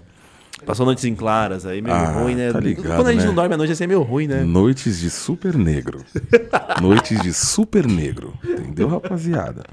[0.65, 2.51] Passou noites em claras aí, meio Ah, ruim, né?
[2.51, 3.27] tá ligado, Quando a gente né?
[3.27, 4.43] não dorme à noite, assim é meio ruim, né?
[4.43, 6.03] Noites de super negro.
[6.81, 8.33] Noites de super negro.
[8.43, 9.63] Entendeu, rapaziada?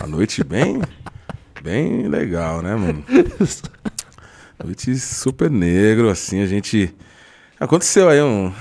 [0.00, 0.80] A noite bem.
[1.62, 3.04] Bem legal, né, mano?
[4.64, 6.94] Noite super negro, assim, a gente.
[7.60, 8.52] Aconteceu aí um.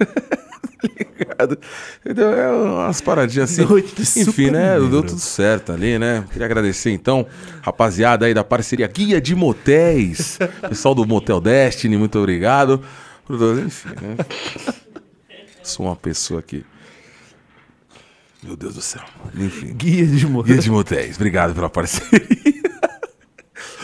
[0.82, 1.58] Ligado?
[2.04, 2.32] Entendeu?
[2.32, 3.64] É umas paradinhas assim.
[3.64, 4.74] Noite de Enfim, né?
[4.74, 5.02] Deu negro.
[5.02, 6.24] tudo certo ali, né?
[6.30, 7.26] Queria agradecer então,
[7.62, 10.38] rapaziada aí da parceria Guia de Motéis.
[10.68, 12.82] Pessoal do Motel Destiny, muito obrigado.
[13.64, 14.16] Enfim, né?
[15.62, 16.64] Sou uma pessoa que.
[18.42, 19.02] Meu Deus do céu.
[19.34, 19.74] Enfim.
[19.74, 20.52] Guia de morrer.
[20.52, 22.55] Guia de Motéis, obrigado pela parceria.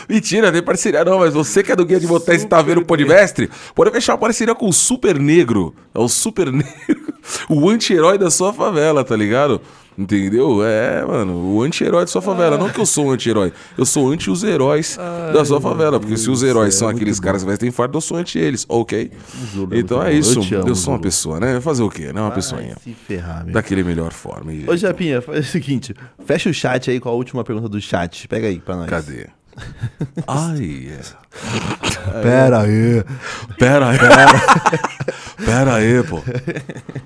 [0.09, 2.79] Mentira, tem parceria não, mas você que é do Guia de Motéis e tá vendo
[2.81, 5.73] o Podmestre, pode fechar uma parceria com o Super Negro.
[5.93, 7.13] É o Super Negro,
[7.49, 9.61] o anti-herói da sua favela, tá ligado?
[9.95, 10.63] Entendeu?
[10.65, 12.57] É, mano, o anti-herói da sua favela.
[12.57, 14.97] Não que eu sou um anti-herói, eu sou anti os heróis
[15.31, 15.99] da sua favela.
[15.99, 19.11] Porque se os heróis são aqueles caras que vestem fardo, eu sou anti eles, ok?
[19.53, 20.17] Zulu é Então é bom.
[20.17, 20.39] isso.
[20.51, 20.99] Eu amo, Eu sou uma Zulu.
[21.01, 21.61] pessoa, né?
[21.61, 22.11] Fazer o quê?
[22.11, 22.19] Né?
[22.19, 22.75] Uma pessoinha.
[22.83, 23.53] Se ferrar, meu.
[23.53, 24.51] Daquele melhor forma.
[24.67, 24.75] Ô.
[24.75, 25.93] Japinha, faz o seguinte.
[26.25, 28.27] Fecha o chat aí com a última pergunta do chat.
[28.27, 28.89] Pega aí pra nós.
[28.89, 29.27] Cadê?
[30.27, 32.21] Ai, é.
[32.21, 33.03] Pera aí.
[33.57, 33.97] Pera aí.
[35.45, 36.21] Pera aí, pô.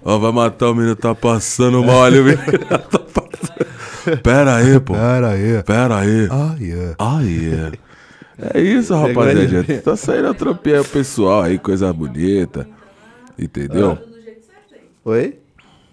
[0.03, 4.21] Ó, vai matar o menino, tá passando mal ali, o menino tá passando.
[4.21, 4.93] Pera aí, pô.
[4.93, 5.63] Pera aí.
[5.63, 6.27] Pera aí.
[6.31, 6.95] Ah, yeah.
[6.99, 8.57] Ai, é.
[8.57, 9.81] É isso, rapaziada.
[9.81, 12.67] Tá saindo a tropinha pessoal aí, coisa bonita.
[13.37, 13.95] Entendeu?
[13.95, 14.81] Do jeito certo aí.
[15.05, 15.39] Oi?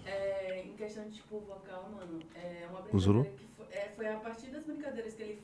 [0.05, 4.15] É, em questão de tipo vocal, mano, é uma brincadeira que foi, é, foi a
[4.17, 5.39] partir das brincadeiras que ele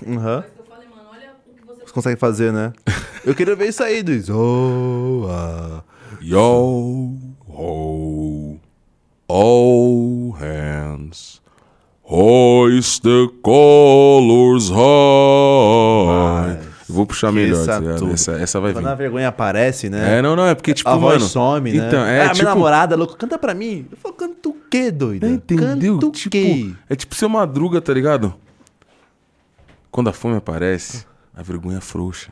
[0.00, 2.72] depois que eu falei, mano, olha o que você Você consegue fazer, né?
[3.24, 4.28] Eu queria ver isso aí, Luiz.
[4.30, 5.82] Oh, ah.
[6.22, 7.12] Yo
[7.48, 8.58] ho,
[9.28, 11.40] all hands,
[12.02, 14.76] hoist the colors high.
[16.88, 18.12] Eu vou puxar melhor, tá tudo.
[18.12, 18.98] essa, essa vai Quando a vir.
[18.98, 20.18] vergonha aparece, né?
[20.18, 21.28] É, não, não, é porque, tipo, a voz mano.
[21.28, 21.86] some, né?
[21.88, 23.86] Então, é, ah, tipo, minha namorada, louco, canta pra mim.
[23.90, 25.26] Eu falo, canto o quê, doido?
[25.26, 25.94] Entendeu?
[25.94, 26.72] Canto o tipo, quê?
[26.88, 28.34] é tipo seu madruga, tá ligado?
[29.96, 32.30] Quando a fome aparece, a vergonha frouxa.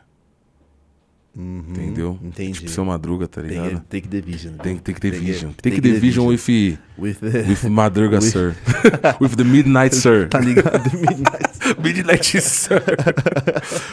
[1.36, 2.10] Entendeu?
[2.10, 2.28] Uhum.
[2.28, 2.52] entendi.
[2.60, 3.68] Tipo seu madruga, tá ligado?
[3.70, 4.52] Tem, tem que ter vision.
[4.54, 5.50] Tem, que ter que- vision.
[5.60, 6.28] Tem, tem que ter ter vision vision.
[6.56, 7.16] with, With,
[7.64, 8.54] with Madruga With- Sir.
[9.20, 10.28] with the Midnight Sir.
[10.28, 10.80] tá ligado?
[10.94, 11.54] Midnight.
[11.82, 12.82] Midnight Sir.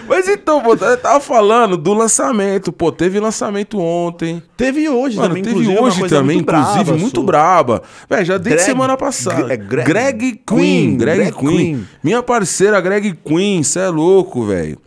[0.07, 2.71] Mas então, pô, eu tava falando do lançamento.
[2.71, 4.41] Pô, teve lançamento ontem.
[4.55, 7.81] Teve hoje Mano, também, teve uma hoje também, muito inclusive, muito sou- braba.
[8.07, 9.51] Véi, já desde semana passada.
[9.51, 11.57] é Greg- Greg Queen, Queen, Greg Greg Queen.
[11.57, 11.87] Queen.
[12.03, 14.77] Minha parceira Greg Queen, cê é louco, velho.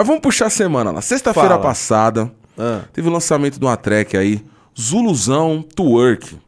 [0.00, 1.02] Mas vamos puxar a semana lá.
[1.02, 1.60] Sexta-feira Fala.
[1.62, 2.80] passada, Ah.
[2.90, 4.42] teve o lançamento de uma track aí,
[4.78, 6.38] Zuluzão Twerk.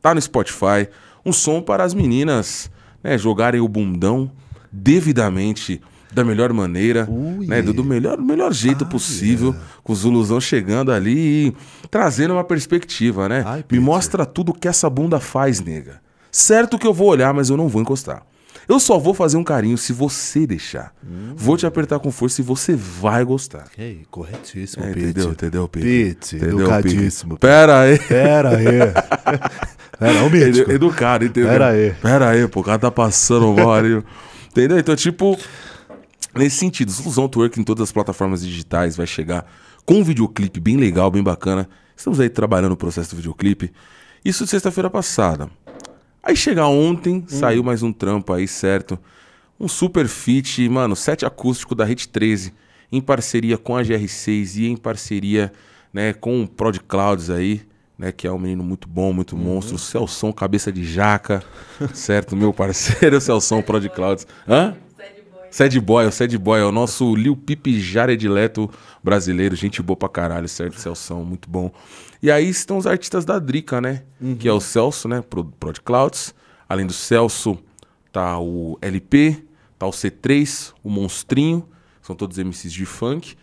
[0.00, 0.88] Tá no Spotify.
[1.26, 2.70] Um som para as meninas,
[3.02, 4.30] né, jogarem o bundão
[4.70, 5.80] devidamente,
[6.12, 7.46] da melhor maneira, Ui.
[7.46, 11.54] né, do, do melhor, melhor jeito possível, com o Zuluzão chegando ali e
[11.90, 13.42] trazendo uma perspectiva, né?
[13.44, 16.00] Ai, Me mostra tudo que essa bunda faz, nega.
[16.30, 18.22] Certo que eu vou olhar, mas eu não vou encostar.
[18.70, 20.92] Eu só vou fazer um carinho se você deixar.
[21.04, 21.32] Hum.
[21.34, 23.66] Vou te apertar com força e você vai gostar.
[23.76, 25.00] Ei, corretíssimo, É, Pete.
[25.06, 25.30] entendeu?
[25.32, 25.84] Entendeu, Pete?
[25.84, 27.30] Pete, Entendeu, educadíssimo.
[27.36, 27.40] Pete?
[27.40, 27.98] Pera aí.
[27.98, 28.64] Pera aí.
[29.98, 30.70] Pera, ô Edu- mítico.
[30.70, 31.50] Educado, entendeu?
[31.50, 31.90] Pera aí.
[32.00, 34.02] Pera aí, pô, o cara tá passando mal ali.
[34.50, 34.78] Entendeu?
[34.78, 35.36] Então, tipo,
[36.34, 39.44] nesse sentido, Slusão Twerk em todas as plataformas digitais vai chegar
[39.84, 41.68] com um videoclipe bem legal, bem bacana.
[41.96, 43.72] Estamos aí trabalhando o processo do videoclipe.
[44.24, 45.48] Isso sexta-feira passada.
[46.22, 48.98] Aí chega ontem, saiu mais um trampo aí, certo?
[49.58, 52.52] Um super feat, mano, set acústico da Hit 13,
[52.92, 55.50] em parceria com a GR6 e em parceria,
[55.92, 57.62] né, com o Prod Clouds aí,
[57.98, 61.42] né, que é um menino muito bom, muito monstro, Celson, cabeça de jaca,
[61.94, 62.36] certo?
[62.36, 64.26] Meu parceiro, Celson, Prod Clouds.
[64.48, 64.76] Hã?
[65.50, 66.06] Sad boy.
[66.06, 68.70] O Sad Boy é o nosso Lil Pipe Jaredileto
[69.02, 70.78] brasileiro, gente boa pra caralho, certo?
[70.78, 71.72] Celção, muito bom.
[72.22, 74.02] E aí estão os artistas da Drica, né?
[74.38, 75.22] Que é o Celso, né?
[75.22, 76.34] Pro, Prod Clouds.
[76.68, 77.58] Além do Celso,
[78.12, 79.42] tá o LP,
[79.78, 81.66] tá o C3, o Monstrinho,
[82.00, 83.34] são todos MCs de funk.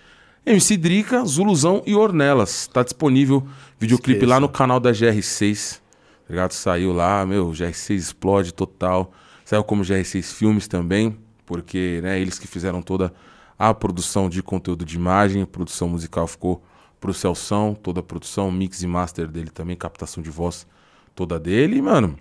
[0.46, 2.68] MC Drica, Zuluzão e Ornelas.
[2.68, 3.46] Tá disponível
[3.78, 4.34] videoclipe Esqueça.
[4.34, 5.80] lá no canal da GR6.
[5.80, 5.82] Tá
[6.30, 6.52] ligado?
[6.54, 9.12] Saiu lá, meu, GR6 explode total.
[9.44, 11.18] Saiu como GR6 Filmes também,
[11.48, 13.12] porque né, eles que fizeram toda
[13.58, 16.62] a produção de conteúdo de imagem, produção musical ficou
[17.00, 20.68] pro Celção, toda a produção, mix e master dele também, captação de voz
[21.16, 22.16] toda dele, e, mano,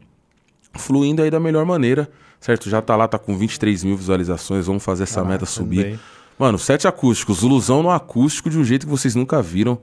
[0.74, 2.08] fluindo aí da melhor maneira,
[2.40, 2.70] certo?
[2.70, 5.82] Já tá lá, tá com 23 mil visualizações, vamos fazer essa meta subir.
[5.82, 6.00] também.
[6.38, 9.78] Mano, sete acústicos, Zuluzão no acústico de um jeito que vocês nunca viram,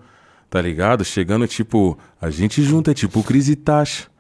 [0.49, 1.03] tá ligado?
[1.03, 4.12] Chegando tipo, a gente junta é tipo Cris e Tasha.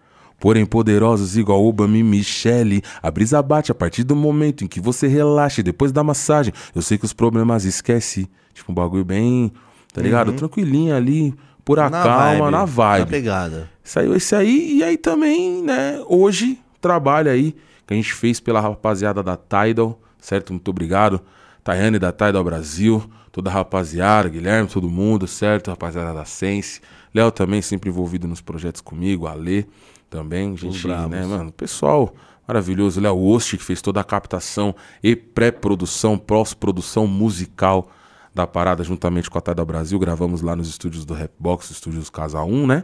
[0.43, 2.83] Porém poderosos igual Obama e Michelle.
[3.01, 6.53] A brisa bate a partir do momento em que você relaxa e depois da massagem.
[6.75, 8.29] Eu sei que os problemas esquece.
[8.53, 9.53] Tipo, um bagulho bem,
[9.93, 10.33] tá ligado?
[10.33, 11.33] Tranquilinho ali,
[11.63, 13.09] por a calma, na Na vibe.
[13.09, 13.69] pegada.
[13.81, 17.55] Saiu esse aí, e aí também, né, hoje, trabalho aí
[17.87, 20.51] que a gente fez pela rapaziada da Tidal, certo?
[20.51, 21.21] Muito obrigado.
[21.63, 23.01] Tayane da Tidal Brasil,
[23.31, 25.69] toda a rapaziada, Guilherme, todo mundo, certo?
[25.69, 26.81] Rapaziada da Sense.
[27.15, 29.65] Léo também sempre envolvido nos projetos comigo, Ale
[30.13, 31.51] também, gente, né, mano?
[31.51, 32.13] Pessoal
[32.47, 33.01] maravilhoso.
[33.01, 37.89] Léo Ost, que fez toda a captação e pré-produção, pós-produção musical
[38.33, 39.97] da parada juntamente com a Tidal Brasil.
[39.97, 42.83] Gravamos lá nos estúdios do Rapbox, estúdios Casa 1, né?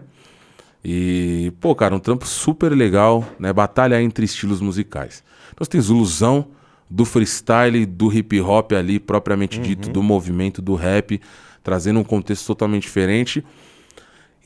[0.83, 3.53] E, pô, cara, um trampo super legal, né?
[3.53, 5.23] Batalha entre estilos musicais.
[5.51, 6.47] Então você tem Zuluzão
[6.89, 11.21] do freestyle, do hip hop ali, propriamente dito, do movimento, do rap,
[11.61, 13.45] trazendo um contexto totalmente diferente.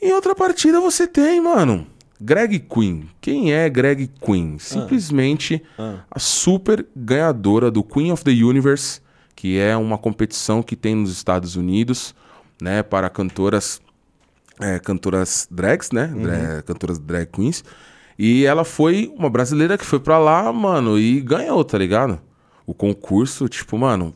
[0.02, 1.88] Em outra partida você tem, mano,
[2.26, 3.10] Greg Queen.
[3.20, 4.58] Quem é Greg Queen?
[4.60, 5.62] Simplesmente
[6.10, 9.02] a super ganhadora do Queen of the Universe,
[9.36, 12.16] que é uma competição que tem nos Estados Unidos,
[12.62, 13.82] né, para cantoras
[14.62, 16.08] é, cantoras drags, né?
[16.08, 17.64] Dra- cantoras drag queens.
[18.18, 22.22] E ela foi uma brasileira que foi pra lá, mano, e ganhou, tá ligado?
[22.66, 24.14] O concurso, tipo, mano,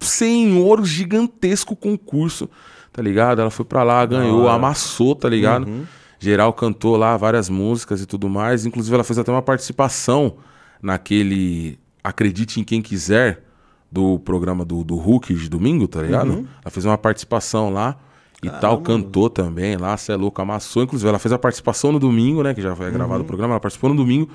[0.00, 2.48] senhor gigantesco concurso,
[2.92, 3.40] tá ligado?
[3.40, 4.54] Ela foi pra lá, ganhou, hora.
[4.54, 5.66] amassou, tá ligado?
[5.66, 5.84] Uhum.
[6.24, 8.64] Geral cantou lá várias músicas e tudo mais.
[8.64, 10.36] Inclusive, ela fez até uma participação
[10.82, 13.42] naquele Acredite em Quem Quiser
[13.90, 16.30] do programa do, do Hulk de domingo, tá ligado?
[16.30, 16.46] Uhum.
[16.62, 17.96] Ela fez uma participação lá
[18.42, 20.82] e tal, cantou também lá, cê é louco, amassou.
[20.82, 22.52] Inclusive, ela fez a participação no domingo, né?
[22.52, 23.24] Que já foi gravado Uhum.
[23.24, 24.28] o programa, ela participou no domingo.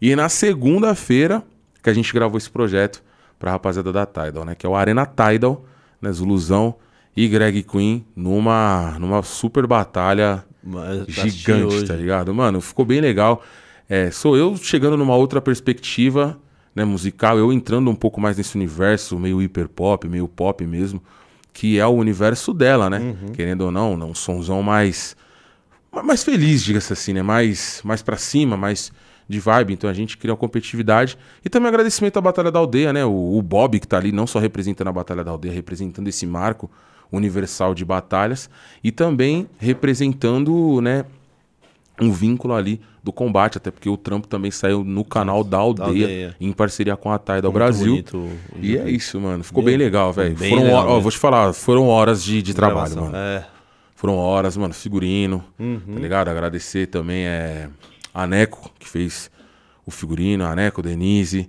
[0.00, 1.42] E na segunda-feira
[1.82, 3.02] que a gente gravou esse projeto
[3.38, 4.54] pra rapaziada da Tidal, né?
[4.54, 5.64] Que é o Arena Tidal,
[6.02, 6.10] né?
[6.10, 6.74] Zuluzão
[7.16, 12.34] e Greg Queen numa, numa super batalha Mas assisti gigante, tá ligado?
[12.34, 13.42] Mano, ficou bem legal.
[13.88, 16.38] É, sou eu chegando numa outra perspectiva,
[16.74, 21.00] né, musical, eu entrando um pouco mais nesse universo meio hiper pop, meio pop mesmo,
[21.52, 22.98] que é o universo dela, né?
[22.98, 23.32] Uhum.
[23.32, 25.16] Querendo ou não, um sonzão mais
[25.90, 27.22] ma- mais feliz, diga-se assim, né?
[27.22, 28.92] Mais mais para cima, mais
[29.28, 31.16] de vibe, então a gente cria uma competitividade.
[31.44, 33.04] E também agradecimento à Batalha da Aldeia, né?
[33.04, 36.26] O, o Bob, que tá ali, não só representando a Batalha da Aldeia, representando esse
[36.26, 36.70] marco
[37.10, 38.48] universal de batalhas,
[38.82, 41.04] e também representando, né,
[42.00, 45.86] um vínculo ali do combate, até porque o trampo também saiu no canal da Aldeia,
[45.88, 46.36] Aldeia.
[46.40, 47.86] em parceria com a Tidal Muito Brasil.
[47.92, 48.28] bonito
[48.60, 49.42] E é isso, mano.
[49.44, 50.36] Ficou Meu, bem legal, velho.
[50.36, 53.04] bem Foram legal ó, vou te falar, foram horas de, de trabalho, Gravação.
[53.04, 53.16] mano.
[53.16, 53.46] É.
[53.94, 55.80] Foram horas, mano, figurino, Uhum.
[55.94, 56.28] tá ligado?
[56.28, 57.70] Agradecer também é,
[58.12, 59.30] a Neco, que fez
[59.86, 61.48] o figurino, a Neco, Denise,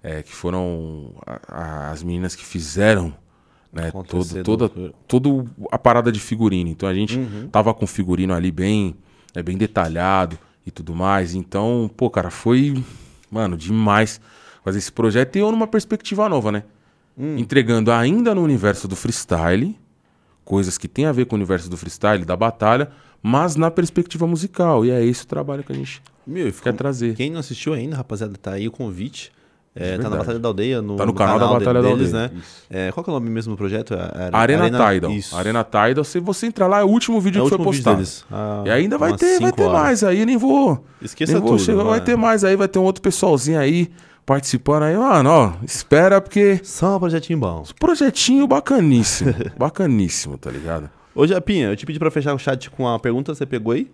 [0.00, 3.12] é, que foram a- a- as meninas que fizeram
[3.80, 4.68] né, todo, toda,
[5.06, 6.68] toda a parada de figurino.
[6.70, 7.48] Então a gente Uhum.
[7.50, 8.94] tava com o figurino ali bem,
[9.34, 11.34] é, bem detalhado e tudo mais.
[11.34, 12.82] Então, pô, cara, foi,
[13.30, 14.20] mano, demais
[14.64, 16.62] fazer esse projeto e eu numa perspectiva nova, né?
[17.16, 17.36] Hum.
[17.38, 19.76] Entregando ainda no universo do freestyle,
[20.44, 22.90] coisas que tem a ver com o universo do freestyle, da batalha,
[23.22, 24.84] mas na perspectiva musical.
[24.84, 26.72] E é esse o trabalho que a gente Meu, quer ficou...
[26.74, 27.14] trazer.
[27.16, 29.32] Quem não assistiu ainda, rapaziada, tá aí o convite.
[29.80, 30.16] É, tá na.
[30.16, 32.40] Batalha da Aldeia, no, Tá no canal da Batalha da deles, Aldeia, né?
[32.68, 33.94] É, qual que é o nome mesmo do projeto?
[33.94, 35.12] É, Arena, Tidal.
[35.12, 35.36] Isso.
[35.36, 37.96] Arena Tidal, se você entrar lá, é o último vídeo é que foi postado.
[37.96, 38.24] deles.
[38.30, 39.80] Ah, E ainda vai ter, vai ter horas.
[39.80, 40.84] mais aí, nem vou.
[41.00, 41.62] Esqueça nem vou tudo.
[41.62, 42.04] chegar, vai mano.
[42.04, 43.88] ter mais aí, vai ter um outro pessoalzinho aí
[44.26, 44.96] participando aí.
[44.96, 47.62] Mano, ó, espera porque Só um projetinho bom.
[47.78, 49.32] projetinho bacaníssimo.
[49.56, 50.90] bacaníssimo, tá ligado?
[51.14, 53.88] Ô, Japinha, eu te pedi pra fechar o chat com a pergunta, você pegou aí?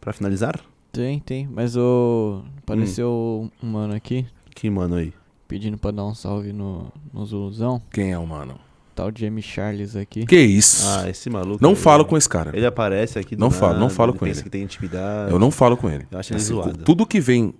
[0.00, 0.58] Pra finalizar?
[0.92, 1.48] Tem, tem.
[1.50, 2.42] Mas o.
[2.58, 4.26] Apareceu um mano aqui
[4.56, 5.12] Que mano aí.
[5.46, 7.80] pedindo pra dar um salve no, no Zuluzão.
[7.92, 8.58] Quem é o mano?
[8.94, 10.24] Tal Jamie Charles aqui.
[10.24, 10.82] Que isso?
[10.88, 11.58] Ah, esse maluco.
[11.62, 12.50] não aí, falo ele- com esse cara.
[12.56, 14.44] Ele aparece aqui do Não falo, não nada, falo ele com pensa ele.
[14.44, 15.30] que tem intimidade.
[15.30, 16.06] Eu não falo com ele.
[16.10, 16.78] Eu acho ele Assim, zoado.
[16.82, 17.52] Tudo que vem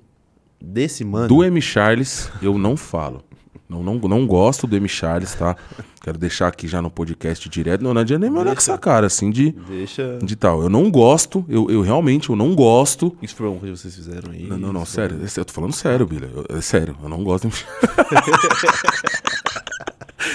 [0.58, 1.28] Desse mano.
[1.28, 1.60] do M.
[1.60, 3.22] Charles, eu não falo.
[3.68, 4.88] Não, não, não gosto do M.
[4.88, 5.56] Charles, tá?
[6.02, 7.82] Quero deixar aqui já no podcast direto.
[7.82, 10.18] Não, não adianta nem me olhar com essa cara, assim, de, Deixa.
[10.22, 10.62] de tal.
[10.62, 13.16] Eu não gosto, eu, eu realmente, eu não gosto.
[13.20, 14.44] Isso foi coisa que vocês fizeram aí.
[14.44, 15.18] Não, não, não, sério.
[15.36, 16.28] Eu tô falando sério, Bila.
[16.32, 17.56] Eu- É sério, eu não gosto de...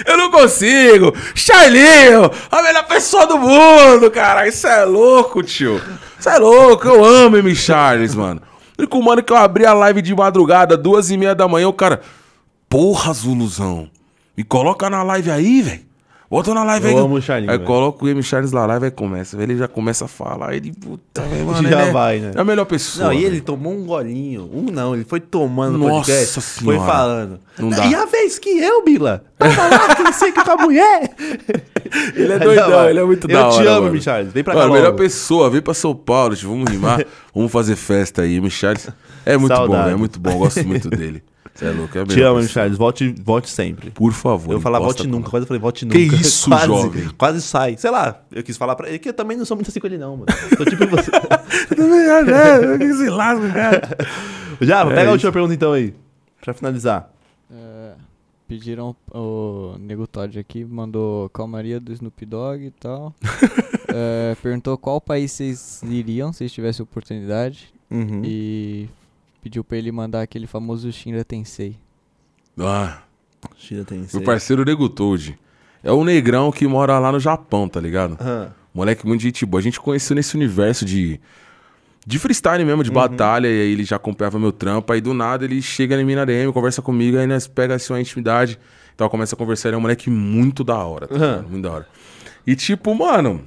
[0.05, 1.13] Eu não consigo!
[1.35, 2.31] Charlinho!
[2.49, 4.47] A melhor pessoa do mundo, cara!
[4.47, 5.81] Isso é louco, tio!
[6.19, 6.87] Isso é louco!
[6.87, 7.53] Eu amo M.
[7.55, 8.41] Charles, mano.
[8.77, 11.67] O único mano que eu abri a live de madrugada, duas e meia da manhã,
[11.67, 12.01] o cara...
[12.71, 13.89] Porra, Zuluzão!
[14.37, 15.91] Me coloca na live aí, velho!
[16.29, 17.03] Bota na live Eu aí.
[17.03, 17.67] amo o Charlinho, Aí velho.
[17.67, 18.23] coloca o M.
[18.23, 19.35] Charles na live, aí começa.
[19.43, 20.71] Ele já começa a falar, ele...
[20.71, 22.31] Puta, mano, Já ele é- vai, né?
[22.33, 23.07] É a melhor pessoa.
[23.07, 24.49] Não, e ele tomou um golinho.
[24.53, 26.39] Um não, ele foi tomando no Nossa podcast.
[26.63, 26.89] Foi Senhora.
[26.89, 27.39] falando.
[27.59, 27.85] Não dá.
[27.85, 31.11] E a vez que eu, Bila, tava lá, que não sei que com a mulher.
[32.15, 33.61] Ele é doidão, ele é muito eu da hora.
[33.61, 33.93] te amo, mano.
[33.95, 34.25] Michael.
[34.27, 37.03] Vem pra Mano, cá melhor pessoa, vem pra São Paulo, vamos rimar,
[37.35, 38.39] vamos fazer festa aí.
[38.39, 38.87] Michalis
[39.25, 39.89] é muito bom, Saudade.
[39.89, 41.21] é muito bom, gosto muito dele.
[41.61, 42.39] Você é louco, é a Te melhor amo.
[42.41, 42.73] Michael.
[42.73, 43.91] Volte, volte sempre.
[43.91, 44.51] Por favor.
[44.53, 46.15] Eu falar volte nunca, quase eu falei volte Que nunca.
[46.15, 47.09] isso, quase, jovem?
[47.17, 47.77] Quase sai.
[47.77, 49.85] Sei lá, eu quis falar pra ele que eu também não sou muito assim com
[49.85, 50.25] ele, não, mano.
[50.57, 51.11] Tô tipo você.
[51.15, 53.81] É, que se lasca, cara.
[54.59, 55.11] Já, É pega a isso.
[55.11, 55.93] última pergunta então aí.
[56.41, 57.11] Pra finalizar.
[57.53, 57.91] É,
[58.47, 63.13] pediram o Nego Todd aqui, mandou calmaria do Snoop Dogg e tal.
[63.93, 67.73] É, perguntou qual país vocês iriam se vocês tivessem oportunidade.
[67.89, 68.21] Uhum.
[68.23, 68.87] E
[69.41, 71.77] pediu pra ele mandar aquele famoso Shinra Tensei.
[72.59, 72.99] Ah,
[73.57, 75.37] Shira tem meu parceiro Nego Toad.
[75.83, 78.17] É o negrão que mora lá no Japão, tá ligado?
[78.21, 78.53] Aham.
[78.73, 79.59] Moleque muito gente boa.
[79.59, 81.19] A gente conheceu nesse universo de.
[82.05, 82.95] De freestyle mesmo, de Uhum.
[82.95, 86.15] batalha, e aí ele já acompanhava meu trampo, aí do nada ele chega em mim
[86.15, 88.57] na DM, conversa comigo, aí nós pega assim uma intimidade,
[88.95, 91.27] então começa a conversar, ele é um moleque muito da hora, tá Aham.
[91.35, 91.49] ligado?
[91.49, 91.87] Muito da hora.
[92.47, 93.43] E tipo, mano,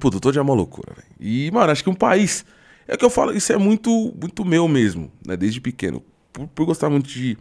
[0.00, 1.06] puto, todo dia é uma loucura, velho.
[1.20, 2.42] E, mano, acho que um país,
[2.86, 6.02] é que eu falo, isso é muito, muito meu mesmo, né, desde pequeno.
[6.32, 7.36] Por, por gostar muito de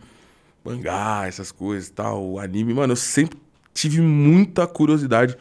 [0.63, 3.37] mangá, essas coisas e tal, anime, mano, eu sempre
[3.73, 5.37] tive muita curiosidade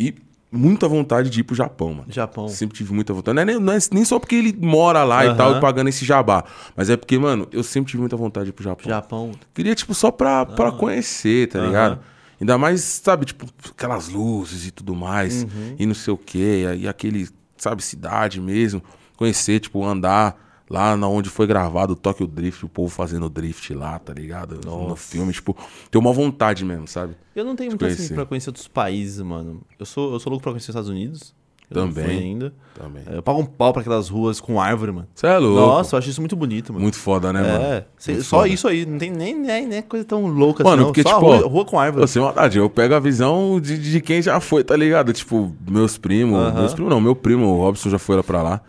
[0.00, 0.14] e
[0.50, 2.06] muita vontade de ir pro Japão, mano.
[2.08, 2.48] Japão.
[2.48, 3.34] Sempre tive muita vontade.
[3.34, 5.36] Não é, nem, não é nem só porque ele mora lá e Aham.
[5.36, 6.44] tal, e pagando esse jabá.
[6.74, 8.90] Mas é porque, mano, eu sempre tive muita vontade de ir pro Japão.
[8.90, 9.32] Japão.
[9.52, 11.66] Queria, tipo, só pra, pra conhecer, tá Aham.
[11.66, 12.00] ligado?
[12.40, 15.42] Ainda mais, sabe, tipo, aquelas luzes e tudo mais.
[15.42, 15.76] Uhum.
[15.78, 16.64] E não sei o quê.
[16.78, 18.82] E aquele, sabe, cidade mesmo.
[19.18, 20.36] Conhecer, tipo, andar
[20.70, 24.60] lá na onde foi gravado o Tokyo Drift, o povo fazendo drift lá, tá ligado?
[24.64, 25.56] No filme, tipo,
[25.90, 27.14] ter uma vontade mesmo, sabe?
[27.34, 28.14] Eu não tenho muito assim conhecer.
[28.14, 29.60] pra conhecer outros países, mano.
[29.78, 31.34] Eu sou, eu sou louco pra conhecer os Estados Unidos.
[31.70, 32.06] Eu Também.
[32.20, 32.54] ainda.
[32.74, 33.02] Também.
[33.06, 35.06] É, Eu pago um pau pra aquelas ruas com árvore, mano.
[35.14, 35.60] Você é louco.
[35.60, 36.82] Nossa, eu acho isso muito bonito, mano.
[36.82, 37.62] Muito foda, né, mano?
[37.64, 38.48] É, cê- só foda.
[38.48, 40.86] isso aí, não tem nem, nem, nem coisa tão louca Mano, assim, não.
[40.92, 42.04] porque, só tipo, rua, rua com árvore.
[42.04, 45.12] Eu sei maldade, eu pego a visão de, de quem já foi, tá ligado?
[45.12, 46.60] Tipo, meus primos, Aham.
[46.60, 48.60] meus primos não, meu primo, o Robson já foi lá pra lá.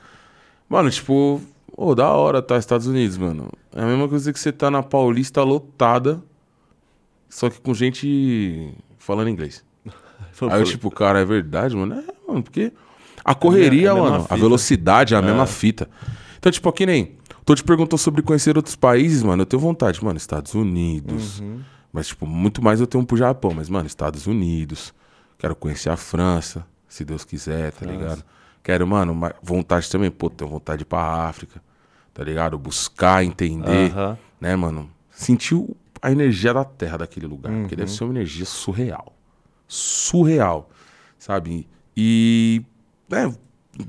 [0.69, 1.41] Mano, tipo,
[1.75, 3.49] ô, da hora tá, Estados Unidos, mano.
[3.75, 6.21] É a mesma coisa que você tá na Paulista lotada,
[7.29, 9.63] só que com gente falando inglês.
[10.49, 11.95] Aí eu, tipo, cara, é verdade, mano?
[11.95, 12.71] É, mano, porque
[13.25, 14.37] a correria, É a mesma mano, a fita.
[14.37, 15.47] velocidade é a mesma É.
[15.47, 15.89] fita.
[16.37, 17.17] Então, tipo, aqui nem.
[17.43, 19.41] Tô te perguntou sobre conhecer outros países, mano.
[19.41, 21.39] Eu tenho vontade, mano, Estados Unidos.
[21.39, 21.61] Uhum.
[21.91, 23.51] Mas, tipo, muito mais eu tenho pro Japão.
[23.55, 24.93] Mas, mano, Estados Unidos.
[25.39, 28.23] Quero conhecer a França, se Deus quiser, tá ligado?
[28.63, 31.61] Quero, mano, ma- vontade também, pô, tenho vontade de ir pra África,
[32.13, 32.57] tá ligado?
[32.57, 34.17] Buscar, entender, Aham.
[34.39, 34.89] né, mano?
[35.09, 37.51] Sentir o- a energia da terra daquele lugar.
[37.53, 37.79] Porque Uhum.
[37.79, 39.13] deve ser uma energia surreal.
[39.67, 40.69] Surreal,
[41.17, 41.67] sabe?
[41.95, 42.61] E,
[43.09, 43.33] né,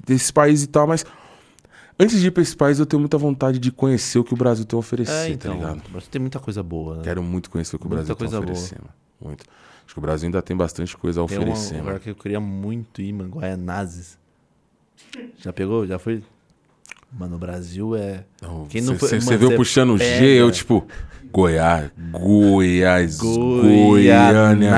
[0.07, 1.05] desse país e tal, mas
[1.99, 4.37] antes de ir pra esse país, eu tenho muita vontade de conhecer o que o
[4.37, 5.55] Brasil tem a oferecer, É, tá então.
[5.55, 5.83] ligado?
[5.93, 7.03] Mas tem muita coisa boa, né?
[7.05, 8.53] Quero muito conhecer o que o Muita Brasil tem a coisa boa.
[8.59, 8.95] oferecer, mano.
[9.21, 9.45] Muito.
[9.85, 12.01] Acho que o Brasil ainda tem bastante coisa a Tem um oferecer, lugar mano.
[12.01, 13.31] que eu queria muito ir, mano.
[13.31, 14.19] Guaianazes.
[15.39, 15.87] Já pegou?
[15.87, 16.23] Já foi?
[17.19, 18.25] Mano, o Brasil é.
[18.69, 20.25] Quem não foi- Você viu puxando o G, pega.
[20.27, 20.87] eu tipo,
[21.33, 24.71] Goiás, Goiás, Goiânia,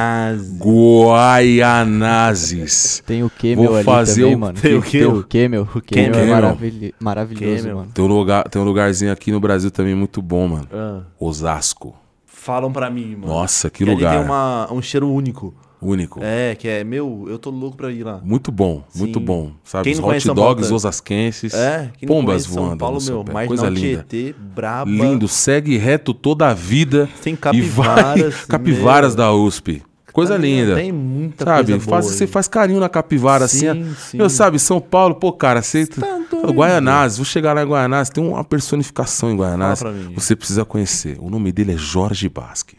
[1.72, 3.02] Goianazes.
[3.06, 4.58] Tem o Camel Vou ali fazer também, o- mano.
[4.60, 5.62] Tem o Tem o Camel.
[5.74, 6.26] O Camel é Camel.
[6.28, 7.76] maravil- maravilhoso, Camel.
[7.76, 7.90] mano.
[7.92, 10.68] Tem um, lugar, tem um lugarzinho aqui no Brasil também muito bom, mano.
[10.72, 11.94] Ah, Osasco.
[12.26, 13.28] falam pra mim, mano.
[13.32, 14.16] Nossa, que que ali lugar.
[14.16, 15.54] tem uma, um cheiro único.
[15.82, 16.20] Único.
[16.22, 18.20] É, que é, meu, eu tô louco pra ir lá.
[18.22, 19.24] Muito bom, muito Sim.
[19.24, 19.52] bom.
[19.64, 21.52] Sabe, Quem os hot Paulo dogs osasquenses.
[21.52, 23.46] É, Pombas conhece São voando Paulo, meu, pé.
[23.46, 24.06] Coisa linda.
[24.08, 24.88] Tietê, braba.
[24.88, 27.08] Lindo, segue reto toda a vida.
[27.22, 28.22] Tem e capivaras.
[28.22, 29.24] vai- capivaras meu.
[29.24, 29.82] da USP.
[30.12, 30.74] Coisa linda.
[30.74, 33.66] Tem muita sabe, coisa faz, boa você faz carinho na capivara assim.
[33.68, 33.72] ó.
[33.74, 34.18] Sim, sim.
[34.18, 35.86] Meu, sabe, São Paulo, pô, cara, você.
[35.86, 36.52] Tá doido.
[36.52, 39.82] Guaianazes, vou chegar lá em Guaianazes, tem uma personificação em Guaianazes.
[40.14, 41.16] Você precisa conhecer.
[41.18, 42.76] O nome dele é Jorge Basque.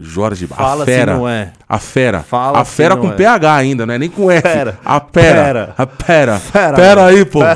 [0.00, 0.62] Jorge Basque.
[0.62, 1.12] Fala a fera.
[1.12, 1.52] se não é.
[1.68, 2.20] A fera.
[2.22, 3.14] Fala a se fera com é.
[3.14, 4.42] PH ainda, não é nem com F.
[4.42, 4.78] Pera.
[4.84, 5.42] A pera.
[5.44, 5.74] Pera.
[5.76, 6.40] A pera.
[6.52, 7.16] Pera, Pera mano.
[7.16, 7.40] aí, pô.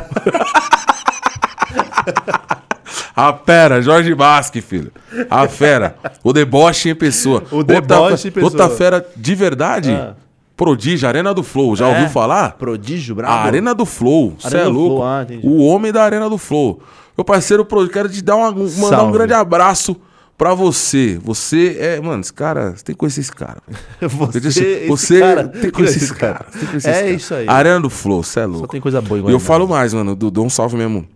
[3.14, 4.90] A pera, Jorge Basque, filho.
[5.31, 5.97] A fera.
[6.24, 7.43] O deboche em pessoa.
[7.51, 8.51] O deboche outra, em pessoa.
[8.51, 9.93] Outra fera de verdade.
[9.93, 10.14] Ah.
[10.56, 11.77] Prodígio, Arena do Flow.
[11.77, 11.90] Já É?
[11.90, 12.52] ouviu falar?
[12.52, 13.32] Prodígio, brabo.
[13.35, 14.35] A Arena do Flow.
[14.39, 14.97] Você é louco.
[14.97, 16.81] Flow, ah, o homem da Arena do Flow.
[17.16, 19.12] Meu parceiro, quero te dar uma, mandar um Salve.
[19.12, 19.97] grande abraço
[20.36, 21.18] pra você.
[21.22, 22.00] Você é.
[22.00, 22.76] Mano, esse cara.
[22.76, 23.62] Você tem que conhecer esse cara.
[24.00, 26.44] Você, Você, esse você cara- tem que conhecer esse cara.
[26.50, 27.14] Tem que conhecer É esse cara.
[27.14, 27.48] isso aí.
[27.48, 28.68] Arena do Flow, você é Só louco.
[28.68, 30.14] tem coisa boa em E eu falo mais, mano.
[30.16, 31.06] Dou dou um salve mesmo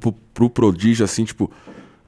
[0.00, 1.50] pro, pro prodígio, assim, tipo.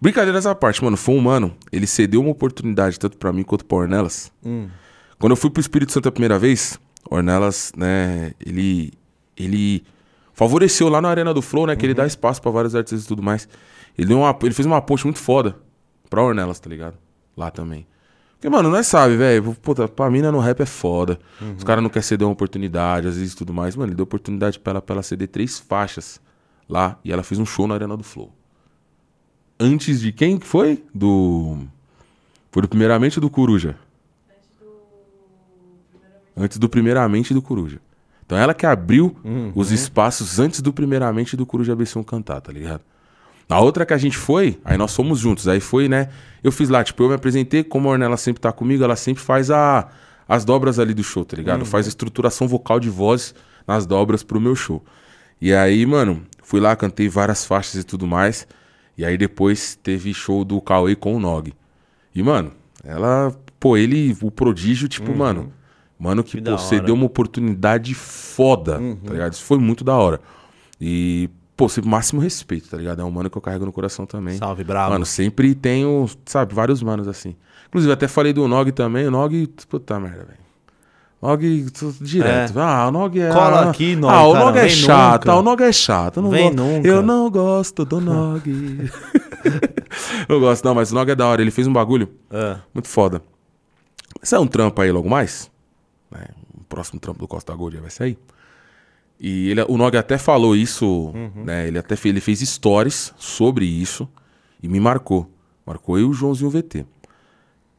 [0.00, 0.96] Brincadeira essa parte, mano.
[0.96, 1.54] Foi um mano.
[1.72, 4.30] Ele cedeu uma oportunidade, tanto pra mim quanto pra Ornelas.
[4.44, 4.68] Hum.
[5.18, 6.78] Quando eu fui pro Espírito Santo a primeira vez,
[7.10, 8.92] Ornelas, né, ele.
[9.36, 9.82] Ele
[10.32, 11.74] favoreceu lá na Arena do Flow, né?
[11.76, 11.96] Que ele Uhum.
[11.96, 13.48] dá espaço pra vários artistas e tudo mais.
[13.98, 15.56] Ele, deu uma, ele fez uma ponte muito foda
[16.08, 16.96] pra Ornelas, tá ligado?
[17.36, 17.86] Lá também.
[18.34, 19.54] Porque, mano, nós sabe, velho.
[19.62, 21.18] Puta, pra mina no rap é foda.
[21.40, 21.54] Uhum.
[21.56, 23.74] Os caras não querem ceder uma oportunidade, às vezes e tudo mais.
[23.74, 26.20] Mano, ele deu oportunidade pra ela, pra ela ceder três faixas
[26.68, 26.98] lá.
[27.04, 28.32] E ela fez um show na Arena do Flow.
[29.58, 30.84] Antes de quem que foi?
[30.94, 31.58] Do.
[32.52, 33.76] Foi do Primeiramente do Coruja.
[36.36, 37.80] Antes do Primeiramente do Coruja.
[38.24, 39.16] Então ela que abriu
[39.54, 42.82] os espaços antes do Primeiramente do Coruja B1 cantar, tá ligado?
[43.48, 45.46] Na outra que a gente foi, aí nós fomos juntos.
[45.46, 46.08] Aí foi, né?
[46.42, 49.22] Eu fiz lá, tipo, eu me apresentei, como a Ornella sempre tá comigo, ela sempre
[49.22, 49.88] faz a,
[50.28, 51.64] as dobras ali do show, tá ligado?
[51.64, 53.34] Faz a estruturação vocal de voz
[53.66, 54.84] nas dobras pro meu show.
[55.40, 58.46] E aí, mano, fui lá, cantei várias faixas e tudo mais.
[58.96, 61.52] E aí depois teve show do Cauê com o Nog.
[62.14, 62.52] E, mano,
[62.82, 65.52] ela, pô, ele, o prodígio, tipo, mano,
[65.98, 66.76] mano que, Que pô, você.
[66.76, 66.84] Uhum.
[66.84, 69.32] deu uma oportunidade foda, tá ligado?
[69.34, 70.20] Isso foi muito da hora.
[70.80, 73.00] E, pô, sempre máximo respeito, tá ligado?
[73.00, 74.36] É um mano que eu carrego no coração também.
[74.36, 74.92] Salve, brabo.
[74.92, 77.34] Mano, sempre tenho, sabe, vários manos assim.
[77.68, 79.06] Inclusive, até falei do Nog também.
[79.06, 80.46] O Nog, puta merda, velho.
[81.22, 81.42] Nog,
[82.00, 82.58] direto.
[82.60, 83.32] Ah, o Nog é.
[83.32, 85.24] Cola ah, aqui, Nog, Ah, o cara, Nog é chato.
[85.24, 85.32] nunca.
[85.32, 86.16] Ah, o Nog é chato.
[86.18, 86.56] Eu não Vem gosto.
[86.56, 86.88] nunca.
[86.88, 88.42] Eu não gosto do Nog.
[90.28, 91.40] não gosto, não, mas o Nog é da hora.
[91.40, 93.22] Ele fez um bagulho Ah, muito foda.
[94.30, 95.50] É um trampo aí logo mais?
[96.14, 98.18] É, um próximo trampo do Costa Gold vai sair.
[99.18, 101.66] E ele, o Nog até falou isso, né?
[101.66, 104.08] Ele até fez, ele fez stories sobre isso
[104.62, 105.30] e me marcou.
[105.64, 106.84] Marcou eu e o Joãozinho VT.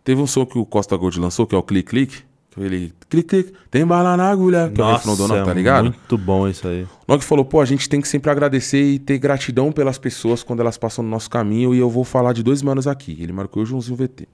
[0.03, 2.27] Teve um som que o Costa Gold lançou, que é o Click Click.
[2.49, 4.71] Que ele, click click, tem bala na agulha.
[4.73, 5.83] Que é o do Nog, tá ligado?
[5.83, 6.83] muito bom isso aí.
[6.83, 10.41] O Nog falou, pô, a gente tem que sempre agradecer e ter gratidão pelas pessoas
[10.41, 13.15] quando elas passam no nosso caminho e eu vou falar de dois manos aqui.
[13.19, 14.27] Ele marcou eu e o Joãozinho VT.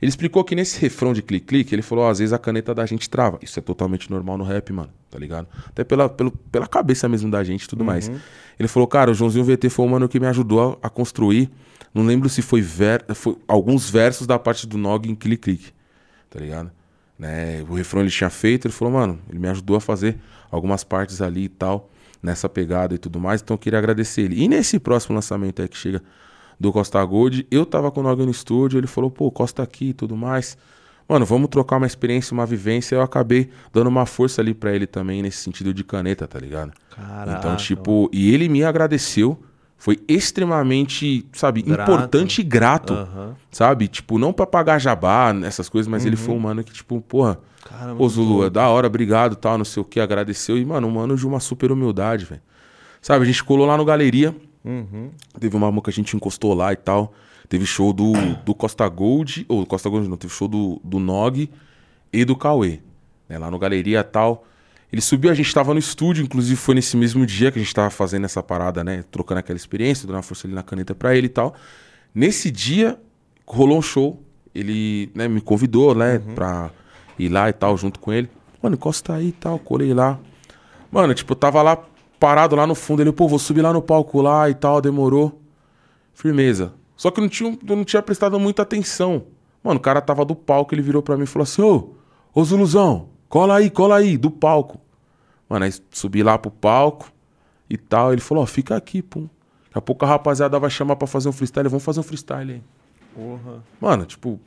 [0.00, 2.86] Ele explicou que nesse refrão de clique-clique, ele falou, ó, às vezes a caneta da
[2.86, 3.38] gente trava.
[3.42, 5.46] Isso é totalmente normal no rap, mano, tá ligado?
[5.66, 8.10] Até pela, pelo, pela cabeça mesmo da gente e tudo mais.
[8.58, 11.50] Ele falou, cara, o Joãozinho VT foi o mano que me ajudou a, a construir.
[11.92, 15.72] Não lembro se foi, ver, foi alguns versos da parte do Nog em clique-clique,
[16.30, 16.70] tá ligado?
[17.18, 17.62] Né?
[17.68, 20.16] O refrão ele tinha feito, ele falou, mano, ele me ajudou a fazer
[20.50, 21.90] algumas partes ali e tal,
[22.22, 24.42] nessa pegada e tudo mais, então eu queria agradecer ele.
[24.42, 26.02] E nesse próximo lançamento aí que chega
[26.60, 29.86] do Costa Gold, eu tava com o Nog no estúdio, ele falou, pô, Costa aqui
[29.86, 30.58] e tudo mais.
[31.08, 32.94] Mano, vamos trocar uma experiência, uma vivência.
[32.94, 36.72] Eu acabei dando uma força ali pra ele também, nesse sentido de caneta, tá ligado?
[36.94, 37.38] Caraca.
[37.38, 39.36] Então, tipo, e ele me agradeceu.
[39.76, 41.90] Foi extremamente, sabe, Grato.
[41.90, 43.34] importante e grato, Aham.
[43.50, 43.88] sabe?
[43.88, 47.38] Tipo, não pra pagar jabá, essas coisas, mas ele foi um mano que, tipo, porra,
[47.64, 50.58] Caramba, Pô, Zulu, é da hora, obrigado, tal, não sei o que, agradeceu.
[50.58, 52.42] E, mano, um mano de uma super humildade, velho.
[53.00, 55.10] Sabe, a gente colou lá no Galeria, Uhum.
[55.38, 57.12] teve uma música que a gente encostou lá e tal.
[57.48, 58.12] Teve show do,
[58.44, 61.50] do Costa Gold, ou Costa Gold não, teve show do, do Nog
[62.12, 62.80] e do Cauê,
[63.28, 64.46] né, lá no Galeria e tal.
[64.92, 67.74] Ele subiu, a gente tava no estúdio, inclusive foi nesse mesmo dia que a gente
[67.74, 71.14] tava fazendo essa parada, né, trocando aquela experiência, dando uma força ali na caneta pra
[71.16, 71.54] ele e tal.
[72.14, 72.98] Nesse dia,
[73.46, 74.20] rolou um show,
[74.54, 76.70] ele né, me convidou, né, pra
[77.18, 78.28] ir lá e tal, junto com ele.
[78.62, 80.18] Mano, encosta aí e tal, colei lá.
[80.90, 81.76] Mano, tipo, eu tava lá
[82.20, 85.40] parado lá no fundo, ele, pô, vou subir lá no palco lá e tal, demorou.
[86.12, 86.74] Firmeza.
[86.94, 89.24] Só que eu não tinha, eu não tinha prestado muita atenção.
[89.64, 91.94] Mano, o cara tava do palco, ele virou pra mim e falou assim: Ô,
[92.34, 94.78] ô Zuluzão, cola aí, cola aí, do palco.
[95.48, 97.10] Mano, aí subi lá pro palco
[97.70, 98.12] e tal.
[98.12, 99.28] Ele falou: Ó, fica aqui, pum.
[99.64, 101.68] Daqui a pouco a rapaziada vai chamar pra fazer um freestyle.
[101.70, 102.62] Vamos fazer um freestyle aí.
[103.14, 103.64] Porra.
[103.80, 104.38] Mano, tipo,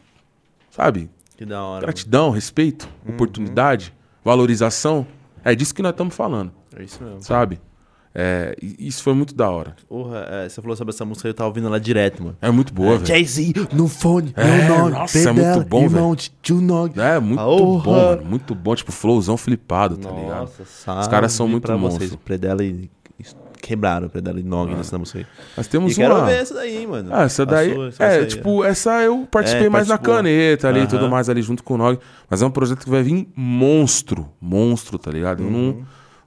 [0.69, 1.09] sabe?
[1.35, 1.81] Que da hora.
[1.81, 3.93] Gratidão, respeito, oportunidade,
[4.23, 5.07] valorização.
[5.43, 6.62] É disso que nós estamos falando, mano.
[6.77, 7.21] É isso mesmo.
[7.21, 7.59] sabe?
[8.15, 9.75] É, isso foi muito da hora.
[9.89, 12.37] Porra, é, você falou sobre essa música, eu tava ouvindo ela direto, mano.
[12.39, 13.07] É muito boa, velho.
[13.07, 16.99] Jay-Z no fone, É, no nog, nossa, é muito bom, nog.
[16.99, 17.83] É, muito Porra.
[17.83, 18.25] bom, mano.
[18.25, 18.75] Muito bom.
[18.75, 20.41] Tipo, flowzão flipado, tá ligado?
[20.41, 22.05] Nossa, Os caras são muito monstro.
[22.07, 22.15] vocês.
[22.23, 22.89] Predela e...
[23.63, 25.25] Quebraram Predela e Nog nessa música aí.
[25.55, 26.25] Nós temos E quero uma...
[26.25, 27.09] ver essa daí, mano.
[27.13, 27.73] Ah, essa daí.
[27.73, 31.09] sua, essa é, tipo, essa eu participei É, mais na caneta ali e tudo Aham.
[31.09, 31.97] mais ali junto com o Nog.
[32.29, 34.29] Mas é um projeto que vai vir monstro.
[34.41, 35.41] Monstro, tá ligado?
[35.43, 35.77] Eu não,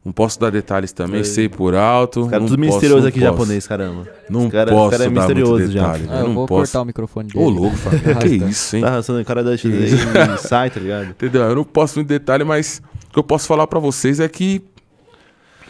[0.06, 1.34] não posso dar detalhes também, Sei.
[1.34, 2.20] sei por alto.
[2.22, 3.32] Os caras não tudo posso, misterioso não aqui posso.
[3.32, 4.08] japonês, caramba.
[4.30, 5.80] Não Os cara- posso os cara é dar muito misterioso já.
[5.92, 6.60] detalhe, Ah, eu não vou posso.
[6.72, 7.44] cortar o microfone dele.
[7.44, 8.00] Ô, louco, Fábio.
[8.20, 8.82] que isso, hein?
[8.82, 9.58] Tá arrastando o cara da e
[10.38, 11.10] sai, tá ligado?
[11.10, 11.42] Entendeu?
[11.42, 14.62] Eu não posso muito detalhe, mas o que eu posso falar pra vocês é que.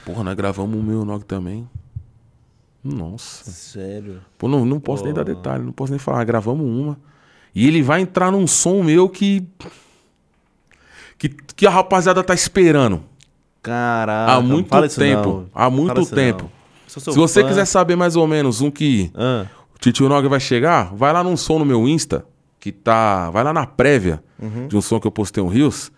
[0.04, 1.66] Porra, nós gravamos o meu Nog também.
[2.84, 3.50] Nossa.
[3.50, 4.20] Sério.
[4.38, 5.34] Pô, não, não posso nem dar Pô.
[5.34, 6.22] detalhe, não posso nem falar.
[6.24, 6.96] Gravamos uma.
[7.54, 9.48] E ele vai entrar num som meu que.
[11.18, 13.02] Que, que a rapaziada tá esperando.
[13.70, 14.32] Caraca.
[14.32, 15.28] há muito fala isso tempo.
[15.28, 15.46] não.
[15.54, 16.50] Há muito tempo.
[16.86, 17.48] Se você fã.
[17.48, 21.22] quiser saber mais ou menos um que Ah, o Titio Nog vai chegar, vai lá
[21.22, 22.24] num som no meu Insta,
[22.60, 23.28] que tá.
[23.30, 24.68] Vai lá na prévia Uhum.
[24.68, 25.90] de um som que eu postei um Rios,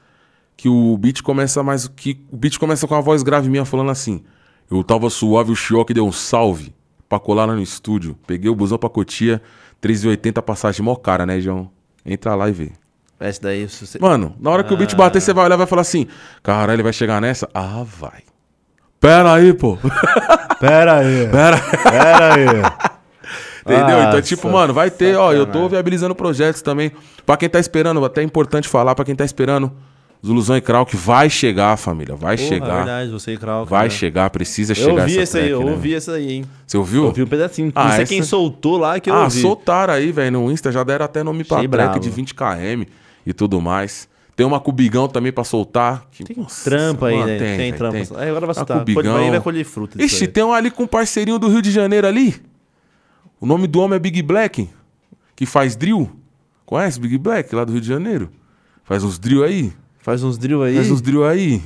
[0.57, 1.87] que o beat começa mais.
[1.89, 4.23] que O beat começa com a voz grave minha falando assim.
[4.71, 6.75] Eu tava suave, o Chioque deu um salve
[7.09, 8.17] pra colar lá no estúdio.
[8.27, 9.41] Peguei o busão pra Cotia,
[9.81, 11.71] 3,80 passagem mó cara, né, João?
[12.05, 12.73] Entra lá e vê.
[13.21, 13.67] Essa daí.
[13.69, 14.97] você- Mano, na hora que o beat Ah.
[14.97, 16.07] bater, você vai olhar e vai falar assim:
[16.43, 17.49] Caralho, ele vai chegar nessa?
[17.55, 18.23] Ah, vai.
[19.01, 19.79] Pera aí, pô.
[20.61, 21.29] Pera aí.
[21.29, 21.59] Pera.
[21.59, 22.47] Pera aí.
[23.65, 23.85] Entendeu?
[23.99, 25.69] então, Nossa, tipo, mano, vai ter, ó, eu tô sacanagem.
[25.71, 26.91] viabilizando projetos também.
[27.27, 29.71] Pra quem tá esperando, até é importante falar, pra quem tá esperando,
[30.27, 32.17] Zuluzão e Krauk vai chegar, família.
[32.17, 32.67] Vai Porra, chegar.
[32.73, 33.69] É verdade, você e Krauk.
[33.71, 33.91] vai né?
[33.91, 35.73] chegar, precisa Eu chegar ouvi essa essa aí, track, eu né?
[35.73, 36.45] ouvi essa aí, hein?
[36.67, 37.03] Você ouviu?
[37.03, 37.71] Eu ouvi um pedacinho.
[37.75, 39.41] Ah, não sei essa- quem soltou lá que eu ah, ouvi.
[39.41, 42.01] soltaram aí, velho, no Insta, já deram até nome pra Achei track bravo.
[42.01, 42.87] de 20km
[43.29, 44.09] e tudo mais.
[44.35, 46.07] Tem uma com o Bigão também pra soltar.
[46.11, 47.39] Que, Tem nossa, trampa aí, né?
[47.39, 48.07] Tem, velho, trampa.
[48.07, 48.17] tem.
[48.17, 48.77] Aí agora vai soltar.
[48.79, 49.31] com o Pode Bigão.
[49.31, 50.03] vai, colher fruta.
[50.03, 50.29] Ixi, aí.
[50.29, 52.41] tem um ali com um parceirinho do Rio de Janeiro ali.
[53.39, 54.69] O nome do homem é Big Black,
[55.37, 56.11] que faz drill.
[56.65, 58.31] Conhece Big Black lá do Rio de Janeiro?
[58.85, 59.73] Faz uns drill aí.
[59.99, 60.77] Faz uns drill aí.
[60.77, 61.61] Faz uns drill aí.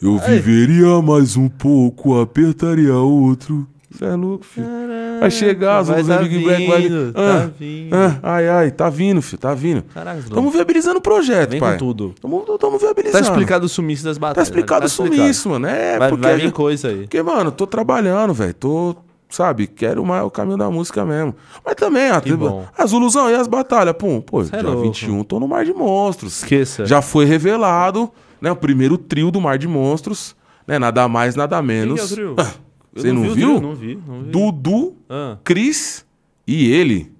[0.00, 3.66] Eu viveria mais um pouco, apertaria outro.
[3.90, 4.66] Você é louco, filho.
[5.20, 7.94] Vai chegar, vai os tá Big Black vai vindo, tá Ah, vindo.
[7.94, 9.82] ah, ai, ai, tá vindo, filho, tá vindo.
[9.94, 11.72] Caraca, Tamo viabilizando o projeto, Vem pai.
[11.72, 12.14] com tudo.
[12.20, 13.22] Tamo, tamo viabilizando.
[13.24, 14.48] Tá explicado o sumiço das Tá batalhas.
[14.48, 15.66] explicado o sumiço, mano.
[15.66, 17.02] É, Vai, porque vai vir coisa aí.
[17.02, 18.54] porque, mano, tô trabalhando, velho.
[18.54, 18.96] Tô,
[19.28, 21.34] sabe, quero mais o caminho da música mesmo.
[21.64, 22.22] Mas também, a,
[22.76, 24.82] as ilusão e as batalhas, pum, pô, Cê é dia louco.
[24.84, 26.38] 21 tô no Mar de Monstros.
[26.42, 26.86] Esqueça.
[26.86, 28.50] Já foi revelado né?
[28.50, 30.34] O primeiro trio do Mar de Monstros,
[30.66, 30.78] né?
[30.78, 31.94] Nada mais, nada Quem menos.
[31.96, 32.36] que é o trio?
[32.94, 33.48] Eu Você não, vi o viu?
[33.56, 34.30] trio, Não vi, não vi.
[34.30, 35.36] Dudu, Ah.
[35.44, 36.04] Cris
[36.46, 37.12] e ele.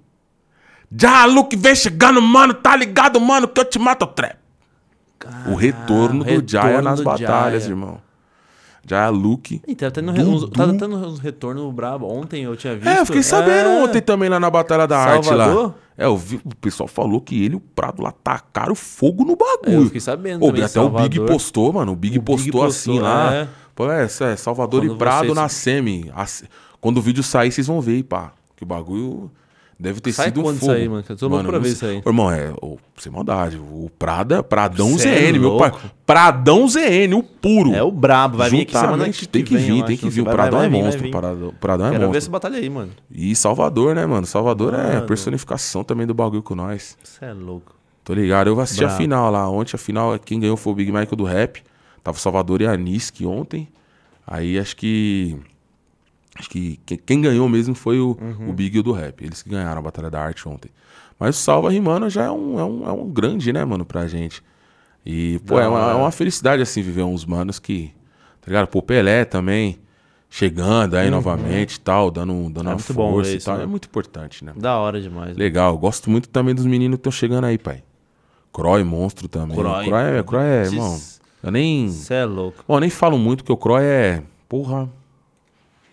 [0.97, 4.36] Já, Luke, vem chegando, mano, tá ligado, mano, que eu te mato, trap.
[5.47, 7.73] o retorno do Jaya nas do batalhas, Jaya.
[7.73, 7.99] irmão.
[8.89, 9.60] Jaya, Luke.
[9.68, 10.31] Ih, tá tendo, Dudu.
[10.31, 12.07] uns, tá tendo uns retorno brabo.
[12.12, 12.89] Ontem eu tinha visto.
[12.89, 13.82] É, eu fiquei sabendo É.
[13.84, 15.66] ontem também lá na Batalha da Arte Salvador?
[15.68, 15.74] lá.
[15.99, 19.34] É, eu vi, o pessoal falou que ele e o Prado lá tacaram fogo no
[19.34, 19.82] É, bagulho.
[19.82, 20.65] Eu fiquei sabendo Ô, também.
[20.65, 21.26] até o Big Salvador.
[21.26, 21.92] postou, mano.
[21.92, 23.49] O Big O Big postou, assim postou, lá.
[23.91, 24.07] É.
[24.07, 26.10] Pô, é, é Salvador Quando e Prado vocês- na semi.
[26.81, 28.33] Quando o vídeo sair, vocês vão ver, aí, pá.
[28.57, 29.31] Que o bagulho
[29.78, 30.73] deve ter Sai sido um quando fogo.
[30.73, 31.05] aí, mano?
[31.09, 32.02] Eu tô louco pra ver isso aí.
[32.05, 33.57] Irmão, é, ô, sem maldade.
[33.57, 35.73] O Prada, Pradão Cê é ZN, meu pai.
[36.05, 37.75] Pradão ZN, o puro.
[37.75, 40.09] É o brabo, vai vir aqui semana que tem que vem, vir, eu tem que
[40.10, 40.20] vir.
[40.20, 41.02] O Pradão vai é vai monstro.
[41.02, 41.09] vir.
[41.09, 42.18] o Pradão- o Pradão é Quero ver monstro.
[42.18, 42.91] essa batalha aí, mano.
[43.10, 44.26] E Salvador, né, mano?
[44.26, 45.07] Salvador é Mano.
[45.07, 46.97] personificação também do bagulho com nós.
[47.02, 47.75] Você é louco.
[48.05, 48.49] Tô ligado.
[48.49, 49.02] Eu assisti a Brabo.
[49.02, 49.49] final lá.
[49.49, 51.62] Ontem a final, quem ganhou foi o Big Michael do rap.
[52.02, 53.68] Tava o Salvador e a Nisk ontem.
[54.26, 55.36] Aí acho que.
[56.38, 58.50] Acho que que- quem ganhou mesmo foi o, Uhum.
[58.50, 59.22] o Big e o do rap.
[59.24, 60.70] Eles que ganharam a Batalha da Arte ontem.
[61.18, 64.06] Mas o Salva Rimano já é um, é, um, é um grande, né, mano, pra
[64.06, 64.42] gente.
[65.04, 67.92] E, pô, Da é uma, é uma felicidade, assim, viver uns manos que.
[68.40, 68.68] Tá ligado?
[68.68, 69.78] Pô, Pelé também.
[70.32, 72.72] Chegando aí novamente e tal, dando, dando Uhum.
[72.72, 73.58] É uma força ver e isso, tal.
[73.58, 73.64] né?
[73.64, 74.52] É muito importante, né?
[74.56, 75.30] Da hora demais.
[75.36, 75.42] né?
[75.42, 77.82] Legal, gosto muito também dos meninos que estão chegando aí, pai.
[78.52, 79.56] Croy, monstro também.
[79.56, 79.86] Croy.
[79.86, 81.00] Croy, é, Croy é, irmão.
[81.42, 81.88] Eu nem.
[81.88, 82.64] Você é louco.
[82.66, 84.22] Bom, eu nem falo muito que o Croy é.
[84.48, 84.88] Porra.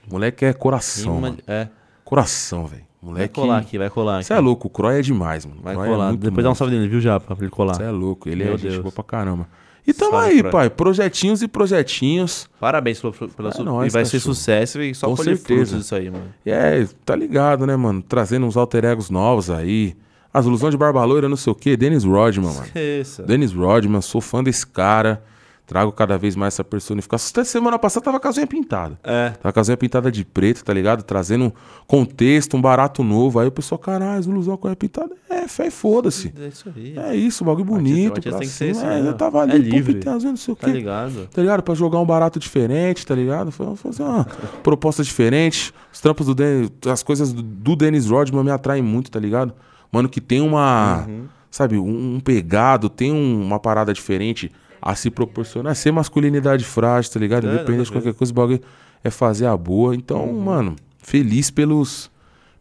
[0.09, 1.19] Moleque é coração.
[1.21, 1.37] Mano.
[1.47, 1.67] É.
[2.03, 2.83] Coração, velho.
[3.01, 3.33] Vai Moleque.
[3.35, 4.25] colar aqui, vai colar aqui.
[4.27, 5.59] Você é louco, o Croy é demais, mano.
[5.61, 6.07] Vai Croy é colar.
[6.09, 7.35] muito Depois dá um salve nele, viu, Japa?
[7.35, 7.75] Pra ele colar.
[7.75, 8.81] Você é louco, ele Meu é gente Deus.
[8.81, 9.47] boa pra caramba.
[9.85, 10.51] E tamo Salve, aí, Croy.
[10.51, 10.69] pai.
[10.69, 12.49] Projetinhos e projetinhos.
[12.59, 13.63] Parabéns pela, pela É sua.
[13.63, 14.35] nóis, e vai ser cachorro.
[14.35, 15.77] sucesso e só Com certeza.
[15.77, 16.25] disso aí, mano.
[16.45, 18.01] E é, tá ligado, né, mano?
[18.01, 19.95] Trazendo uns alter egos novos aí.
[20.33, 21.77] As ilusões de Barba Loira, não sei o quê.
[21.77, 22.65] Dennis Rodman, mano.
[22.65, 23.23] Esqueça.
[23.23, 25.23] Dennis Rodman, sou fã desse cara.
[25.67, 27.29] Trago cada vez mais essa personificação.
[27.29, 28.97] Até semana passada tava com a unha pintada.
[29.03, 29.31] É.
[29.31, 31.03] Tava com a unha pintada de preto, tá ligado?
[31.03, 31.51] Trazendo um
[31.85, 33.37] contexto, um barato novo.
[33.37, 35.13] Aí o pessoal, caralho, ilusão com a unha pintada.
[35.29, 36.33] É, fé, foda-se.
[36.39, 36.93] É isso aí.
[36.97, 38.13] É isso, bagulho bonito.
[38.15, 39.93] artista pra tem que ser isso é, eu tava É ali, livre.
[39.95, 40.73] pô, pintar, não sei o Tá quê.
[40.73, 41.27] ligado?
[41.27, 41.61] Tá ligado?
[41.63, 43.51] Pra jogar um barato diferente, tá ligado?
[43.51, 44.23] Foi fazer uma
[44.63, 45.73] proposta diferente.
[45.91, 49.53] Os trampos do Den- as coisas do, do Dennis Rodman me atraem muito, tá ligado?
[49.91, 51.25] Mano, que tem uma, Uhum.
[51.51, 54.49] sabe, um, um pegado, tem um- uma parada diferente
[54.81, 55.75] a se proporcionar.
[55.75, 57.47] Ser masculinidade frágil, tá ligado?
[57.47, 58.61] É, Independente de qualquer coisa, o bagulho
[59.03, 59.95] é fazer a boa.
[59.95, 60.41] Então, Uhum.
[60.41, 62.11] mano, feliz pelos,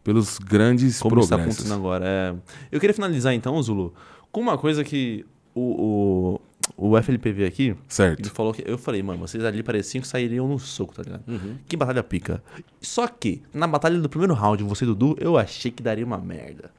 [0.03, 1.59] pelos grandes Como está progressos.
[1.59, 2.05] acontecendo agora.
[2.05, 2.33] É...
[2.71, 3.93] Eu queria finalizar então, Zulu,
[4.31, 6.39] com uma coisa que o,
[6.77, 8.29] o, o FLPV aqui, ele Certo.
[8.29, 8.63] falou que.
[8.65, 11.23] Eu falei, mano, vocês ali pareciam que sairiam no soco, tá ligado?
[11.67, 12.43] Que batalha pica.
[12.81, 16.17] Só que, na batalha do primeiro round, você e Dudu, eu achei que daria uma
[16.17, 16.69] merda.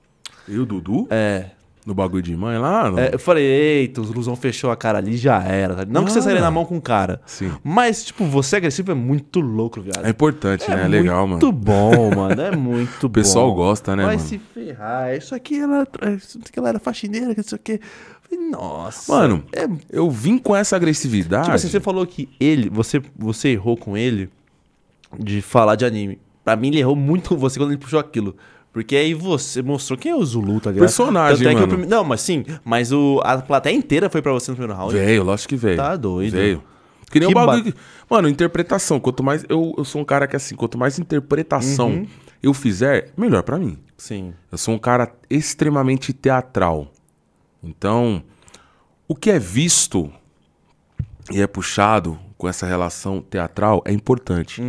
[0.47, 1.07] E o Dudu?
[1.11, 1.51] É.
[1.87, 2.91] No bagulho de mãe lá?
[2.91, 5.75] no- É, eu falei, eita, os Luzão fechou a cara ali, já era.
[5.75, 5.85] tá?
[5.89, 6.23] Não que você Ah.
[6.23, 7.21] sairia na mão com o cara.
[7.25, 7.51] Sim.
[7.65, 10.05] Mas, tipo, você agressivo é muito louco, viado.
[10.05, 10.85] É importante, né?
[10.85, 11.41] É legal, mano.
[11.41, 12.41] muito bom, mano.
[12.43, 13.55] É muito O pessoal bom.
[13.57, 14.29] gosta, né, Vai mano?
[14.29, 15.17] se ferrar.
[15.17, 17.81] Isso aqui ela, isso aqui ela era faxineira, que não sei o quê.
[18.51, 19.11] Nossa.
[19.13, 21.45] Mano, é, eu vim com essa agressividade.
[21.45, 24.29] tipo assim, você falou que ele, você, você errou com ele
[25.19, 26.19] de falar de anime.
[26.45, 28.37] Pra mim, ele errou muito com você quando ele puxou aquilo.
[28.83, 30.87] Porque aí você mostrou quem é o Zulu, tá ligado?
[30.87, 31.69] Personagem, Tanto é mano.
[31.69, 34.95] prime- Não, mas sim, mas o, a plateia inteira foi pra você no primeiro round.
[34.95, 35.77] Veio, lógico que veio.
[35.77, 36.33] Tá doido.
[36.33, 36.63] Veio.
[37.11, 37.65] Que nem Que o bagulho.
[37.65, 37.79] ba- que-
[38.11, 39.01] Mano, interpretação.
[39.01, 39.45] Quanto mais.
[39.49, 42.07] Eu, eu sou um cara que, assim, quanto mais interpretação Uhum.
[42.43, 43.79] eu fizer, melhor pra mim.
[43.97, 44.33] Sim.
[44.53, 46.93] Eu sou um cara extremamente teatral.
[47.65, 48.23] Então,
[49.09, 50.11] o que é visto
[51.33, 54.63] e é puxado com essa relação teatral é importante.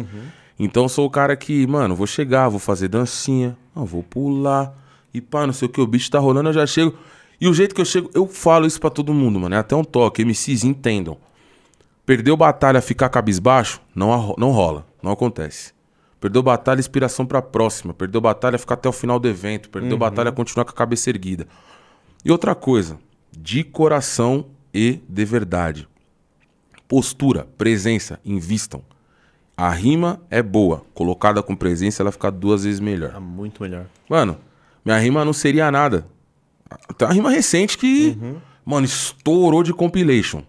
[0.58, 4.74] Então, eu sou o cara que, mano, vou chegar, vou fazer dancinha, ah, vou pular,
[5.14, 6.96] e pá, não sei o que, o bicho tá rolando, eu já chego.
[7.42, 9.76] E o jeito que eu chego, eu falo isso pra todo mundo, mano, é até
[9.76, 11.18] um toque, MCs entendam.
[12.06, 15.74] Perdeu batalha, ficar cabisbaixo, não, não rola, não acontece.
[16.20, 17.94] Perdeu batalha, inspiração pra próxima.
[17.94, 19.70] Perdeu batalha, ficar até o final do evento.
[19.70, 21.48] Perdeu batalha, continuar com a cabeça erguida.
[22.26, 23.00] E outra coisa,
[23.32, 25.88] de coração e de verdade.
[26.88, 28.84] Postura, presença, invistam.
[29.62, 33.12] A rima é boa, colocada com presença, ela fica duas vezes melhor.
[33.12, 33.88] Tá muito melhor.
[34.10, 34.38] Mano,
[34.86, 36.08] minha rima não seria nada.
[36.98, 38.18] Tem uma rima recente que,
[38.64, 40.44] mano, estourou de compilation.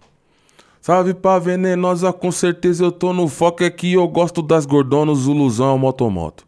[0.79, 3.63] Salve pra venenosa, com certeza eu tô no foco.
[3.65, 6.47] É que eu gosto das gordonas, Zuluzão, motomoto.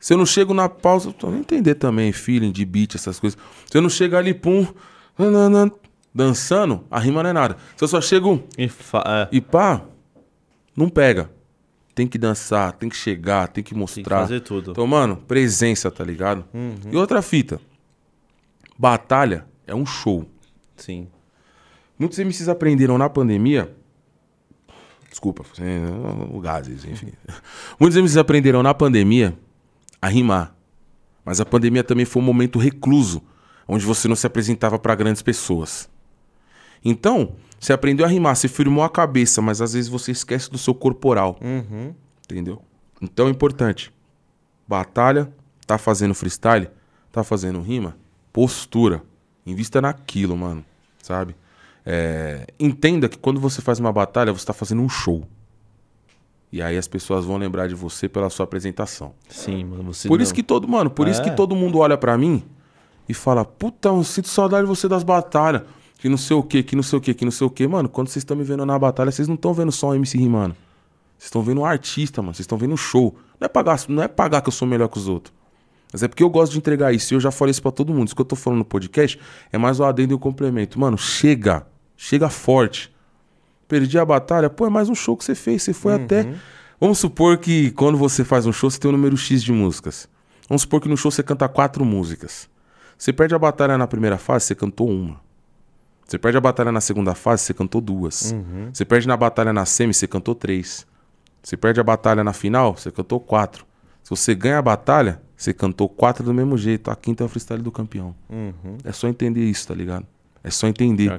[0.00, 3.20] Se eu não chego na pausa, eu tô nem entender também, feeling de beat, essas
[3.20, 3.38] coisas.
[3.70, 4.66] Se eu não chego ali, pum,
[6.12, 7.56] dançando, a rima não é nada.
[7.76, 9.82] Se eu só chego E fa- é, e pá,
[10.76, 11.30] não pega.
[11.94, 14.20] Tem que dançar, tem que chegar, tem que tem que mostrar.
[14.20, 14.70] fazer tudo.
[14.70, 16.44] Então, mano, presença, tá ligado?
[16.90, 17.60] E outra fita.
[18.78, 20.26] Batalha é um show.
[20.76, 21.08] Sim.
[21.98, 23.76] Muitos MCs aprenderam na pandemia.
[25.08, 25.44] Desculpa,
[26.32, 27.12] o gases, enfim.
[27.78, 29.38] Muitos MCs aprenderam na pandemia
[30.00, 30.54] a rimar.
[31.24, 33.22] Mas a pandemia também foi um momento recluso,
[33.68, 35.88] onde você não se apresentava para grandes pessoas.
[36.84, 40.58] Então, você aprendeu a rimar, você firmou a cabeça, mas às vezes você esquece do
[40.58, 41.38] seu corporal.
[41.40, 41.94] Uhum.
[42.24, 42.60] Entendeu?
[43.00, 43.92] Então é importante.
[44.66, 45.32] Batalha,
[45.66, 46.68] tá fazendo freestyle,
[47.12, 47.96] tá fazendo rima,
[48.32, 49.02] postura.
[49.46, 50.64] Invista naquilo, mano.
[51.02, 51.36] Sabe?
[51.86, 55.24] É, entenda que quando você faz uma batalha, você tá fazendo um show.
[56.52, 59.14] E aí as pessoas vão lembrar de você pela sua apresentação.
[59.28, 59.92] Sim, mano.
[59.94, 61.24] Você Por não- isso que todo, mano, por isso É.
[61.24, 62.42] que todo mundo olha pra mim
[63.08, 65.62] e fala: "Puta, eu sinto saudade de você das batalhas".
[66.02, 67.64] Que não sei o que, que não sei o que, que não sei o que.
[67.64, 70.18] Mano, quando vocês estão me vendo na batalha, vocês não estão vendo só um MC
[70.18, 70.56] rimando.
[71.16, 72.34] Vocês estão vendo um artista, mano.
[72.34, 73.14] Vocês estão vendo um show.
[73.38, 75.32] Não é, pagar, não é pagar que eu sou melhor que os outros.
[75.92, 77.14] Mas é porque eu gosto de entregar isso.
[77.14, 78.08] E eu já falei isso pra todo mundo.
[78.08, 79.16] Isso que eu tô falando no podcast
[79.52, 80.76] é mais o adendo e o complemento.
[80.76, 81.64] Mano, chega.
[81.96, 82.92] Chega forte.
[83.68, 84.50] Perdi a batalha.
[84.50, 85.62] Pô, é mais um show que você fez.
[85.62, 86.34] Você foi até.
[86.80, 90.08] Vamos supor que quando você faz um show, você tem um número X de músicas.
[90.48, 92.50] Vamos supor que no show você canta quatro músicas.
[92.98, 95.31] Você perde a batalha na primeira fase, você cantou uma.
[96.12, 98.34] Você perde a batalha na segunda fase, você cantou duas.
[98.70, 100.86] Você perde na batalha na semi, você cantou três.
[101.42, 103.64] Você perde a batalha na final, você cantou quatro.
[104.02, 106.90] Se você ganha a batalha, você cantou quatro do mesmo jeito.
[106.90, 108.14] A quinta é o freestyle do campeão.
[108.28, 108.76] Uhum.
[108.84, 110.06] É só entender isso, tá ligado?
[110.44, 111.18] É só entender.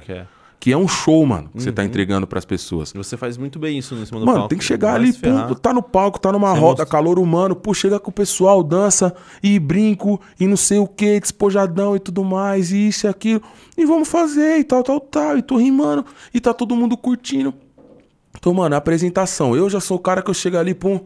[0.60, 0.76] que é.
[0.76, 2.92] Um show, mano, que você tá entregando pras pessoas.
[2.92, 4.48] Você faz muito bem isso em cima do Mano, palco.
[4.50, 7.18] tem que chegar Vai ali, pum, tá no palco, tá numa Você roda, mostra- calor
[7.18, 11.94] humano, pô, chega com o pessoal, dança e brinco e não sei o que, despojadão
[11.96, 13.42] e tudo mais, e isso e aquilo.
[13.76, 15.36] E vamos fazer e tal, tal, tal.
[15.38, 17.52] E tô rimando e tá todo mundo curtindo.
[18.36, 19.54] Então, mano, a apresentação.
[19.56, 21.00] Eu já sou o cara que eu chego ali, pum,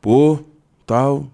[0.00, 0.38] pô,
[0.86, 1.26] tal.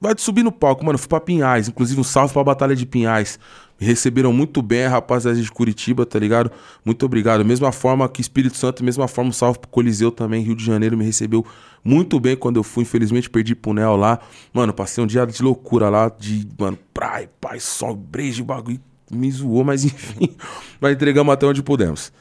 [0.00, 0.98] Vai subir no palco, mano.
[0.98, 3.38] Fui pra Pinhais, inclusive um salve pra Batalha de Pinhais.
[3.82, 6.50] Receberam muito bem, a rapaziada de Curitiba, tá ligado?
[6.84, 7.44] Muito obrigado.
[7.44, 10.42] Mesma forma que Espírito Santo, mesma forma salve pro Coliseu também.
[10.42, 11.44] Rio de Janeiro me recebeu
[11.84, 12.82] muito bem quando eu fui.
[12.82, 14.20] Infelizmente perdi pro Nel lá.
[14.52, 18.80] Mano, passei um dia de loucura lá, de, mano, praia, pai, sol, brejo, bagulho.
[19.10, 20.34] Me zoou, mas enfim.
[20.80, 22.12] Mas entregamos até onde pudemos.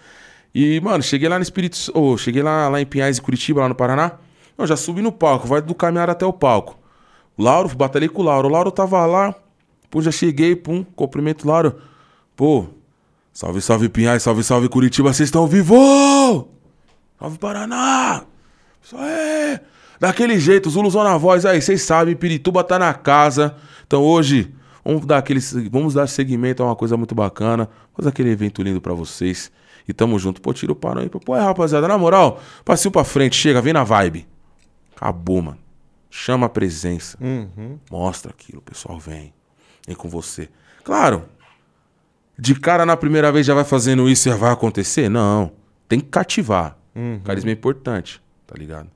[0.54, 3.70] E, mano, cheguei lá no Espírito ô, cheguei lá, lá em Pinhais e Curitiba, lá
[3.70, 4.14] no Paraná.
[4.58, 6.78] Eu já subi no palco, vai do caminhar até o palco.
[7.38, 8.48] Lauro, batalhei com o Lauro.
[8.48, 9.34] O Lauro tava lá,
[9.92, 11.76] pô, já cheguei, pum, cumprimento Lauro.
[12.36, 12.66] Pô,
[13.32, 16.46] salve, salve Pinhais, salve, salve Curitiba, vocês estão vivos!
[17.20, 18.24] Salve Paraná!
[18.82, 19.60] Isso aí!
[20.00, 23.56] Daquele jeito, Zuluzão na voz aí, vocês sabem, Pirituba tá na casa.
[23.86, 24.52] Então hoje,
[24.84, 25.40] vamos dar, aquele,
[25.70, 27.70] vamos dar segmento a uma coisa muito bacana.
[27.96, 29.52] Fazer aquele evento lindo pra vocês.
[29.88, 30.42] E tamo junto.
[30.42, 31.10] Pô, tira o parão aí.
[31.10, 34.28] Pô, é, rapaziada, na moral, passinho pra frente, chega, vem na vibe.
[34.96, 35.60] Acabou, mano.
[36.10, 37.18] Chama a presença.
[37.22, 37.78] Uhum.
[37.92, 39.32] Mostra aquilo, o pessoal vem.
[39.88, 40.50] Vem com você.
[40.84, 41.26] Claro,
[42.38, 45.10] de cara na primeira vez já vai fazendo isso e já vai acontecer?
[45.10, 45.52] Não.
[45.88, 46.78] Tem que cativar.
[47.24, 48.90] Carisma é importante, tá ligado?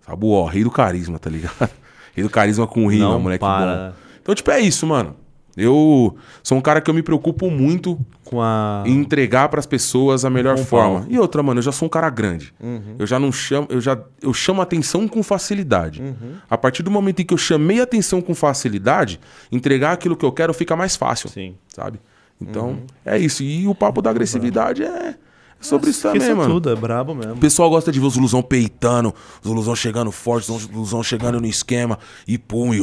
[0.00, 1.70] Sabe o ó, rei do carisma, tá ligado?
[2.14, 3.90] Rei do carisma com rima, moleque para.
[3.90, 3.96] bom.
[4.20, 5.14] Então, tipo, é isso, mano.
[5.58, 8.84] Eu sou um cara que eu me preocupo muito Com a.
[8.86, 11.04] e entregar pras pessoas a melhor forma.
[11.10, 12.54] E outra, mano, eu já sou um cara grande.
[12.98, 16.02] Eu já não chamo, eu já eu chamo atenção com facilidade.
[16.48, 19.18] A partir do momento em que eu chamei atenção com facilidade,
[19.50, 21.56] entregar aquilo que eu quero fica mais fácil, Sim.
[21.68, 22.00] sabe?
[22.40, 23.42] Então, é isso.
[23.42, 25.16] E o papo da agressividade é
[25.60, 26.54] sobre isso também, mano.
[26.54, 27.34] tudo, é brabo mesmo.
[27.34, 31.40] O pessoal gosta de ver os Luzão peitando, os Luzão chegando forte, os Luzão chegando
[31.40, 32.80] no esquema, e pum, e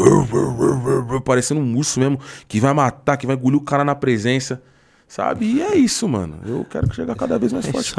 [1.23, 4.61] parecendo um urso mesmo, que vai matar, que vai engolir o cara na presença,
[5.08, 5.45] sabe?
[5.45, 6.40] E é isso, mano.
[6.45, 7.93] Eu quero chegar cada vez mais É forte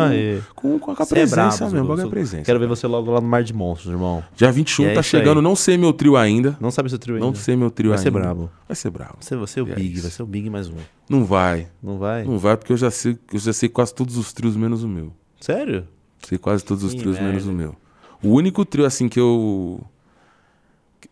[0.55, 2.45] com, com, com a Você é presença brabo, mesmo, é presença.
[2.45, 4.23] Quero ver você logo lá no Mar de Monstros, irmão.
[4.35, 5.23] Dia 21 E é tá isso aí.
[5.23, 6.57] chegando, não sei meu trio ainda.
[6.61, 7.27] Não sabe seu trio ainda.
[7.27, 8.03] Não sei meu trio Vai ainda.
[8.03, 8.51] ser brabo.
[8.69, 9.17] Vai ser brabo.
[9.21, 10.03] Você, você é o é Big, isso.
[10.03, 10.75] vai ser o Big mais um.
[11.09, 11.69] Não vai.
[11.83, 12.25] Não vai?
[12.25, 14.89] Não vai porque eu já sei, eu já sei quase todos os trios menos o
[14.89, 15.13] meu.
[15.41, 15.87] Sério?
[16.27, 17.29] Sei quase todos os Que trios merda.
[17.31, 17.75] menos o meu.
[18.23, 19.81] O único trio assim que eu.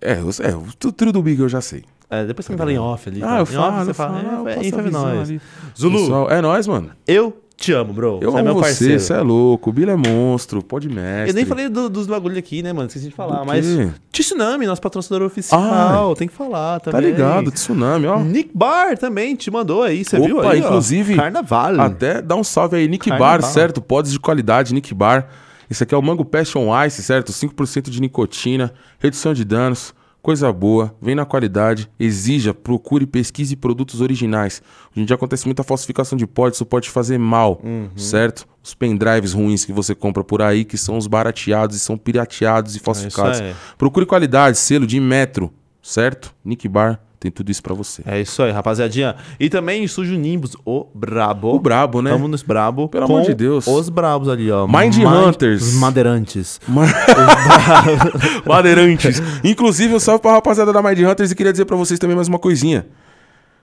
[0.01, 1.85] É, eu- é, o trio do Big eu já sei.
[2.11, 3.23] É, depois você me fala em off ali.
[3.23, 3.39] Ah, tá?
[3.41, 5.41] eu falo, off você eu fala, falo, é, é, é ali.
[5.79, 6.91] Zulu, Pessoal, é nóis, mano.
[7.07, 8.19] eu te amo, bro.
[8.21, 9.01] Eu você é amo meu você, parceiro.
[9.01, 9.71] você é louco.
[9.71, 11.31] O Bila é monstro, pode mestre.
[11.31, 12.89] Eu nem falei do- dos bagulho aqui, né, mano?
[12.89, 13.45] Esqueci de falar.
[13.45, 13.65] Mas?
[14.13, 17.01] Tsunami, nosso patrocinador oficial, tem que falar também.
[17.01, 18.19] Tá ligado, tsunami, ó.
[18.19, 20.61] Nick Bar também te mandou aí, você Opa, viu aí?
[20.61, 20.67] ó?
[20.67, 21.81] inclusive, Carnaval.
[21.81, 23.39] Até dá um salve aí, Nick Carnaval.
[23.41, 23.81] Bar, certo?
[23.81, 25.29] Pods de qualidade, Nick Bar.
[25.71, 27.33] Esse aqui é o Mango Passion Ice, certo?
[27.33, 34.01] 5% de nicotina, redução de danos, coisa boa, vem na qualidade, exija, procure, pesquise produtos
[34.01, 34.63] originais.
[34.91, 37.91] Hoje em dia acontece muita falsificação de pods, isso pode fazer mal, Uhum.
[37.95, 38.47] certo?
[38.63, 42.75] Os pendrives ruins que você compra por aí, que são os barateados e são pirateados
[42.75, 43.39] e falsificados.
[43.43, 43.55] aí.
[43.77, 46.35] Procure qualidade, selo de metro, certo?
[46.43, 48.03] Nick Bar Tem tudo isso pra você.
[48.05, 49.17] É isso aí, rapaziadinha.
[49.41, 51.55] E também Estúdio Nimbus, o brabo.
[51.55, 52.11] O brabo, né?
[52.11, 52.87] Tamo nos brabo.
[52.87, 53.67] Pelo amor de Deus.
[53.67, 54.67] Os brabos ali, ó.
[54.67, 55.63] Mind Hunters.
[55.63, 56.61] Os madeirantes.
[58.45, 59.23] Madeirantes.
[59.43, 62.29] Inclusive, um salve pra rapaziada da Mind Hunters e queria dizer pra vocês também mais
[62.29, 62.87] uma coisinha.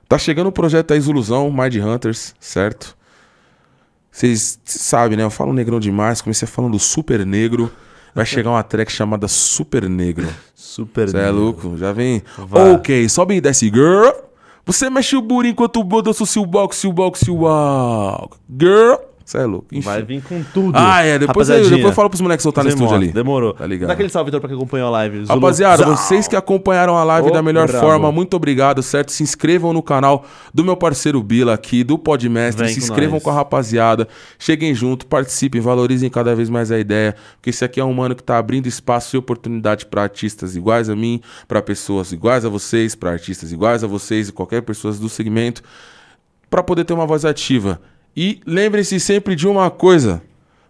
[0.10, 2.98] Tá chegando o projeto aí, Ilusão, Mind Hunters, certo?
[4.12, 5.24] Vocês sabem, né?
[5.24, 7.72] Eu falo negrão demais, comecei falando super negro.
[8.14, 10.28] Vai chegar uma track chamada Super Negro.
[10.54, 11.36] Super Você é negro.
[11.40, 11.78] louco?
[11.78, 12.22] Já vem.
[12.38, 12.74] Vai.
[12.74, 14.10] Ok, sobe e desce, girl.
[14.66, 18.38] Você mexe o buri enquanto o dança o seu box, seu box, seu walk.
[18.60, 18.96] Girl.
[19.26, 19.68] Você é louco.
[19.72, 19.86] Enfim.
[19.86, 20.74] Vai vir com tudo.
[20.76, 21.18] Ah, é.
[21.18, 23.08] Depois, eu, depois eu falo pros moleques soltar no estúdio ali.
[23.10, 23.54] Demorou.
[23.54, 23.88] Tá ligado?
[23.88, 25.26] Dá aquele salve, Vitor, pra quem acompanhou a live.
[25.26, 25.40] Zulu.
[25.40, 25.96] Rapaziada, Zau.
[25.96, 27.86] vocês que acompanharam a live Ô, da melhor bravo.
[27.86, 29.12] forma, muito obrigado, certo?
[29.12, 32.66] Se inscrevam no canal do meu parceiro Bila aqui, do Podmestre.
[32.66, 33.24] Vem Se com inscrevam nós.
[33.24, 34.08] com a rapaziada.
[34.38, 37.16] Cheguem junto, participem, valorizem cada vez mais a ideia.
[37.36, 40.90] Porque esse aqui é um mano que tá abrindo espaço e oportunidade para artistas iguais
[40.90, 44.94] a mim, para pessoas iguais a vocês, para artistas iguais a vocês e qualquer pessoa
[44.94, 45.62] do segmento,
[46.50, 47.80] para poder ter uma voz ativa.
[48.16, 50.22] E lembrem-se sempre de uma coisa: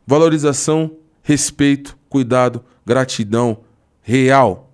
[0.05, 0.91] valorização,
[1.23, 3.57] respeito, cuidado, gratidão
[4.01, 4.69] real.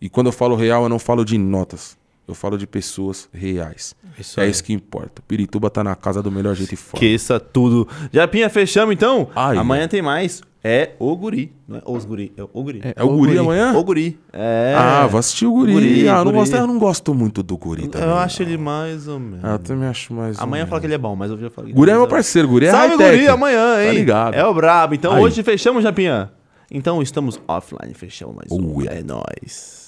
[0.00, 1.98] E quando eu falo real, eu não falo de notas.
[2.26, 3.94] Eu falo de pessoas reais.
[4.16, 4.50] Isso é aí.
[4.50, 5.20] isso que importa.
[5.26, 7.04] Pirituba tá na casa do melhor jeito e forma.
[7.04, 7.88] Esqueça tudo.
[8.12, 9.28] Japinha, fechamos então?
[9.34, 10.40] Ai, amanhã tem mais.
[10.62, 11.52] É o guri.
[11.66, 12.32] Não é os guri.
[12.36, 12.82] É o guri.
[12.94, 13.72] É o guri amanhã?
[13.76, 14.18] O guri.
[14.30, 14.74] É.
[14.76, 15.72] Ah, vou assistir o guri.
[15.72, 16.36] Guri, ah, não guri.
[16.36, 18.06] gosto, eu não gosto muito do guri também.
[18.06, 18.20] Eu não.
[18.20, 19.42] acho ele mais ou menos.
[19.42, 20.36] Ah, eu também acho mais.
[20.36, 21.72] ou Amanhã fala que ele é bom, mas eu já falei.
[21.72, 23.16] Guri é meu parceiro, guri é Salve, high-tech.
[23.16, 23.86] guri, amanhã, hein?
[23.86, 24.34] Tá ligado.
[24.34, 24.94] É o brabo.
[24.94, 25.22] Então Aí.
[25.22, 26.30] hoje fechamos, Japinha.
[26.70, 28.82] Então estamos offline, fechamos mais Oh, um.
[28.86, 29.79] É nóis.